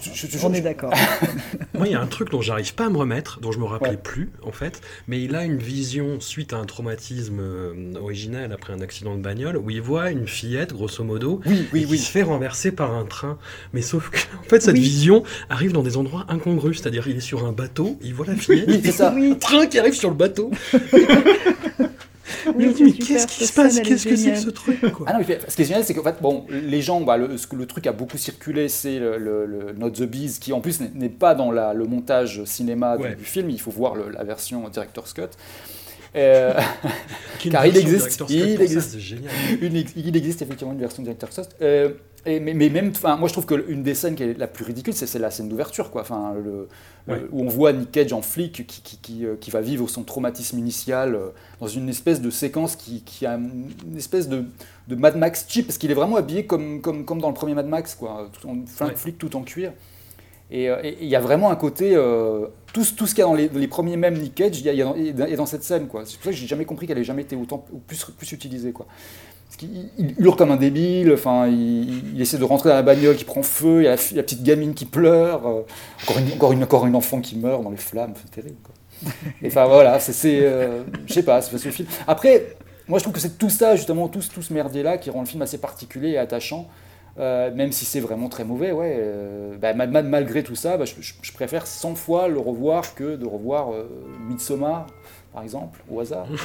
on 0.44 0.52
est 0.52 0.60
d'accord. 0.60 0.92
Moi, 1.74 1.86
il 1.86 1.92
y 1.92 1.94
a 1.94 2.00
un 2.00 2.06
truc 2.06 2.30
dont 2.30 2.42
j'arrive 2.42 2.74
pas 2.74 2.86
à 2.86 2.90
me 2.90 2.98
remettre, 2.98 3.40
dont 3.40 3.50
je 3.50 3.58
me 3.58 3.64
rappelais 3.64 3.96
plus, 3.96 4.30
en 4.42 4.52
fait, 4.52 4.80
mais 5.08 5.22
il 5.22 5.34
a 5.34 5.44
une 5.44 5.56
vision 5.56 6.20
suite 6.20 6.52
à 6.52 6.58
un 6.58 6.64
traumatisme 6.64 7.40
euh, 7.40 7.94
original 8.00 8.52
après 8.52 8.72
un 8.72 8.80
accident 8.80 9.16
de 9.16 9.22
bagnole 9.22 9.56
où 9.56 9.70
il 9.70 9.80
voit 9.80 10.10
une 10.10 10.28
fillette, 10.28 10.72
grosso 10.72 11.02
modo, 11.02 11.40
qui 11.72 11.98
se 11.98 12.10
fait 12.10 12.22
renverser 12.22 12.72
par 12.72 12.92
un 12.94 13.04
train. 13.04 13.38
Mais 13.72 13.82
sauf 13.82 14.10
que, 14.10 14.18
en 14.38 14.48
fait, 14.48 14.60
cette 14.60 14.76
vision 14.78 15.22
arrive 15.48 15.72
dans 15.72 15.82
des 15.82 15.96
endroits 15.96 16.26
incongrus. 16.28 16.80
C'est-à-dire, 16.80 17.08
il 17.08 17.16
est 17.16 17.20
sur 17.20 17.46
un 17.46 17.52
bateau, 17.52 17.98
il 18.02 18.14
voit 18.14 18.26
la 18.26 18.36
fillette, 18.36 18.68
oui, 18.68 18.80
c'est 18.84 18.92
ça. 18.92 19.12
un 19.12 19.34
train 19.34 19.66
qui 19.66 19.78
arrive 19.78 19.94
sur 19.94 20.10
le 20.10 20.16
bateau. 20.16 20.50
mais, 22.58 22.92
qu'est-ce 22.92 23.26
qui 23.26 23.46
se 23.46 23.52
passe 23.52 23.80
Qu'est-ce 23.80 24.06
que 24.06 24.16
c'est 24.16 24.32
que 24.32 24.38
ce 24.38 24.50
truc 24.50 24.78
ah 25.06 25.12
non, 25.12 25.24
Ce 25.48 25.56
qui 25.56 25.62
est 25.62 25.64
génial, 25.64 25.84
c'est 25.84 25.94
qu'en 25.94 26.02
fait, 26.02 26.16
bon, 26.20 26.46
les 26.48 26.82
gens, 26.82 27.00
bah, 27.00 27.16
le, 27.16 27.28
le, 27.28 27.66
truc 27.66 27.86
a 27.86 27.92
beaucoup 27.92 28.18
circulé, 28.18 28.68
c'est 28.68 28.98
le, 28.98 29.18
le, 29.18 29.72
Not 29.76 29.90
the 29.90 30.02
Bees, 30.02 30.38
qui 30.40 30.52
en 30.52 30.60
plus 30.60 30.80
n'est 30.80 31.08
pas 31.08 31.34
dans 31.34 31.50
la, 31.50 31.74
le 31.74 31.84
montage 31.84 32.44
cinéma 32.44 32.96
du, 32.96 33.24
film, 33.24 33.50
il 33.50 33.60
faut 33.60 33.70
voir 33.70 33.94
la 33.96 34.24
version 34.24 34.68
Director's 34.68 35.12
Cut. 35.12 35.22
Euh, 36.14 36.52
car 37.50 37.66
il 37.66 37.76
existe, 37.76 38.22
il 38.28 38.60
existe, 38.60 38.98
il 39.96 40.16
existe 40.16 40.42
effectivement 40.42 40.74
une 40.74 40.80
version 40.80 41.02
Director's 41.02 41.36
Cut. 41.36 41.42
Euh, 41.62 41.90
et, 42.24 42.40
mais, 42.40 42.54
même, 42.54 42.92
moi 43.18 43.28
je 43.28 43.32
trouve 43.32 43.46
qu'une 43.46 43.82
des 43.82 43.94
scènes 43.94 44.14
qui 44.14 44.22
est 44.22 44.38
la 44.38 44.46
plus 44.46 44.64
ridicule, 44.64 44.94
c'est 44.94 45.18
la 45.18 45.30
scène 45.30 45.48
d'ouverture, 45.48 45.90
quoi. 45.90 46.02
Enfin, 46.02 46.34
le, 46.42 46.68
où 47.32 47.42
on 47.42 47.48
voit 47.48 47.72
Nick 47.72 47.90
Cage 47.90 48.12
en 48.12 48.22
flic 48.22 48.64
qui, 48.66 48.82
qui, 48.82 48.98
qui, 48.98 49.26
euh, 49.26 49.34
qui, 49.40 49.50
va 49.50 49.60
vivre 49.60 49.88
son 49.88 50.04
traumatisme 50.04 50.58
initial 50.58 51.18
dans 51.60 51.66
une 51.66 51.88
espèce 51.88 52.20
de 52.20 52.30
séquence 52.30 52.76
qui, 52.76 53.26
a 53.26 53.34
une 53.34 53.96
espèce 53.96 54.28
de, 54.28 54.44
de 54.88 54.94
Mad 54.94 55.16
Max 55.16 55.46
cheap, 55.48 55.66
parce 55.66 55.78
qu'il 55.78 55.90
est 55.90 55.94
vraiment 55.94 56.16
habillé 56.16 56.46
comme, 56.46 56.80
comme, 56.80 57.04
comme 57.04 57.20
dans 57.20 57.28
le 57.28 57.34
premier 57.34 57.54
Mad 57.54 57.66
Max, 57.66 57.96
quoi. 57.96 58.30
Tout 58.32 58.48
en, 58.48 58.94
flic 58.94 59.18
tout 59.18 59.34
en 59.36 59.42
cuir. 59.42 59.72
Euh, 60.52 60.80
et 60.82 60.98
il 61.00 61.08
y 61.08 61.16
a 61.16 61.20
vraiment 61.20 61.50
un 61.50 61.56
côté. 61.56 61.92
Euh, 61.94 62.46
tout, 62.72 62.84
tout, 62.96 63.06
ce 63.06 63.14
qu'il 63.14 63.20
y 63.20 63.22
a 63.22 63.26
dans 63.26 63.34
les, 63.34 63.68
premiers 63.68 63.96
mêmes 63.96 64.18
Nick 64.18 64.34
Cage, 64.34 64.60
il 64.60 64.66
y, 64.66 64.82
a, 64.82 65.36
dans, 65.36 65.46
cette 65.46 65.62
scène. 65.62 65.88
C'est 66.04 66.16
pour 66.16 66.24
ça 66.24 66.30
que 66.30 66.32
j'ai 66.32 66.46
jamais 66.46 66.64
compris 66.64 66.86
qu'elle 66.86 66.98
ait 66.98 67.04
jamais 67.04 67.22
été 67.22 67.36
autant 67.36 67.64
plus, 67.86 68.04
plus 68.16 68.32
utilisée. 68.32 68.72
Quoi. 68.72 68.86
Il 69.60 70.14
hurle 70.18 70.36
comme 70.36 70.50
un 70.50 70.56
débile, 70.56 71.12
enfin, 71.12 71.46
il, 71.46 72.20
essaie 72.20 72.38
de 72.38 72.44
rentrer 72.44 72.70
dans 72.70 72.74
la 72.74 72.82
bagnole 72.82 73.16
qui 73.16 73.24
prend 73.24 73.42
feu, 73.42 73.82
il 73.82 73.84
y 73.84 73.88
a 73.88 73.90
la, 73.90 74.22
petite 74.22 74.42
gamine 74.42 74.74
qui 74.74 74.86
pleure, 74.86 75.46
euh, 75.46 75.62
encore, 76.02 76.18
une, 76.18 76.32
encore, 76.32 76.52
une, 76.52 76.62
encore 76.64 76.86
une 76.86 76.96
enfant 76.96 77.20
qui 77.20 77.36
meurt 77.36 77.62
dans 77.62 77.70
les 77.70 77.76
flammes, 77.76 78.14
c'est 78.16 78.30
terrible. 78.30 78.58
Quoi. 78.62 78.74
Enfin 79.46 79.66
voilà, 79.66 79.98
c'est. 80.00 80.40
je 81.06 81.12
sais 81.12 81.22
pas, 81.22 81.42
c'est 81.42 81.58
ce 81.58 81.68
film. 81.70 81.88
Après, 82.06 82.56
moi 82.88 82.98
je 82.98 83.04
trouve 83.04 83.14
que 83.14 83.20
c'est 83.20 83.38
tout 83.38 83.50
ça, 83.50 83.76
justement, 83.76 84.08
tout, 84.08 84.22
tout 84.32 84.42
ce 84.42 84.52
merdier-là 84.52 84.98
qui 84.98 85.10
rend 85.10 85.20
le 85.20 85.26
film 85.26 85.42
assez 85.42 85.58
particulier 85.58 86.10
et 86.10 86.18
attachant. 86.18 86.68
Euh, 87.18 87.54
même 87.54 87.72
si 87.72 87.84
c'est 87.84 88.00
vraiment 88.00 88.28
très 88.28 88.44
mauvais, 88.44 88.72
ouais. 88.72 88.96
Euh, 88.98 89.56
bah, 89.58 89.74
malgré 89.74 90.42
tout 90.42 90.54
ça, 90.54 90.76
bah, 90.78 90.84
je, 90.86 91.32
préfère 91.32 91.66
100 91.66 91.94
fois 91.94 92.28
le 92.28 92.38
revoir 92.38 92.94
que 92.94 93.16
de 93.16 93.26
revoir 93.26 93.72
euh, 93.72 93.86
Midsommar, 94.28 94.86
par 95.32 95.42
exemple, 95.42 95.80
au 95.90 96.00
hasard. 96.00 96.26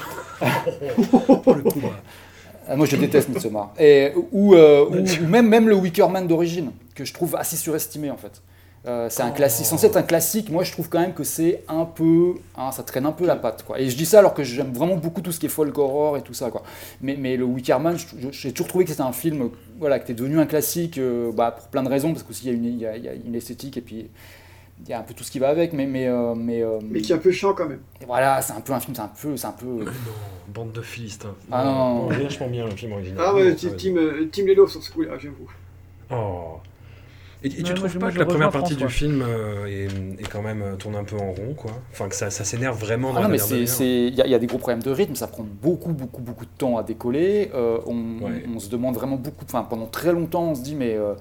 moi, 2.76 2.86
je 2.86 2.96
déteste 2.96 3.30
Midsommar. 3.30 3.74
Et, 3.80 4.12
ou, 4.32 4.56
ou, 4.56 5.28
même, 5.28 5.48
même 5.48 5.70
le 5.70 5.76
Wicker 5.76 6.10
Man 6.10 6.28
d'origine, 6.28 6.72
que 6.96 7.06
je 7.06 7.14
trouve 7.14 7.36
assez 7.36 7.56
surestimé, 7.56 8.12
en 8.12 8.18
fait. 8.18 8.42
Euh, 8.88 9.08
c'est 9.10 9.24
un 9.24 9.32
classique, 9.32 9.66
censé 9.66 9.88
être 9.88 9.98
un 9.98 10.04
classique. 10.04 10.50
Moi, 10.50 10.64
je 10.64 10.72
trouve 10.72 10.88
quand 10.88 11.00
même 11.00 11.14
que 11.14 11.26
c'est 11.26 11.64
un 11.68 11.84
peu, 11.84 12.36
hein, 12.58 12.72
ça 12.72 12.84
traîne 12.84 13.06
un 13.06 13.12
peu 13.12 13.26
la 13.26 13.36
patte, 13.36 13.64
quoi. 13.64 13.80
Et 13.82 13.90
je 13.90 13.98
dis 13.98 14.06
ça 14.06 14.20
alors 14.20 14.34
que 14.34 14.44
j'aime 14.44 14.72
vraiment 14.72 14.96
beaucoup 14.96 15.20
tout 15.20 15.34
ce 15.34 15.40
qui 15.40 15.48
est 15.48 15.50
folk 15.50 15.78
horror 15.78 16.16
et 16.16 16.22
tout 16.22 16.34
ça, 16.34 16.52
quoi. 16.52 16.64
Mais, 17.02 17.18
mais 17.20 17.36
le 17.36 17.44
Wickerman, 17.44 17.98
j'ai 18.32 18.52
toujours 18.54 18.68
trouvé 18.70 18.86
que 18.86 18.92
c'était 18.92 19.02
un 19.04 19.12
film, 19.12 19.50
voilà, 19.78 20.00
qui 20.00 20.04
était 20.04 20.14
devenu 20.14 20.40
un 20.40 20.46
classique, 20.46 21.00
euh, 21.00 21.34
bah, 21.34 21.52
pour 21.52 21.68
plein 21.68 21.84
de 21.84 21.90
raisons, 21.90 22.14
parce 22.14 22.24
qu'aussi 22.24 22.48
il 22.48 22.78
y, 22.78 22.86
a 22.86 22.96
y 22.96 23.10
a 23.10 23.14
une 23.14 23.36
esthétique 23.36 23.76
et 23.76 23.82
puis 23.82 24.10
il 24.84 24.90
y 24.90 24.94
a 24.94 25.00
un 25.00 25.04
peu 25.04 25.14
tout 25.14 25.24
ce 25.24 25.32
qui 25.32 25.40
va 25.40 25.50
avec, 25.50 25.74
mais 25.74 25.86
mais 25.86 26.08
euh, 26.08 26.36
mais, 26.36 26.62
euh, 26.62 26.80
Mais 26.84 27.02
qui 27.02 27.12
est 27.12 27.16
un 27.16 27.20
peu 27.20 27.32
chiant 27.32 27.54
quand 27.54 27.68
même. 27.68 27.80
et 28.02 28.06
voilà, 28.06 28.42
c'est 28.42 28.54
un 28.54 28.62
peu 28.62 28.74
un 28.74 28.80
film, 28.80 28.96
c'est 28.96 29.02
un 29.02 29.08
peu, 29.22 29.36
c'est 29.38 29.48
un 29.48 29.52
peu. 29.52 29.66
Non, 29.66 29.92
bande 30.50 30.72
de 30.72 30.82
philistins. 30.82 31.34
Ah 31.52 31.64
non, 31.66 31.72
non, 31.74 31.94
non. 32.04 32.08
vachement 32.24 32.48
bien 32.48 32.66
le 32.66 32.72
film 32.72 32.92
original. 32.94 33.24
Ah 33.26 33.34
ouais, 33.34 33.50
Non, 33.50 33.56
Team, 33.56 33.76
team, 34.32 34.48
Lelo 34.48 34.68
sur 34.68 34.82
ce 34.84 34.92
coup-là, 34.92 35.18
j'avoue. 35.18 35.50
Oh. 36.12 36.58
Et, 37.44 37.48
et 37.48 37.64
tu 37.64 37.74
trouves 37.76 37.94
pas 37.94 38.00
moi, 38.00 38.12
que 38.12 38.18
la 38.18 38.26
première 38.26 38.50
partie 38.50 38.76
du 38.76 38.90
film 38.90 39.22
euh, 39.22 39.66
est, 39.68 39.86
est 40.22 40.28
quand 40.28 40.42
même 40.42 40.64
euh, 40.64 40.76
tourne 40.76 40.96
un 40.96 41.04
peu 41.04 41.16
en 41.18 41.32
rond, 41.34 41.54
quoi 41.56 41.72
Enfin, 41.92 42.10
que 42.10 42.16
ça, 42.16 42.32
ça 42.32 42.44
s'énerve 42.44 42.80
vraiment 42.80 43.10
dans 43.14 43.20
Ah 43.20 43.28
non, 43.28 43.30
la 43.30 43.36
mais 43.36 43.60
il 43.80 44.16
y, 44.16 44.22
a- 44.22 44.26
il 44.26 44.32
y 44.32 44.34
a 44.36 44.40
des 44.40 44.48
gros 44.48 44.58
problèmes 44.58 44.82
de 44.82 44.90
rythme, 44.90 45.14
ça 45.14 45.28
prend 45.28 45.44
beaucoup, 45.44 45.94
beaucoup, 45.94 46.22
beaucoup 46.22 46.46
de 46.46 46.52
temps 46.58 46.78
à 46.78 46.84
décoller. 46.84 47.52
Euh, 47.54 47.78
on, 47.86 48.22
Ouais. 48.24 48.44
on 48.56 48.60
se 48.60 48.70
demande 48.70 48.96
vraiment 48.96 49.18
beaucoup, 49.18 49.46
enfin 49.46 49.62
pendant 49.70 49.86
très 49.86 50.14
longtemps, 50.14 50.46
on 50.50 50.56
se 50.56 50.64
dit 50.64 50.74
mais, 50.74 50.96
euh, 50.96 51.14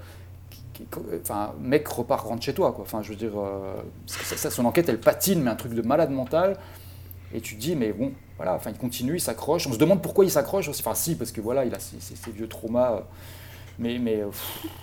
enfin 1.20 1.55
mec 1.61 1.87
repart 1.89 2.27
rentre 2.27 2.43
chez 2.43 2.55
toi. 2.55 2.77
Enfin 2.81 3.03
je 3.03 3.11
veux 3.11 3.16
dire, 3.16 3.33
euh, 3.39 3.77
son 4.07 4.64
enquête 4.64 4.89
elle 4.89 5.01
patine, 5.01 5.43
mais 5.43 5.51
un 5.51 5.57
truc 5.57 5.74
de 5.74 5.83
malade 5.83 6.11
mental. 6.11 6.57
Et 7.35 7.41
tu 7.41 7.57
te 7.57 7.61
dis 7.61 7.77
mais 7.77 7.93
bon, 7.93 8.12
voilà, 8.37 8.55
enfin 8.55 8.70
il 8.70 8.79
continue, 8.79 9.16
il 9.16 9.20
s'accroche. 9.20 9.66
On 9.66 9.72
se 9.72 9.79
demande 9.79 10.03
pourquoi 10.03 10.24
il 10.24 10.31
s'accroche 10.31 10.68
aussi. 10.68 10.83
Enfin 10.83 10.95
si 10.95 11.16
parce 11.16 11.33
que 11.33 11.41
voilà, 11.41 11.64
il 11.64 11.74
a 11.74 11.79
ses, 11.79 11.99
vieux 12.31 12.49
traumas. 12.49 13.03
Mais, 13.79 13.99
mais 13.99 14.22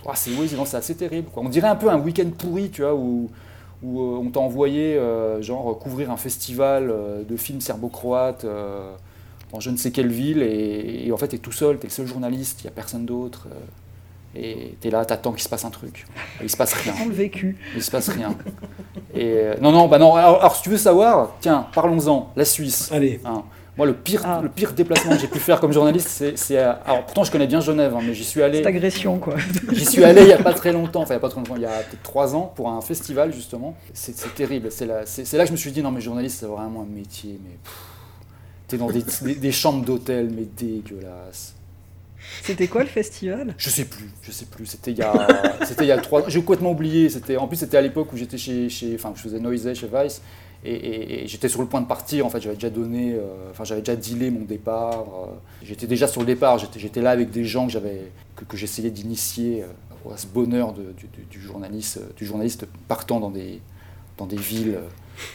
ah, 0.06 0.14
c'est, 0.14 0.30
oui, 0.36 0.48
c'est- 0.48 0.76
assez 0.76 0.94
terrible. 0.94 1.28
On 1.34 1.48
dirait 1.48 1.66
un 1.66 1.74
peu 1.74 1.90
un 1.90 1.98
week-end 1.98 2.30
pourri, 2.38 2.70
tu 2.70 2.82
vois, 2.82 2.94
où, 2.94 3.28
euh, 3.82 3.88
on 3.88 4.30
t'a 4.30 4.38
envoyé 4.38 5.00
genre 5.40 5.76
couvrir 5.78 6.10
un 6.12 6.16
festival 6.16 6.94
de 7.28 7.36
films 7.36 7.60
serbo-croates 7.60 8.46
en 9.52 9.60
je 9.60 9.70
ne 9.70 9.76
sais 9.76 9.90
quelle 9.92 10.08
ville 10.10 10.42
et, 10.42 11.06
et 11.06 11.12
en 11.12 11.16
fait 11.16 11.28
t'es 11.28 11.38
tout 11.38 11.52
seul, 11.52 11.78
t'es 11.78 11.86
le 11.86 11.92
seul 11.92 12.06
journaliste, 12.06 12.62
il 12.62 12.64
n'y 12.64 12.68
a 12.68 12.72
personne 12.72 13.06
d'autre 13.06 13.46
et 14.36 14.76
t'es 14.80 14.90
là, 14.90 15.04
t'attends 15.04 15.32
qu'il 15.32 15.42
se 15.42 15.48
passe 15.48 15.64
un 15.64 15.70
truc. 15.70 16.06
Et 16.40 16.44
il 16.44 16.50
se 16.50 16.56
passe 16.56 16.72
rien. 16.74 16.94
Sans 16.98 17.06
le 17.06 17.12
vécu. 17.14 17.56
Il 17.74 17.82
se 17.82 17.90
passe 17.90 18.08
rien. 18.08 18.34
Et 19.14 19.24
euh, 19.34 19.54
non, 19.60 19.70
non, 19.72 19.86
bah 19.88 19.98
non. 19.98 20.14
Alors, 20.14 20.38
alors, 20.40 20.56
si 20.56 20.62
tu 20.62 20.70
veux 20.70 20.76
savoir, 20.76 21.34
tiens, 21.40 21.66
parlons-en. 21.74 22.32
La 22.36 22.44
Suisse. 22.44 22.90
Allez. 22.92 23.20
Hein. 23.24 23.42
Moi, 23.76 23.86
le 23.86 23.94
pire, 23.94 24.22
Ah. 24.24 24.38
le 24.40 24.48
pire 24.48 24.72
déplacement 24.72 25.14
que 25.14 25.18
j'ai 25.20 25.26
pu 25.26 25.40
faire 25.40 25.58
comme 25.58 25.72
journaliste, 25.72 26.06
c'est, 26.08 26.38
c'est 26.38 26.58
à- 26.58 26.80
alors 26.86 27.04
pourtant 27.06 27.24
je 27.24 27.32
connais 27.32 27.48
bien 27.48 27.60
Genève, 27.60 27.92
hein, 27.96 28.00
mais 28.06 28.14
j'y 28.14 28.22
suis 28.22 28.40
allé. 28.40 28.58
Cette 28.58 28.66
agression, 28.68 29.18
quoi. 29.18 29.34
J'y 29.72 29.84
suis 29.84 30.04
allé 30.04 30.20
il 30.20 30.26
n'y 30.28 30.32
a 30.32 30.38
pas 30.40 30.52
très 30.54 30.70
longtemps, 30.72 31.02
enfin 31.02 31.14
il 31.14 31.16
n'y 31.16 31.18
a 31.18 31.20
pas 31.20 31.28
très 31.28 31.38
longtemps, 31.40 31.56
il 31.56 31.62
y 31.62 31.66
a 31.66 31.70
peut-être 31.80 32.02
trois 32.04 32.36
ans, 32.36 32.52
pour 32.54 32.68
un 32.68 32.80
festival 32.80 33.32
justement. 33.34 33.74
C'est 33.92 34.32
terrible. 34.36 34.70
C'est 34.70 34.86
là, 34.86 35.00
c'est- 35.06 35.24
c'est 35.24 35.36
là 35.36 35.42
que 35.42 35.48
je 35.48 35.52
me 35.52 35.56
suis 35.56 35.72
dit, 35.72 35.82
non 35.82 35.90
mais 35.90 36.00
journaliste, 36.00 36.38
c'est 36.38 36.46
vraiment 36.46 36.82
un 36.82 36.96
métier, 36.96 37.40
mais 37.42 37.56
t'es 38.68 38.76
dans 38.76 38.86
des, 38.90 39.02
des- 39.22 39.34
des 39.34 39.52
chambres 39.52 39.84
d'hôtel, 39.84 40.30
mais 40.32 40.44
dégueulasses. 40.56 41.53
C'était 42.42 42.68
quoi 42.68 42.82
le 42.82 42.88
festival? 42.88 43.54
Je 43.58 43.70
sais 43.70 43.84
plus, 43.84 44.10
je 44.22 44.32
sais 44.32 44.46
plus. 44.46 44.66
C'était 44.66 44.90
il 44.92 44.98
y 44.98 45.02
a, 45.02 45.12
c'était 45.64 45.84
il 45.84 45.88
y 45.88 45.92
a 45.92 45.98
trois. 45.98 46.28
J'ai 46.28 46.40
complètement 46.40 46.72
oublié. 46.72 47.08
C'était, 47.08 47.36
en 47.36 47.46
plus, 47.48 47.56
c'était 47.56 47.76
à 47.76 47.82
l'époque 47.82 48.12
où 48.12 48.16
j'étais 48.16 48.38
chez, 48.38 48.68
chez, 48.68 48.94
enfin, 48.94 49.12
je 49.14 49.20
faisais 49.22 49.38
Noisy 49.40 49.74
chez 49.74 49.88
Vice. 49.92 50.22
Et, 50.66 51.24
j'étais 51.26 51.48
sur 51.48 51.60
le 51.60 51.68
point 51.68 51.82
de 51.82 51.86
partir. 51.86 52.24
En 52.24 52.30
fait, 52.30 52.40
j'avais 52.40 52.54
déjà 52.54 52.70
donné, 52.70 53.12
euh, 53.12 53.50
enfin, 53.50 53.64
j'avais 53.64 53.82
déjà 53.82 53.96
dealé 53.96 54.30
mon 54.30 54.44
départ. 54.44 55.00
euh, 55.00 55.34
j'étais 55.62 55.86
déjà 55.86 56.08
sur 56.08 56.20
le 56.22 56.26
départ. 56.26 56.58
J'étais, 56.58 57.02
là 57.02 57.10
avec 57.10 57.30
des 57.30 57.44
gens 57.44 57.66
que 57.66 57.72
j'avais, 57.72 58.10
que, 58.48 58.56
j'essayais 58.56 58.90
d'initier 58.90 59.62
euh, 59.62 60.12
à 60.12 60.16
ce 60.16 60.26
bonheur 60.26 60.72
du, 60.72 60.82
du- 61.30 61.40
journaliste, 61.40 61.98
euh, 61.98 62.08
du 62.16 62.24
journaliste 62.24 62.66
partant 62.88 63.20
dans 63.20 63.30
des, 63.30 63.60
dans 64.16 64.26
des 64.26 64.36
villes 64.38 64.76
euh, 64.76 64.88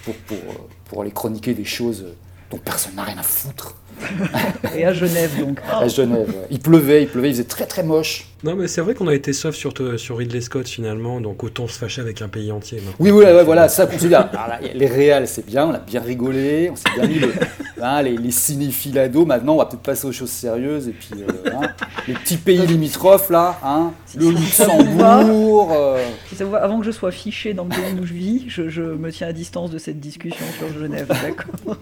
pour, 0.03 0.15
pour, 0.15 0.37
euh, 0.37 0.67
pour 0.85 1.01
aller 1.03 1.11
chroniquer 1.11 1.53
des 1.53 1.65
choses 1.65 2.03
euh, 2.03 2.13
dont 2.49 2.57
personne 2.57 2.95
n'a 2.95 3.03
rien 3.03 3.17
à 3.19 3.23
foutre. 3.23 3.75
Et 4.77 4.85
à 4.85 4.93
Genève, 4.93 5.31
donc. 5.39 5.59
À 5.71 5.87
Genève. 5.87 6.27
ouais. 6.27 6.47
Il 6.51 6.59
pleuvait, 6.59 7.03
il 7.03 7.07
pleuvait, 7.09 7.29
il 7.29 7.33
faisait 7.33 7.43
très 7.43 7.65
très 7.65 7.83
moche. 7.83 8.25
Non, 8.43 8.55
mais 8.55 8.67
c'est 8.69 8.79
vrai 8.81 8.93
qu'on 8.93 9.07
a 9.09 9.13
été 9.13 9.33
soft 9.33 9.57
sur, 9.57 9.73
te- 9.73 9.97
sur 9.97 10.17
Ridley 10.17 10.39
Scott 10.39 10.67
finalement, 10.67 11.19
donc 11.19 11.43
autant 11.43 11.67
se 11.67 11.77
fâcher 11.77 11.99
avec 12.01 12.21
un 12.21 12.29
pays 12.29 12.51
entier. 12.53 12.77
maintenant. 12.77 12.93
Oui, 12.99 13.11
oui, 13.11 13.25
ouais, 13.25 13.43
voilà, 13.43 13.67
ça 13.67 13.85
qu'on 13.85 13.97
ah, 14.13 14.29
là, 14.47 14.59
les 14.73 14.85
réals, 14.87 15.27
c'est 15.27 15.45
bien, 15.45 15.65
on 15.67 15.73
a 15.73 15.79
bien 15.79 16.01
rigolé, 16.01 16.69
on 16.71 16.75
s'est 16.77 16.89
bien 16.95 17.05
mis 17.05 17.19
le- 17.19 17.33
hein, 17.81 18.01
les, 18.01 18.15
les 18.15 18.31
cinéphiles 18.31 18.97
ados. 18.97 19.25
Maintenant, 19.27 19.55
on 19.55 19.57
va 19.57 19.65
peut-être 19.65 19.81
passer 19.81 20.07
aux 20.07 20.13
choses 20.13 20.29
sérieuses. 20.29 20.87
Et 20.87 20.91
puis, 20.93 21.09
euh, 21.21 21.51
hein, 21.53 21.67
les 22.07 22.13
petits 22.13 22.37
pays 22.37 22.65
limitrophes, 22.65 23.29
là, 23.29 23.59
hein, 23.63 23.91
le. 24.17 24.29
Luxembourg. 24.29 25.73
euh, 25.75 26.01
Si 26.29 26.35
ça 26.35 26.45
vous 26.45 26.51
va, 26.51 26.63
avant 26.63 26.79
que 26.79 26.85
je 26.85 26.91
sois 26.91 27.11
fiché 27.11 27.53
dans 27.53 27.63
le 27.65 27.69
pays 27.71 27.99
où 28.01 28.05
je 28.05 28.13
vis, 28.13 28.45
je, 28.47 28.69
je 28.69 28.81
me 28.83 29.11
tiens 29.11 29.27
à 29.27 29.33
distance 29.33 29.69
de 29.69 29.77
cette 29.77 29.99
discussion 29.99 30.45
sur 30.57 30.79
Genève, 30.79 31.07
d'accord 31.07 31.75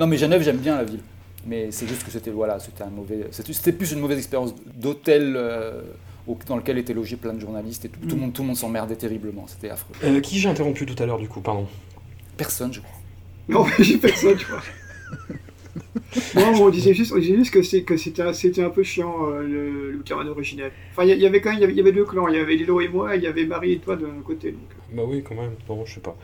Non, 0.00 0.08
mais 0.08 0.16
Genève, 0.16 0.42
j'aime 0.42 0.56
bien 0.58 0.76
la 0.76 0.84
ville. 0.84 1.00
Mais 1.46 1.70
c'est 1.70 1.86
juste 1.86 2.04
que 2.04 2.10
c'était 2.10 2.30
voilà, 2.30 2.58
c'était 2.58 2.82
un 2.82 2.90
mauvais, 2.90 3.28
c'était 3.30 3.72
plus 3.72 3.92
une 3.92 4.00
mauvaise 4.00 4.18
expérience 4.18 4.54
d'hôtel 4.74 5.34
euh, 5.36 5.82
dans 6.46 6.56
lequel 6.56 6.78
étaient 6.78 6.92
logés 6.94 7.16
plein 7.16 7.32
de 7.32 7.40
journalistes 7.40 7.84
et 7.86 7.88
tout, 7.88 8.00
tout 8.00 8.14
le 8.16 8.20
monde, 8.20 8.32
tout 8.32 8.42
le 8.42 8.48
monde 8.48 8.56
s'emmerdait 8.56 8.96
terriblement. 8.96 9.46
C'était 9.46 9.70
affreux. 9.70 9.94
Euh, 10.04 10.20
qui 10.20 10.38
j'ai 10.38 10.48
interrompu 10.48 10.84
tout 10.86 11.00
à 11.02 11.06
l'heure 11.06 11.18
du 11.18 11.28
coup, 11.28 11.40
pardon 11.40 11.66
Personne, 12.36 12.72
je 12.72 12.80
crois. 12.80 12.98
Non, 13.48 13.64
mais 13.66 13.84
j'ai 13.84 13.96
personne, 13.98 14.36
tu 14.36 14.46
vois. 14.46 14.62
non, 16.34 16.62
on 16.62 16.68
disait 16.70 16.94
juste, 16.94 17.12
on 17.12 17.18
disait 17.18 17.36
juste 17.36 17.52
que 17.52 17.62
c'est- 17.62 17.82
que 17.82 17.96
c'était 17.96 18.22
un- 18.22 18.32
c'était 18.32 18.62
un 18.62 18.70
peu 18.70 18.82
chiant, 18.82 19.28
euh, 19.30 19.42
le, 19.42 19.92
le 19.92 20.30
originel. 20.30 20.72
Enfin, 20.92 21.04
il 21.04 21.18
y, 21.18 21.26
avait 21.26 21.40
quand 21.40 21.50
même 21.50 21.58
il 21.58 21.62
y 21.62 21.64
avait, 21.64 21.72
il 21.72 21.76
y 21.76 21.80
avait 21.80 21.92
deux 21.92 22.04
clans. 22.04 22.28
Il 22.28 22.36
y 22.36 22.38
avait 22.38 22.54
Lilo 22.54 22.80
et 22.80 22.88
moi, 22.88 23.14
et 23.14 23.18
il 23.18 23.24
y 23.24 23.26
avait 23.26 23.46
Marie 23.46 23.72
et 23.72 23.78
toi 23.78 23.96
de 23.96 24.02
l'autre 24.04 24.22
côté. 24.22 24.52
Donc. 24.52 24.60
Bah 24.92 25.02
oui, 25.06 25.22
quand 25.22 25.34
même, 25.34 25.52
bon, 25.66 25.84
je 25.84 25.94
sais 25.94 26.00
pas. 26.00 26.16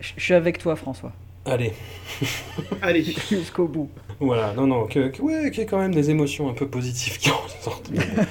Je 0.00 0.12
je 0.16 0.22
suis 0.22 0.34
avec 0.34 0.58
toi, 0.58 0.76
François. 0.76 1.12
Allez. 1.44 1.72
Allez. 2.82 3.02
Jusqu'au 3.02 3.68
bout. 3.68 3.90
Voilà, 4.20 4.52
non, 4.54 4.66
non, 4.66 4.86
que, 4.86 5.08
que- 5.08 5.20
ouais, 5.22 5.50
qu'il 5.50 5.60
y 5.60 5.62
ait 5.62 5.66
quand 5.66 5.78
même 5.78 5.94
des 5.94 6.10
émotions 6.10 6.48
un 6.48 6.54
peu 6.54 6.66
positives 6.68 7.18
qui 7.18 7.30
ressortent. 7.30 7.90
mais 7.92 7.98
bon. 8.16 8.22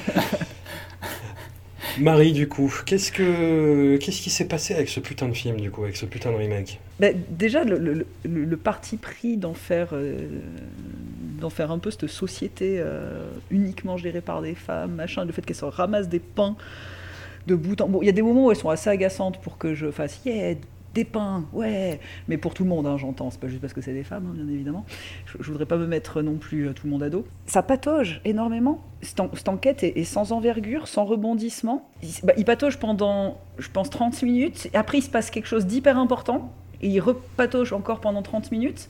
Marie, 2.00 2.32
du 2.32 2.48
coup, 2.48 2.74
qu'est-ce 2.88 3.12
que 3.12 3.98
qu'est-ce 3.98 4.20
qui 4.22 4.32
s'est 4.32 4.48
passé 4.48 4.74
avec 4.74 4.90
ce 4.90 5.00
putain 5.00 5.28
de 5.28 5.34
film, 5.36 5.62
du 5.62 5.70
coup, 5.70 5.84
avec 5.84 5.96
ce 5.96 6.08
putain 6.08 6.32
de 6.32 6.38
remake 6.38 6.80
Bah, 7.00 7.10
déjà, 7.30 7.64
le, 7.64 7.78
le- 7.78 8.08
le- 8.24 8.46
le 8.46 8.58
parti 8.58 8.98
pris 8.98 9.38
d'en 9.38 9.54
faire, 9.54 9.90
euh, 9.94 10.18
d'en 11.40 11.52
faire 11.52 11.70
un 11.72 11.78
peu 11.78 11.92
cette 11.92 12.08
société 12.08 12.78
euh, 12.80 13.30
uniquement 13.52 13.96
gérée 13.98 14.22
par 14.22 14.42
des 14.42 14.56
femmes, 14.56 14.96
machin, 14.96 15.24
le 15.26 15.32
fait 15.34 15.46
qu'elles 15.46 15.56
se 15.56 15.66
ramassent 15.66 16.10
des 16.10 16.18
pains 16.20 16.56
de 17.46 17.54
bout 17.54 17.80
en 17.80 17.90
bout. 17.90 18.02
Il 18.02 18.08
y 18.08 18.10
a 18.10 18.14
des 18.14 18.22
moments 18.24 18.46
où 18.46 18.52
elles 18.52 18.58
sont 18.58 18.70
assez 18.70 18.90
agaçantes 18.90 19.40
pour 19.42 19.60
que 19.60 19.76
je 19.76 19.92
fasse 19.92 20.20
yeah, 20.26 20.56
des 20.94 21.06
pains, 21.06 21.46
ouais, 21.54 22.00
mais 22.28 22.38
pour 22.38 22.54
tout 22.54 22.64
le 22.64 22.70
monde, 22.70 22.86
hein, 22.86 22.98
j'entends, 22.98 23.32
c'est 23.32 23.40
pas 23.40 23.48
juste 23.48 23.62
parce 23.62 23.74
que 23.74 23.82
c'est 23.82 23.94
des 23.94 24.04
femmes, 24.04 24.28
hein, 24.30 24.34
bien 24.36 24.48
évidemment. 24.48 24.86
Je, 25.26 25.38
je 25.40 25.48
voudrais 25.52 25.66
pas 25.66 25.78
me 25.78 25.88
mettre 25.88 26.22
non 26.22 26.36
plus 26.36 26.68
euh, 26.68 26.74
tout 26.74 26.86
le 26.86 26.92
monde 26.92 27.02
à 27.04 27.10
dos. 27.10 27.26
Ça 27.48 27.64
patauge 27.64 28.22
énormément. 28.26 28.82
Cette, 29.02 29.20
en- 29.20 29.30
cette 29.34 29.50
enquête 29.50 29.84
est, 29.84 30.04
sans 30.04 30.32
envergure, 30.32 30.88
sans 30.88 31.06
rebondissement. 31.06 31.90
Il, 32.04 32.10
bah, 32.24 32.34
patauge 32.46 32.78
pendant, 32.78 33.40
je 33.58 33.70
pense, 33.70 33.90
30 33.90 34.22
minutes. 34.24 34.70
Après, 34.74 35.00
il 35.00 35.02
se 35.02 35.10
passe 35.10 35.32
quelque 35.32 35.48
chose 35.48 35.66
d'hyper 35.66 35.98
important. 35.98 36.52
Et 36.82 36.90
il 36.90 37.00
repatauge 37.00 37.74
encore 37.74 38.00
pendant 38.00 38.22
30 38.22 38.52
minutes. 38.52 38.90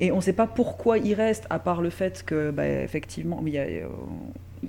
Et 0.00 0.12
on 0.12 0.16
ne 0.16 0.20
sait 0.20 0.32
pas 0.34 0.46
pourquoi 0.46 0.98
il 0.98 1.14
reste, 1.14 1.46
à 1.50 1.58
part 1.58 1.80
le 1.80 1.90
fait 1.90 2.22
que, 2.24 2.50
bah, 2.50 2.66
effectivement, 2.68 3.42
il 3.46 3.52
y 3.54 3.58
a, 3.58 3.62
euh, 3.62 3.86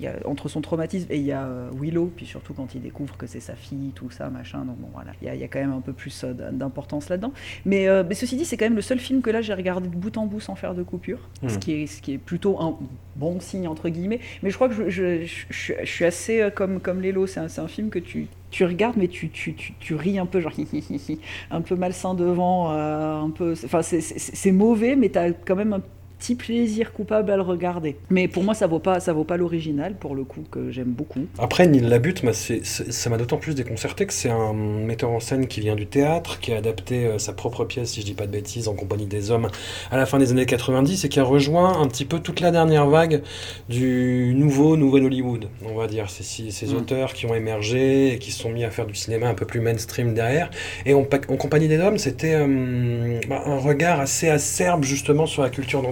y 0.00 0.06
a, 0.06 0.14
entre 0.24 0.48
son 0.48 0.60
traumatisme 0.60 1.06
et 1.10 1.16
il 1.16 1.24
y 1.24 1.32
a 1.32 1.44
euh, 1.46 1.70
Willow, 1.80 2.10
puis 2.14 2.26
surtout 2.26 2.52
quand 2.54 2.74
il 2.74 2.82
découvre 2.82 3.16
que 3.16 3.26
c'est 3.26 3.40
sa 3.40 3.54
fille, 3.54 3.92
tout 3.94 4.10
ça, 4.10 4.30
machin. 4.30 4.64
Donc 4.64 4.76
bon, 4.78 4.88
voilà, 4.92 5.12
il 5.22 5.26
y 5.26 5.30
a, 5.30 5.34
il 5.34 5.40
y 5.40 5.44
a 5.44 5.48
quand 5.48 5.58
même 5.60 5.72
un 5.72 5.80
peu 5.80 5.92
plus 5.92 6.24
euh, 6.24 6.32
d'importance 6.52 7.08
là-dedans. 7.08 7.32
Mais, 7.64 7.88
euh, 7.88 8.02
mais 8.08 8.14
ceci 8.14 8.36
dit, 8.36 8.44
c'est 8.44 8.56
quand 8.56 8.66
même 8.66 8.76
le 8.76 8.82
seul 8.82 8.98
film 8.98 9.22
que 9.22 9.30
là 9.30 9.42
j'ai 9.42 9.54
regardé 9.54 9.88
de 9.88 9.96
bout 9.96 10.16
en 10.16 10.26
bout 10.26 10.40
sans 10.40 10.54
faire 10.54 10.74
de 10.74 10.82
coupure, 10.82 11.18
ce, 11.48 11.58
qui 11.58 11.72
est, 11.72 11.86
ce 11.86 12.02
qui 12.02 12.12
est 12.12 12.18
plutôt 12.18 12.60
un 12.60 12.76
bon 13.16 13.40
signe 13.40 13.68
entre 13.68 13.88
guillemets. 13.88 14.20
Mais 14.42 14.50
je 14.50 14.54
crois 14.54 14.68
que 14.68 14.74
je, 14.74 14.88
je, 14.90 15.24
je- 15.24 15.72
je 15.82 15.84
suis- 15.84 16.04
assez 16.04 16.48
comme, 16.54 16.80
comme 16.80 17.00
Lélo, 17.00 17.26
c'est 17.26 17.40
un, 17.40 17.68
film 17.68 17.90
que 17.90 17.98
tu, 17.98 18.26
tu 18.50 18.64
regardes, 18.64 18.96
mais 18.96 19.08
tu, 19.08 19.28
tu, 19.30 19.54
tu, 19.54 19.74
tu 19.80 19.94
ris 19.94 20.18
un 20.18 20.26
peu, 20.26 20.40
genre 20.40 20.52
un 21.50 21.60
peu 21.60 21.74
malsain 21.76 22.14
devant, 22.14 22.72
euh, 22.72 23.20
un 23.20 23.30
peu. 23.30 23.54
Enfin, 23.64 23.82
c'est 23.82 24.52
mauvais, 24.52 24.96
mais 24.96 25.08
tu 25.08 25.18
as 25.18 25.32
quand 25.32 25.56
même 25.56 25.72
un 25.72 25.82
petit 26.18 26.34
plaisir 26.34 26.92
coupable 26.92 27.30
à 27.30 27.36
le 27.36 27.42
regarder. 27.42 27.96
Mais 28.10 28.28
pour 28.28 28.42
moi, 28.42 28.54
ça 28.54 28.66
vaut 28.66 28.78
pas, 28.78 29.00
ça 29.00 29.12
vaut 29.12 29.24
pas 29.24 29.36
l'original, 29.36 29.94
pour 29.94 30.14
le 30.14 30.24
coup, 30.24 30.42
que 30.50 30.70
j'aime 30.70 30.88
beaucoup. 30.92 31.26
Après, 31.38 31.66
Neil 31.66 31.80
Labute, 31.82 32.22
ça 32.32 33.10
m'a 33.10 33.16
d'autant 33.18 33.36
plus 33.36 33.54
déconcerté 33.54 34.06
que 34.06 34.12
c'est 34.12 34.30
un 34.30 34.52
metteur 34.54 35.10
en 35.10 35.20
scène 35.20 35.46
qui 35.46 35.60
vient 35.60 35.74
du 35.76 35.86
théâtre, 35.86 36.40
qui 36.40 36.52
a 36.52 36.56
adapté 36.58 37.06
euh, 37.06 37.18
sa 37.18 37.32
propre 37.32 37.64
pièce, 37.64 37.90
si 37.90 38.00
je 38.00 38.06
dis 38.06 38.14
pas 38.14 38.26
de 38.26 38.32
bêtises, 38.32 38.68
en 38.68 38.74
compagnie 38.74 39.06
des 39.06 39.30
hommes 39.30 39.48
à 39.90 39.96
la 39.96 40.06
fin 40.06 40.18
des 40.18 40.30
années 40.32 40.46
90 40.46 41.04
et 41.04 41.08
qui 41.08 41.20
a 41.20 41.24
rejoint 41.24 41.80
un 41.80 41.86
petit 41.88 42.04
peu 42.04 42.18
toute 42.20 42.40
la 42.40 42.50
dernière 42.50 42.86
vague 42.88 43.22
du 43.68 44.32
nouveau 44.36 44.76
Nouvel 44.76 45.04
Hollywood, 45.04 45.48
on 45.64 45.74
va 45.74 45.86
dire. 45.86 46.08
Ces, 46.10 46.66
Mm. 46.66 46.76
auteurs 46.76 47.12
qui 47.12 47.26
ont 47.26 47.34
émergé 47.34 48.12
et 48.12 48.18
qui 48.18 48.30
se 48.32 48.40
sont 48.40 48.50
mis 48.50 48.64
à 48.64 48.70
faire 48.70 48.86
du 48.86 48.94
cinéma 48.94 49.28
un 49.28 49.34
peu 49.34 49.44
plus 49.46 49.60
mainstream 49.60 50.14
derrière. 50.14 50.50
Et 50.84 50.94
en, 50.94 51.04
pa- 51.04 51.20
en 51.28 51.36
compagnie 51.36 51.68
des 51.68 51.78
hommes, 51.78 51.98
c'était 51.98 52.34
euh, 52.34 53.20
bah, 53.28 53.42
un 53.46 53.58
regard 53.58 54.00
assez 54.00 54.28
acerbe 54.28 54.84
justement 54.84 55.26
sur 55.26 55.42
la 55.42 55.50
culture 55.50 55.82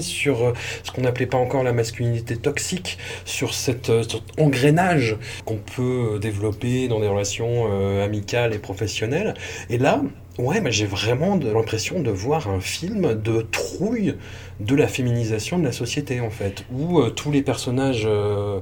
sur 0.00 0.42
euh, 0.42 0.52
ce 0.82 0.90
qu'on 0.90 1.02
n'appelait 1.02 1.26
pas 1.26 1.38
encore 1.38 1.62
la 1.62 1.72
masculinité 1.72 2.36
toxique, 2.36 2.98
sur 3.24 3.54
cet 3.54 3.90
euh, 3.90 4.02
cet 4.02 4.22
engrenage 4.38 5.16
qu'on 5.44 5.58
peut 5.58 6.18
développer 6.20 6.88
dans 6.88 7.00
des 7.00 7.08
relations 7.08 7.68
euh, 7.70 8.04
amicales 8.04 8.54
et 8.54 8.58
professionnelles. 8.58 9.34
Et 9.68 9.78
là, 9.78 10.02
Ouais, 10.38 10.60
mais 10.60 10.72
j'ai 10.72 10.86
vraiment 10.86 11.36
l'impression 11.36 12.00
de 12.00 12.10
voir 12.10 12.48
un 12.48 12.60
film 12.60 13.14
de 13.20 13.42
trouille 13.42 14.14
de 14.60 14.74
la 14.74 14.88
féminisation 14.88 15.58
de 15.58 15.64
la 15.64 15.72
société, 15.72 16.20
en 16.20 16.30
fait, 16.30 16.64
où 16.70 17.00
euh, 17.00 17.10
tous 17.10 17.30
les 17.30 17.40
personnages 17.42 18.04
euh, 18.06 18.60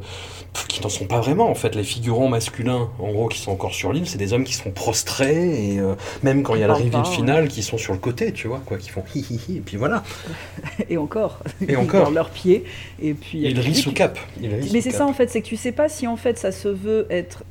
qui 0.69 0.81
n'en 0.81 0.89
sont 0.89 1.07
pas 1.07 1.21
vraiment, 1.21 1.51
en 1.51 1.55
fait, 1.55 1.75
les 1.75 1.83
figurants 1.83 2.29
masculins, 2.29 2.89
en 3.01 3.11
gros, 3.11 3.29
qui 3.29 3.39
sont 3.39 3.51
encore 3.51 3.75
sur 3.75 3.93
l'île, 3.93 4.09
c'est 4.09 4.19
des 4.19 4.33
hommes 4.33 4.45
qui 4.45 4.55
sont 4.55 4.71
prostrés, 4.71 5.73
et 5.73 5.81
euh, 5.81 5.95
même 6.23 6.45
quand 6.45 6.55
il 6.55 6.61
y 6.61 6.64
a 6.64 6.69
la 6.69 6.75
reveal 6.75 7.05
finale, 7.05 7.49
qui 7.49 7.62
sont 7.62 7.79
sur 7.79 7.93
le 7.93 7.99
côté, 7.99 8.33
tu 8.33 8.47
vois, 8.47 8.62
quoi, 8.64 8.79
qui 8.79 8.91
font 8.91 9.03
hi 9.14 9.27
hi 9.29 9.41
hi, 9.49 9.57
et 9.57 9.61
puis 9.61 9.77
voilà. 9.77 10.05
et 10.89 10.97
encore. 10.97 11.41
Et 11.66 11.75
encore. 11.77 12.05
Dans 12.05 12.11
leurs 12.11 12.31
pieds, 12.31 12.64
et 13.03 13.14
puis... 13.14 13.43
Il 13.43 13.59
rit 13.59 13.75
sous 13.75 13.93
cap. 13.93 14.19
Il 14.41 14.55
rit 14.55 14.71
Mais 14.73 14.81
c'est 14.81 14.93
ça, 14.93 15.05
en 15.05 15.12
fait, 15.12 15.29
c'est 15.31 15.43
que 15.43 15.49
tu 15.49 15.57
sais 15.57 15.73
pas 15.73 15.89
si, 15.89 16.07
en 16.07 16.16
fait, 16.16 16.39
ça 16.39 16.53
se 16.53 16.69
veut 16.69 17.07
être 17.11 17.43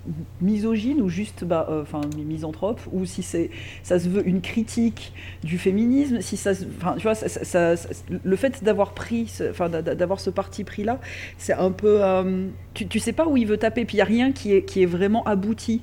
misogyne 0.42 1.02
ou 1.02 1.10
juste, 1.10 1.44
bah, 1.44 1.68
enfin, 1.82 2.02
misanthrope, 2.18 2.80
ou 2.94 3.06
si 3.06 3.24
c'est, 3.24 3.50
ça 3.84 4.00
se 4.00 4.07
veut 4.08 4.28
une 4.28 4.42
critique 4.42 5.14
du 5.44 5.58
féminisme, 5.58 6.22
si 6.22 6.38
ça, 6.38 6.52
enfin, 6.80 6.96
tu 6.98 7.04
vois, 7.04 7.16
ça- 7.16 7.76
le 8.24 8.36
fait 8.36 8.64
d'avoir 8.64 8.94
pris, 8.94 9.28
ce- 9.28 9.50
enfin, 9.50 9.70
d'a- 9.70 9.82
d'avoir 9.96 10.20
ce 10.20 10.30
parti 10.30 10.64
pris 10.64 10.84
là, 10.84 11.00
c'est 11.38 11.54
un 11.54 11.72
peu, 11.72 12.04
euh, 12.04 12.48
tu, 12.74 12.88
tu 12.88 13.00
sais 13.00 13.14
pas 13.14 13.28
où 13.28 13.38
il 13.38 13.48
veut 13.48 13.58
taper, 13.58 13.86
puis 13.86 13.96
il 13.96 14.00
y 14.00 14.02
a 14.02 14.06
rien 14.06 14.32
qui 14.32 14.54
est, 14.54 14.64
qui 14.64 14.82
est 14.84 14.86
vraiment 14.88 15.24
abouti 15.26 15.82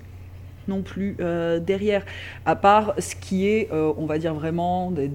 non 0.66 0.81
plus 0.83 1.16
euh, 1.20 1.61
derrière, 1.61 2.05
à 2.47 2.57
part 2.57 2.95
ce 2.99 3.14
qui 3.16 3.47
est, 3.47 3.68
euh, 3.72 3.93
on 3.99 4.07
va 4.07 4.18
dire 4.18 4.33
vraiment 4.35 4.91
des- 4.91 5.09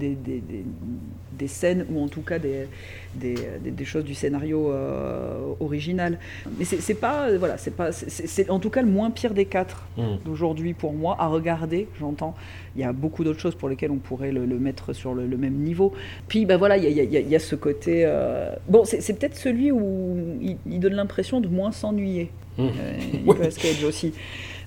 des- 1.40 1.48
scènes 1.48 1.84
ou 1.90 2.00
en 2.02 2.08
tout 2.08 2.22
cas 2.22 2.38
des, 2.38 2.66
des, 3.14 3.34
des- 3.62 3.70
des 3.70 3.84
choses 3.84 4.04
du 4.04 4.14
scénario 4.14 4.70
euh, 4.70 5.52
original. 5.60 6.18
Mais 6.58 6.64
c'est 6.64 6.94
pas, 6.94 7.28
euh, 7.28 7.38
voilà, 7.38 7.56
c'est 7.58 7.74
pas, 7.74 7.90
c'est- 7.92 8.48
en 8.50 8.58
tout 8.60 8.70
cas 8.70 8.82
le 8.82 8.88
moins 8.88 9.10
pire 9.10 9.34
des 9.34 9.46
quatre 9.46 9.86
Mm. 9.96 10.02
d'aujourd'hui 10.24 10.74
pour 10.74 10.92
moi 10.92 11.16
à 11.18 11.26
regarder. 11.26 11.88
J'entends, 11.98 12.34
il 12.76 12.82
y 12.82 12.84
a 12.84 12.92
beaucoup 12.92 13.24
d'autres 13.24 13.40
choses 13.40 13.54
pour 13.56 13.68
lesquelles 13.68 13.90
on 13.90 13.96
pourrait 14.08 14.32
le, 14.32 14.46
le 14.46 14.58
mettre 14.58 14.92
sur 14.92 15.14
le, 15.14 15.26
le 15.26 15.36
même 15.36 15.54
niveau. 15.54 15.92
Puis 16.28 16.46
bah 16.46 16.56
voilà, 16.56 16.76
il 16.76 16.84
y 16.84 17.00
a, 17.00 17.04
y 17.04 17.34
y 17.34 17.40
ce 17.40 17.56
côté. 17.56 18.02
euh, 18.06 18.54
Bon, 18.68 18.84
c'est 18.84 19.14
peut-être 19.18 19.36
celui 19.36 19.70
où 19.72 20.16
il, 20.40 20.56
il 20.66 20.78
donne 20.80 20.94
l'impression 20.94 21.40
de 21.40 21.48
moins 21.48 21.72
s'ennuyer. 21.72 22.30
Mm. 22.58 22.62
Euh, 22.66 22.98
aussi. 23.88 24.12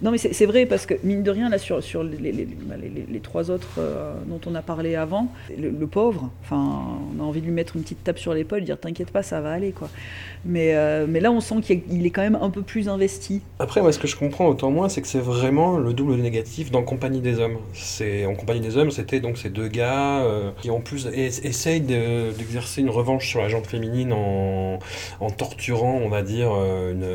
Non, 0.04 0.12
mais 0.12 0.18
c'est 0.18 0.46
vrai 0.46 0.66
parce 0.66 0.86
que 0.86 0.96
mine 1.04 1.24
de 1.24 1.32
rien, 1.32 1.48
là, 1.50 1.58
sur, 1.58 1.82
sur 1.82 2.04
les, 2.04 2.18
les- 2.18 2.46
bah, 2.46 2.76
trois 3.24 3.50
autres 3.50 3.76
euh, 3.78 4.14
dont 4.28 4.42
on 4.46 4.54
a 4.54 4.62
parlé 4.62 4.96
avant, 4.96 5.30
le, 5.58 5.72
pauvre, 5.88 6.30
enfin, 6.44 6.82
on 7.18 7.22
a 7.22 7.26
envie 7.26 7.40
de 7.40 7.46
lui 7.46 7.54
mettre 7.54 7.78
une 7.78 7.84
petite 7.84 8.04
tape 8.04 8.20
sur 8.20 8.34
l'épaule, 8.34 8.66
dire 8.66 8.78
t'inquiète 8.78 9.12
pas, 9.12 9.24
ça 9.24 9.40
va 9.40 9.52
aller, 9.54 9.72
quoi. 9.72 9.90
Mais, 10.46 10.76
euh, 10.76 11.06
mais 11.08 11.22
là, 11.22 11.32
on 11.32 11.40
sent 11.40 11.62
qu'il 11.62 12.06
est, 12.06 12.10
quand 12.10 12.22
même 12.22 12.38
un 12.42 12.50
peu 12.50 12.64
plus 12.64 12.90
investi. 12.90 13.42
Après, 13.60 13.82
moi, 13.82 13.94
ce 13.94 14.00
que 14.00 14.08
je 14.08 14.18
comprends 14.18 14.48
autant 14.48 14.72
moi, 14.72 14.90
c'est 14.90 15.02
que 15.02 15.08
c'est 15.08 15.20
vraiment 15.22 15.78
le 15.78 15.94
double 15.94 16.16
négatif 16.16 16.70
dans 16.70 16.84
Compagnie 16.84 17.22
des 17.22 17.40
Hommes. 17.40 17.58
En 18.28 18.36
Compagnie 18.36 18.60
des 18.60 18.76
Hommes, 18.78 18.92
c'était 18.92 19.22
donc 19.22 19.38
ces 19.38 19.50
deux 19.50 19.70
gars 19.70 20.22
euh, 20.24 20.52
qui 20.62 20.70
en 20.70 20.82
plus 20.82 21.08
es- 21.08 21.46
essayent 21.48 21.80
de- 21.80 22.32
d'exercer 22.38 22.82
une 22.82 22.90
revanche 22.90 23.30
sur 23.30 23.42
la 23.42 23.48
gente 23.48 23.68
féminine 23.68 24.12
en, 24.12 24.80
torturant, 25.38 25.94
on 26.04 26.10
va 26.10 26.24
dire, 26.24 26.50
une, 26.52 27.06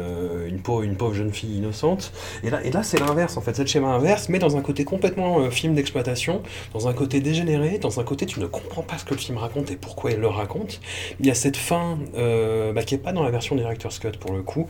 une, 0.48 0.60
pauvre, 0.60 0.82
une 0.82 0.96
pauvre 0.96 1.12
jeune 1.14 1.32
fille 1.32 1.58
innocente. 1.58 2.12
Et 2.42 2.48
là 2.70 2.77
c'est 2.82 3.00
l'inverse, 3.00 3.36
en 3.36 3.40
fait, 3.40 3.54
c'est 3.54 3.62
le 3.62 3.68
schéma 3.68 3.88
inverse, 3.88 4.28
mais 4.28 4.38
dans 4.38 4.56
un 4.56 4.60
côté 4.60 4.84
complètement 4.84 5.40
euh, 5.40 5.50
film 5.50 5.74
d'exploitation, 5.74 6.42
dans 6.72 6.88
un 6.88 6.92
côté 6.92 7.20
dégénéré, 7.20 7.78
dans 7.78 8.00
un 8.00 8.04
côté 8.04 8.26
tu 8.26 8.40
ne 8.40 8.46
comprends 8.46 8.82
pas 8.82 8.98
ce 8.98 9.04
que 9.04 9.14
le 9.14 9.20
film 9.20 9.38
raconte 9.38 9.70
et 9.70 9.76
pourquoi 9.76 10.12
il 10.12 10.18
le 10.18 10.28
raconte. 10.28 10.80
Il 11.20 11.26
y 11.26 11.30
a 11.30 11.34
cette 11.34 11.56
fin 11.56 11.98
euh, 12.16 12.72
bah, 12.72 12.82
qui 12.82 12.94
est 12.94 12.98
pas 12.98 13.12
dans 13.12 13.22
la 13.22 13.30
version 13.30 13.56
Director's 13.56 13.98
Cut 13.98 14.12
pour 14.20 14.32
le 14.32 14.42
coup, 14.42 14.66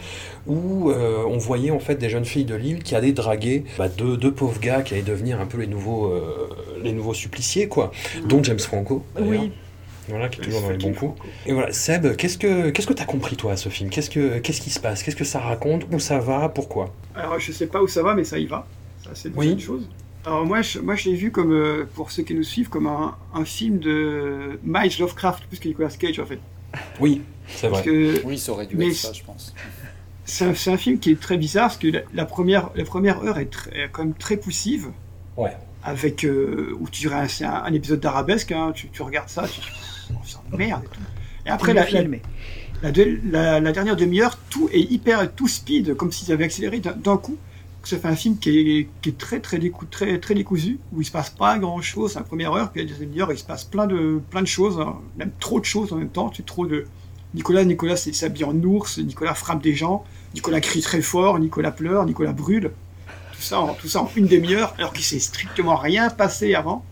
où 0.46 0.90
euh, 0.90 1.24
on 1.28 1.38
voyait 1.38 1.70
en 1.70 1.80
fait 1.80 1.96
des 1.96 2.08
jeunes 2.08 2.24
filles 2.24 2.44
de 2.44 2.54
Lille 2.54 2.82
qui 2.82 2.94
allaient 2.94 3.12
draguer 3.12 3.64
bah, 3.78 3.88
deux, 3.88 4.16
deux 4.16 4.32
pauvres 4.32 4.60
gars 4.60 4.82
qui 4.82 4.94
allaient 4.94 5.02
devenir 5.02 5.40
un 5.40 5.46
peu 5.46 5.58
les 5.58 5.66
nouveaux, 5.66 6.12
les 6.82 6.92
nouveaux 6.92 7.14
suppliciés, 7.14 7.68
quoi, 7.68 7.92
dont 8.26 8.42
James 8.42 8.58
Franco. 8.58 9.04
Oui. 9.20 9.50
Voilà, 10.08 10.28
qui 10.28 10.40
est 10.40 10.44
toujours 10.44 10.62
dans 10.62 10.70
les 10.70 10.78
bons 10.78 10.92
coups. 10.94 11.20
Et 11.46 11.52
voilà, 11.52 11.72
Seb, 11.72 12.16
qu'est-ce 12.16 12.38
que 12.38 12.70
qu'est-ce 12.70 12.86
que 12.86 12.92
t'as 12.94 13.04
compris 13.04 13.36
toi 13.36 13.52
à 13.52 13.56
ce 13.56 13.68
film? 13.68 13.90
Qu'est-ce 13.90 14.10
que 14.10 14.38
qu'est-ce 14.38 14.60
qui 14.60 14.70
se 14.70 14.80
passe? 14.80 15.02
Qu'est-ce 15.02 15.16
que 15.16 15.24
ça 15.24 15.38
raconte? 15.40 15.86
Où 15.92 15.98
ça 15.98 16.18
va? 16.18 16.48
Pourquoi? 16.48 16.94
Alors, 17.14 17.38
je 17.38 17.52
sais 17.52 17.66
pas 17.66 17.82
où 17.82 17.88
ça 17.88 18.02
va, 18.02 18.14
mais 18.14 18.24
ça 18.24 18.38
y 18.38 18.46
va. 18.46 18.66
Ça, 19.04 19.10
c'est 19.14 19.30
Oui. 19.36 19.50
une 19.52 19.60
chose. 19.60 19.88
Alors, 20.26 20.44
moi, 20.44 20.62
je, 20.62 20.78
moi, 20.80 20.94
je 20.94 21.08
l'ai 21.10 21.14
vu 21.16 21.30
comme, 21.30 21.52
euh, 21.52 21.84
pour 21.94 22.10
ceux 22.10 22.22
qui 22.22 22.34
nous 22.34 22.42
suivent, 22.42 22.68
comme 22.68 22.86
un, 22.86 23.16
un 23.34 23.44
film 23.44 23.78
de 23.78 24.58
Miles 24.64 24.92
Lovecraft, 24.98 25.44
plus 25.44 25.58
que 25.58 25.68
Nicolas 25.68 25.88
Cage, 25.90 26.18
en 26.18 26.26
fait. 26.26 26.38
Oui, 27.00 27.22
c'est 27.46 27.68
vrai. 27.68 27.82
que- 27.82 28.22
Oui, 28.24 28.38
ça 28.38 28.52
aurait 28.52 28.66
dû 28.66 28.76
mais 28.76 28.88
être 28.88 28.94
ça, 28.94 29.12
je 29.12 29.22
pense. 29.22 29.54
C'est 30.24 30.44
un, 30.44 30.54
c'est 30.54 30.70
un 30.70 30.76
film 30.76 30.98
qui 30.98 31.12
est 31.12 31.20
très 31.20 31.38
bizarre, 31.38 31.68
parce 31.68 31.78
que 31.78 31.88
la, 31.88 32.00
la 32.12 32.24
première, 32.26 32.70
la 32.74 32.84
première 32.84 33.22
heure 33.24 33.38
est, 33.38 33.46
très- 33.50 33.70
est 33.84 33.88
quand 33.90 34.04
même 34.04 34.14
très 34.14 34.36
poussive. 34.36 34.88
Ouais. 35.36 35.56
Avec, 35.84 36.24
euh, 36.24 36.76
où 36.80 36.88
tu 36.90 37.02
dirais, 37.02 37.26
c'est 37.28 37.44
un, 37.44 37.62
un 37.64 37.72
épisode 37.72 38.00
d'arabesque, 38.00 38.52
hein, 38.52 38.72
tu, 38.74 38.88
tu 38.88 39.00
regardes 39.02 39.28
ça, 39.30 39.46
tu 39.48 39.60
te 40.08 40.12
dis, 40.12 40.18
oh, 40.18 40.40
c'est 40.50 40.58
merde 40.58 40.82
et. 40.84 41.48
Et 41.48 41.50
après, 41.50 41.72
la, 41.72 41.82
la, 41.82 41.86
filmé. 41.86 42.22
la, 42.82 42.90
deux- 42.92 43.20
la- 43.30 43.60
la 43.60 43.72
dernière 43.72 43.96
demi-heure, 43.96 44.38
tout 44.50 44.68
est 44.72 44.80
hyper, 44.80 45.32
tout 45.34 45.48
speed, 45.48 45.94
comme 45.94 46.12
s'ils 46.12 46.32
avaient 46.32 46.44
accéléré 46.44 46.80
d'un 46.80 47.16
coup. 47.16 47.36
Ça 47.84 47.96
fait 47.96 48.08
un 48.08 48.16
film 48.16 48.36
qui 48.38 48.50
est, 48.50 48.88
qui 49.00 49.08
est 49.10 49.16
très, 49.16 49.40
très, 49.40 49.56
décou- 49.58 49.86
très, 49.90 50.18
très 50.18 50.34
décousu, 50.34 50.78
où 50.92 51.00
il 51.00 51.04
se 51.06 51.10
passe 51.10 51.30
pas 51.30 51.58
grand 51.58 51.80
chose 51.80 52.16
la 52.16 52.20
première 52.22 52.52
heure, 52.52 52.70
puis 52.70 52.82
la 52.82 52.88
deuxième 52.88 53.08
demi-heure, 53.08 53.32
il 53.32 53.38
se 53.38 53.44
passe 53.44 53.64
plein 53.64 53.86
de, 53.86 54.20
plein 54.30 54.42
de 54.42 54.46
choses, 54.46 54.78
hein, 54.78 54.98
même 55.16 55.30
trop 55.40 55.58
de 55.58 55.64
choses 55.64 55.90
en 55.92 55.96
même 55.96 56.10
temps, 56.10 56.28
tu 56.28 56.42
trop 56.42 56.66
de. 56.66 56.84
Nicolas, 57.34 57.64
Nicolas 57.64 57.96
s'habille 57.96 58.44
en 58.44 58.54
ours, 58.62 58.98
Nicolas 58.98 59.32
frappe 59.34 59.62
des 59.62 59.74
gens, 59.74 60.04
Nicolas 60.34 60.60
crie 60.60 60.82
très 60.82 61.00
fort, 61.00 61.38
Nicolas 61.38 61.70
pleure, 61.70 62.04
Nicolas 62.04 62.32
brûle. 62.32 62.72
Tout 63.34 63.42
ça 63.42 63.60
en, 63.60 63.72
tout 63.74 63.88
ça 63.88 64.02
en 64.02 64.10
une 64.16 64.26
demi-heure, 64.26 64.74
alors 64.76 64.92
qu'il 64.92 65.04
s'est 65.04 65.18
strictement 65.20 65.76
rien 65.76 66.10
passé 66.10 66.54
avant. 66.54 66.84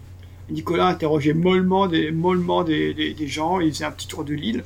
Nicolas 0.51 0.87
interrogeait 0.89 1.35
mollement 1.35 1.87
des, 1.89 2.11
mollement 2.11 2.65
des, 2.65 2.95
des- 2.95 3.27
gens, 3.27 3.61
il 3.61 3.73
faisait 3.73 3.85
un 3.85 3.91
petit 3.91 4.07
tour 4.09 4.25
de 4.25 4.35
l'île. 4.35 4.65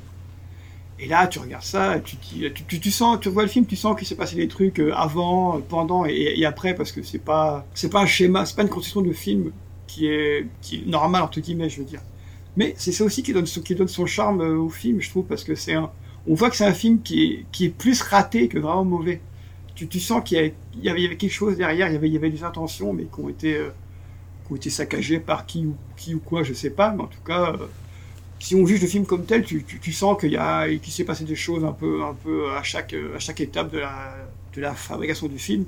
Et 0.99 1.07
là, 1.07 1.27
tu 1.27 1.39
regardes 1.39 1.65
ça, 1.65 1.99
tu, 2.01 2.17
tu, 2.19 2.81
tu, 2.81 2.91
sens, 2.91 3.19
tu 3.21 3.31
vois 3.31 3.43
le 3.43 3.49
film, 3.49 3.65
tu 3.67 3.77
sens 3.77 3.97
qu'il 3.97 4.07
s'est 4.07 4.17
passé 4.17 4.37
des 4.37 4.49
trucs 4.49 4.79
euh, 4.81 4.93
avant, 4.95 5.61
pendant 5.63 6.05
et, 6.05 6.45
après, 6.45 6.75
parce 6.75 6.93
que 6.93 7.03
c'est 7.03 7.19
pas, 7.25 7.67
c'est 7.75 7.91
pas 7.91 8.03
un 8.03 8.07
schéma, 8.07 8.45
c'est 8.45 8.55
pas 8.57 8.63
une 8.63 8.69
construction 8.69 9.01
de 9.01 9.13
film 9.13 9.53
qui 9.87 10.07
est, 10.09 10.47
qui 10.61 10.77
est 10.77 10.87
normale 10.87 11.23
entre 11.23 11.41
guillemets, 11.41 11.71
je 11.71 11.79
veux 11.79 11.87
dire. 11.87 12.03
Mais 12.57 12.75
c'est 12.77 12.93
ça 12.93 13.05
aussi 13.05 13.23
qui 13.23 13.33
donne, 13.33 13.45
qui 13.47 13.75
donne 13.75 13.89
son 13.89 14.05
charme 14.07 14.43
euh, 14.43 14.59
au 14.59 14.69
film, 14.69 15.01
je 15.01 15.09
trouve, 15.09 15.25
parce 15.25 15.45
que 15.45 15.55
c'est 15.55 15.73
un, 15.75 15.91
on 16.27 16.35
voit 16.35 16.51
que 16.51 16.57
c'est 16.57 16.67
un 16.67 16.75
film 16.75 17.01
qui 17.03 17.23
est, 17.25 17.47
qui 17.53 17.67
est 17.67 17.69
plus 17.71 18.03
raté 18.03 18.49
que 18.49 18.59
vraiment 18.59 18.85
mauvais. 18.85 19.21
Tu, 19.75 19.89
tu 19.89 20.01
sens 20.01 20.23
qu'il 20.25 20.53
y, 20.83 20.89
avait, 20.91 21.17
quelque 21.17 21.31
chose 21.33 21.57
derrière, 21.57 21.89
il 21.89 21.95
y 21.95 21.97
avait, 21.97 22.09
il 22.09 22.13
y 22.15 22.17
avait 22.17 22.31
des 22.31 22.45
intentions, 22.45 22.93
mais 22.93 23.05
qui 23.05 23.21
ont 23.21 23.29
été, 23.31 23.55
euh, 23.57 23.71
ont 24.51 24.57
été 24.57 24.71
saccagées 24.71 25.21
par 25.21 25.47
qui 25.47 25.67
ou, 25.67 25.77
qui 25.97 26.15
ou 26.15 26.21
quoi, 26.21 26.43
je 26.43 26.53
sais 26.53 26.71
pas, 26.71 26.93
mais 26.93 27.03
en 27.03 27.07
tout 27.07 27.23
cas, 27.25 27.53
euh, 27.53 27.67
si 28.39 28.55
on 28.55 28.67
juge 28.67 28.81
le 28.81 28.87
film 28.87 29.07
comme 29.07 29.25
tel, 29.25 29.45
tu, 29.45 29.65
tu, 29.65 29.93
sens 29.93 30.19
qu'il 30.19 30.33
y 30.33 30.37
a, 30.37 30.69
qu'il 30.69 30.93
s'est 30.93 31.05
passé 31.05 31.25
des 31.25 31.37
choses 31.37 31.65
un 31.65 31.73
peu, 31.73 32.03
un 32.03 32.15
peu 32.15 32.51
à 32.53 32.63
chaque, 32.63 32.95
à 32.95 33.19
chaque 33.19 33.41
étape 33.41 33.71
de 33.71 33.79
la, 33.79 34.15
de 34.55 34.61
la 34.61 34.75
fabrication 34.75 35.29
du 35.29 35.39
film. 35.39 35.65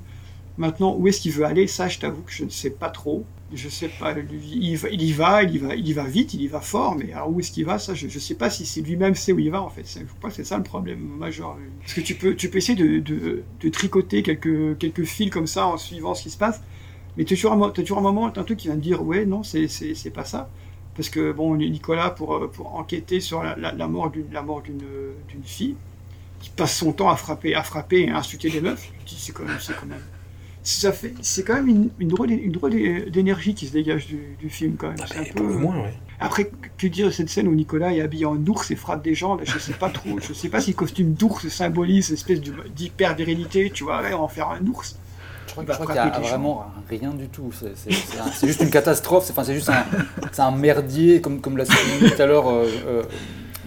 Maintenant, 0.57 0.95
où 0.95 1.07
est-ce 1.07 1.19
qu'il 1.19 1.31
veut 1.31 1.45
aller? 1.45 1.65
Ça, 1.65 1.87
je 1.87 1.97
t'avoue 1.97 2.21
que 2.21 2.31
je 2.31 2.43
ne 2.43 2.49
sais 2.49 2.69
pas 2.69 2.89
trop. 2.89 3.25
Je 3.53 3.69
sais 3.69 3.87
pas. 3.87 4.13
Il 4.17 4.63
y 4.63 4.75
va, 4.75 4.89
il 4.89 5.01
y 5.01 5.11
va, 5.11 5.43
il 5.43 5.55
y 5.55 5.57
va, 5.57 5.75
il 5.75 5.87
y 5.87 5.93
va 5.93 6.03
vite, 6.05 6.33
il 6.33 6.41
y 6.41 6.47
va 6.47 6.59
fort, 6.59 6.95
mais 6.95 7.11
alors 7.13 7.29
où 7.29 7.39
est-ce 7.39 7.51
qu'il 7.51 7.65
va? 7.65 7.79
Ça, 7.79 7.93
je 7.93 8.05
ne 8.05 8.11
sais 8.11 8.35
pas 8.35 8.49
si 8.49 8.81
lui-même 8.81 9.15
sait 9.15 9.31
où 9.31 9.39
il 9.39 9.51
va 9.51 9.61
en 9.61 9.69
fait. 9.69 9.83
Je 9.83 10.05
crois 10.17 10.29
que 10.29 10.35
c'est 10.35 10.43
ça 10.43 10.57
le 10.57 10.63
problème 10.63 10.99
majeur. 10.99 11.57
Parce 11.81 11.93
que 11.93 12.01
tu 12.01 12.15
peux, 12.15 12.35
tu 12.35 12.49
peux 12.49 12.57
essayer 12.57 12.75
de, 12.75 12.99
de, 12.99 13.43
de 13.59 13.69
tricoter 13.69 14.23
quelques, 14.23 14.77
quelques 14.77 15.03
fils 15.03 15.29
comme 15.29 15.47
ça 15.47 15.67
en 15.67 15.77
suivant 15.77 16.13
ce 16.15 16.23
qui 16.23 16.29
se 16.29 16.37
passe, 16.37 16.61
mais 17.17 17.25
tu 17.25 17.33
as 17.33 17.37
toujours 17.37 17.53
un, 17.53 17.69
toujours 17.69 17.97
un 17.99 18.01
moment, 18.01 18.29
t'as 18.29 18.41
un 18.41 18.43
truc 18.43 18.59
qui 18.59 18.67
vient 18.67 18.75
te 18.75 18.81
dire 18.81 19.03
ouais, 19.03 19.25
non, 19.25 19.43
c'est, 19.43 19.67
pas 20.13 20.25
ça. 20.25 20.49
Parce 20.95 21.09
que 21.09 21.31
bon, 21.31 21.55
Nicolas, 21.55 22.11
pour, 22.11 22.35
euh, 22.35 22.47
pour 22.47 22.75
enquêter 22.75 23.19
sur 23.19 23.43
la, 23.43 23.55
la, 23.55 23.71
la 23.71 23.87
mort 23.87 24.11
d'une, 24.11 24.27
mort 24.45 24.61
d'une, 24.61 24.81
fille, 25.43 25.75
qui 26.39 26.49
passe 26.49 26.75
son 26.75 26.91
temps 26.93 27.09
à 27.09 27.15
frapper, 27.15 27.55
à 27.55 27.63
frapper 27.63 28.01
et 28.01 28.09
à 28.09 28.17
insulter 28.17 28.49
des 28.49 28.61
meufs, 28.61 28.91
c'est 29.05 29.31
quand 29.31 29.43
même, 29.43 29.57
c'est 29.59 29.75
quand 29.75 29.87
même, 29.87 30.03
ça 30.63 30.93
fait, 30.93 31.13
c'est 31.21 31.43
quand 31.43 31.55
même 31.55 31.67
une, 31.67 31.89
une 31.99 32.07
drôle, 32.07 32.31
une 32.31 32.51
drôle 32.51 32.71
d'énergie 33.09 33.53
qui 33.53 33.67
se 33.67 33.73
dégage 33.73 34.07
du, 34.07 34.37
du 34.39 34.49
film 34.49 34.75
quand 34.77 34.89
même. 34.89 34.97
C'est 35.07 35.17
un 35.17 35.33
peu- 35.33 35.43
moins, 35.43 35.81
ouais. 35.81 35.93
Après, 36.19 36.49
que 36.77 36.87
dire 36.87 37.07
de 37.07 37.11
cette 37.11 37.29
scène 37.29 37.49
où 37.49 37.53
Nicolas 37.55 37.93
est 37.93 37.99
habillé 37.99 38.25
en 38.25 38.37
ours 38.45 38.71
et 38.71 38.77
frappe 38.77 39.03
des 39.03 39.13
gens, 39.13 39.35
là, 39.35 39.43
je 39.43 39.59
sais 39.59 39.73
pas 39.73 39.89
trop, 39.89 40.19
je 40.21 40.31
sais 40.31 40.47
pas 40.47 40.61
si 40.61 40.71
le 40.71 40.75
costume 40.77 41.13
d'ours 41.13 41.49
symbolise 41.49 42.07
cette 42.07 42.15
espèce 42.15 42.39
d'hyper 42.39 43.13
virilité, 43.15 43.71
tu 43.71 43.83
vois, 43.83 44.01
ouais, 44.01 44.13
on 44.13 44.19
va 44.19 44.23
en 44.23 44.27
faire 44.29 44.49
un 44.49 44.65
ours. 44.67 44.97
Je 45.67 45.73
crois, 45.73 45.85
qu'il 45.87 45.95
y 45.95 45.99
a 45.99 46.19
vraiment 46.29 46.65
rien 46.89 47.11
du 47.11 47.27
tout. 47.29 47.51
C'est- 47.53 48.45
juste 48.47 48.61
une 48.61 48.69
catastrophe. 48.69 49.31
C'est 49.43 49.53
juste 49.53 49.69
un, 50.39 50.51
merdier, 50.51 51.21
comme, 51.21 51.39
comme 51.41 51.57
l'a 51.57 51.65
souligné 51.65 52.11
tout 52.15 52.21
à 52.21 52.25
l'heure 52.25 52.49
euh, 52.49 52.65
euh, 52.87 53.03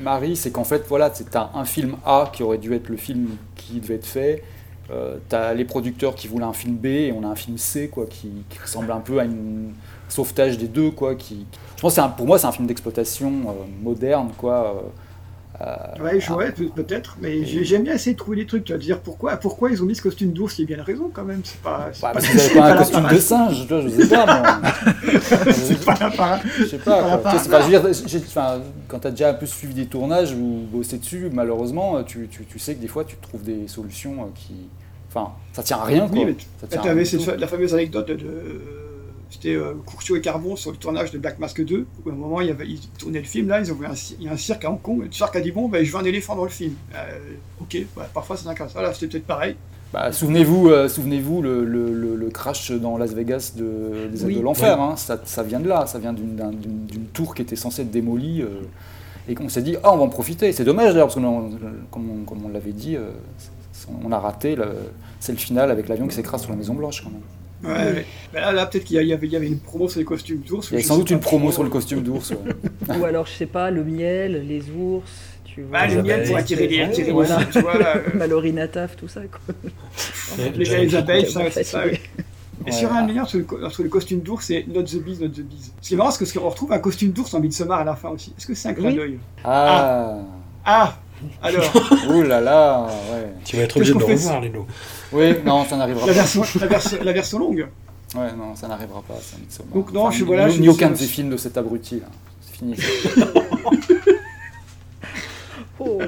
Marie. 0.00 0.36
C'est 0.36 0.50
qu'en 0.50 0.64
fait, 0.64 0.84
voilà, 0.88 1.10
c'est 1.14 1.34
un, 1.36 1.50
un 1.54 1.64
film 1.64 1.96
A 2.04 2.30
qui 2.32 2.42
aurait 2.42 2.58
dû 2.58 2.74
être 2.74 2.88
le 2.88 2.96
film 2.96 3.28
qui 3.56 3.80
devait 3.80 3.94
être 3.96 4.06
fait. 4.06 4.42
Euh, 4.90 5.16
T'as 5.28 5.52
les 5.54 5.64
producteurs 5.64 6.14
qui 6.14 6.28
voulaient 6.28 6.44
un 6.44 6.52
film 6.52 6.76
B 6.76 6.86
et 6.86 7.12
on 7.12 7.24
a 7.24 7.28
un 7.28 7.34
film 7.34 7.58
C 7.58 7.88
quoi, 7.88 8.06
qui, 8.06 8.30
qui 8.48 8.58
ressemble 8.60 8.92
un 8.92 9.00
peu 9.00 9.18
à 9.18 9.24
une 9.24 9.72
sauvetage 10.08 10.58
des 10.58 10.68
deux. 10.68 10.90
Quoi, 10.92 11.14
qui, 11.16 11.44
je 11.76 11.80
pense 11.82 11.96
que 11.96 12.00
un- 12.00 12.08
pour 12.08 12.26
moi, 12.26 12.38
c'est 12.38 12.46
un 12.46 12.52
film 12.52 12.66
d'exploitation 12.68 13.28
euh, 13.48 13.52
moderne. 13.82 14.30
Quoi, 14.38 14.84
euh, 15.60 15.74
Ouais, 16.02 16.20
je- 16.20 16.32
ouais, 16.32 16.52
peut- 16.52 16.68
peut-être, 16.74 17.16
mais 17.20 17.44
j'ai- 17.44 17.64
j'aime 17.64 17.82
bien 17.84 17.94
essayer 17.94 18.12
de 18.12 18.18
trouver 18.18 18.36
des 18.38 18.46
trucs, 18.46 18.64
tu 18.64 18.72
vas 18.72 18.78
dire 18.78 19.00
pourquoi, 19.00 19.36
pourquoi 19.36 19.70
ils 19.70 19.82
ont 19.82 19.86
mis 19.86 19.94
ce 19.94 20.02
costume 20.02 20.32
d'ours, 20.32 20.58
il 20.58 20.68
y 20.68 20.72
a 20.72 20.76
bien 20.76 20.84
raison 20.84 21.10
quand 21.12 21.24
même, 21.24 21.40
c'est 21.44 21.60
pas... 21.60 21.78
Bah, 21.78 21.92
pas- 22.00 22.12
parce 22.12 22.26
que 22.26 22.32
vous 22.32 22.38
avez 22.38 22.48
c'est 22.48 22.54
pas 22.54 22.72
un 22.72 22.76
costume 22.76 23.08
de 23.08 23.18
singe, 23.18 23.66
vois, 23.68 23.80
je 23.82 23.88
sais 23.88 24.08
pas. 24.08 24.60
C'est 25.52 25.84
pas 25.84 26.10
la. 26.10 26.40
Je 26.58 26.64
sais 26.66 26.78
pas 26.78 27.18
pas, 27.18 27.30
quoi. 27.48 27.60
Je 27.60 27.64
veux 27.64 27.68
dire, 27.70 27.82
quand 28.88 28.98
tu 28.98 29.06
as 29.06 29.10
déjà 29.10 29.30
un 29.30 29.34
peu 29.34 29.46
suivi 29.46 29.74
des 29.74 29.86
tournages 29.86 30.32
ou 30.32 30.66
bossé 30.70 30.98
dessus, 30.98 31.30
malheureusement, 31.32 32.02
tu, 32.04 32.28
tu- 32.30 32.44
tu 32.44 32.58
sais 32.58 32.74
que 32.74 32.80
des 32.80 32.88
fois, 32.88 33.04
tu 33.04 33.16
trouves 33.16 33.42
des 33.42 33.66
solutions 33.68 34.22
euh, 34.22 34.26
qui. 34.34 34.54
Enfin, 35.08 35.32
ça 35.52 35.62
tient 35.62 35.78
à 35.78 35.84
rien, 35.84 36.06
quoi. 36.08 36.18
Oui, 36.18 36.24
mais 36.26 36.34
tu 36.34 36.88
avais 36.88 37.04
la 37.40 37.46
fameuse 37.46 37.72
anecdote 37.74 38.06
de... 38.08 38.16
C'était 39.30 39.54
euh, 39.54 39.74
Courtiot 39.84 40.16
et 40.16 40.20
Carbon 40.20 40.54
sur 40.56 40.70
le 40.70 40.76
tournage 40.76 41.10
de 41.10 41.18
Black 41.18 41.38
Mask 41.38 41.62
2, 41.64 41.84
où 42.04 42.08
à 42.08 42.12
un 42.12 42.16
moment, 42.16 42.40
il 42.40 42.46
y 42.46 42.50
avait, 42.50 42.66
ils 42.68 42.80
tournaient 42.98 43.18
le 43.18 43.24
film, 43.24 43.48
là, 43.48 43.60
ils 43.60 43.72
ont 43.72 43.74
vu 43.74 43.84
un, 43.86 43.92
il 44.20 44.24
y 44.24 44.28
a 44.28 44.32
un 44.32 44.36
cirque 44.36 44.64
à 44.64 44.70
Hong 44.70 44.80
Kong, 44.80 45.00
et 45.02 45.06
le 45.06 45.12
cirque 45.12 45.34
a 45.36 45.40
dit, 45.40 45.50
bon, 45.50 45.68
ben, 45.68 45.84
je 45.84 45.92
veux 45.92 45.98
un 45.98 46.04
éléphant 46.04 46.36
dans 46.36 46.44
le 46.44 46.48
film. 46.50 46.74
Euh, 46.94 47.18
ok, 47.60 47.76
bah, 47.96 48.08
parfois 48.14 48.36
c'est 48.36 48.48
un 48.48 48.54
cas. 48.54 48.66
Voilà, 48.72 48.94
c'était 48.94 49.08
peut-être 49.08 49.26
pareil. 49.26 49.56
Bah, 49.92 50.12
souvenez-vous, 50.12 50.68
euh, 50.68 50.88
souvenez-vous 50.88 51.42
le, 51.42 51.64
le- 51.64 51.92
le- 51.92 52.16
le 52.16 52.30
crash 52.30 52.70
dans 52.72 52.96
Las 52.98 53.12
Vegas 53.14 53.52
de, 53.56 54.08
des 54.12 54.20
ailes 54.22 54.26
Oui. 54.28 54.36
de 54.36 54.40
l'enfer. 54.40 54.80
Hein. 54.80 54.96
ça, 54.96 55.20
ça 55.24 55.42
vient 55.42 55.60
de 55.60 55.68
là, 55.68 55.86
ça 55.86 55.98
vient 55.98 56.12
d'une, 56.12 56.36
d'un- 56.36 56.50
d'une- 56.52 56.86
d'une 56.86 57.04
tour 57.06 57.34
qui 57.34 57.42
était 57.42 57.56
censée 57.56 57.82
être 57.82 57.90
démolie. 57.90 58.42
euh, 58.42 58.62
et 59.28 59.34
qu'on 59.34 59.48
s'est 59.48 59.62
dit, 59.62 59.76
ah, 59.82 59.92
on 59.92 59.96
va 59.96 60.04
en 60.04 60.08
profiter. 60.08 60.52
C'est 60.52 60.62
dommage 60.64 60.90
d'ailleurs, 60.92 61.08
parce 61.08 61.16
que 61.16 61.20
on- 61.20 61.50
comme, 61.90 62.10
on, 62.10 62.24
comme 62.24 62.44
on 62.44 62.48
l'avait 62.48 62.70
dit, 62.72 62.94
euh, 62.96 63.10
on 64.04 64.12
a 64.12 64.18
raté 64.20 64.56
c'est 65.20 65.32
le 65.32 65.38
final 65.38 65.70
avec 65.72 65.88
l'avion 65.88 66.06
qui 66.06 66.14
s'écrase 66.14 66.42
sur 66.42 66.50
la 66.50 66.56
Maison 66.56 66.74
Blanche 66.74 67.02
quand 67.02 67.10
même. 67.10 67.20
Ouais, 67.64 67.70
ouais. 67.70 68.06
Ben 68.32 68.40
là, 68.40 68.52
là 68.52 68.66
peut-être 68.66 68.84
qu'il 68.84 68.96
y, 69.02 69.12
a- 69.12 69.14
avait, 69.16 69.46
une 69.46 69.58
promo 69.58 69.88
sur 69.88 69.98
les 69.98 70.04
costumes 70.04 70.40
d'ours. 70.46 70.68
Il 70.68 70.72
y 70.72 70.74
avait 70.76 70.82
je 70.82 70.88
sans 70.88 70.98
doute 70.98 71.10
une 71.10 71.20
promo 71.20 71.50
sur 71.50 71.62
le 71.64 71.70
costume 71.70 72.02
d'ours. 72.02 72.30
ouais. 72.30 72.96
Ou 73.00 73.04
alors, 73.04 73.26
je 73.26 73.32
sais 73.32 73.46
pas, 73.46 73.70
le 73.70 73.82
miel, 73.82 74.46
les 74.46 74.62
ours, 74.70 75.10
tu 75.44 75.62
vois. 75.62 75.80
Bah, 75.80 75.86
le 75.86 76.02
miel 76.02 76.26
pour 76.26 76.36
attirer 76.36 76.66
les- 76.68 76.82
attirer 76.82 77.12
voilà. 77.12 77.38
tu 77.50 77.60
vois, 77.60 77.78
là, 77.78 77.96
euh. 77.96 78.88
Tout 78.98 79.08
ça, 79.08 79.22
quoi. 79.22 79.54
Les, 80.54 80.64
les 80.64 80.94
abeilles, 80.94 81.30
ça, 81.30 81.50
c'est 81.50 81.64
ça. 81.64 81.84
oui. 81.86 81.98
Et 82.66 82.72
sur 82.72 82.92
un 82.92 83.06
lien 83.06 83.24
sur 83.24 83.38
le, 83.38 83.44
co- 83.44 83.70
sur 83.70 83.82
le 83.84 83.88
costume 83.88 84.20
d'ours, 84.20 84.44
c'est 84.46 84.66
Not 84.66 84.82
the 84.82 84.96
Bees, 84.96 85.18
Not 85.20 85.28
the 85.28 85.40
Bees. 85.40 85.70
Ce 85.80 85.88
qui 85.88 85.94
est 85.94 85.96
marrant, 85.96 86.10
c'est 86.10 86.30
qu'on 86.36 86.48
retrouve 86.48 86.72
un 86.72 86.78
costume 86.80 87.10
d'ours 87.12 87.32
en 87.32 87.38
Midsommar 87.40 87.80
à 87.80 87.84
la 87.84 87.94
fin 87.94 88.08
aussi. 88.08 88.34
Est-ce 88.36 88.46
que 88.46 88.54
c'est 88.54 88.68
un 88.70 88.74
clin 88.74 88.88
Oui. 88.88 88.96
d'œil? 88.96 89.18
Ah, 89.44 90.18
Ah 90.64 90.96
Alors 91.42 91.72
Ouh 92.10 92.22
là 92.22 92.40
là, 92.40 92.86
ouais. 93.12 93.32
Tu 93.44 93.56
vas 93.56 93.62
être 93.62 93.76
obligé 93.76 93.92
de 93.94 93.98
le 93.98 94.04
revoir, 94.04 94.40
Lilo. 94.40 94.66
Oui, 95.12 95.34
non, 95.44 95.64
ça 95.64 95.76
n'arrivera 95.76 96.06
la 96.06 96.12
pas. 96.12 96.18
version, 96.20 96.42
la, 96.60 96.66
version, 96.66 96.98
la 97.02 97.12
version 97.12 97.38
longue 97.38 97.68
Ouais, 98.14 98.32
non, 98.36 98.54
ça 98.54 98.68
n'arrivera 98.68 99.02
pas, 99.02 99.18
ça. 99.20 99.36
Donc 99.74 99.92
non, 99.92 100.10
je- 100.10 100.20
ni- 100.20 100.26
voilà, 100.26 100.48
ni, 100.48 100.68
aucun 100.68 100.90
de 100.90 100.94
ces 100.96 101.06
films 101.06 101.30
de 101.30 101.36
cet 101.36 101.56
abruti, 101.58 102.00
là. 102.00 102.06
C'est 102.40 102.56
fini. 102.58 102.76
Oh. 105.78 106.00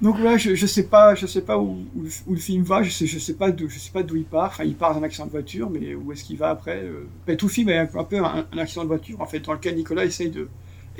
Donc 0.00 0.16
voilà, 0.18 0.36
je, 0.38 0.54
je 0.54 0.66
sais 0.66 0.84
pas, 0.84 1.14
je 1.14 1.26
sais 1.26 1.42
pas 1.42 1.58
où, 1.58 1.84
où, 1.96 2.02
le- 2.02 2.10
où 2.28 2.32
le 2.34 2.38
film 2.40 2.62
va, 2.62 2.82
je 2.82 2.90
sais, 2.90 3.06
je 3.06 3.18
sais 3.18 3.34
pas 3.34 3.50
d'où, 3.50 3.68
je 3.68 3.78
sais 3.78 3.90
pas 3.90 4.02
d'où 4.02 4.16
il 4.16 4.24
part. 4.24 4.46
Enfin, 4.46 4.64
il 4.64 4.74
part 4.76 4.94
d'un 4.94 5.02
accident 5.02 5.26
de 5.26 5.30
voiture, 5.32 5.68
mais 5.68 5.94
où 5.94 6.10
est-ce 6.12 6.24
qu'il 6.24 6.38
va 6.38 6.50
après 6.50 6.78
euh, 6.84 7.06
ben, 7.26 7.36
Tout 7.36 7.46
le 7.46 7.52
film 7.52 7.68
est 7.68 7.76
un, 7.78 7.88
un 7.94 8.04
peu 8.04 8.18
un, 8.24 8.46
un 8.50 8.58
accident 8.58 8.82
de 8.84 8.88
voiture, 8.88 9.20
en 9.20 9.26
fait, 9.26 9.40
dans 9.40 9.52
lequel 9.52 9.74
Nicolas 9.76 10.04
essaye 10.06 10.30
de, 10.30 10.48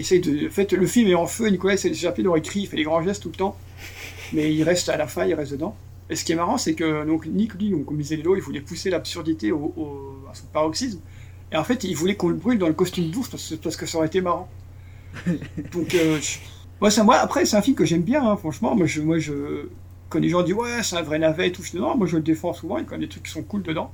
essaye 0.00 0.20
de, 0.20 0.46
en 0.48 0.50
fait, 0.50 0.72
le 0.72 0.86
film 0.86 1.08
est 1.08 1.14
en 1.14 1.26
feu, 1.26 1.48
Nicolas 1.48 1.74
il 1.76 2.36
écrit, 2.36 2.60
il 2.62 2.66
fait 2.66 2.76
des 2.76 2.84
grands 2.84 3.02
gestes 3.02 3.22
tout 3.22 3.30
le 3.30 3.36
temps, 3.36 3.56
mais 4.32 4.54
il 4.54 4.62
reste 4.64 4.88
à 4.88 4.96
la 4.96 5.06
fin, 5.06 5.26
il 5.26 5.34
reste 5.34 5.52
dedans. 5.52 5.76
Et 6.10 6.16
ce 6.16 6.24
qui 6.24 6.32
est 6.32 6.36
marrant, 6.36 6.58
c'est 6.58 6.74
que 6.74 7.06
donc 7.06 7.26
Nick, 7.26 7.54
lui, 7.54 7.70
donc, 7.70 7.86
comme 7.86 7.98
disait 7.98 8.16
Lilo, 8.16 8.36
il 8.36 8.42
voulait 8.42 8.60
pousser 8.60 8.90
l'absurdité 8.90 9.52
au, 9.52 9.72
au- 9.76 10.26
à 10.30 10.34
son 10.34 10.46
paroxysme, 10.52 11.00
et 11.52 11.56
en 11.56 11.64
fait, 11.64 11.84
il 11.84 11.94
voulait 11.96 12.16
qu'on 12.16 12.28
le 12.28 12.34
brûle 12.36 12.58
dans 12.58 12.68
le 12.68 12.74
costume 12.74 13.10
d'ours 13.10 13.28
parce, 13.28 13.54
parce 13.62 13.76
que 13.76 13.86
ça 13.86 13.98
aurait 13.98 14.08
été 14.08 14.20
marrant. 14.20 14.48
Donc, 15.72 15.94
euh, 15.94 16.18
je- 16.20 16.38
moi, 16.80 16.90
ça, 16.90 17.04
moi, 17.04 17.16
après, 17.16 17.44
c'est 17.44 17.56
un 17.56 17.62
film 17.62 17.76
que 17.76 17.84
j'aime 17.84 18.02
bien, 18.02 18.24
hein, 18.26 18.36
franchement. 18.36 18.74
Moi, 18.76 18.86
je, 18.86 19.00
moi, 19.02 19.18
je, 19.18 19.68
quand 20.08 20.18
les 20.18 20.28
gens 20.28 20.42
disent 20.42 20.54
ouais, 20.54 20.82
c'est 20.82 20.96
un 20.96 21.02
vrai 21.02 21.18
navet 21.18 21.48
et 21.48 21.52
tout, 21.52 21.62
non, 21.74 21.96
moi, 21.96 22.06
je 22.06 22.16
le 22.16 22.22
défends 22.22 22.52
souvent. 22.52 22.78
Il 22.78 22.80
y 22.80 22.82
a 22.82 22.86
quand 22.86 22.92
même 22.92 23.00
des 23.02 23.08
trucs 23.08 23.24
qui 23.24 23.32
sont 23.32 23.42
cool 23.42 23.62
dedans. 23.62 23.92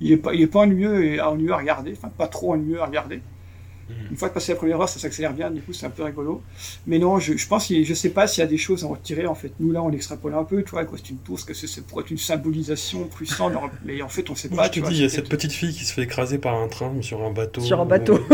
Il 0.00 0.12
est 0.12 0.16
pas, 0.18 0.34
il 0.34 0.42
est 0.42 0.46
pas 0.48 0.60
ennuyeux 0.60 1.04
et 1.04 1.20
ennuyeux 1.20 1.52
à 1.52 1.58
regarder, 1.58 1.92
enfin, 1.92 2.10
pas 2.10 2.28
trop 2.28 2.54
ennuyeux 2.54 2.80
à 2.82 2.86
regarder. 2.86 3.22
Une 4.10 4.16
fois 4.16 4.28
que 4.28 4.34
passé 4.34 4.52
la 4.52 4.56
première 4.56 4.80
heure, 4.80 4.88
ça 4.88 4.98
s'accélère 4.98 5.32
bien, 5.32 5.50
du 5.50 5.60
coup, 5.60 5.72
c'est 5.72 5.86
un 5.86 5.90
peu 5.90 6.02
rigolo. 6.02 6.42
Mais 6.86 6.98
non, 6.98 7.18
je, 7.18 7.36
je 7.36 7.46
pense, 7.48 7.68
je 7.72 7.94
sais 7.94 8.10
pas 8.10 8.26
s'il 8.26 8.40
y 8.42 8.44
a 8.44 8.48
des 8.48 8.58
choses 8.58 8.84
à 8.84 8.86
en 8.86 8.90
retirer, 8.90 9.26
en 9.26 9.34
fait. 9.34 9.52
Nous, 9.60 9.72
là, 9.72 9.82
on 9.82 9.90
extrapole 9.92 10.34
un 10.34 10.44
peu, 10.44 10.62
tu 10.62 10.70
vois, 10.70 10.84
costume 10.84 11.16
tour, 11.24 11.38
que 11.44 11.54
c'est 11.54 11.66
c'est 11.66 11.86
pour 11.86 12.00
être 12.00 12.10
une 12.10 12.18
symbolisation 12.18 13.04
puissante, 13.04 13.52
mais 13.84 14.00
en 14.02 14.08
fait, 14.08 14.28
on 14.30 14.34
sait 14.34 14.48
pas, 14.48 14.64
je 14.64 14.68
te 14.68 14.74
tu 14.74 14.80
vois. 14.80 14.90
dis, 14.90 14.96
il 14.96 15.02
y 15.02 15.06
a 15.06 15.08
cette 15.08 15.28
petite 15.28 15.52
fille 15.52 15.72
qui 15.74 15.84
se 15.84 15.92
fait 15.92 16.02
écraser 16.02 16.38
par 16.38 16.54
un 16.54 16.68
train 16.68 16.92
sur 17.02 17.22
un 17.22 17.30
bateau. 17.32 17.60
Sur 17.60 17.80
un 17.80 17.86
bateau. 17.86 18.18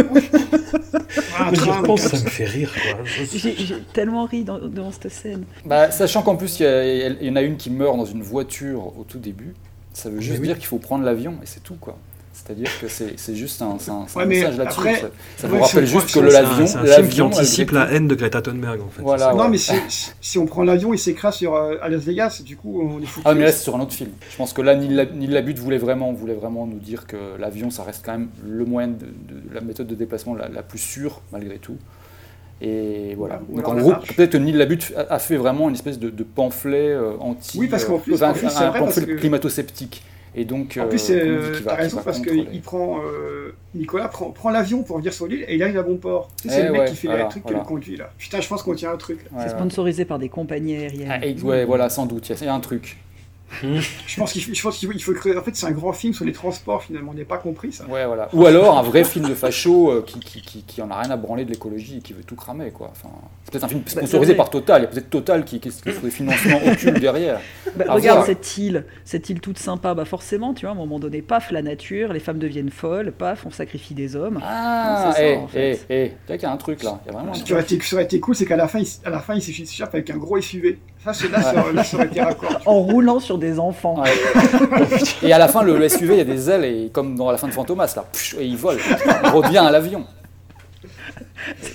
Un 1.38 1.50
Mais 1.50 1.56
j'y 1.56 1.62
train, 1.62 1.80
repense, 1.80 2.04
mais- 2.12 2.18
ça 2.18 2.24
me 2.24 2.30
fait 2.30 2.44
rire, 2.44 2.72
quoi. 2.72 3.04
J'ai 3.32 3.56
j'ai 3.56 3.80
tellement 3.92 4.24
ri 4.24 4.44
dans, 4.44 4.58
dans 4.68 4.92
cette 4.92 5.08
scène. 5.10 5.44
Bah, 5.64 5.90
sachant 5.90 6.22
qu'en 6.22 6.36
plus, 6.36 6.60
il 6.60 6.62
y, 6.62 6.66
a- 6.66 7.06
il 7.08 7.26
y 7.26 7.30
en 7.30 7.36
a 7.36 7.42
une 7.42 7.56
qui 7.56 7.70
meurt 7.70 7.96
dans 7.96 8.04
une 8.04 8.22
voiture 8.22 8.96
au 8.98 9.04
tout 9.06 9.18
début, 9.18 9.54
ça 9.92 10.10
veut 10.10 10.20
juste 10.20 10.38
oui. 10.40 10.46
dire 10.46 10.56
qu'il 10.56 10.66
faut 10.66 10.78
prendre 10.78 11.04
l'avion 11.04 11.34
et 11.42 11.46
c'est 11.46 11.62
tout, 11.62 11.74
quoi. 11.74 11.98
C'est-à-dire 12.34 12.68
que 12.80 12.88
c'est 12.88 13.34
juste 13.36 13.62
un, 13.62 13.76
un- 13.88 13.92
un 13.92 14.18
Ouais, 14.18 14.26
message 14.26 14.58
là-dessus. 14.58 14.80
ça 14.82 14.90
ça 15.36 15.46
ouais, 15.46 15.56
vous 15.56 15.62
rappelle 15.62 15.86
juste 15.86 16.12
que 16.12 16.18
l'avion, 16.18 16.66
C'est 16.66 16.78
un 16.78 16.84
film 16.86 17.08
qui 17.08 17.22
anticipe 17.22 17.70
la 17.70 17.90
haine 17.92 18.08
de 18.08 18.14
Greta 18.16 18.42
Thunberg, 18.42 18.80
en 18.82 18.88
fait. 18.88 19.02
Voilà, 19.02 19.32
non, 19.32 19.48
mais 19.48 19.56
si, 19.56 19.72
si- 20.20 20.36
on 20.38 20.44
prend 20.46 20.64
l'avion, 20.64 20.92
il 20.92 20.98
s'écrase 20.98 21.36
sur, 21.36 21.54
euh, 21.54 21.76
à 21.80 21.88
Las 21.88 22.02
Vegas, 22.02 22.42
du 22.44 22.56
coup, 22.56 22.82
on 22.82 23.00
est 23.00 23.06
foutu. 23.06 23.24
Ah 23.24 23.34
mais 23.34 23.44
là 23.44 23.52
c'est 23.52 23.62
sur 23.62 23.76
un 23.76 23.80
autre 23.80 23.92
film. 23.92 24.10
Je 24.30 24.36
pense 24.36 24.52
que 24.52 24.60
là 24.62 24.74
Neil 24.74 24.92
Lab- 24.92 25.14
Neil 25.14 25.28
Labute 25.30 25.58
voulait 25.60 25.78
vraiment, 25.78 26.12
voulait 26.12 26.34
vraiment 26.34 26.66
nous 26.66 26.78
dire 26.80 27.06
que 27.06 27.16
l'avion 27.38 27.70
ça 27.70 27.84
reste 27.84 28.02
quand 28.04 28.12
même 28.12 28.28
le 28.44 28.64
moyen 28.64 28.88
de, 28.88 29.04
de- 29.06 29.54
la 29.54 29.60
méthode 29.60 29.86
de 29.86 29.94
déplacement 29.94 30.34
la, 30.34 30.48
la 30.48 30.62
plus 30.64 30.78
sûre 30.80 31.20
malgré 31.32 31.58
tout. 31.58 31.76
Et 32.60 33.14
voilà. 33.16 33.40
Ou 33.48 33.56
Donc 33.56 33.68
en 33.68 33.74
gros 33.76 33.92
peut-être 34.16 34.32
que 34.32 34.36
Neil 34.38 34.54
Labute 34.54 34.92
a, 34.96 35.14
a 35.14 35.18
fait 35.18 35.36
vraiment 35.36 35.68
une 35.68 35.74
espèce 35.74 35.98
de, 35.98 36.10
de 36.10 36.22
pamphlet 36.24 36.88
euh, 36.90 37.12
anti, 37.20 37.58
Oui, 37.58 37.68
parce 37.68 37.84
qu'en 37.84 37.98
plus- 37.98 38.14
enfin, 38.14 38.30
en 38.30 38.32
plus, 38.32 38.48
c'est 38.48 38.58
un 38.64 38.70
vrai, 38.70 38.78
pamphlet 38.80 39.16
climato-sceptique. 39.16 40.02
Et 40.36 40.44
donc 40.44 40.76
En 40.80 40.84
euh, 40.84 40.88
plus, 40.88 41.10
euh, 41.10 41.52
va- 41.64 41.70
t'as 41.70 41.76
raison 41.76 42.00
parce 42.04 42.18
que 42.20 42.30
les- 42.30 42.48
il 42.52 42.60
prend 42.60 42.98
euh, 43.04 43.54
Nicolas 43.74 44.08
prend, 44.08 44.30
prend 44.32 44.50
l'avion 44.50 44.82
pour 44.82 44.98
venir 44.98 45.12
sur 45.12 45.26
l'île 45.28 45.44
et 45.46 45.54
il 45.54 45.62
arrive 45.62 45.78
à 45.78 45.82
bon 45.82 45.96
port. 45.96 46.28
Tu 46.42 46.48
sais, 46.48 46.54
c'est 46.56 46.60
Eh 46.62 46.64
le 46.66 46.72
mec 46.72 46.80
ouais, 46.82 46.88
qui 46.88 46.96
fait 46.96 47.06
voilà, 47.08 47.22
le 47.24 47.28
truc 47.30 47.42
qui 47.44 47.48
voilà. 47.52 47.62
le 47.62 47.68
conduit 47.68 47.96
là. 47.96 48.10
Putain, 48.18 48.40
je 48.40 48.48
pense 48.48 48.62
qu'on 48.64 48.74
tient 48.74 48.92
un 48.92 48.96
truc. 48.96 49.20
Ouais, 49.20 49.26
C'est 49.38 49.44
ouais. 49.44 49.48
sponsorisé 49.50 50.04
par 50.04 50.18
des 50.18 50.28
compagnies 50.28 50.76
aériennes. 50.76 51.08
Ah, 51.10 51.24
et- 51.24 51.40
ouais, 51.40 51.64
voilà, 51.64 51.88
sans 51.88 52.06
doute, 52.06 52.28
il 52.28 52.32
y 52.32 52.34
a- 52.34 52.38
il 52.42 52.46
y, 52.46 52.48
a 52.48 52.54
un 52.54 52.60
truc. 52.60 52.96
Je 53.62 54.16
pense 54.16 54.32
qu'il 54.32 54.42
faut, 54.42 55.12
creuser. 55.14 55.38
En 55.38 55.42
fait, 55.42 55.54
c'est 55.54 55.66
un 55.66 55.70
grand 55.72 55.92
film 55.92 56.12
sur 56.12 56.24
les 56.24 56.32
transports 56.32 56.82
finalement. 56.82 57.12
On 57.12 57.14
n'est 57.14 57.24
pas 57.24 57.38
compris 57.38 57.72
ça. 57.72 57.84
Ouais, 57.86 58.04
voilà. 58.06 58.28
Ou 58.32 58.46
alors 58.46 58.76
un 58.78 58.82
vrai 58.82 59.04
film 59.04 59.28
de 59.28 59.34
facho 59.34 59.90
euh, 59.90 60.02
qui, 60.04 60.18
qui, 60.18 60.42
qui, 60.42 60.62
qui 60.62 60.82
en 60.82 60.90
a 60.90 61.00
rien 61.00 61.10
à 61.10 61.16
branler 61.16 61.44
de 61.44 61.50
l'écologie 61.50 61.98
et 61.98 62.00
qui 62.00 62.12
veut 62.12 62.24
tout 62.24 62.34
cramer, 62.36 62.70
quoi. 62.70 62.88
Enfin, 62.90 63.10
c'est 63.44 63.52
peut-être 63.52 63.64
un 63.64 63.68
film 63.68 63.82
sponsorisé 63.86 64.32
c'est 64.32 64.36
par 64.36 64.50
Total. 64.50 64.82
Il 64.82 64.84
y 64.84 64.88
a 64.88 64.90
peut-être 64.90 65.10
Total 65.10 65.44
qui, 65.44 65.60
qui, 65.60 65.70
qui 65.70 65.90
fait 65.90 66.00
des 66.00 66.10
financements 66.10 66.58
occultes 66.66 66.98
derrière. 66.98 67.40
Bah, 67.76 67.84
regarde 67.88 68.18
voir. 68.18 68.26
cette 68.26 68.58
île, 68.58 68.84
cette 69.04 69.28
île 69.30 69.40
toute 69.40 69.58
sympa. 69.58 69.94
Bah 69.94 70.04
forcément, 70.04 70.54
tu 70.54 70.62
vois, 70.62 70.70
à 70.70 70.72
un 70.72 70.76
moment 70.78 70.98
donné, 70.98 71.22
paf, 71.22 71.50
la 71.50 71.62
nature, 71.62 72.12
les 72.12 72.20
femmes 72.20 72.38
deviennent 72.38 72.70
folles, 72.70 73.12
paf, 73.12 73.46
on 73.46 73.50
sacrifie 73.50 73.94
des 73.94 74.16
hommes. 74.16 74.40
Ah, 74.42 75.12
C'est 75.14 75.20
ça, 75.20 75.28
eh, 75.28 75.36
en 75.36 75.48
fait. 75.48 75.80
eh, 75.88 75.94
eh, 75.94 76.08
tu 76.08 76.14
vois 76.28 76.36
qu'il 76.38 76.46
y 76.48 76.50
a 76.50 76.52
un 76.52 76.56
truc 76.56 76.82
là. 76.82 77.00
Il 77.04 77.12
y 77.12 77.14
a 77.14 77.18
vraiment 77.18 77.32
un 77.32 77.34
Ce 77.34 77.40
qui 77.40 77.44
truc. 77.44 77.54
aurait 77.54 77.62
été, 77.64 77.80
ce 77.80 77.88
qui 77.88 77.94
aurait 77.94 78.04
été 78.04 78.20
cool, 78.20 78.34
c'est 78.34 78.46
qu'à 78.46 78.56
la 78.56 78.68
fin, 78.68 78.80
il, 78.80 78.86
à 79.04 79.10
la 79.10 79.20
fin, 79.20 79.34
il 79.34 79.42
s'échappe 79.42 79.94
avec 79.94 80.10
un 80.10 80.16
gros 80.16 80.40
SUV. 80.40 80.78
Ça, 81.04 81.12
c'est 81.12 81.28
là, 81.30 81.42
ça, 81.42 81.52
là, 81.72 81.84
ça 81.84 81.96
aurait 81.98 82.06
été 82.06 82.22
raccord. 82.22 82.60
En 82.64 82.74
roulant 82.80 83.20
sur 83.20 83.36
des 83.38 83.58
enfants. 83.58 84.02
Ouais. 84.02 84.10
et 85.22 85.32
à 85.32 85.38
la 85.38 85.48
fin, 85.48 85.62
le, 85.62 85.76
le 85.76 85.88
SUV, 85.88 86.14
il 86.14 86.18
y 86.18 86.20
a 86.20 86.24
des 86.24 86.48
ailes, 86.50 86.64
et 86.64 86.90
comme 86.90 87.14
dans 87.16 87.30
la 87.30 87.36
fin 87.36 87.46
de 87.46 87.52
Fantomas, 87.52 87.92
là, 87.96 88.06
et 88.38 88.46
il 88.46 88.56
vole. 88.56 88.78
Il 89.24 89.28
revient 89.30 89.58
à 89.58 89.70
l'avion. 89.70 90.06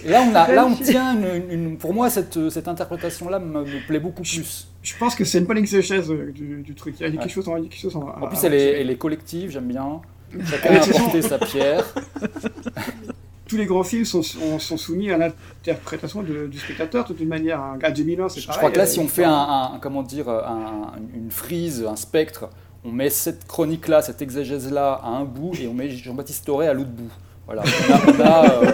Là, 0.06 0.24
on, 0.28 0.34
a, 0.36 0.52
là, 0.52 0.66
on 0.66 0.74
tient, 0.76 1.16
une, 1.16 1.52
une- 1.52 1.78
pour 1.78 1.94
moi, 1.94 2.10
cette, 2.10 2.50
cette 2.50 2.68
interprétation-là 2.68 3.38
me, 3.38 3.62
me 3.64 3.88
plaît 3.88 4.00
beaucoup 4.00 4.24
plus. 4.24 4.68
Je 4.82 4.94
pense 4.98 5.14
que 5.14 5.24
c'est 5.24 5.38
une 5.38 5.46
bonne 5.46 5.58
exégèse 5.60 6.10
euh, 6.10 6.32
du, 6.34 6.62
du 6.64 6.74
truc. 6.74 6.96
Il 7.00 7.04
y 7.14 7.18
a 7.18 7.22
quelque 7.22 7.32
chose 7.32 7.48
en, 7.48 7.56
quelque 7.62 7.76
chose 7.78 7.96
en, 7.96 8.08
En 8.22 8.28
plus, 8.28 8.44
elle 8.44 8.56
est, 8.56 8.82
elle 8.82 8.90
est 8.90 8.96
collective, 8.98 9.52
j'aime 9.52 9.68
bien. 9.68 10.02
Chacun 10.50 10.70
a 10.70 10.74
Ouais, 10.74 10.96
apporté 10.96 11.22
ça. 11.22 11.30
sa 11.30 11.38
pierre. 11.40 11.86
Tous 13.50 13.58
les 13.58 13.66
grands 13.66 13.84
films 13.84 14.06
sont, 14.06 14.22
soumis 14.60 15.12
à 15.12 15.18
l'interprétation 15.18 16.22
du 16.22 16.58
spectateur, 16.60 17.04
de 17.04 17.14
toute 17.14 17.28
manière. 17.28 17.60
De 17.84 17.90
2001, 17.92 18.30
c'est 18.30 18.42
Je 18.42 18.46
pareil. 18.48 18.58
crois 18.60 18.72
que 18.72 18.78
là, 18.78 18.84
euh, 18.84 18.88
si 18.88 19.00
on 19.00 19.08
fait 19.08 19.24
un, 19.24 19.34
un- 19.74 19.80
comment 19.82 20.04
dire, 20.04 20.30
un- 20.30 20.94
une 21.16 21.32
frise, 21.32 21.84
un 21.90 21.96
spectre, 21.96 22.50
on 22.86 22.92
met 22.92 23.10
cette 23.10 23.48
chronique-là, 23.48 24.02
cette 24.04 24.22
exégèse-là 24.22 25.02
à 25.04 25.08
un 25.10 25.26
bout 25.26 25.54
et 25.60 25.68
on 25.68 25.74
met 25.74 25.90
Jean-Baptiste 25.90 26.46
Toré 26.46 26.68
à 26.68 26.74
l'autre 26.74 26.92
bout. 26.92 27.10
Voilà. 27.48 27.64
On 27.66 27.94
a- 27.94 28.14
on 28.14 28.22
a, 28.22 28.54
euh, 28.54 28.72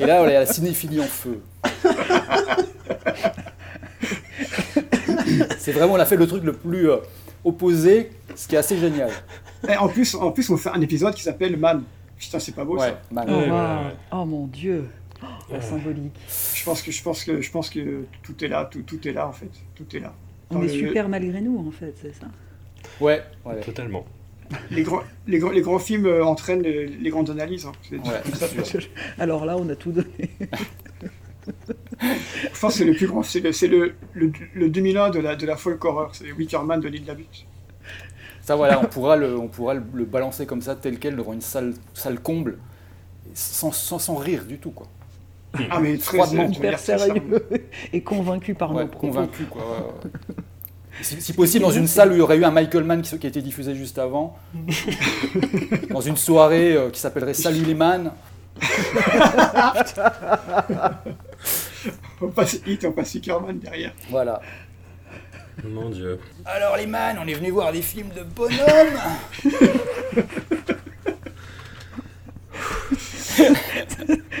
et 0.00 0.06
là, 0.06 0.24
il 0.26 0.32
y 0.32 0.36
a 0.36 0.40
la 0.40 0.46
cinéphilie 0.46 1.00
en 1.00 1.04
feu. 1.04 1.40
C'est 5.58 5.72
vraiment, 5.72 5.94
on 5.94 6.00
a 6.00 6.04
fait 6.04 6.16
le 6.16 6.26
truc 6.26 6.42
le 6.44 6.52
plus 6.52 6.90
euh, 6.90 6.96
opposé, 7.44 8.10
ce 8.34 8.48
qui 8.48 8.54
est 8.56 8.58
assez 8.58 8.76
génial. 8.76 9.10
Et 9.68 9.76
en 9.76 9.88
plus, 9.88 10.14
en 10.14 10.30
plus, 10.32 10.50
on 10.50 10.56
fait 10.56 10.70
un 10.70 10.80
épisode 10.80 11.14
qui 11.14 11.22
s'appelle 11.22 11.56
Man. 11.56 11.82
Putain, 12.18 12.38
c'est 12.38 12.54
pas 12.54 12.64
beau 12.64 12.78
Ouais, 12.78 12.88
ça. 12.88 13.00
Man. 13.10 13.92
Oh. 14.10 14.16
Oh, 14.16 14.24
mon 14.24 14.46
dieu, 14.46 14.86
Oh, 15.22 15.26
la 15.52 15.60
symbolique. 15.60 16.18
Je 16.54 16.64
pense 16.64 16.82
que 16.82 16.90
je 16.90 17.02
pense 17.02 17.24
que 17.24 17.40
je 17.40 17.50
pense 17.50 17.70
que 17.70 18.04
tout 18.22 18.44
est 18.44 18.48
là, 18.48 18.64
tout, 18.70 18.82
tout 18.82 19.06
est 19.08 19.12
là 19.12 19.26
en 19.28 19.32
fait, 19.32 19.50
tout 19.74 19.96
est 19.96 20.00
là. 20.00 20.12
On 20.50 20.62
est 20.62 20.68
super 20.68 21.08
malgré 21.08 21.40
nous, 21.40 21.58
en 21.66 21.70
fait, 21.70 21.94
c'est 22.00 22.14
ça. 22.14 22.26
Ouais, 23.00 23.22
ouais. 23.44 23.60
Totalement. 23.60 24.04
Les 24.70 24.82
grands, 24.82 25.02
les 25.26 25.38
grands, 25.38 25.50
les 25.50 25.62
grands 25.62 25.78
films 25.78 26.04
euh, 26.06 26.24
entraînent 26.24 26.62
les, 26.62 26.86
les 26.86 27.10
grandes 27.10 27.30
analyses. 27.30 27.64
hein. 27.66 27.72
C'est 27.88 27.96
Ouais, 27.96 28.20
c'est 28.26 28.36
ça, 28.36 28.46
c'est 28.48 28.64
sûr. 28.66 28.82
c'est- 28.82 29.22
Alors 29.22 29.46
là, 29.46 29.56
on 29.56 29.68
a 29.70 29.74
tout 29.76 29.90
donné. 29.92 30.28
pense 32.60 32.72
que 32.72 32.78
c'est 32.78 32.84
le 32.84 32.94
plus 32.94 33.06
grand, 33.06 33.22
c'est 33.22 33.40
le, 33.40 33.52
c'est 33.52 33.66
le, 33.68 33.94
le, 34.12 34.30
le 34.54 34.68
2001 34.68 35.10
de 35.10 35.20
la, 35.20 35.36
de 35.36 35.46
la 35.46 35.56
folk 35.56 35.82
horror, 35.84 36.14
c'est 36.14 36.30
Wickerman 36.32 36.80
de 36.80 36.88
l'île 36.88 37.02
de 37.02 37.08
la 37.08 37.14
Butte. 37.14 37.46
Ça, 38.44 38.56
voilà, 38.56 38.78
on 38.80 38.84
pourra, 38.84 39.16
le, 39.16 39.38
on 39.38 39.48
pourra 39.48 39.72
le, 39.74 39.82
le 39.94 40.04
balancer 40.04 40.44
comme 40.44 40.60
ça, 40.60 40.74
tel 40.76 40.98
quel, 40.98 41.16
devant 41.16 41.32
une 41.32 41.40
salle, 41.40 41.72
salle 41.94 42.20
comble, 42.20 42.58
sans, 43.32 43.72
sans, 43.72 43.98
sans 43.98 44.16
rire 44.16 44.44
du 44.44 44.58
tout, 44.58 44.70
quoi. 44.70 44.86
Ah, 45.70 45.80
mais 45.80 45.96
très 45.96 46.18
Froidement. 46.18 46.48
Hyper 46.50 46.78
sérieux 46.78 47.22
et 47.92 48.02
convaincu 48.02 48.54
par 48.54 48.74
Ouais, 48.74 48.82
nos 48.82 48.88
propos. 48.88 49.06
convaincu, 49.06 49.44
quoi. 49.44 49.62
ouais, 49.62 49.78
ouais. 49.78 50.34
Si, 51.02 51.20
si 51.20 51.32
possible, 51.32 51.64
dans 51.64 51.72
une 51.72 51.88
salle 51.88 52.10
où 52.12 52.14
il 52.14 52.18
y 52.18 52.20
aurait 52.20 52.36
eu 52.36 52.44
un 52.44 52.52
Michael 52.52 52.84
Mann 52.84 53.02
qui, 53.02 53.18
qui 53.18 53.26
a 53.26 53.28
été 53.28 53.42
diffusé 53.42 53.74
juste 53.74 53.98
avant, 53.98 54.36
dans 55.90 56.00
une 56.00 56.16
soirée 56.16 56.74
euh, 56.76 56.90
qui 56.90 57.00
s'appellerait 57.00 57.34
Salut 57.34 57.64
les 57.64 57.74
man. 57.74 58.12
on 62.20 62.28
passe 62.28 62.60
Hit, 62.66 62.84
on 62.84 62.92
passe 62.92 63.14
Wickerman 63.14 63.58
derrière. 63.58 63.92
Voilà. 64.08 64.40
Mon 65.62 65.90
dieu. 65.90 66.18
Alors 66.44 66.76
les 66.76 66.86
man, 66.86 67.18
on 67.22 67.26
est 67.28 67.34
venu 67.34 67.50
voir 67.50 67.72
des 67.72 67.82
films 67.82 68.10
de 68.10 68.22
bonhomme. 68.22 68.98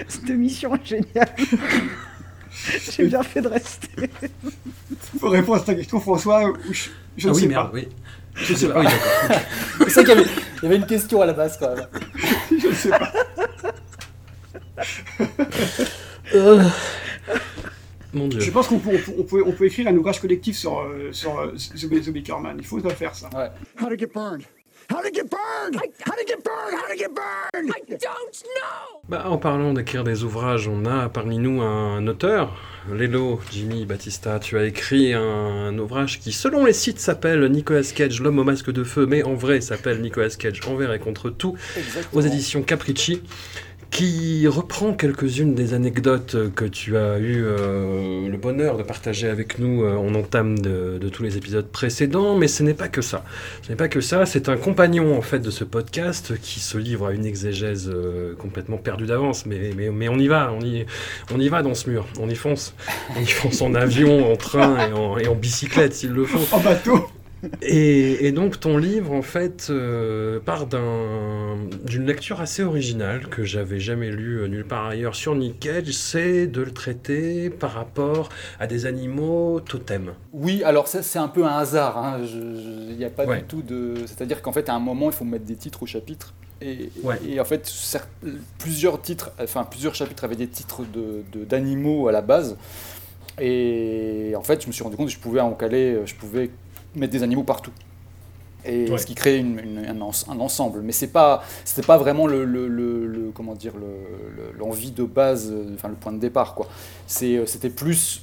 Cette 0.08 0.30
émission 0.30 0.74
est 0.76 0.86
géniale. 0.86 1.34
J'ai 2.96 3.06
bien 3.06 3.22
fait 3.22 3.40
de 3.42 3.48
rester. 3.48 3.88
Pour 5.20 5.30
répondre 5.32 5.60
à 5.62 5.64
ta 5.64 5.74
question, 5.74 6.00
François, 6.00 6.52
je, 6.70 6.88
je 7.16 7.28
ah 7.28 7.30
ne 7.30 7.34
oui, 7.34 7.40
sais 7.42 7.48
merde, 7.48 7.68
pas. 7.70 7.74
oui. 7.74 7.88
Je 8.36 8.54
sais 8.54 8.66
Ah 8.70 8.74
pas. 8.74 8.80
oui, 8.80 8.86
d'accord. 8.86 9.38
C'est 9.80 9.90
ça 9.90 10.04
qu'il 10.04 10.20
y 10.20 10.62
y 10.62 10.66
avait 10.66 10.76
une 10.76 10.86
question 10.86 11.20
à 11.20 11.26
la 11.26 11.32
base 11.32 11.56
quand 11.58 11.74
même. 11.74 11.86
je 12.50 12.68
ne 12.68 12.74
sais 12.74 12.90
pas. 12.90 13.12
Mon 18.14 18.28
dieu. 18.28 18.40
Je 18.40 18.50
pense 18.50 18.68
qu'on 18.68 18.78
peut, 18.78 18.90
on 18.94 18.98
peut- 18.98 19.14
on 19.18 19.22
peut, 19.24 19.42
on 19.46 19.52
peut 19.52 19.66
écrire 19.66 19.88
un 19.88 19.96
ouvrage 19.96 20.20
collectif 20.20 20.56
sur, 20.56 20.80
euh, 20.80 21.10
sur 21.12 21.38
euh, 21.38 21.52
The, 21.52 22.08
Wickerman. 22.08 22.56
Il 22.58 22.64
faut 22.64 22.78
le 22.78 22.88
faire 22.90 23.14
ça. 23.14 23.28
Ouais. 23.34 23.50
How'd 23.80 23.92
it 23.92 24.00
get 24.00 24.12
burned? 24.14 24.44
How'd 24.90 25.06
it 25.06 25.14
get 25.14 25.30
burned? 25.30 25.76
How'd 25.76 26.18
it 26.20 26.28
get 26.28 26.44
burned? 26.44 26.74
How'd 26.74 26.90
it 26.92 26.98
get 26.98 27.14
burned? 27.14 27.70
I 27.70 27.80
don't 27.88 28.44
know! 28.44 29.00
Bah, 29.08 29.24
en 29.28 29.38
parlant 29.38 29.72
d'écrire 29.72 30.04
des 30.04 30.24
ouvrages, 30.24 30.68
on 30.68 30.84
a 30.84 31.08
parmi 31.08 31.38
nous 31.38 31.62
un 31.62 32.06
auteur, 32.06 32.54
Lelo 32.92 33.40
Jimmy 33.50 33.86
Battista. 33.86 34.38
Tu 34.38 34.58
as 34.58 34.64
écrit 34.64 35.14
un, 35.14 35.76
ouvrage 35.78 36.20
qui, 36.20 36.32
selon 36.32 36.66
les 36.66 36.74
sites, 36.74 37.00
s'appelle 37.00 37.44
Nicolas 37.46 37.82
Cage, 37.94 38.20
l'homme 38.20 38.38
au 38.38 38.44
masque 38.44 38.70
de 38.70 38.84
feu, 38.84 39.06
mais 39.06 39.22
en 39.22 39.34
vrai 39.34 39.62
s'appelle 39.62 40.02
Nicolas 40.02 40.28
Cage 40.30 40.60
envers 40.66 40.92
et 40.92 40.98
contre 40.98 41.30
tout, 41.30 41.56
aux 42.12 42.20
éditions 42.20 42.62
Capricci, 42.62 43.22
qui 43.94 44.48
reprend 44.48 44.92
quelques-unes 44.92 45.54
des 45.54 45.72
anecdotes 45.72 46.52
que 46.56 46.64
tu 46.64 46.96
as 46.96 47.20
eu 47.20 47.44
euh, 47.44 48.28
le 48.28 48.36
bonheur 48.36 48.76
de 48.76 48.82
partager 48.82 49.28
avec 49.28 49.60
nous 49.60 49.84
euh, 49.84 49.94
en 49.94 50.16
entame 50.16 50.58
de, 50.58 50.98
tous 51.12 51.22
les 51.22 51.36
épisodes 51.36 51.68
précédents, 51.68 52.36
mais 52.36 52.48
ce 52.48 52.64
n'est 52.64 52.74
pas 52.74 52.88
que 52.88 53.02
ça. 53.02 53.24
Ce 53.62 53.68
n'est 53.68 53.76
pas 53.76 53.86
que 53.86 54.00
ça, 54.00 54.26
c'est 54.26 54.48
un 54.48 54.56
compagnon 54.56 55.16
en 55.16 55.22
fait 55.22 55.38
de 55.38 55.50
ce 55.52 55.62
podcast 55.62 56.36
qui 56.40 56.58
se 56.58 56.76
livre 56.76 57.06
à 57.06 57.12
une 57.12 57.24
exégèse 57.24 57.88
euh, 57.88 58.34
complètement 58.34 58.78
perdue 58.78 59.06
d'avance, 59.06 59.46
mais, 59.46 59.70
on 60.08 60.18
y 60.18 60.26
va, 60.26 60.52
on 60.52 60.64
y, 60.64 60.84
on 61.32 61.38
y 61.38 61.48
va 61.48 61.62
dans 61.62 61.76
ce 61.76 61.88
mur, 61.88 62.04
on 62.18 62.28
y 62.28 62.34
fonce. 62.34 62.74
On 63.16 63.20
y 63.20 63.26
fonce 63.26 63.62
en 63.62 63.76
avion, 63.76 64.32
en 64.32 64.34
train 64.34 64.88
et 64.88 64.92
en, 64.92 65.18
et 65.18 65.28
en 65.28 65.36
bicyclette 65.36 65.94
s'il 65.94 66.10
le 66.10 66.24
faut. 66.24 66.52
En 66.52 66.58
bateau 66.58 67.06
Et, 67.62 68.26
et 68.26 68.32
donc 68.32 68.60
ton 68.60 68.76
livre 68.78 69.12
en 69.12 69.22
fait 69.22 69.68
euh, 69.70 70.40
part 70.40 70.66
d'un- 70.66 71.56
d'une 71.84 72.06
lecture 72.06 72.40
assez 72.40 72.62
originale 72.62 73.28
que 73.28 73.44
j'avais 73.44 73.80
jamais 73.80 74.10
lue 74.10 74.40
euh, 74.42 74.48
nulle 74.48 74.64
part 74.64 74.86
ailleurs 74.86 75.14
sur 75.14 75.34
Nick 75.34 75.60
Cage, 75.60 75.90
c'est 75.92 76.46
de 76.46 76.62
le 76.62 76.70
traiter 76.72 77.50
par 77.50 77.72
rapport 77.72 78.28
à 78.58 78.66
des 78.66 78.86
animaux 78.86 79.60
totems. 79.60 80.12
Oui, 80.32 80.62
alors 80.64 80.88
ça 80.88 81.02
c'est 81.02 81.18
un 81.18 81.28
peu 81.28 81.44
un 81.44 81.56
hasard. 81.58 81.98
hein. 81.98 82.20
Il 82.24 82.96
n'y 82.96 83.04
a 83.04 83.10
pas 83.10 83.24
Ouais. 83.26 83.38
du 83.38 83.44
tout 83.44 83.62
de. 83.62 83.94
C'est-à-dire 84.06 84.40
qu'en 84.42 84.52
fait, 84.52 84.68
à 84.68 84.74
un 84.74 84.78
moment, 84.80 85.06
il 85.10 85.12
faut 85.14 85.24
mettre 85.24 85.44
des 85.44 85.56
titres 85.56 85.82
au 85.82 85.86
chapitre. 85.86 86.34
Et, 86.62 86.90
Ouais. 87.02 87.16
et 87.28 87.40
en 87.40 87.44
fait, 87.44 87.70
plusieurs 88.58 89.02
titres, 89.02 89.32
enfin 89.40 89.64
plusieurs 89.64 89.94
chapitres 89.94 90.24
avaient 90.24 90.36
des 90.36 90.46
titres 90.46 90.82
de- 90.82 91.22
de- 91.32 91.44
d'animaux 91.44 92.08
à 92.08 92.12
la 92.12 92.22
base. 92.22 92.56
Et 93.40 94.32
en 94.36 94.42
fait, 94.42 94.62
je 94.62 94.68
me 94.68 94.72
suis 94.72 94.84
rendu 94.84 94.96
compte 94.96 95.08
que 95.08 95.12
je 95.12 95.18
pouvais 95.18 95.40
en 95.40 95.52
caler, 95.52 95.98
je 96.06 96.14
pouvais 96.14 96.50
mettre 96.96 97.12
des 97.12 97.22
animaux 97.22 97.42
partout. 97.44 97.72
Et 98.66 98.90
Ouais. 98.90 98.96
ce 98.96 99.04
qui 99.04 99.14
crée 99.14 99.36
une- 99.38 99.58
une- 99.58 99.84
un, 99.86 100.00
ens- 100.00 100.24
un 100.30 100.40
ensemble. 100.40 100.80
Mais 100.82 100.92
c'est 100.92 101.08
pas, 101.12 101.42
c'était 101.66 101.86
pas 101.86 101.98
vraiment 101.98 102.26
le, 102.26 102.44
le- 102.46 102.66
le- 102.68 103.06
le- 103.06 103.30
comment 103.34 103.54
dire, 103.54 103.74
le- 103.76 104.34
le- 104.36 104.58
l'envie 104.58 104.90
de 104.90 105.04
base, 105.04 105.50
euh, 105.52 105.74
enfin 105.74 105.88
le 105.88 105.94
point 105.96 106.12
de 106.12 106.18
départ 106.18 106.54
quoi. 106.54 106.66
Euh, 107.22 107.44
c'était 107.46 107.68
plus 107.70 108.22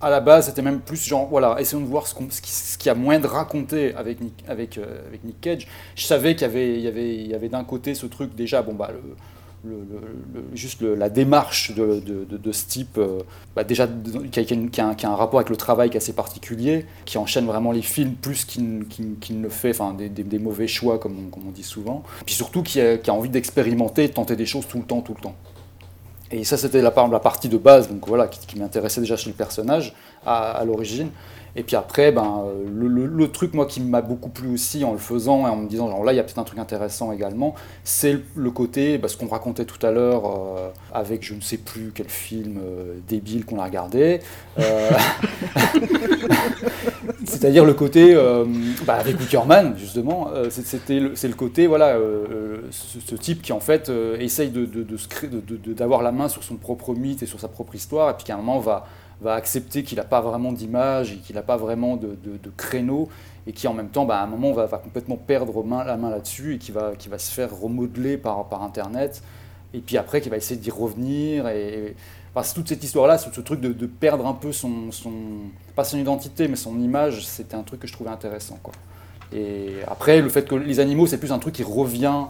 à 0.00 0.10
la 0.10 0.20
base, 0.20 0.46
c'était 0.46 0.62
même 0.62 0.78
plus 0.80 1.02
genre, 1.02 1.26
voilà, 1.26 1.56
essayons 1.58 1.80
de 1.80 1.86
voir 1.86 2.06
ce, 2.06 2.14
ce 2.30 2.40
qui, 2.40 2.52
ce 2.52 2.78
qu'il 2.78 2.86
y 2.88 2.90
a 2.90 2.94
moins 2.94 3.18
de 3.18 3.26
raconter 3.26 3.94
avec 3.94 4.20
Nick, 4.20 4.44
avec, 4.46 4.78
euh, 4.78 5.00
avec 5.08 5.24
Nick 5.24 5.40
Cage. 5.40 5.66
Je 5.96 6.04
savais 6.04 6.34
qu'il 6.36 6.42
y 6.42 6.50
avait, 6.50 6.74
il 6.76 6.80
y 6.82 6.86
avait, 6.86 7.14
il 7.16 7.26
y 7.26 7.34
avait 7.34 7.48
d'un 7.48 7.64
côté 7.64 7.94
ce 7.94 8.06
truc 8.06 8.34
déjà, 8.36 8.62
bon 8.62 8.74
bah, 8.74 8.90
le, 8.92 9.00
le- 9.68 9.84
le- 9.90 10.40
le- 10.40 10.56
juste 10.56 10.80
le- 10.80 10.94
la 10.94 11.08
démarche 11.08 11.72
de, 11.74 12.52
ce 12.52 12.66
type, 12.66 12.98
déjà 13.66 13.88
qui 14.32 14.80
a, 14.80 15.08
un, 15.08 15.14
rapport 15.14 15.40
avec 15.40 15.50
le 15.50 15.56
travail 15.56 15.90
qui 15.90 15.96
est 15.96 15.98
assez 15.98 16.12
particulier, 16.12 16.86
qui 17.04 17.18
enchaîne 17.18 17.46
vraiment 17.46 17.72
les 17.72 17.82
films 17.82 18.14
plus 18.14 18.44
qu'il 18.44 18.84
ne 19.40 19.48
fait, 19.48 19.70
enfin 19.70 19.94
des, 19.94 20.38
mauvais 20.38 20.66
choix 20.66 20.98
comme 20.98 21.16
on, 21.32 21.50
dit 21.50 21.62
souvent, 21.62 22.02
puis 22.24 22.34
surtout 22.34 22.62
qui 22.62 22.80
a, 22.80 22.98
envie 23.08 23.30
d'expérimenter, 23.30 24.08
de 24.08 24.12
tenter 24.12 24.36
des 24.36 24.46
choses 24.46 24.66
tout 24.66 24.78
le 24.78 24.84
temps, 24.84 25.00
tout 25.00 25.14
le 25.14 25.20
temps. 25.20 25.34
Et 26.30 26.44
ça, 26.44 26.58
c'était 26.58 26.82
la, 26.82 26.92
la 27.10 27.20
partie 27.20 27.48
de 27.48 27.56
base, 27.56 27.88
donc 27.88 28.06
voilà, 28.06 28.28
qui, 28.28 28.58
m'intéressait 28.58 29.00
déjà 29.00 29.16
chez 29.16 29.30
le 29.30 29.36
personnage 29.36 29.94
à 30.26 30.62
l'origine. 30.66 31.08
Et 31.56 31.62
puis 31.62 31.76
après, 31.76 32.12
ben, 32.12 32.44
le, 32.72 33.28
truc 33.30 33.54
moi 33.54 33.66
qui 33.66 33.80
m'a 33.80 34.00
beaucoup 34.00 34.28
plu 34.30 34.48
aussi 34.52 34.84
en 34.84 34.92
le 34.92 34.98
faisant 34.98 35.46
et 35.46 35.50
en 35.50 35.56
me 35.56 35.68
disant 35.68 35.88
genre 35.90 36.04
là 36.04 36.12
il 36.12 36.16
y 36.16 36.18
a 36.18 36.22
peut-être 36.22 36.38
un 36.38 36.44
truc 36.44 36.58
intéressant 36.58 37.12
également, 37.12 37.54
c'est 37.84 38.18
le, 38.34 38.50
côté, 38.50 38.98
bah, 38.98 39.08
ce 39.08 39.16
qu'on 39.16 39.26
racontait 39.28 39.64
tout 39.64 39.84
à 39.86 39.90
l'heure 39.90 40.24
euh, 40.26 40.68
avec 40.92 41.24
je 41.24 41.34
ne 41.34 41.40
sais 41.40 41.58
plus 41.58 41.92
quel 41.94 42.08
film 42.08 42.58
euh, 42.62 42.94
débile 43.06 43.44
qu'on 43.44 43.58
a 43.58 43.64
regardé. 43.64 44.20
euh, 44.58 44.90
C'est-à-dire 47.24 47.64
le 47.64 47.74
côté, 47.74 48.14
bah, 48.86 48.94
avec 48.94 49.18
Wickerman, 49.20 49.74
justement, 49.76 50.30
c'était 50.50 51.02
c'est 51.14 51.28
le 51.28 51.34
côté, 51.34 51.66
voilà, 51.66 51.96
ce, 52.70 53.14
type 53.14 53.42
qui 53.42 53.52
en 53.52 53.60
fait 53.60 53.90
essaye 54.18 54.50
de, 54.50 54.64
de- 54.64 54.82
de 54.82 55.72
d'avoir 55.72 56.02
la 56.02 56.12
main 56.12 56.28
sur 56.28 56.42
son 56.42 56.56
propre 56.56 56.94
mythe 56.94 57.22
et 57.22 57.26
sur 57.26 57.38
sa 57.40 57.48
propre 57.48 57.74
histoire, 57.74 58.10
et 58.10 58.14
puis 58.14 58.24
qu'à 58.24 58.34
un 58.34 58.38
moment 58.38 58.58
va, 58.58 58.86
va 59.20 59.34
accepter 59.34 59.82
qu'il 59.82 59.98
n'a 59.98 60.04
pas 60.04 60.20
vraiment 60.20 60.52
d'image 60.52 61.12
et 61.12 61.16
qu'il 61.16 61.34
n'a 61.36 61.42
pas 61.42 61.56
vraiment 61.56 61.96
de, 61.96 62.16
de- 62.22 62.50
créneau, 62.56 63.08
et 63.46 63.52
qui 63.52 63.66
en 63.68 63.74
même 63.74 63.88
temps, 63.88 64.04
bah, 64.04 64.20
à 64.20 64.24
un 64.24 64.26
moment, 64.26 64.52
va, 64.52 64.66
va 64.66 64.78
complètement 64.78 65.16
perdre 65.16 65.64
la 65.84 65.96
main 65.96 66.10
là-dessus, 66.10 66.54
et 66.54 66.58
qui 66.58 66.72
va, 66.72 66.92
qui 66.96 67.08
va 67.08 67.18
se 67.18 67.32
faire 67.32 67.56
remodeler 67.58 68.16
par, 68.16 68.48
par 68.48 68.62
Internet, 68.62 69.22
et 69.74 69.80
puis 69.80 69.96
après, 69.98 70.20
qui 70.20 70.28
va 70.28 70.36
essayer 70.36 70.60
d'y 70.60 70.70
revenir, 70.70 71.48
et, 71.48 71.94
Enfin, 72.34 72.42
c'est 72.42 72.54
toute 72.54 72.68
cette 72.68 72.84
histoire-là, 72.84 73.16
ce, 73.18 73.30
ce 73.32 73.40
truc 73.40 73.60
de, 73.60 73.72
de 73.72 73.86
perdre 73.86 74.26
un 74.26 74.34
peu 74.34 74.52
son, 74.52 74.92
son, 74.92 75.12
pas 75.74 75.84
son 75.84 75.98
identité, 75.98 76.46
mais 76.46 76.56
son 76.56 76.78
image, 76.78 77.26
c'était 77.26 77.54
un 77.54 77.62
truc 77.62 77.80
que 77.80 77.86
je 77.86 77.92
trouvais 77.92 78.10
intéressant. 78.10 78.58
Quoi. 78.62 78.74
Et 79.32 79.76
après, 79.86 80.20
le 80.20 80.28
fait 80.28 80.46
que 80.46 80.54
les 80.54 80.80
animaux, 80.80 81.06
c'est 81.06 81.18
plus 81.18 81.32
un 81.32 81.38
truc 81.38 81.54
qui 81.54 81.62
revient 81.62 82.24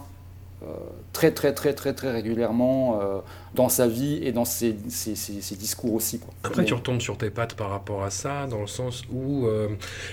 très, 1.13 1.31
très, 1.33 1.53
très, 1.55 1.73
très, 1.73 1.93
très 1.95 2.11
régulièrement 2.11 3.01
euh, 3.01 3.19
dans 3.55 3.69
sa 3.69 3.87
vie 3.87 4.19
et 4.23 4.33
dans 4.33 4.45
ses, 4.45 4.77
ses- 4.89 5.15
ses- 5.15 5.41
ses 5.41 5.57
discours 5.57 5.95
aussi. 5.95 6.19
Quoi. 6.19 6.35
Après, 6.45 6.63
Mais- 6.63 6.69
tu 6.69 6.75
retombes 6.75 7.01
sur 7.01 7.17
tes 7.17 7.31
pattes 7.31 7.55
par 7.55 7.71
rapport 7.71 8.03
à 8.03 8.11
ça, 8.11 8.47
dans 8.47 8.61
le 8.61 8.67
sens 8.67 9.05
où, 9.13 9.47
euh, 9.47 9.69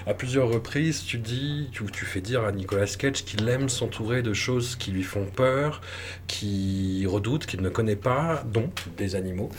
à 0.08 0.14
plusieurs 0.14 0.48
reprises, 0.50 1.04
tu 1.04 1.18
dis, 1.18 1.70
tu, 1.72 1.84
tu 1.92 2.06
fais 2.06 2.22
dire 2.22 2.44
à 2.44 2.52
Nicolas 2.52 2.86
Cage 2.86 3.26
qu'il 3.26 3.48
aime 3.50 3.70
s'entourer 3.70 4.22
de 4.22 4.34
choses 4.34 4.76
qui 4.76 4.92
lui 4.92 5.04
font 5.04 5.26
peur, 5.26 5.82
qu'il 6.28 7.08
redoute, 7.08 7.46
qu'il 7.46 7.62
ne 7.62 7.70
connaît 7.70 7.96
pas, 7.96 8.44
dont 8.46 8.70
des 8.98 9.16
animaux. 9.16 9.50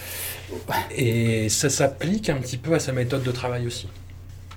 Et 0.96 1.48
ça 1.48 1.68
s'applique 1.70 2.28
un 2.30 2.36
petit 2.38 2.56
peu 2.56 2.74
à 2.74 2.78
sa 2.78 2.92
méthode 2.92 3.22
de 3.22 3.32
travail 3.32 3.66
aussi. 3.66 3.88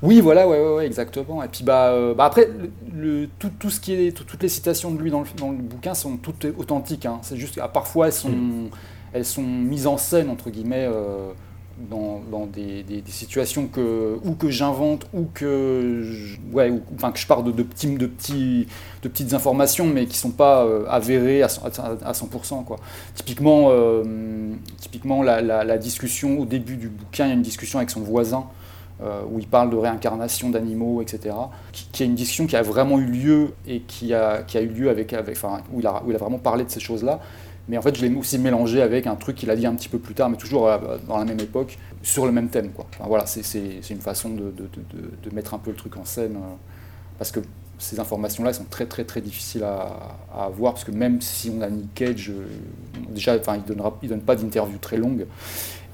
Oui, 0.02 0.22
voilà, 0.22 0.48
ouais, 0.48 0.58
ouais, 0.60 0.76
ouais, 0.76 0.86
exactement. 0.86 1.44
Et 1.44 1.50
puis 1.50 1.64
bah, 1.64 1.90
euh, 1.90 2.14
bah 2.14 2.26
après, 2.26 2.48
le, 2.48 3.22
le- 3.22 3.28
tout, 3.38 3.50
tout 3.60 3.70
ce 3.70 3.82
qui 3.82 3.94
est, 3.94 4.12
tout- 4.16 4.24
toutes 4.24 4.42
les 4.44 4.48
citations 4.50 4.92
de 4.92 5.02
lui 5.02 5.12
dans 5.12 5.22
le, 5.22 5.28
dans 5.38 5.52
le 5.52 5.58
bouquin 5.58 5.94
sont 5.94 6.16
toutes 6.18 6.46
authentiques. 6.58 7.06
hein. 7.06 7.20
C'est 7.22 7.36
juste, 7.38 7.58
à 7.58 7.68
parfois 7.68 8.08
elles 8.08 8.14
sont, 8.14 8.32
elles 9.12 9.26
sont 9.26 9.44
mises 9.44 9.88
en 9.88 9.98
scène 9.98 10.30
entre 10.30 10.52
guillemets 10.52 10.88
euh, 10.90 11.32
dans, 11.90 12.22
dans 12.32 12.46
des, 12.46 12.84
des- 12.84 13.02
des 13.02 13.12
situations 13.12 13.68
que 13.68 14.18
ou 14.24 14.36
que 14.36 14.50
j'invente 14.50 15.06
ou 15.14 15.26
que, 15.34 16.02
je, 16.04 16.38
ouais, 16.54 16.70
ou- 16.70 16.82
enfin 16.96 17.12
que 17.12 17.20
je 17.20 17.28
pars 17.28 17.44
de, 17.44 17.52
de 17.52 17.64
petits, 17.64 17.88
de 17.98 18.06
petits, 18.08 18.68
de 19.04 19.10
petites 19.10 19.34
informations, 19.34 19.86
mais 19.86 20.06
qui 20.06 20.18
sont 20.18 20.32
pas 20.32 20.64
euh, 20.66 20.86
avérées 20.88 21.44
à, 21.44 21.50
100 21.50 21.62
à 22.06 22.14
100%. 22.14 22.64
Quoi. 22.64 22.78
Typiquement, 23.16 23.70
typiquement 24.80 25.24
la, 25.24 25.42
la- 25.42 25.64
la 25.66 25.78
discussion 25.78 26.40
au 26.40 26.46
début 26.46 26.78
du 26.78 26.88
bouquin, 26.88 27.26
il 27.26 27.30
y 27.30 27.32
a 27.32 27.36
une 27.36 27.42
discussion 27.42 27.80
avec 27.80 27.90
son 27.90 28.02
voisin 28.02 28.46
euh, 29.02 29.22
où 29.32 29.40
il 29.40 29.48
parle 29.48 29.70
de 29.70 29.78
réincarnation 29.78 30.50
d'animaux, 30.50 31.02
etc. 31.02 31.36
Qui, 31.72 31.88
qui, 31.92 32.04
est 32.04 32.06
une 32.06 32.16
discussion 32.16 32.48
qui 32.48 32.56
a 32.56 32.62
vraiment 32.62 33.00
eu 33.00 33.06
lieu 33.06 33.54
et 33.66 33.82
qui 33.82 34.14
a, 34.14 34.44
qui 34.44 34.58
a 34.58 34.62
eu 34.62 34.68
lieu 34.68 34.90
avec, 34.90 35.14
avec 35.14 35.38
enfin, 35.38 35.62
où 35.72 35.80
il, 35.80 35.88
a, 35.88 36.04
où 36.04 36.10
il 36.10 36.16
a 36.16 36.20
vraiment 36.20 36.40
parlé 36.40 36.64
de 36.66 36.70
ces 36.70 36.80
choses-là. 36.80 37.20
Mais 37.70 37.78
en 37.78 37.82
fait, 37.84 37.96
je 37.96 38.06
l'ai 38.06 38.14
aussi 38.16 38.40
mélangé 38.40 38.82
avec 38.82 39.06
un 39.06 39.16
truc 39.16 39.36
qu'il 39.36 39.50
a 39.52 39.56
dit 39.56 39.68
un 39.68 39.76
petit 39.76 39.90
peu 39.90 40.00
plus 40.00 40.16
tard, 40.16 40.28
mais 40.30 40.38
toujours 40.38 40.68
euh, 40.68 40.98
dans 41.08 41.18
la 41.18 41.24
même 41.24 41.40
époque, 41.40 41.78
sur 42.02 42.26
le 42.26 42.32
même 42.32 42.50
thème. 42.50 42.72
Enfin, 42.78 43.06
voilà, 43.08 43.28
c'est 43.28 43.90
une 43.90 44.02
façon 44.02 44.30
de, 44.30 44.52
de, 44.52 44.68
de, 45.24 45.36
mettre 45.36 45.54
un 45.54 45.60
peu 45.60 45.70
le 45.70 45.78
truc 45.78 45.96
en 45.96 46.04
scène, 46.04 46.36
euh, 46.36 46.56
parce 47.20 47.32
que 47.32 47.42
ces 47.78 48.00
informations-là 48.00 48.54
sont 48.54 48.66
très 48.66 48.88
très 48.88 49.06
très 49.06 49.22
difficiles 49.22 49.64
à, 49.64 50.16
à, 50.34 50.46
avoir, 50.46 50.74
parce 50.74 50.84
que 50.84 50.92
même 50.92 51.22
si 51.22 51.52
on 51.56 51.62
a 51.62 51.70
Nick 51.70 51.94
Cage, 51.94 52.32
déjà, 53.08 53.36
il 53.36 53.40
ne 53.40 54.08
donne 54.10 54.22
pas 54.22 54.36
d'interview 54.36 54.80
très 54.80 54.98
longue, 54.98 55.28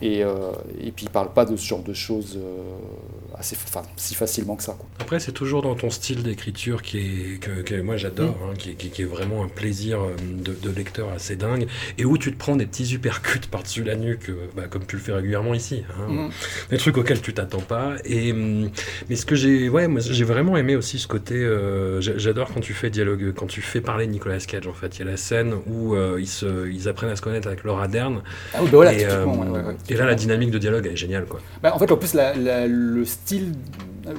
et, 0.06 0.24
euh, 0.24 0.52
et, 0.80 0.92
puis 0.92 1.06
il 1.06 1.10
parle 1.10 1.34
pas 1.34 1.46
de 1.46 1.56
ce 1.56 1.66
genre 1.66 1.82
de 1.82 1.94
choses 1.94 2.38
euh, 2.38 3.38
assez, 3.38 3.58
enfin, 3.66 3.82
si 3.96 4.14
facilement 4.14 4.56
que 4.56 4.62
ça. 4.62 4.74
Quoi. 4.78 4.88
Après, 5.00 5.20
c'est 5.20 5.32
toujours 5.32 5.64
dans 5.64 5.74
ton 5.74 5.90
style 5.90 6.22
d'écriture 6.22 6.84
qui 6.84 7.00
est, 7.00 7.40
que, 7.40 7.62
que 7.62 7.82
moi 7.82 7.98
j'adore, 7.98 8.38
mm. 8.38 8.50
hein, 8.50 8.54
qui, 8.56 8.76
qui, 8.76 8.90
qui, 8.90 9.02
est 9.02 9.06
vraiment 9.06 9.44
un 9.44 9.48
plaisir 9.48 10.02
euh, 10.02 10.16
de, 10.20 10.54
de, 10.54 10.70
lecteur 10.70 11.10
assez 11.12 11.36
dingue, 11.36 11.68
et 11.98 12.06
où 12.06 12.20
tu 12.20 12.32
te 12.32 12.38
prends 12.38 12.56
des 12.56 12.68
petits 12.68 12.94
uppercuts 12.94 13.48
par-dessus 13.52 13.84
la 13.84 13.96
nuque, 13.96 14.32
bah, 14.56 14.64
comme 14.70 14.86
tu 14.86 14.96
le 14.96 15.02
fais 15.02 15.14
régulièrement 15.14 15.56
ici. 15.56 15.84
Hein, 15.98 16.12
mm. 16.12 16.30
Des 16.70 16.78
trucs 16.78 16.98
auxquels 16.98 17.22
tu 17.22 17.34
t'attends 17.34 17.62
pas. 17.62 17.96
Et, 18.06 18.32
mm, 18.32 18.70
mais 19.10 19.16
ce 19.16 19.26
que 19.26 19.36
j'ai 19.36 19.70
ouais, 19.70 19.88
moi, 19.88 20.02
j'ai 20.02 20.24
vraiment 20.24 20.56
aimé 20.56 20.76
aussi 20.76 21.00
ce 21.00 21.08
côté. 21.08 21.36
Euh, 21.36 22.00
j'adore 22.00 22.54
quand 22.54 22.62
tu 22.62 22.74
fais 22.74 22.92
dialogue, 22.92 23.34
quand 23.36 23.48
tu 23.48 23.62
fais 23.62 23.82
parler 23.82 24.06
Nicolas 24.06 24.38
Cage 24.38 24.68
en 24.68 24.74
fait. 24.74 24.98
Il 24.98 25.00
y 25.00 25.08
a 25.08 25.12
la 25.12 25.18
scène 25.18 25.56
où 25.66 25.96
ils, 26.18 26.28
se, 26.28 26.70
ils 26.70 26.88
apprennent 26.88 27.10
à 27.10 27.16
se 27.16 27.22
connaître 27.22 27.48
avec 27.48 27.64
Laura 27.64 27.88
Dern. 27.88 28.22
Ah 28.54 28.60
bah 28.62 28.70
voilà, 28.72 28.94
et, 28.94 29.06
ouais, 29.06 29.24
ouais, 29.24 29.60
ouais. 29.62 29.76
Et 29.90 29.95
là, 29.98 30.06
la 30.06 30.16
dynamique 30.16 30.52
de 30.52 30.58
dialogue 30.58 30.86
elle 30.86 30.94
est 30.94 30.98
géniale. 30.98 31.26
Quoi. 31.26 31.40
Bah, 31.62 31.74
en 31.74 31.80
fait, 31.80 31.92
en 31.92 31.98
plus, 31.98 32.14
la, 32.14 32.34
la, 32.36 32.68
le 32.68 33.06
style. 33.06 33.54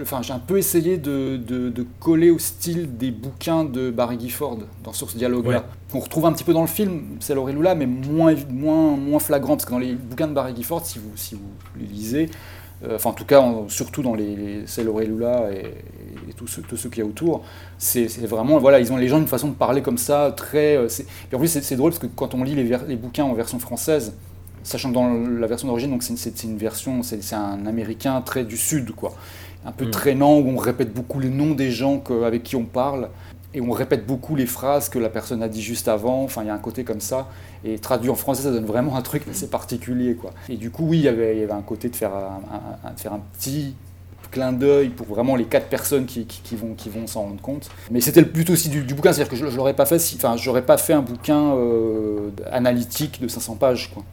Enfin, 0.03 0.21
j'ai 0.21 0.33
un 0.33 0.41
peu 0.41 0.59
essayé 0.59 0.97
de, 0.97 1.37
de, 1.37 1.69
de, 1.69 1.87
coller 2.01 2.31
au 2.31 2.41
style 2.41 2.97
des 2.97 3.13
bouquins 3.13 3.65
de 3.65 3.91
Barry 3.91 4.19
Gifford 4.19 4.59
dans 4.83 4.93
sur 4.93 5.09
ce 5.09 5.17
dialogue-là. 5.17 5.65
On 5.95 6.01
retrouve 6.01 6.27
un 6.27 6.33
petit 6.33 6.43
peu 6.43 6.53
dans 6.53 6.63
le 6.63 6.67
film, 6.67 7.03
c'est 7.21 7.37
Lula, 7.37 7.77
mais 7.77 7.87
moins, 7.87 8.35
moins, 8.51 8.97
moins 8.97 9.21
flagrant, 9.21 9.55
parce 9.55 9.65
que 9.65 9.71
dans 9.71 9.79
les 9.79 9.95
bouquins 9.95 10.27
de 10.27 10.33
Barry 10.33 10.57
Gifford, 10.57 10.85
si 10.85 10.99
vous, 10.99 11.13
si 11.15 11.37
vous 11.37 11.49
les 11.79 11.87
lisez, 11.87 12.31
euh, 12.85 12.97
enfin 12.97 13.11
en 13.11 13.13
tout 13.13 13.25
cas, 13.25 13.45
surtout 13.69 14.03
dans 14.03 14.15
les, 14.15 14.35
les 14.35 14.63
C'est 14.67 14.83
Lula 14.83 15.51
et, 15.53 15.67
et 16.29 16.33
tout 16.37 16.49
ce, 16.49 16.61
tout 16.61 16.77
qu'il 16.77 16.99
y 16.99 17.03
a 17.03 17.07
autour, 17.07 17.45
c'est 17.79 18.07
vraiment, 18.27 18.59
voilà, 18.59 18.81
ils 18.81 18.93
ont 18.93 18.97
les 18.97 19.07
gens 19.07 19.19
une 19.19 19.29
façon 19.29 19.49
de 19.49 19.55
parler 19.55 19.83
comme 19.83 19.99
ça, 19.99 20.35
très. 20.37 20.77
Euh, 20.77 20.89
et 21.31 21.37
en 21.37 21.39
plus, 21.39 21.47
c'est 21.47 21.77
drôle 21.77 21.93
parce 21.93 22.01
que 22.01 22.09
quand 22.09 22.35
on 22.35 22.43
lit 22.43 22.57
les, 22.57 22.77
les 22.89 22.97
bouquins 22.97 23.25
en 23.25 23.35
version 23.35 23.61
française, 23.61 24.15
sachant 24.67 24.91
que 24.91 24.95
dans 24.95 25.09
la 25.09 25.47
version 25.47 25.69
d'origine, 25.69 25.91
donc 25.91 26.03
c'est 26.03 26.45
une 26.45 26.57
version, 26.57 27.03
c'est 27.03 27.33
un 27.33 27.67
américain 27.67 28.21
très 28.21 28.45
du 28.45 28.57
sud, 28.57 28.93
quoi, 28.93 29.15
un 29.65 29.73
peu 29.73 29.87
mmh. 29.87 29.91
traînant 29.91 30.39
où 30.39 30.49
on 30.49 30.57
répète 30.57 30.93
beaucoup 30.93 31.21
les 31.21 31.31
noms 31.31 31.55
des 31.55 31.71
gens 31.71 31.99
que, 31.99 32.25
avec 32.25 32.43
qui 32.43 32.57
on 32.57 32.65
parle 32.65 33.09
et 33.55 33.61
on 33.61 33.71
répète 33.71 34.07
beaucoup 34.07 34.37
les 34.37 34.45
phrases 34.45 34.91
que 34.91 34.99
la 34.99 35.09
personne 35.09 35.43
a 35.43 35.49
dit 35.49 35.63
juste 35.63 35.89
avant. 35.89 36.23
Enfin, 36.25 36.43
il 36.43 36.49
y 36.49 36.51
a 36.51 36.55
un 36.55 36.59
côté 36.59 36.85
comme 36.85 37.01
ça. 37.01 37.29
Et 37.65 37.79
traduit 37.79 38.11
en 38.11 38.15
français, 38.15 38.43
ça 38.43 38.51
donne 38.51 38.67
vraiment 38.67 38.97
un 38.97 39.03
truc 39.03 39.23
assez 39.31 39.49
particulier, 39.49 40.15
quoi. 40.15 40.35
Et 40.51 40.57
du 40.57 40.71
coup, 40.71 40.85
oui, 40.87 40.99
il 40.99 41.05
y 41.05 41.09
avait, 41.09 41.37
il 41.37 41.41
y 41.41 41.43
avait 41.43 41.53
un 41.53 41.63
côté 41.63 41.89
de 41.89 41.97
faire 41.97 42.15
un, 42.15 42.43
un, 42.85 42.93
de 42.93 43.01
faire 43.01 43.15
un 43.15 43.21
petit 43.33 43.75
clin 44.31 44.53
d'œil 44.53 44.91
pour 44.91 45.07
vraiment 45.07 45.37
les 45.37 45.45
quatre 45.45 45.69
personnes 45.69 46.05
qui, 46.05 46.27
qui, 46.27 46.43
qui 46.43 46.55
vont, 46.55 46.75
qui 46.75 46.91
vont 46.91 47.07
s'en 47.07 47.23
rendre 47.23 47.41
compte. 47.41 47.71
Mais 47.91 48.03
c'était 48.03 48.21
le 48.21 48.27
but 48.27 48.51
aussi 48.51 48.69
du, 48.69 48.83
du 48.83 48.93
bouquin, 48.93 49.13
c'est-à-dire 49.13 49.31
que 49.31 49.37
je, 49.37 49.47
je 49.49 49.57
l'aurais 49.57 49.75
pas 49.75 49.87
fait, 49.87 49.99
si, 49.99 50.17
enfin, 50.17 50.37
j'aurais 50.37 50.67
pas 50.67 50.77
fait 50.77 50.93
un 50.93 51.01
bouquin 51.01 51.55
euh, 51.55 52.31
analytique 52.51 53.23
de 53.23 53.29
500 53.29 53.55
pages, 53.55 53.91
quoi. 53.95 54.05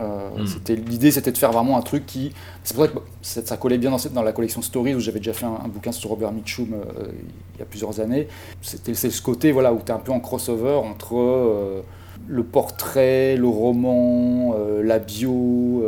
Euh, 0.00 0.42
mm. 0.42 0.46
c'était 0.46 0.76
l'idée 0.76 1.10
c'était 1.10 1.32
de 1.32 1.38
faire 1.38 1.52
vraiment 1.52 1.76
un 1.76 1.82
truc 1.82 2.06
qui 2.06 2.32
c'est 2.62 2.74
pour 2.74 2.86
ça 3.22 3.40
que 3.42 3.46
ça 3.46 3.56
collait 3.56 3.78
bien 3.78 3.90
dans, 3.90 3.98
cette, 3.98 4.12
dans 4.12 4.22
la 4.22 4.32
collection 4.32 4.62
Stories 4.62 4.94
où 4.94 5.00
j'avais 5.00 5.18
déjà 5.18 5.32
fait 5.32 5.46
un, 5.46 5.58
un, 5.64 5.68
bouquin 5.68 5.92
sur 5.92 6.10
Robert 6.10 6.32
Mitchum 6.32 6.72
euh, 6.72 7.08
il 7.54 7.58
y 7.58 7.62
a 7.62 7.64
plusieurs 7.64 8.00
années. 8.00 8.28
C'était 8.62 8.94
c'est 8.94 9.10
ce 9.10 9.22
côté 9.22 9.50
voilà 9.52 9.72
où 9.72 9.80
tu 9.84 9.90
es 9.90 9.94
un 9.94 9.98
peu 9.98 10.12
en 10.12 10.20
crossover 10.20 10.74
entre 10.74 11.16
euh, 11.16 11.82
le 12.28 12.44
portrait 12.44 13.36
le 13.36 13.48
roman 13.48 14.54
la 14.82 14.98
bio 14.98 15.84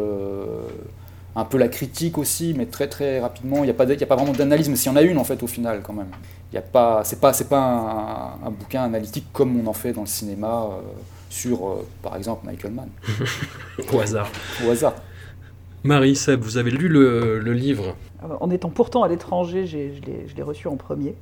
un 1.36 1.44
peu 1.44 1.58
la 1.58 1.68
critique 1.68 2.18
aussi 2.18 2.54
mais 2.56 2.66
très 2.66 2.88
très 2.88 3.20
rapidement. 3.20 3.58
Il 3.58 3.64
n'y 3.64 3.70
a 3.70 3.74
pas 3.74 3.88
a 3.90 4.06
pas 4.06 4.16
vraiment 4.16 4.32
d'analyse 4.32 4.68
mais 4.68 4.76
s'il 4.76 4.90
y 4.90 4.94
en 4.94 4.96
a 4.96 5.02
une 5.02 5.18
en 5.18 5.24
fait 5.24 5.42
au 5.42 5.46
final 5.46 5.80
quand 5.82 5.92
même. 5.92 6.10
Il 6.52 6.56
y 6.56 6.58
a 6.58 6.62
pas 6.62 7.02
c'est 7.04 7.20
pas 7.20 7.32
c'est 7.32 7.48
pas 7.48 7.60
un, 7.60 8.46
un, 8.46 8.50
bouquin 8.50 8.82
analytique 8.82 9.26
comme 9.32 9.60
on 9.60 9.68
en 9.68 9.72
fait 9.72 9.92
dans 9.92 10.00
le 10.02 10.06
cinéma 10.08 10.68
sur, 11.30 11.66
euh, 11.66 11.86
par 12.02 12.16
exemple, 12.16 12.44
Michael 12.44 12.72
Mann. 12.72 12.88
Au 13.92 14.00
hasard. 14.00 14.30
Au 14.66 14.70
hasard. 14.70 14.94
Marie, 15.82 16.14
Seb, 16.14 16.42
vous 16.42 16.58
avez 16.58 16.70
lu 16.70 16.88
le, 16.88 17.38
le 17.38 17.52
livre 17.54 17.96
En 18.40 18.50
étant 18.50 18.68
pourtant 18.68 19.02
à 19.02 19.08
l'étranger, 19.08 19.64
je 19.64 20.36
l'ai 20.36 20.42
reçu 20.42 20.68
en 20.68 20.76
premier. 20.76 21.14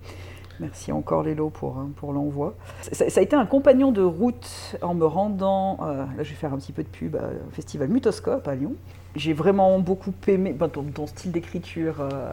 Merci 0.61 0.91
encore 0.91 1.23
Lélo 1.23 1.51
pour, 1.51 1.77
pour 1.97 2.13
l'envoi. 2.13 2.55
Ça, 2.83 3.09
ça, 3.09 3.21
a 3.21 3.23
été 3.23 3.37
un 3.37 3.47
compagnon 3.47 3.93
de 3.93 4.03
route 4.03 4.77
en 4.83 4.95
me 4.95 5.05
rendant, 5.05 5.79
euh, 5.83 6.05
là 6.17 6.23
je 6.23 6.31
vais 6.31 6.35
faire 6.35 6.53
un 6.53 6.59
petit 6.59 6.73
peu 6.73 6.83
de 6.83 6.89
pub, 6.89 7.15
euh, 7.15 7.35
au 7.49 7.51
festival 7.53 7.89
Mutoscope 7.89 8.47
à 8.49 8.55
Lyon. 8.55 8.75
J'ai 9.19 9.33
vraiment 9.33 9.79
beaucoup 9.81 10.15
aimé, 10.29 10.53
ben, 10.53 10.69
ton, 10.69 10.83
ton, 10.85 11.07
style 11.07 11.33
d'écriture 11.33 11.97
euh, 12.01 12.33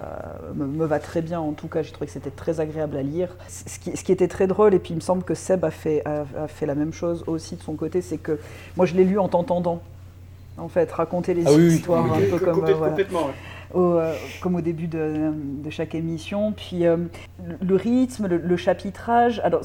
me, 0.54 0.66
me, 0.66 0.86
va 0.86 1.00
très 1.00 1.22
bien 1.22 1.40
en 1.40 1.54
tout 1.54 1.68
cas, 1.68 1.82
j'ai 1.82 1.92
trouvé 1.92 2.06
que 2.06 2.14
c'était 2.14 2.30
très 2.30 2.60
agréable 2.60 2.96
à 2.96 3.02
lire. 3.02 3.36
Ce 3.50 3.80
qui, 3.80 3.98
ce 3.98 4.04
qui, 4.04 4.12
était 4.12 4.28
très 4.28 4.48
drôle, 4.48 4.74
et 4.74 4.80
puis 4.80 4.92
il 4.94 4.98
me 4.98 5.02
semble 5.02 5.24
que 5.24 5.34
Seb 5.34 5.66
a 5.66 5.72
fait, 5.72 6.04
a, 6.06 6.26
a 6.44 6.48
fait 6.48 6.66
la 6.66 6.76
même 6.76 6.94
chose 6.94 7.24
aussi 7.28 7.56
de 7.56 7.62
son 7.62 7.74
côté, 7.74 8.02
c'est 8.02 8.18
que 8.18 8.40
moi 8.78 8.86
je 8.86 8.94
l'ai 8.94 9.04
lu 9.04 9.18
en 9.18 9.28
t'entendant, 9.28 9.82
en 10.58 10.68
fait, 10.68 10.92
raconter 10.92 11.34
les 11.34 11.46
ah, 11.48 11.52
histoires 11.52 12.06
oui, 12.06 12.12
oui, 12.18 12.28
un 12.28 12.38
peu 12.38 12.46
comme... 12.46 12.56
Complètement, 12.56 12.78
voilà. 12.78 12.92
complètement 12.92 13.26
ouais. 13.26 13.34
Au, 13.74 13.96
euh, 13.96 14.16
comme 14.42 14.56
au 14.56 14.62
début 14.62 14.88
de, 14.88 15.32
de 15.64 15.70
chaque 15.70 15.96
émission. 15.96 16.54
Puis 16.54 16.86
euh, 16.86 16.98
le 17.62 17.76
rythme, 17.76 18.28
le, 18.28 18.38
le 18.38 18.58
chapitrage. 18.58 19.42
Alors, 19.44 19.64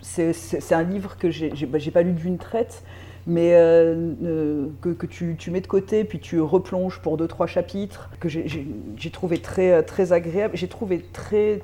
c'est 0.00 0.72
un 0.72 0.82
livre 0.82 1.16
que 1.18 1.30
j'ai 1.30 1.50
bah, 1.66 1.78
pas 1.92 2.02
lu 2.02 2.12
d'une 2.12 2.38
traite, 2.38 2.82
mais 3.26 3.52
euh, 3.54 4.66
que, 4.80 5.06
tu, 5.06 5.36
mets 5.50 5.60
de 5.60 5.66
côté, 5.66 6.04
puis 6.04 6.20
tu 6.20 6.40
replonges 6.40 7.00
pour 7.00 7.16
deux, 7.16 7.26
trois 7.26 7.46
chapitres, 7.46 8.10
que 8.20 8.28
j'ai 8.28 9.10
trouvé 9.12 9.38
très, 9.38 9.82
très 9.82 10.12
agréable. 10.12 10.56
J'ai 10.56 10.68
trouvé 10.68 11.04
très 11.12 11.60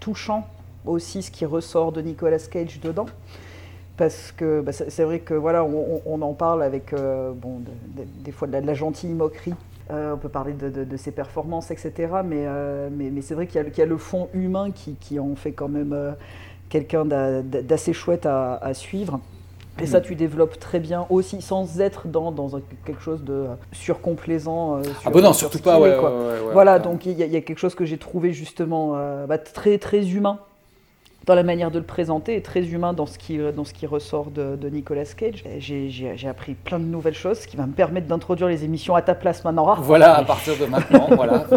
touchant 0.00 0.46
aussi 0.84 1.22
ce 1.22 1.30
qui 1.30 1.44
ressort 1.44 1.92
de 1.92 2.00
Nicolas 2.00 2.38
Cage 2.38 2.80
dedans 2.80 3.06
parce 3.96 4.30
que 4.30 4.60
bah, 4.60 4.72
c'est 4.72 5.04
vrai 5.04 5.20
que 5.20 5.34
voilà, 5.34 5.64
on, 5.64 6.22
en 6.22 6.34
parle 6.34 6.62
avec 6.62 6.92
euh, 6.92 7.32
bon, 7.32 7.60
de, 7.60 8.02
de, 8.02 8.08
des 8.22 8.30
fois 8.30 8.46
de 8.46 8.58
la, 8.58 8.74
gentille 8.74 9.14
moquerie 9.14 9.54
euh, 9.90 10.14
on 10.14 10.16
peut 10.16 10.28
parler 10.28 10.52
de, 10.52 10.96
ses 10.96 11.12
performances, 11.12 11.70
etc. 11.70 11.92
Mais, 12.24 12.44
euh, 12.46 12.88
mais, 12.92 13.20
c'est 13.22 13.34
vrai 13.34 13.46
qu'il 13.46 13.62
y, 13.62 13.80
a 13.80 13.86
le 13.86 13.96
fond 13.96 14.28
humain 14.34 14.72
qui, 14.72 14.94
qui 14.94 15.20
en 15.20 15.36
fait 15.36 15.52
quand 15.52 15.68
même 15.68 15.92
euh, 15.92 16.12
quelqu'un 16.68 17.04
d'assez 17.04 17.92
chouette 17.92 18.26
à, 18.26 18.74
suivre. 18.74 19.20
Et 19.78 19.84
mmh. 19.84 19.86
ça, 19.86 20.00
tu 20.00 20.14
développes 20.14 20.58
très 20.58 20.80
bien 20.80 21.06
aussi, 21.10 21.42
sans 21.42 21.80
être 21.80 22.08
dans, 22.08 22.32
dans 22.32 22.60
quelque 22.84 23.02
chose 23.02 23.22
de 23.24 23.46
surcomplaisant. 23.72 24.82
Sur, 24.82 24.92
ah, 25.04 25.10
bah 25.10 25.20
non, 25.20 25.32
surtout 25.32 25.58
pas, 25.58 25.78
ouais, 25.78 25.96
quoi. 25.98 26.10
Ouais, 26.10 26.46
ouais, 26.46 26.52
voilà, 26.52 26.78
donc 26.78 27.04
il 27.06 27.12
y, 27.12 27.22
y, 27.22 27.36
a 27.36 27.40
quelque 27.40 27.58
chose 27.58 27.74
que 27.74 27.84
j'ai 27.84 27.98
trouvé 27.98 28.32
justement 28.32 28.96
bah, 29.26 29.38
très, 29.38 29.78
très 29.78 30.06
humain 30.08 30.38
dans 31.26 31.34
la 31.34 31.42
manière 31.42 31.70
de 31.70 31.78
le 31.78 31.84
présenter 31.84 32.36
et 32.36 32.42
très 32.42 32.64
humain 32.64 32.92
dans 32.92 33.06
ce 33.06 33.18
qui, 33.18 33.38
dans 33.38 33.64
ce 33.64 33.74
qui 33.74 33.86
ressort 33.86 34.30
de, 34.30 34.56
de 34.56 34.68
Nicolas 34.68 35.04
Cage. 35.04 35.44
J'ai 35.58 36.28
appris 36.28 36.54
plein 36.54 36.78
de 36.78 36.84
nouvelles 36.84 37.14
choses, 37.14 37.40
ce 37.40 37.46
qui 37.48 37.56
va 37.56 37.66
me 37.66 37.72
permettre 37.72 38.06
d'introduire 38.06 38.48
les 38.48 38.64
émissions 38.64 38.94
à 38.94 39.02
ta 39.02 39.14
place 39.14 39.44
maintenant. 39.44 39.74
Voilà, 39.80 40.16
à 40.16 40.24
partir 40.24 40.56
de 40.56 40.66
maintenant, 40.66 41.08
voilà. 41.14 41.46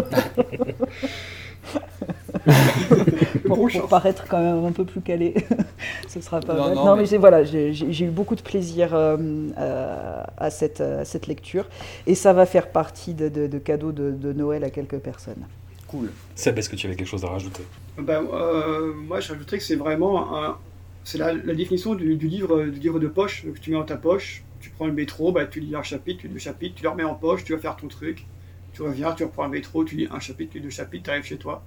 pour, 3.68 3.80
pour, 3.80 3.88
paraître 3.88 4.26
quand 4.28 4.40
même 4.40 4.64
un 4.64 4.72
peu 4.72 4.84
plus 4.84 5.00
calé, 5.00 5.34
ce 6.08 6.20
sera 6.20 6.40
pas 6.40 6.54
non, 6.54 6.66
mal. 6.66 6.74
Non, 6.74 6.84
non 6.84 6.96
mais, 6.96 7.04
mais 7.10 7.18
voilà, 7.18 7.44
j'ai 7.44 8.04
eu 8.04 8.10
beaucoup 8.10 8.36
de 8.36 8.42
plaisir 8.42 8.94
euh, 8.94 9.16
euh, 9.58 10.22
à, 10.36 10.50
cette, 10.50 10.80
à 10.80 11.04
cette 11.04 11.26
lecture 11.26 11.66
et 12.06 12.14
ça 12.14 12.32
va 12.32 12.46
faire 12.46 12.70
partie 12.70 13.14
de, 13.14 13.28
de, 13.28 13.46
de 13.46 13.58
cadeaux 13.58 13.92
de, 13.92 14.10
de 14.10 14.32
Noël 14.32 14.64
à 14.64 14.70
quelques 14.70 14.98
personnes. 14.98 15.46
Cool. 15.88 16.10
Seb, 16.36 16.56
est-ce 16.58 16.68
que 16.68 16.76
tu 16.76 16.86
avais 16.86 16.94
quelque 16.94 17.08
chose 17.08 17.24
à 17.24 17.28
rajouter? 17.28 17.62
Ben, 17.98 18.24
euh, 18.32 18.94
Moi, 18.94 19.18
je 19.20 19.32
rajouterais 19.32 19.58
que 19.58 19.64
c'est 19.64 19.76
vraiment 19.76 20.36
un, 20.38 20.56
c'est 21.04 21.18
la, 21.18 21.32
la, 21.32 21.54
définition 21.54 21.94
du, 21.94 22.16
du, 22.16 22.28
livre, 22.28 22.64
du 22.64 22.78
livre 22.78 23.00
de 23.00 23.08
poche 23.08 23.42
que 23.42 23.58
tu 23.58 23.70
mets 23.70 23.76
dans 23.76 23.84
ta 23.84 23.96
poche. 23.96 24.44
Tu 24.60 24.70
prends 24.70 24.86
le 24.86 24.92
métro, 24.92 25.32
ben, 25.32 25.48
tu 25.48 25.58
lis 25.60 25.74
un 25.74 25.82
chapitre, 25.82 26.20
tu 26.20 26.28
lis 26.28 26.34
deux 26.34 26.38
chapitres, 26.38 26.76
tu 26.76 26.82
le 26.84 26.90
remets 26.90 27.04
en 27.04 27.14
poche, 27.14 27.44
tu 27.44 27.54
vas 27.54 27.58
faire 27.58 27.76
ton 27.76 27.88
truc. 27.88 28.26
Tu 28.72 28.82
reviens, 28.82 29.12
tu 29.12 29.24
reprends 29.24 29.44
le 29.44 29.50
métro, 29.50 29.84
tu 29.84 29.96
lis 29.96 30.06
un 30.10 30.20
chapitre, 30.20 30.52
tu 30.52 30.58
lis 30.58 30.64
deux 30.64 30.70
chapitres, 30.70 31.04
tu 31.04 31.10
arrives 31.10 31.24
chez 31.24 31.38
toi. 31.38 31.62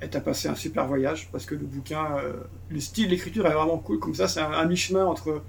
Et 0.00 0.08
tu 0.08 0.16
as 0.16 0.20
passé 0.20 0.48
un 0.48 0.54
super 0.54 0.86
voyage 0.86 1.28
parce 1.32 1.44
que 1.44 1.54
le 1.54 1.66
bouquin, 1.66 2.06
euh, 2.18 2.34
le 2.68 2.80
style 2.80 3.08
d'écriture 3.08 3.46
est 3.46 3.52
vraiment 3.54 3.78
cool. 3.78 3.98
Comme 3.98 4.14
ça, 4.14 4.28
c'est 4.28 4.40
un, 4.40 4.52
un 4.52 4.64
mi-chemin 4.66 5.04
entre, 5.04 5.42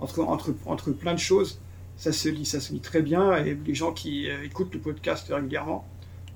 entre, 0.00 0.20
entre, 0.24 0.54
entre 0.66 0.90
plein 0.90 1.14
de 1.14 1.18
choses. 1.20 1.60
Ça 1.96 2.10
se 2.12 2.28
lit, 2.28 2.44
ça 2.44 2.58
se 2.58 2.72
lit 2.72 2.80
très 2.80 3.02
bien. 3.02 3.36
Et 3.44 3.56
les 3.64 3.74
gens 3.74 3.92
qui 3.92 4.28
euh, 4.28 4.42
écoutent 4.44 4.74
le 4.74 4.80
podcast 4.80 5.30
régulièrement, 5.32 5.84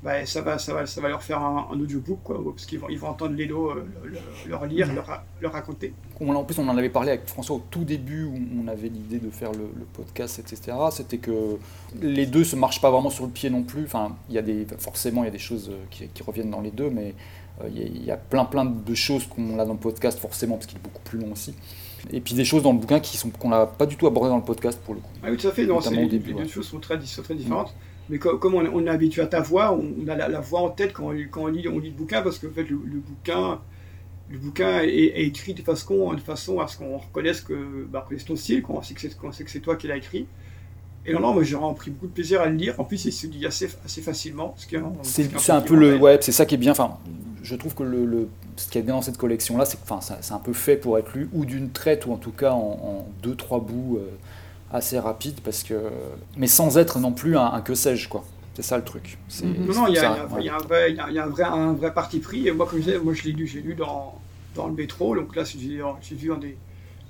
bah, 0.04 0.24
ça, 0.26 0.42
va, 0.42 0.58
ça, 0.58 0.74
va, 0.74 0.86
ça 0.86 1.00
va 1.00 1.08
leur 1.08 1.22
faire 1.24 1.42
un, 1.42 1.66
audiobook, 1.72 2.20
quoi, 2.22 2.40
parce 2.44 2.66
qu'ils 2.66 2.78
vont, 2.78 2.88
ils 2.88 2.98
vont 2.98 3.08
entendre 3.08 3.34
Lélo 3.34 3.70
euh, 3.70 3.84
le- 4.04 4.18
leur 4.48 4.64
lire, 4.66 4.92
leur, 4.94 5.06
ra- 5.06 5.24
leur 5.40 5.52
raconter. 5.52 5.92
On- 6.20 6.32
en 6.36 6.44
plus, 6.44 6.58
on 6.60 6.68
en 6.68 6.76
avait 6.76 6.90
parlé 6.90 7.08
avec 7.08 7.26
François 7.26 7.56
au 7.56 7.62
tout 7.70 7.82
début 7.82 8.22
où 8.24 8.38
on 8.62 8.68
avait 8.68 8.88
l'idée 8.88 9.18
de 9.18 9.30
faire 9.30 9.50
le, 9.50 9.66
podcast, 9.94 10.38
etc. 10.38 10.76
C'était 10.92 11.18
que 11.18 11.56
les 12.00 12.26
deux 12.26 12.44
se 12.44 12.54
marchent 12.54 12.80
pas 12.80 12.90
vraiment 12.92 13.10
sur 13.10 13.24
le 13.24 13.32
pied 13.32 13.50
non 13.50 13.64
plus. 13.64 13.84
Enfin, 13.86 14.14
y 14.30 14.38
a 14.38 14.42
des, 14.42 14.66
forcément, 14.78 15.24
il 15.24 15.26
y 15.26 15.30
a 15.30 15.32
des 15.32 15.38
choses 15.38 15.70
euh, 15.70 15.82
qui, 15.90 16.06
qui 16.08 16.22
reviennent 16.22 16.50
dans 16.50 16.60
les 16.60 16.70
deux, 16.70 16.90
mais 16.90 17.14
euh, 17.62 17.68
il 17.70 17.78
y 17.78 17.82
a- 17.82 17.86
il 17.86 18.04
y, 18.04 18.10
a 18.10 18.16
plein, 18.16 18.44
plein 18.44 18.64
de 18.64 18.94
choses 18.94 19.26
qu'on 19.26 19.58
a 19.58 19.64
dans 19.64 19.72
le 19.74 19.78
podcast, 19.78 20.18
forcément, 20.18 20.54
parce 20.56 20.66
qu'il 20.66 20.78
est 20.78 20.82
beaucoup 20.82 21.02
plus 21.02 21.18
long 21.18 21.32
aussi. 21.32 21.54
Et 22.12 22.20
puis 22.20 22.34
des 22.34 22.44
choses 22.44 22.62
dans 22.62 22.72
le 22.72 22.78
bouquin 22.78 23.00
qui 23.00 23.16
sont 23.16 23.30
qu'on 23.30 23.48
n'a 23.48 23.66
pas 23.66 23.86
du 23.86 23.96
tout 23.96 24.06
abordé 24.06 24.28
dans 24.30 24.36
le 24.36 24.44
podcast 24.44 24.78
pour 24.84 24.94
le 24.94 25.00
coup. 25.00 25.08
Ah 25.22 25.28
oui, 25.30 25.36
tout 25.36 25.48
à 25.48 25.50
fait. 25.52 25.66
Non, 25.66 25.80
c'est- 25.80 25.90
Notamment 25.90 26.06
au 26.06 26.10
les, 26.10 26.18
début. 26.18 26.28
les 26.30 26.34
ouais. 26.36 26.42
deux 26.44 26.48
choses 26.48 26.66
sont 26.68 26.78
très, 26.78 27.00
sont 27.00 27.22
très 27.22 27.34
différentes. 27.34 27.74
Mais 28.08 28.18
co- 28.18 28.38
comme 28.38 28.54
on, 28.54 28.64
est- 28.64 28.68
on 28.72 28.86
est 28.86 28.90
habitué 28.90 29.22
à 29.22 29.26
ta 29.26 29.40
voix, 29.40 29.72
on 29.76 30.06
a 30.06 30.14
la, 30.14 30.28
la 30.28 30.40
voix 30.40 30.60
en 30.60 30.68
tête 30.70 30.92
quand, 30.92 31.08
on- 31.10 31.16
quand 31.30 31.42
on, 31.42 31.46
lit, 31.48 31.66
on 31.66 31.78
lit 31.80 31.90
le 31.90 31.96
bouquin, 31.96 32.22
parce 32.22 32.38
que 32.38 32.46
en 32.46 32.50
fait, 32.52 32.62
le, 32.70 32.76
le 32.84 33.00
bouquin, 33.00 33.60
le 34.28 34.38
bouquin 34.38 34.82
est, 34.82 34.88
est 34.88 35.26
écrit 35.26 35.54
de 35.54 35.62
façon, 35.62 36.12
de 36.14 36.20
façon 36.20 36.60
à 36.60 36.68
ce 36.68 36.76
qu'on 36.78 36.98
reconnaisse 36.98 37.40
que 37.40 37.84
bah, 37.90 38.00
reconnaisse 38.02 38.24
ton 38.24 38.36
style, 38.36 38.62
qu'on 38.62 38.80
sait 38.82 38.94
que 38.94 39.50
c'est 39.50 39.60
toi 39.60 39.74
qui 39.74 39.88
l'as 39.88 39.96
écrit. 39.96 40.26
Et 41.06 41.12
non, 41.12 41.20
non, 41.20 41.32
moi 41.34 41.42
j'ai 41.44 41.54
vraiment 41.54 41.74
pris 41.74 41.90
beaucoup 41.90 42.06
de 42.08 42.12
plaisir 42.12 42.40
à 42.40 42.46
le 42.46 42.56
lire. 42.56 42.74
En 42.78 42.84
plus, 42.84 43.04
il 43.04 43.12
se 43.12 43.26
lit 43.26 43.46
assez, 43.46 43.68
assez 43.84 44.02
facilement. 44.02 44.54
Ce 44.58 44.66
C'est 45.02 45.38
c'est 45.38 45.52
un 45.52 45.60
peu 45.60 45.74
le, 45.76 45.96
ouais, 45.96 46.18
c'est 46.20 46.32
ça 46.32 46.46
qui 46.46 46.54
est 46.54 46.58
bien. 46.58 46.72
Enfin, 46.72 46.98
je 47.42 47.54
trouve 47.54 47.74
que 47.74 47.82
le, 47.84 48.04
le- 48.04 48.28
ce 48.56 48.68
qui 48.68 48.78
est 48.78 48.82
bien 48.82 48.94
dans 48.94 49.02
cette 49.02 49.18
collection 49.18 49.56
là, 49.56 49.64
c'est 49.64 49.76
que, 49.76 49.82
enfin, 49.84 50.00
ça- 50.00 50.18
c'est 50.20 50.32
un 50.34 50.38
peu 50.38 50.52
fait 50.52 50.76
pour 50.76 50.98
être 50.98 51.12
lu 51.14 51.28
ou 51.32 51.44
d'une 51.44 51.70
traite 51.70 52.06
ou 52.06 52.12
en 52.12 52.16
tout 52.16 52.32
cas 52.32 52.52
en, 52.52 52.56
en 52.82 53.06
deux 53.22 53.34
trois 53.36 53.60
bouts 53.60 53.98
euh, 53.98 54.10
assez 54.72 54.98
rapides 54.98 55.40
parce 55.42 55.62
que, 55.62 55.74
mais 56.36 56.46
sans 56.48 56.78
être 56.78 56.98
non 56.98 57.12
plus 57.12 57.36
un, 57.36 57.46
un 57.52 57.60
que 57.60 57.74
sais-je 57.74 58.08
quoi. 58.08 58.24
C'est 58.54 58.62
ça 58.62 58.78
le 58.78 58.84
truc. 58.84 59.18
C'est- 59.28 59.44
Non, 59.44 59.74
non, 59.74 59.86
il 59.88 59.94
y 59.94 59.98
a, 59.98 60.12
un 60.12 60.58
vrai, 60.58 60.90
il 60.90 60.96
y 60.96 61.00
a- 61.00 61.08
il 61.10 61.14
y 61.14 61.18
a 61.18 61.24
un 61.24 61.28
vrai, 61.28 61.44
un 61.44 61.72
vrai 61.74 61.92
parti 61.92 62.18
pris. 62.20 62.48
Et 62.48 62.52
moi, 62.52 62.66
comme 62.66 62.78
je 62.80 62.84
disais, 62.84 62.98
moi 62.98 63.12
je 63.12 63.22
l'ai 63.24 63.32
lu, 63.32 63.46
j'ai 63.46 63.60
lu 63.60 63.74
dans, 63.74 64.14
dans 64.54 64.66
le 64.66 64.72
métro. 64.74 65.14
Donc 65.14 65.36
là, 65.36 65.44
j'ai 65.44 65.80
j'ai 66.00 66.14
vu 66.16 66.32
en 66.32 66.38
des, 66.38 66.56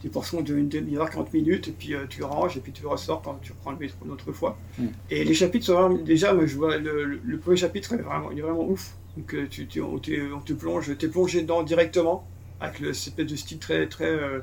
des 0.07 0.12
portions 0.12 0.41
d'une 0.41 0.69
demi-heure, 0.69 1.11
40 1.11 1.33
minutes, 1.35 1.66
et 1.66 1.73
puis 1.73 1.93
euh, 1.95 2.07
tu 2.09 2.23
ranges, 2.23 2.57
et 2.57 2.61
puis 2.61 2.70
tu 2.70 2.87
ressors 2.87 3.23
quand 3.23 3.39
tu 3.43 3.51
reprends 3.51 3.73
le 3.73 3.78
métro 3.78 3.99
une 4.05 4.12
autre 4.12 4.31
fois. 4.31 4.57
Mm. 4.78 4.87
Et 5.11 5.24
les 5.24 5.35
chapitres 5.35 5.66
sont 5.66 5.74
vraiment, 5.74 5.97
déjà, 5.97 6.33
moi, 6.33 6.47
je 6.47 6.57
vois 6.57 6.77
le, 6.78 7.05
le- 7.05 7.20
le 7.24 7.39
premier 7.39 7.57
chapitre 7.57 7.93
est 7.95 8.03
vraiment, 8.03 8.31
il 8.31 8.39
est 8.39 8.43
vraiment 8.43 8.65
ouf. 8.69 8.93
Donc 9.16 9.35
euh, 9.35 9.47
tu, 9.51 9.66
tu- 9.66 9.81
on, 9.83 9.99
te 9.99 10.53
plonge, 10.53 10.97
t'es 10.97 11.09
plongé 11.09 11.43
dedans 11.43 11.65
directement, 11.65 12.24
avec 12.61 12.78
le, 12.78 12.93
cette 12.93 13.09
espèce 13.15 13.27
de 13.27 13.37
style 13.37 13.59
très, 13.59 13.89
très, 13.89 14.05
euh, 14.11 14.39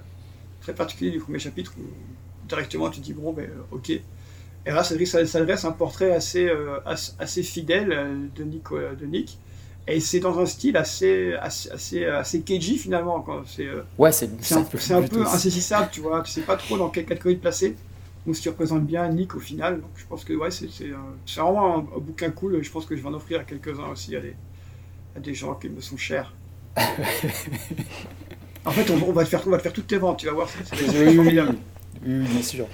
très 0.61 0.73
particulier 0.76 1.11
du 1.11 1.19
premier 1.19 1.40
chapitre, 1.40 1.73
où 1.80 1.84
directement 2.49 2.90
tu 2.90 2.99
te 2.99 3.06
dis, 3.06 3.14
bon, 3.14 3.31
ben, 3.31 3.49
ok. 3.72 3.90
Et 3.91 4.02
là, 4.65 4.84
ça, 4.84 4.95
ça, 5.06 5.26
ça 5.26 5.45
dresse 5.45 5.64
un 5.64 5.72
portrait 5.72 6.11
assez, 6.11 6.49
assez, 6.85 7.11
assez 7.19 7.44
fidèle 7.44 7.90
de 8.35 8.44
Nick. 8.44 8.64
de 8.99 9.06
Nick. 9.06 9.38
Et 9.88 9.99
c'est 9.99 10.19
dans 10.22 10.39
un 10.39 10.45
style 10.45 10.77
assez, 10.77 11.34
assez, 11.34 11.69
assez, 11.69 12.05
assez 12.05 12.41
cagey 12.41 12.76
finalement. 12.77 13.19
quoi. 13.22 13.43
C'est 13.45 13.65
euh, 13.68 13.81
Ouais, 13.97 14.11
c'est 14.14 14.30
c'est 14.41 14.55
un, 14.55 14.65
c'est 14.77 15.10
peu 15.10 15.22
insaisissable, 15.26 15.89
tu 15.91 15.99
vois. 16.01 16.22
Tu 16.22 16.31
sais 16.31 16.41
pas 16.41 16.55
trop 16.55 16.77
dans 16.77 16.89
quelle 16.89 17.05
catégorie 17.05 17.35
te 17.35 17.41
placer. 17.41 17.76
Donc, 18.26 18.38
ce 18.38 18.41
qui 18.41 18.47
représente 18.47 18.85
bien 18.85 19.07
Nick 19.10 19.35
au 19.35 19.39
final. 19.41 19.81
Donc, 19.81 19.89
je 19.97 20.05
pense 20.05 20.23
que 20.23 20.31
ouais, 20.34 20.51
c'est 20.51 20.69
c'est, 20.72 20.85
euh, 20.85 20.95
c'est 21.26 21.41
vraiment 21.41 21.76
un, 21.76 21.80
un 21.80 21.99
bouquin 21.99 22.30
cool. 22.31 22.64
Je 22.64 22.72
pense 22.72 22.85
que 22.85 22.95
je 22.95 23.01
vais 23.01 23.07
en 23.10 23.14
offrir 23.14 23.41
à 23.41 23.43
quelques-uns 23.43 23.89
aussi, 23.91 24.15
à 24.15 24.22
des, 24.22 24.35
à 25.18 25.19
des 25.19 25.34
gens 25.34 25.53
qui 25.55 25.68
me 25.68 25.81
sont 25.81 25.97
chers. 25.97 26.34
en 28.65 28.72
fait, 28.72 28.89
on, 28.89 29.10
on 29.10 29.11
va 29.11 29.23
te 29.26 29.30
faire, 29.30 29.43
on 29.45 29.49
va 29.49 29.57
te 29.57 29.64
faire 29.64 29.73
toutes 29.73 29.88
tes 29.88 29.97
ventes, 29.97 30.19
tu 30.19 30.26
vas 30.27 30.31
voir. 30.34 30.49
C'est 30.49 30.76
c'est- 30.77 30.88
c'est 30.89 31.07
Oui, 31.18 31.34
bien 32.05 32.41
sûr. 32.41 32.68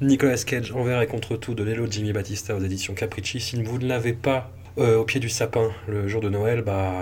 Nicolas 0.00 0.36
Cage, 0.38 0.72
Envers 0.72 1.02
et 1.02 1.06
contre 1.06 1.36
tout 1.36 1.54
de 1.54 1.62
Lelo 1.62 1.86
Jimmy 1.90 2.12
Battista 2.12 2.56
aux 2.56 2.60
éditions 2.62 2.94
Capricci. 2.94 3.40
Si 3.40 3.62
vous 3.62 3.78
ne 3.78 3.86
l'avez 3.86 4.12
pas 4.14 4.50
euh, 4.80 4.98
au 4.98 5.04
pied 5.04 5.20
du 5.20 5.28
sapin 5.28 5.70
le 5.88 6.08
jour 6.08 6.20
de 6.20 6.28
Noël, 6.28 6.62
bah 6.62 6.92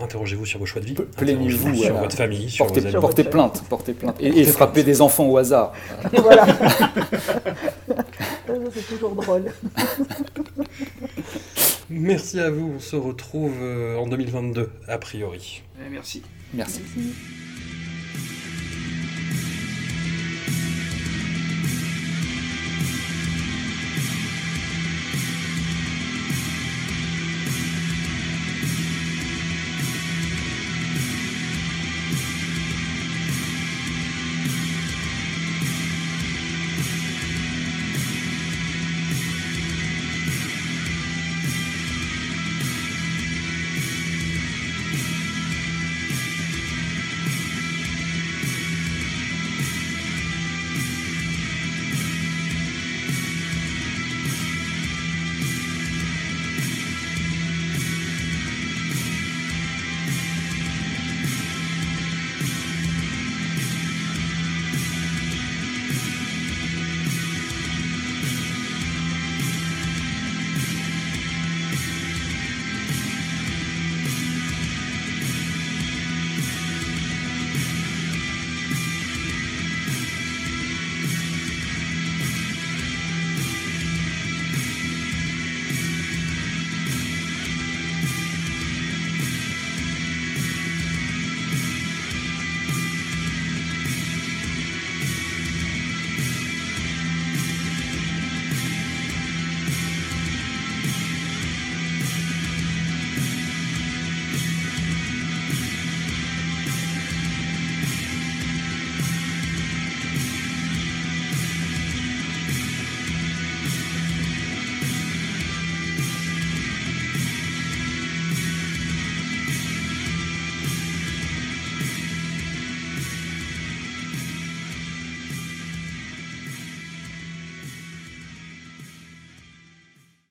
interrogez-vous 0.00 0.46
sur 0.46 0.58
vos 0.58 0.66
choix 0.66 0.80
de 0.80 0.86
vie, 0.86 0.94
Plaignez-vous 1.16 1.74
sur 1.74 1.84
voilà. 1.92 2.00
votre 2.02 2.16
famille, 2.16 2.50
sur 2.50 2.66
portez, 2.66 2.80
vos 2.80 2.86
amis. 2.88 3.00
portez 3.00 3.24
plainte, 3.24 3.64
portez 3.68 3.92
plainte 3.94 4.16
et, 4.20 4.40
et 4.40 4.44
frappez 4.44 4.82
des 4.82 5.00
enfants 5.00 5.26
au 5.26 5.36
hasard. 5.36 5.72
Voilà. 6.12 6.46
C'est 8.74 8.88
toujours 8.88 9.14
drôle. 9.14 9.52
Merci 11.90 12.40
à 12.40 12.50
vous, 12.50 12.72
on 12.76 12.80
se 12.80 12.96
retrouve 12.96 13.52
euh, 13.60 13.98
en 13.98 14.06
2022 14.06 14.70
a 14.88 14.98
priori. 14.98 15.62
Merci. 15.90 16.22
Merci. 16.54 16.80
Merci. 16.94 17.41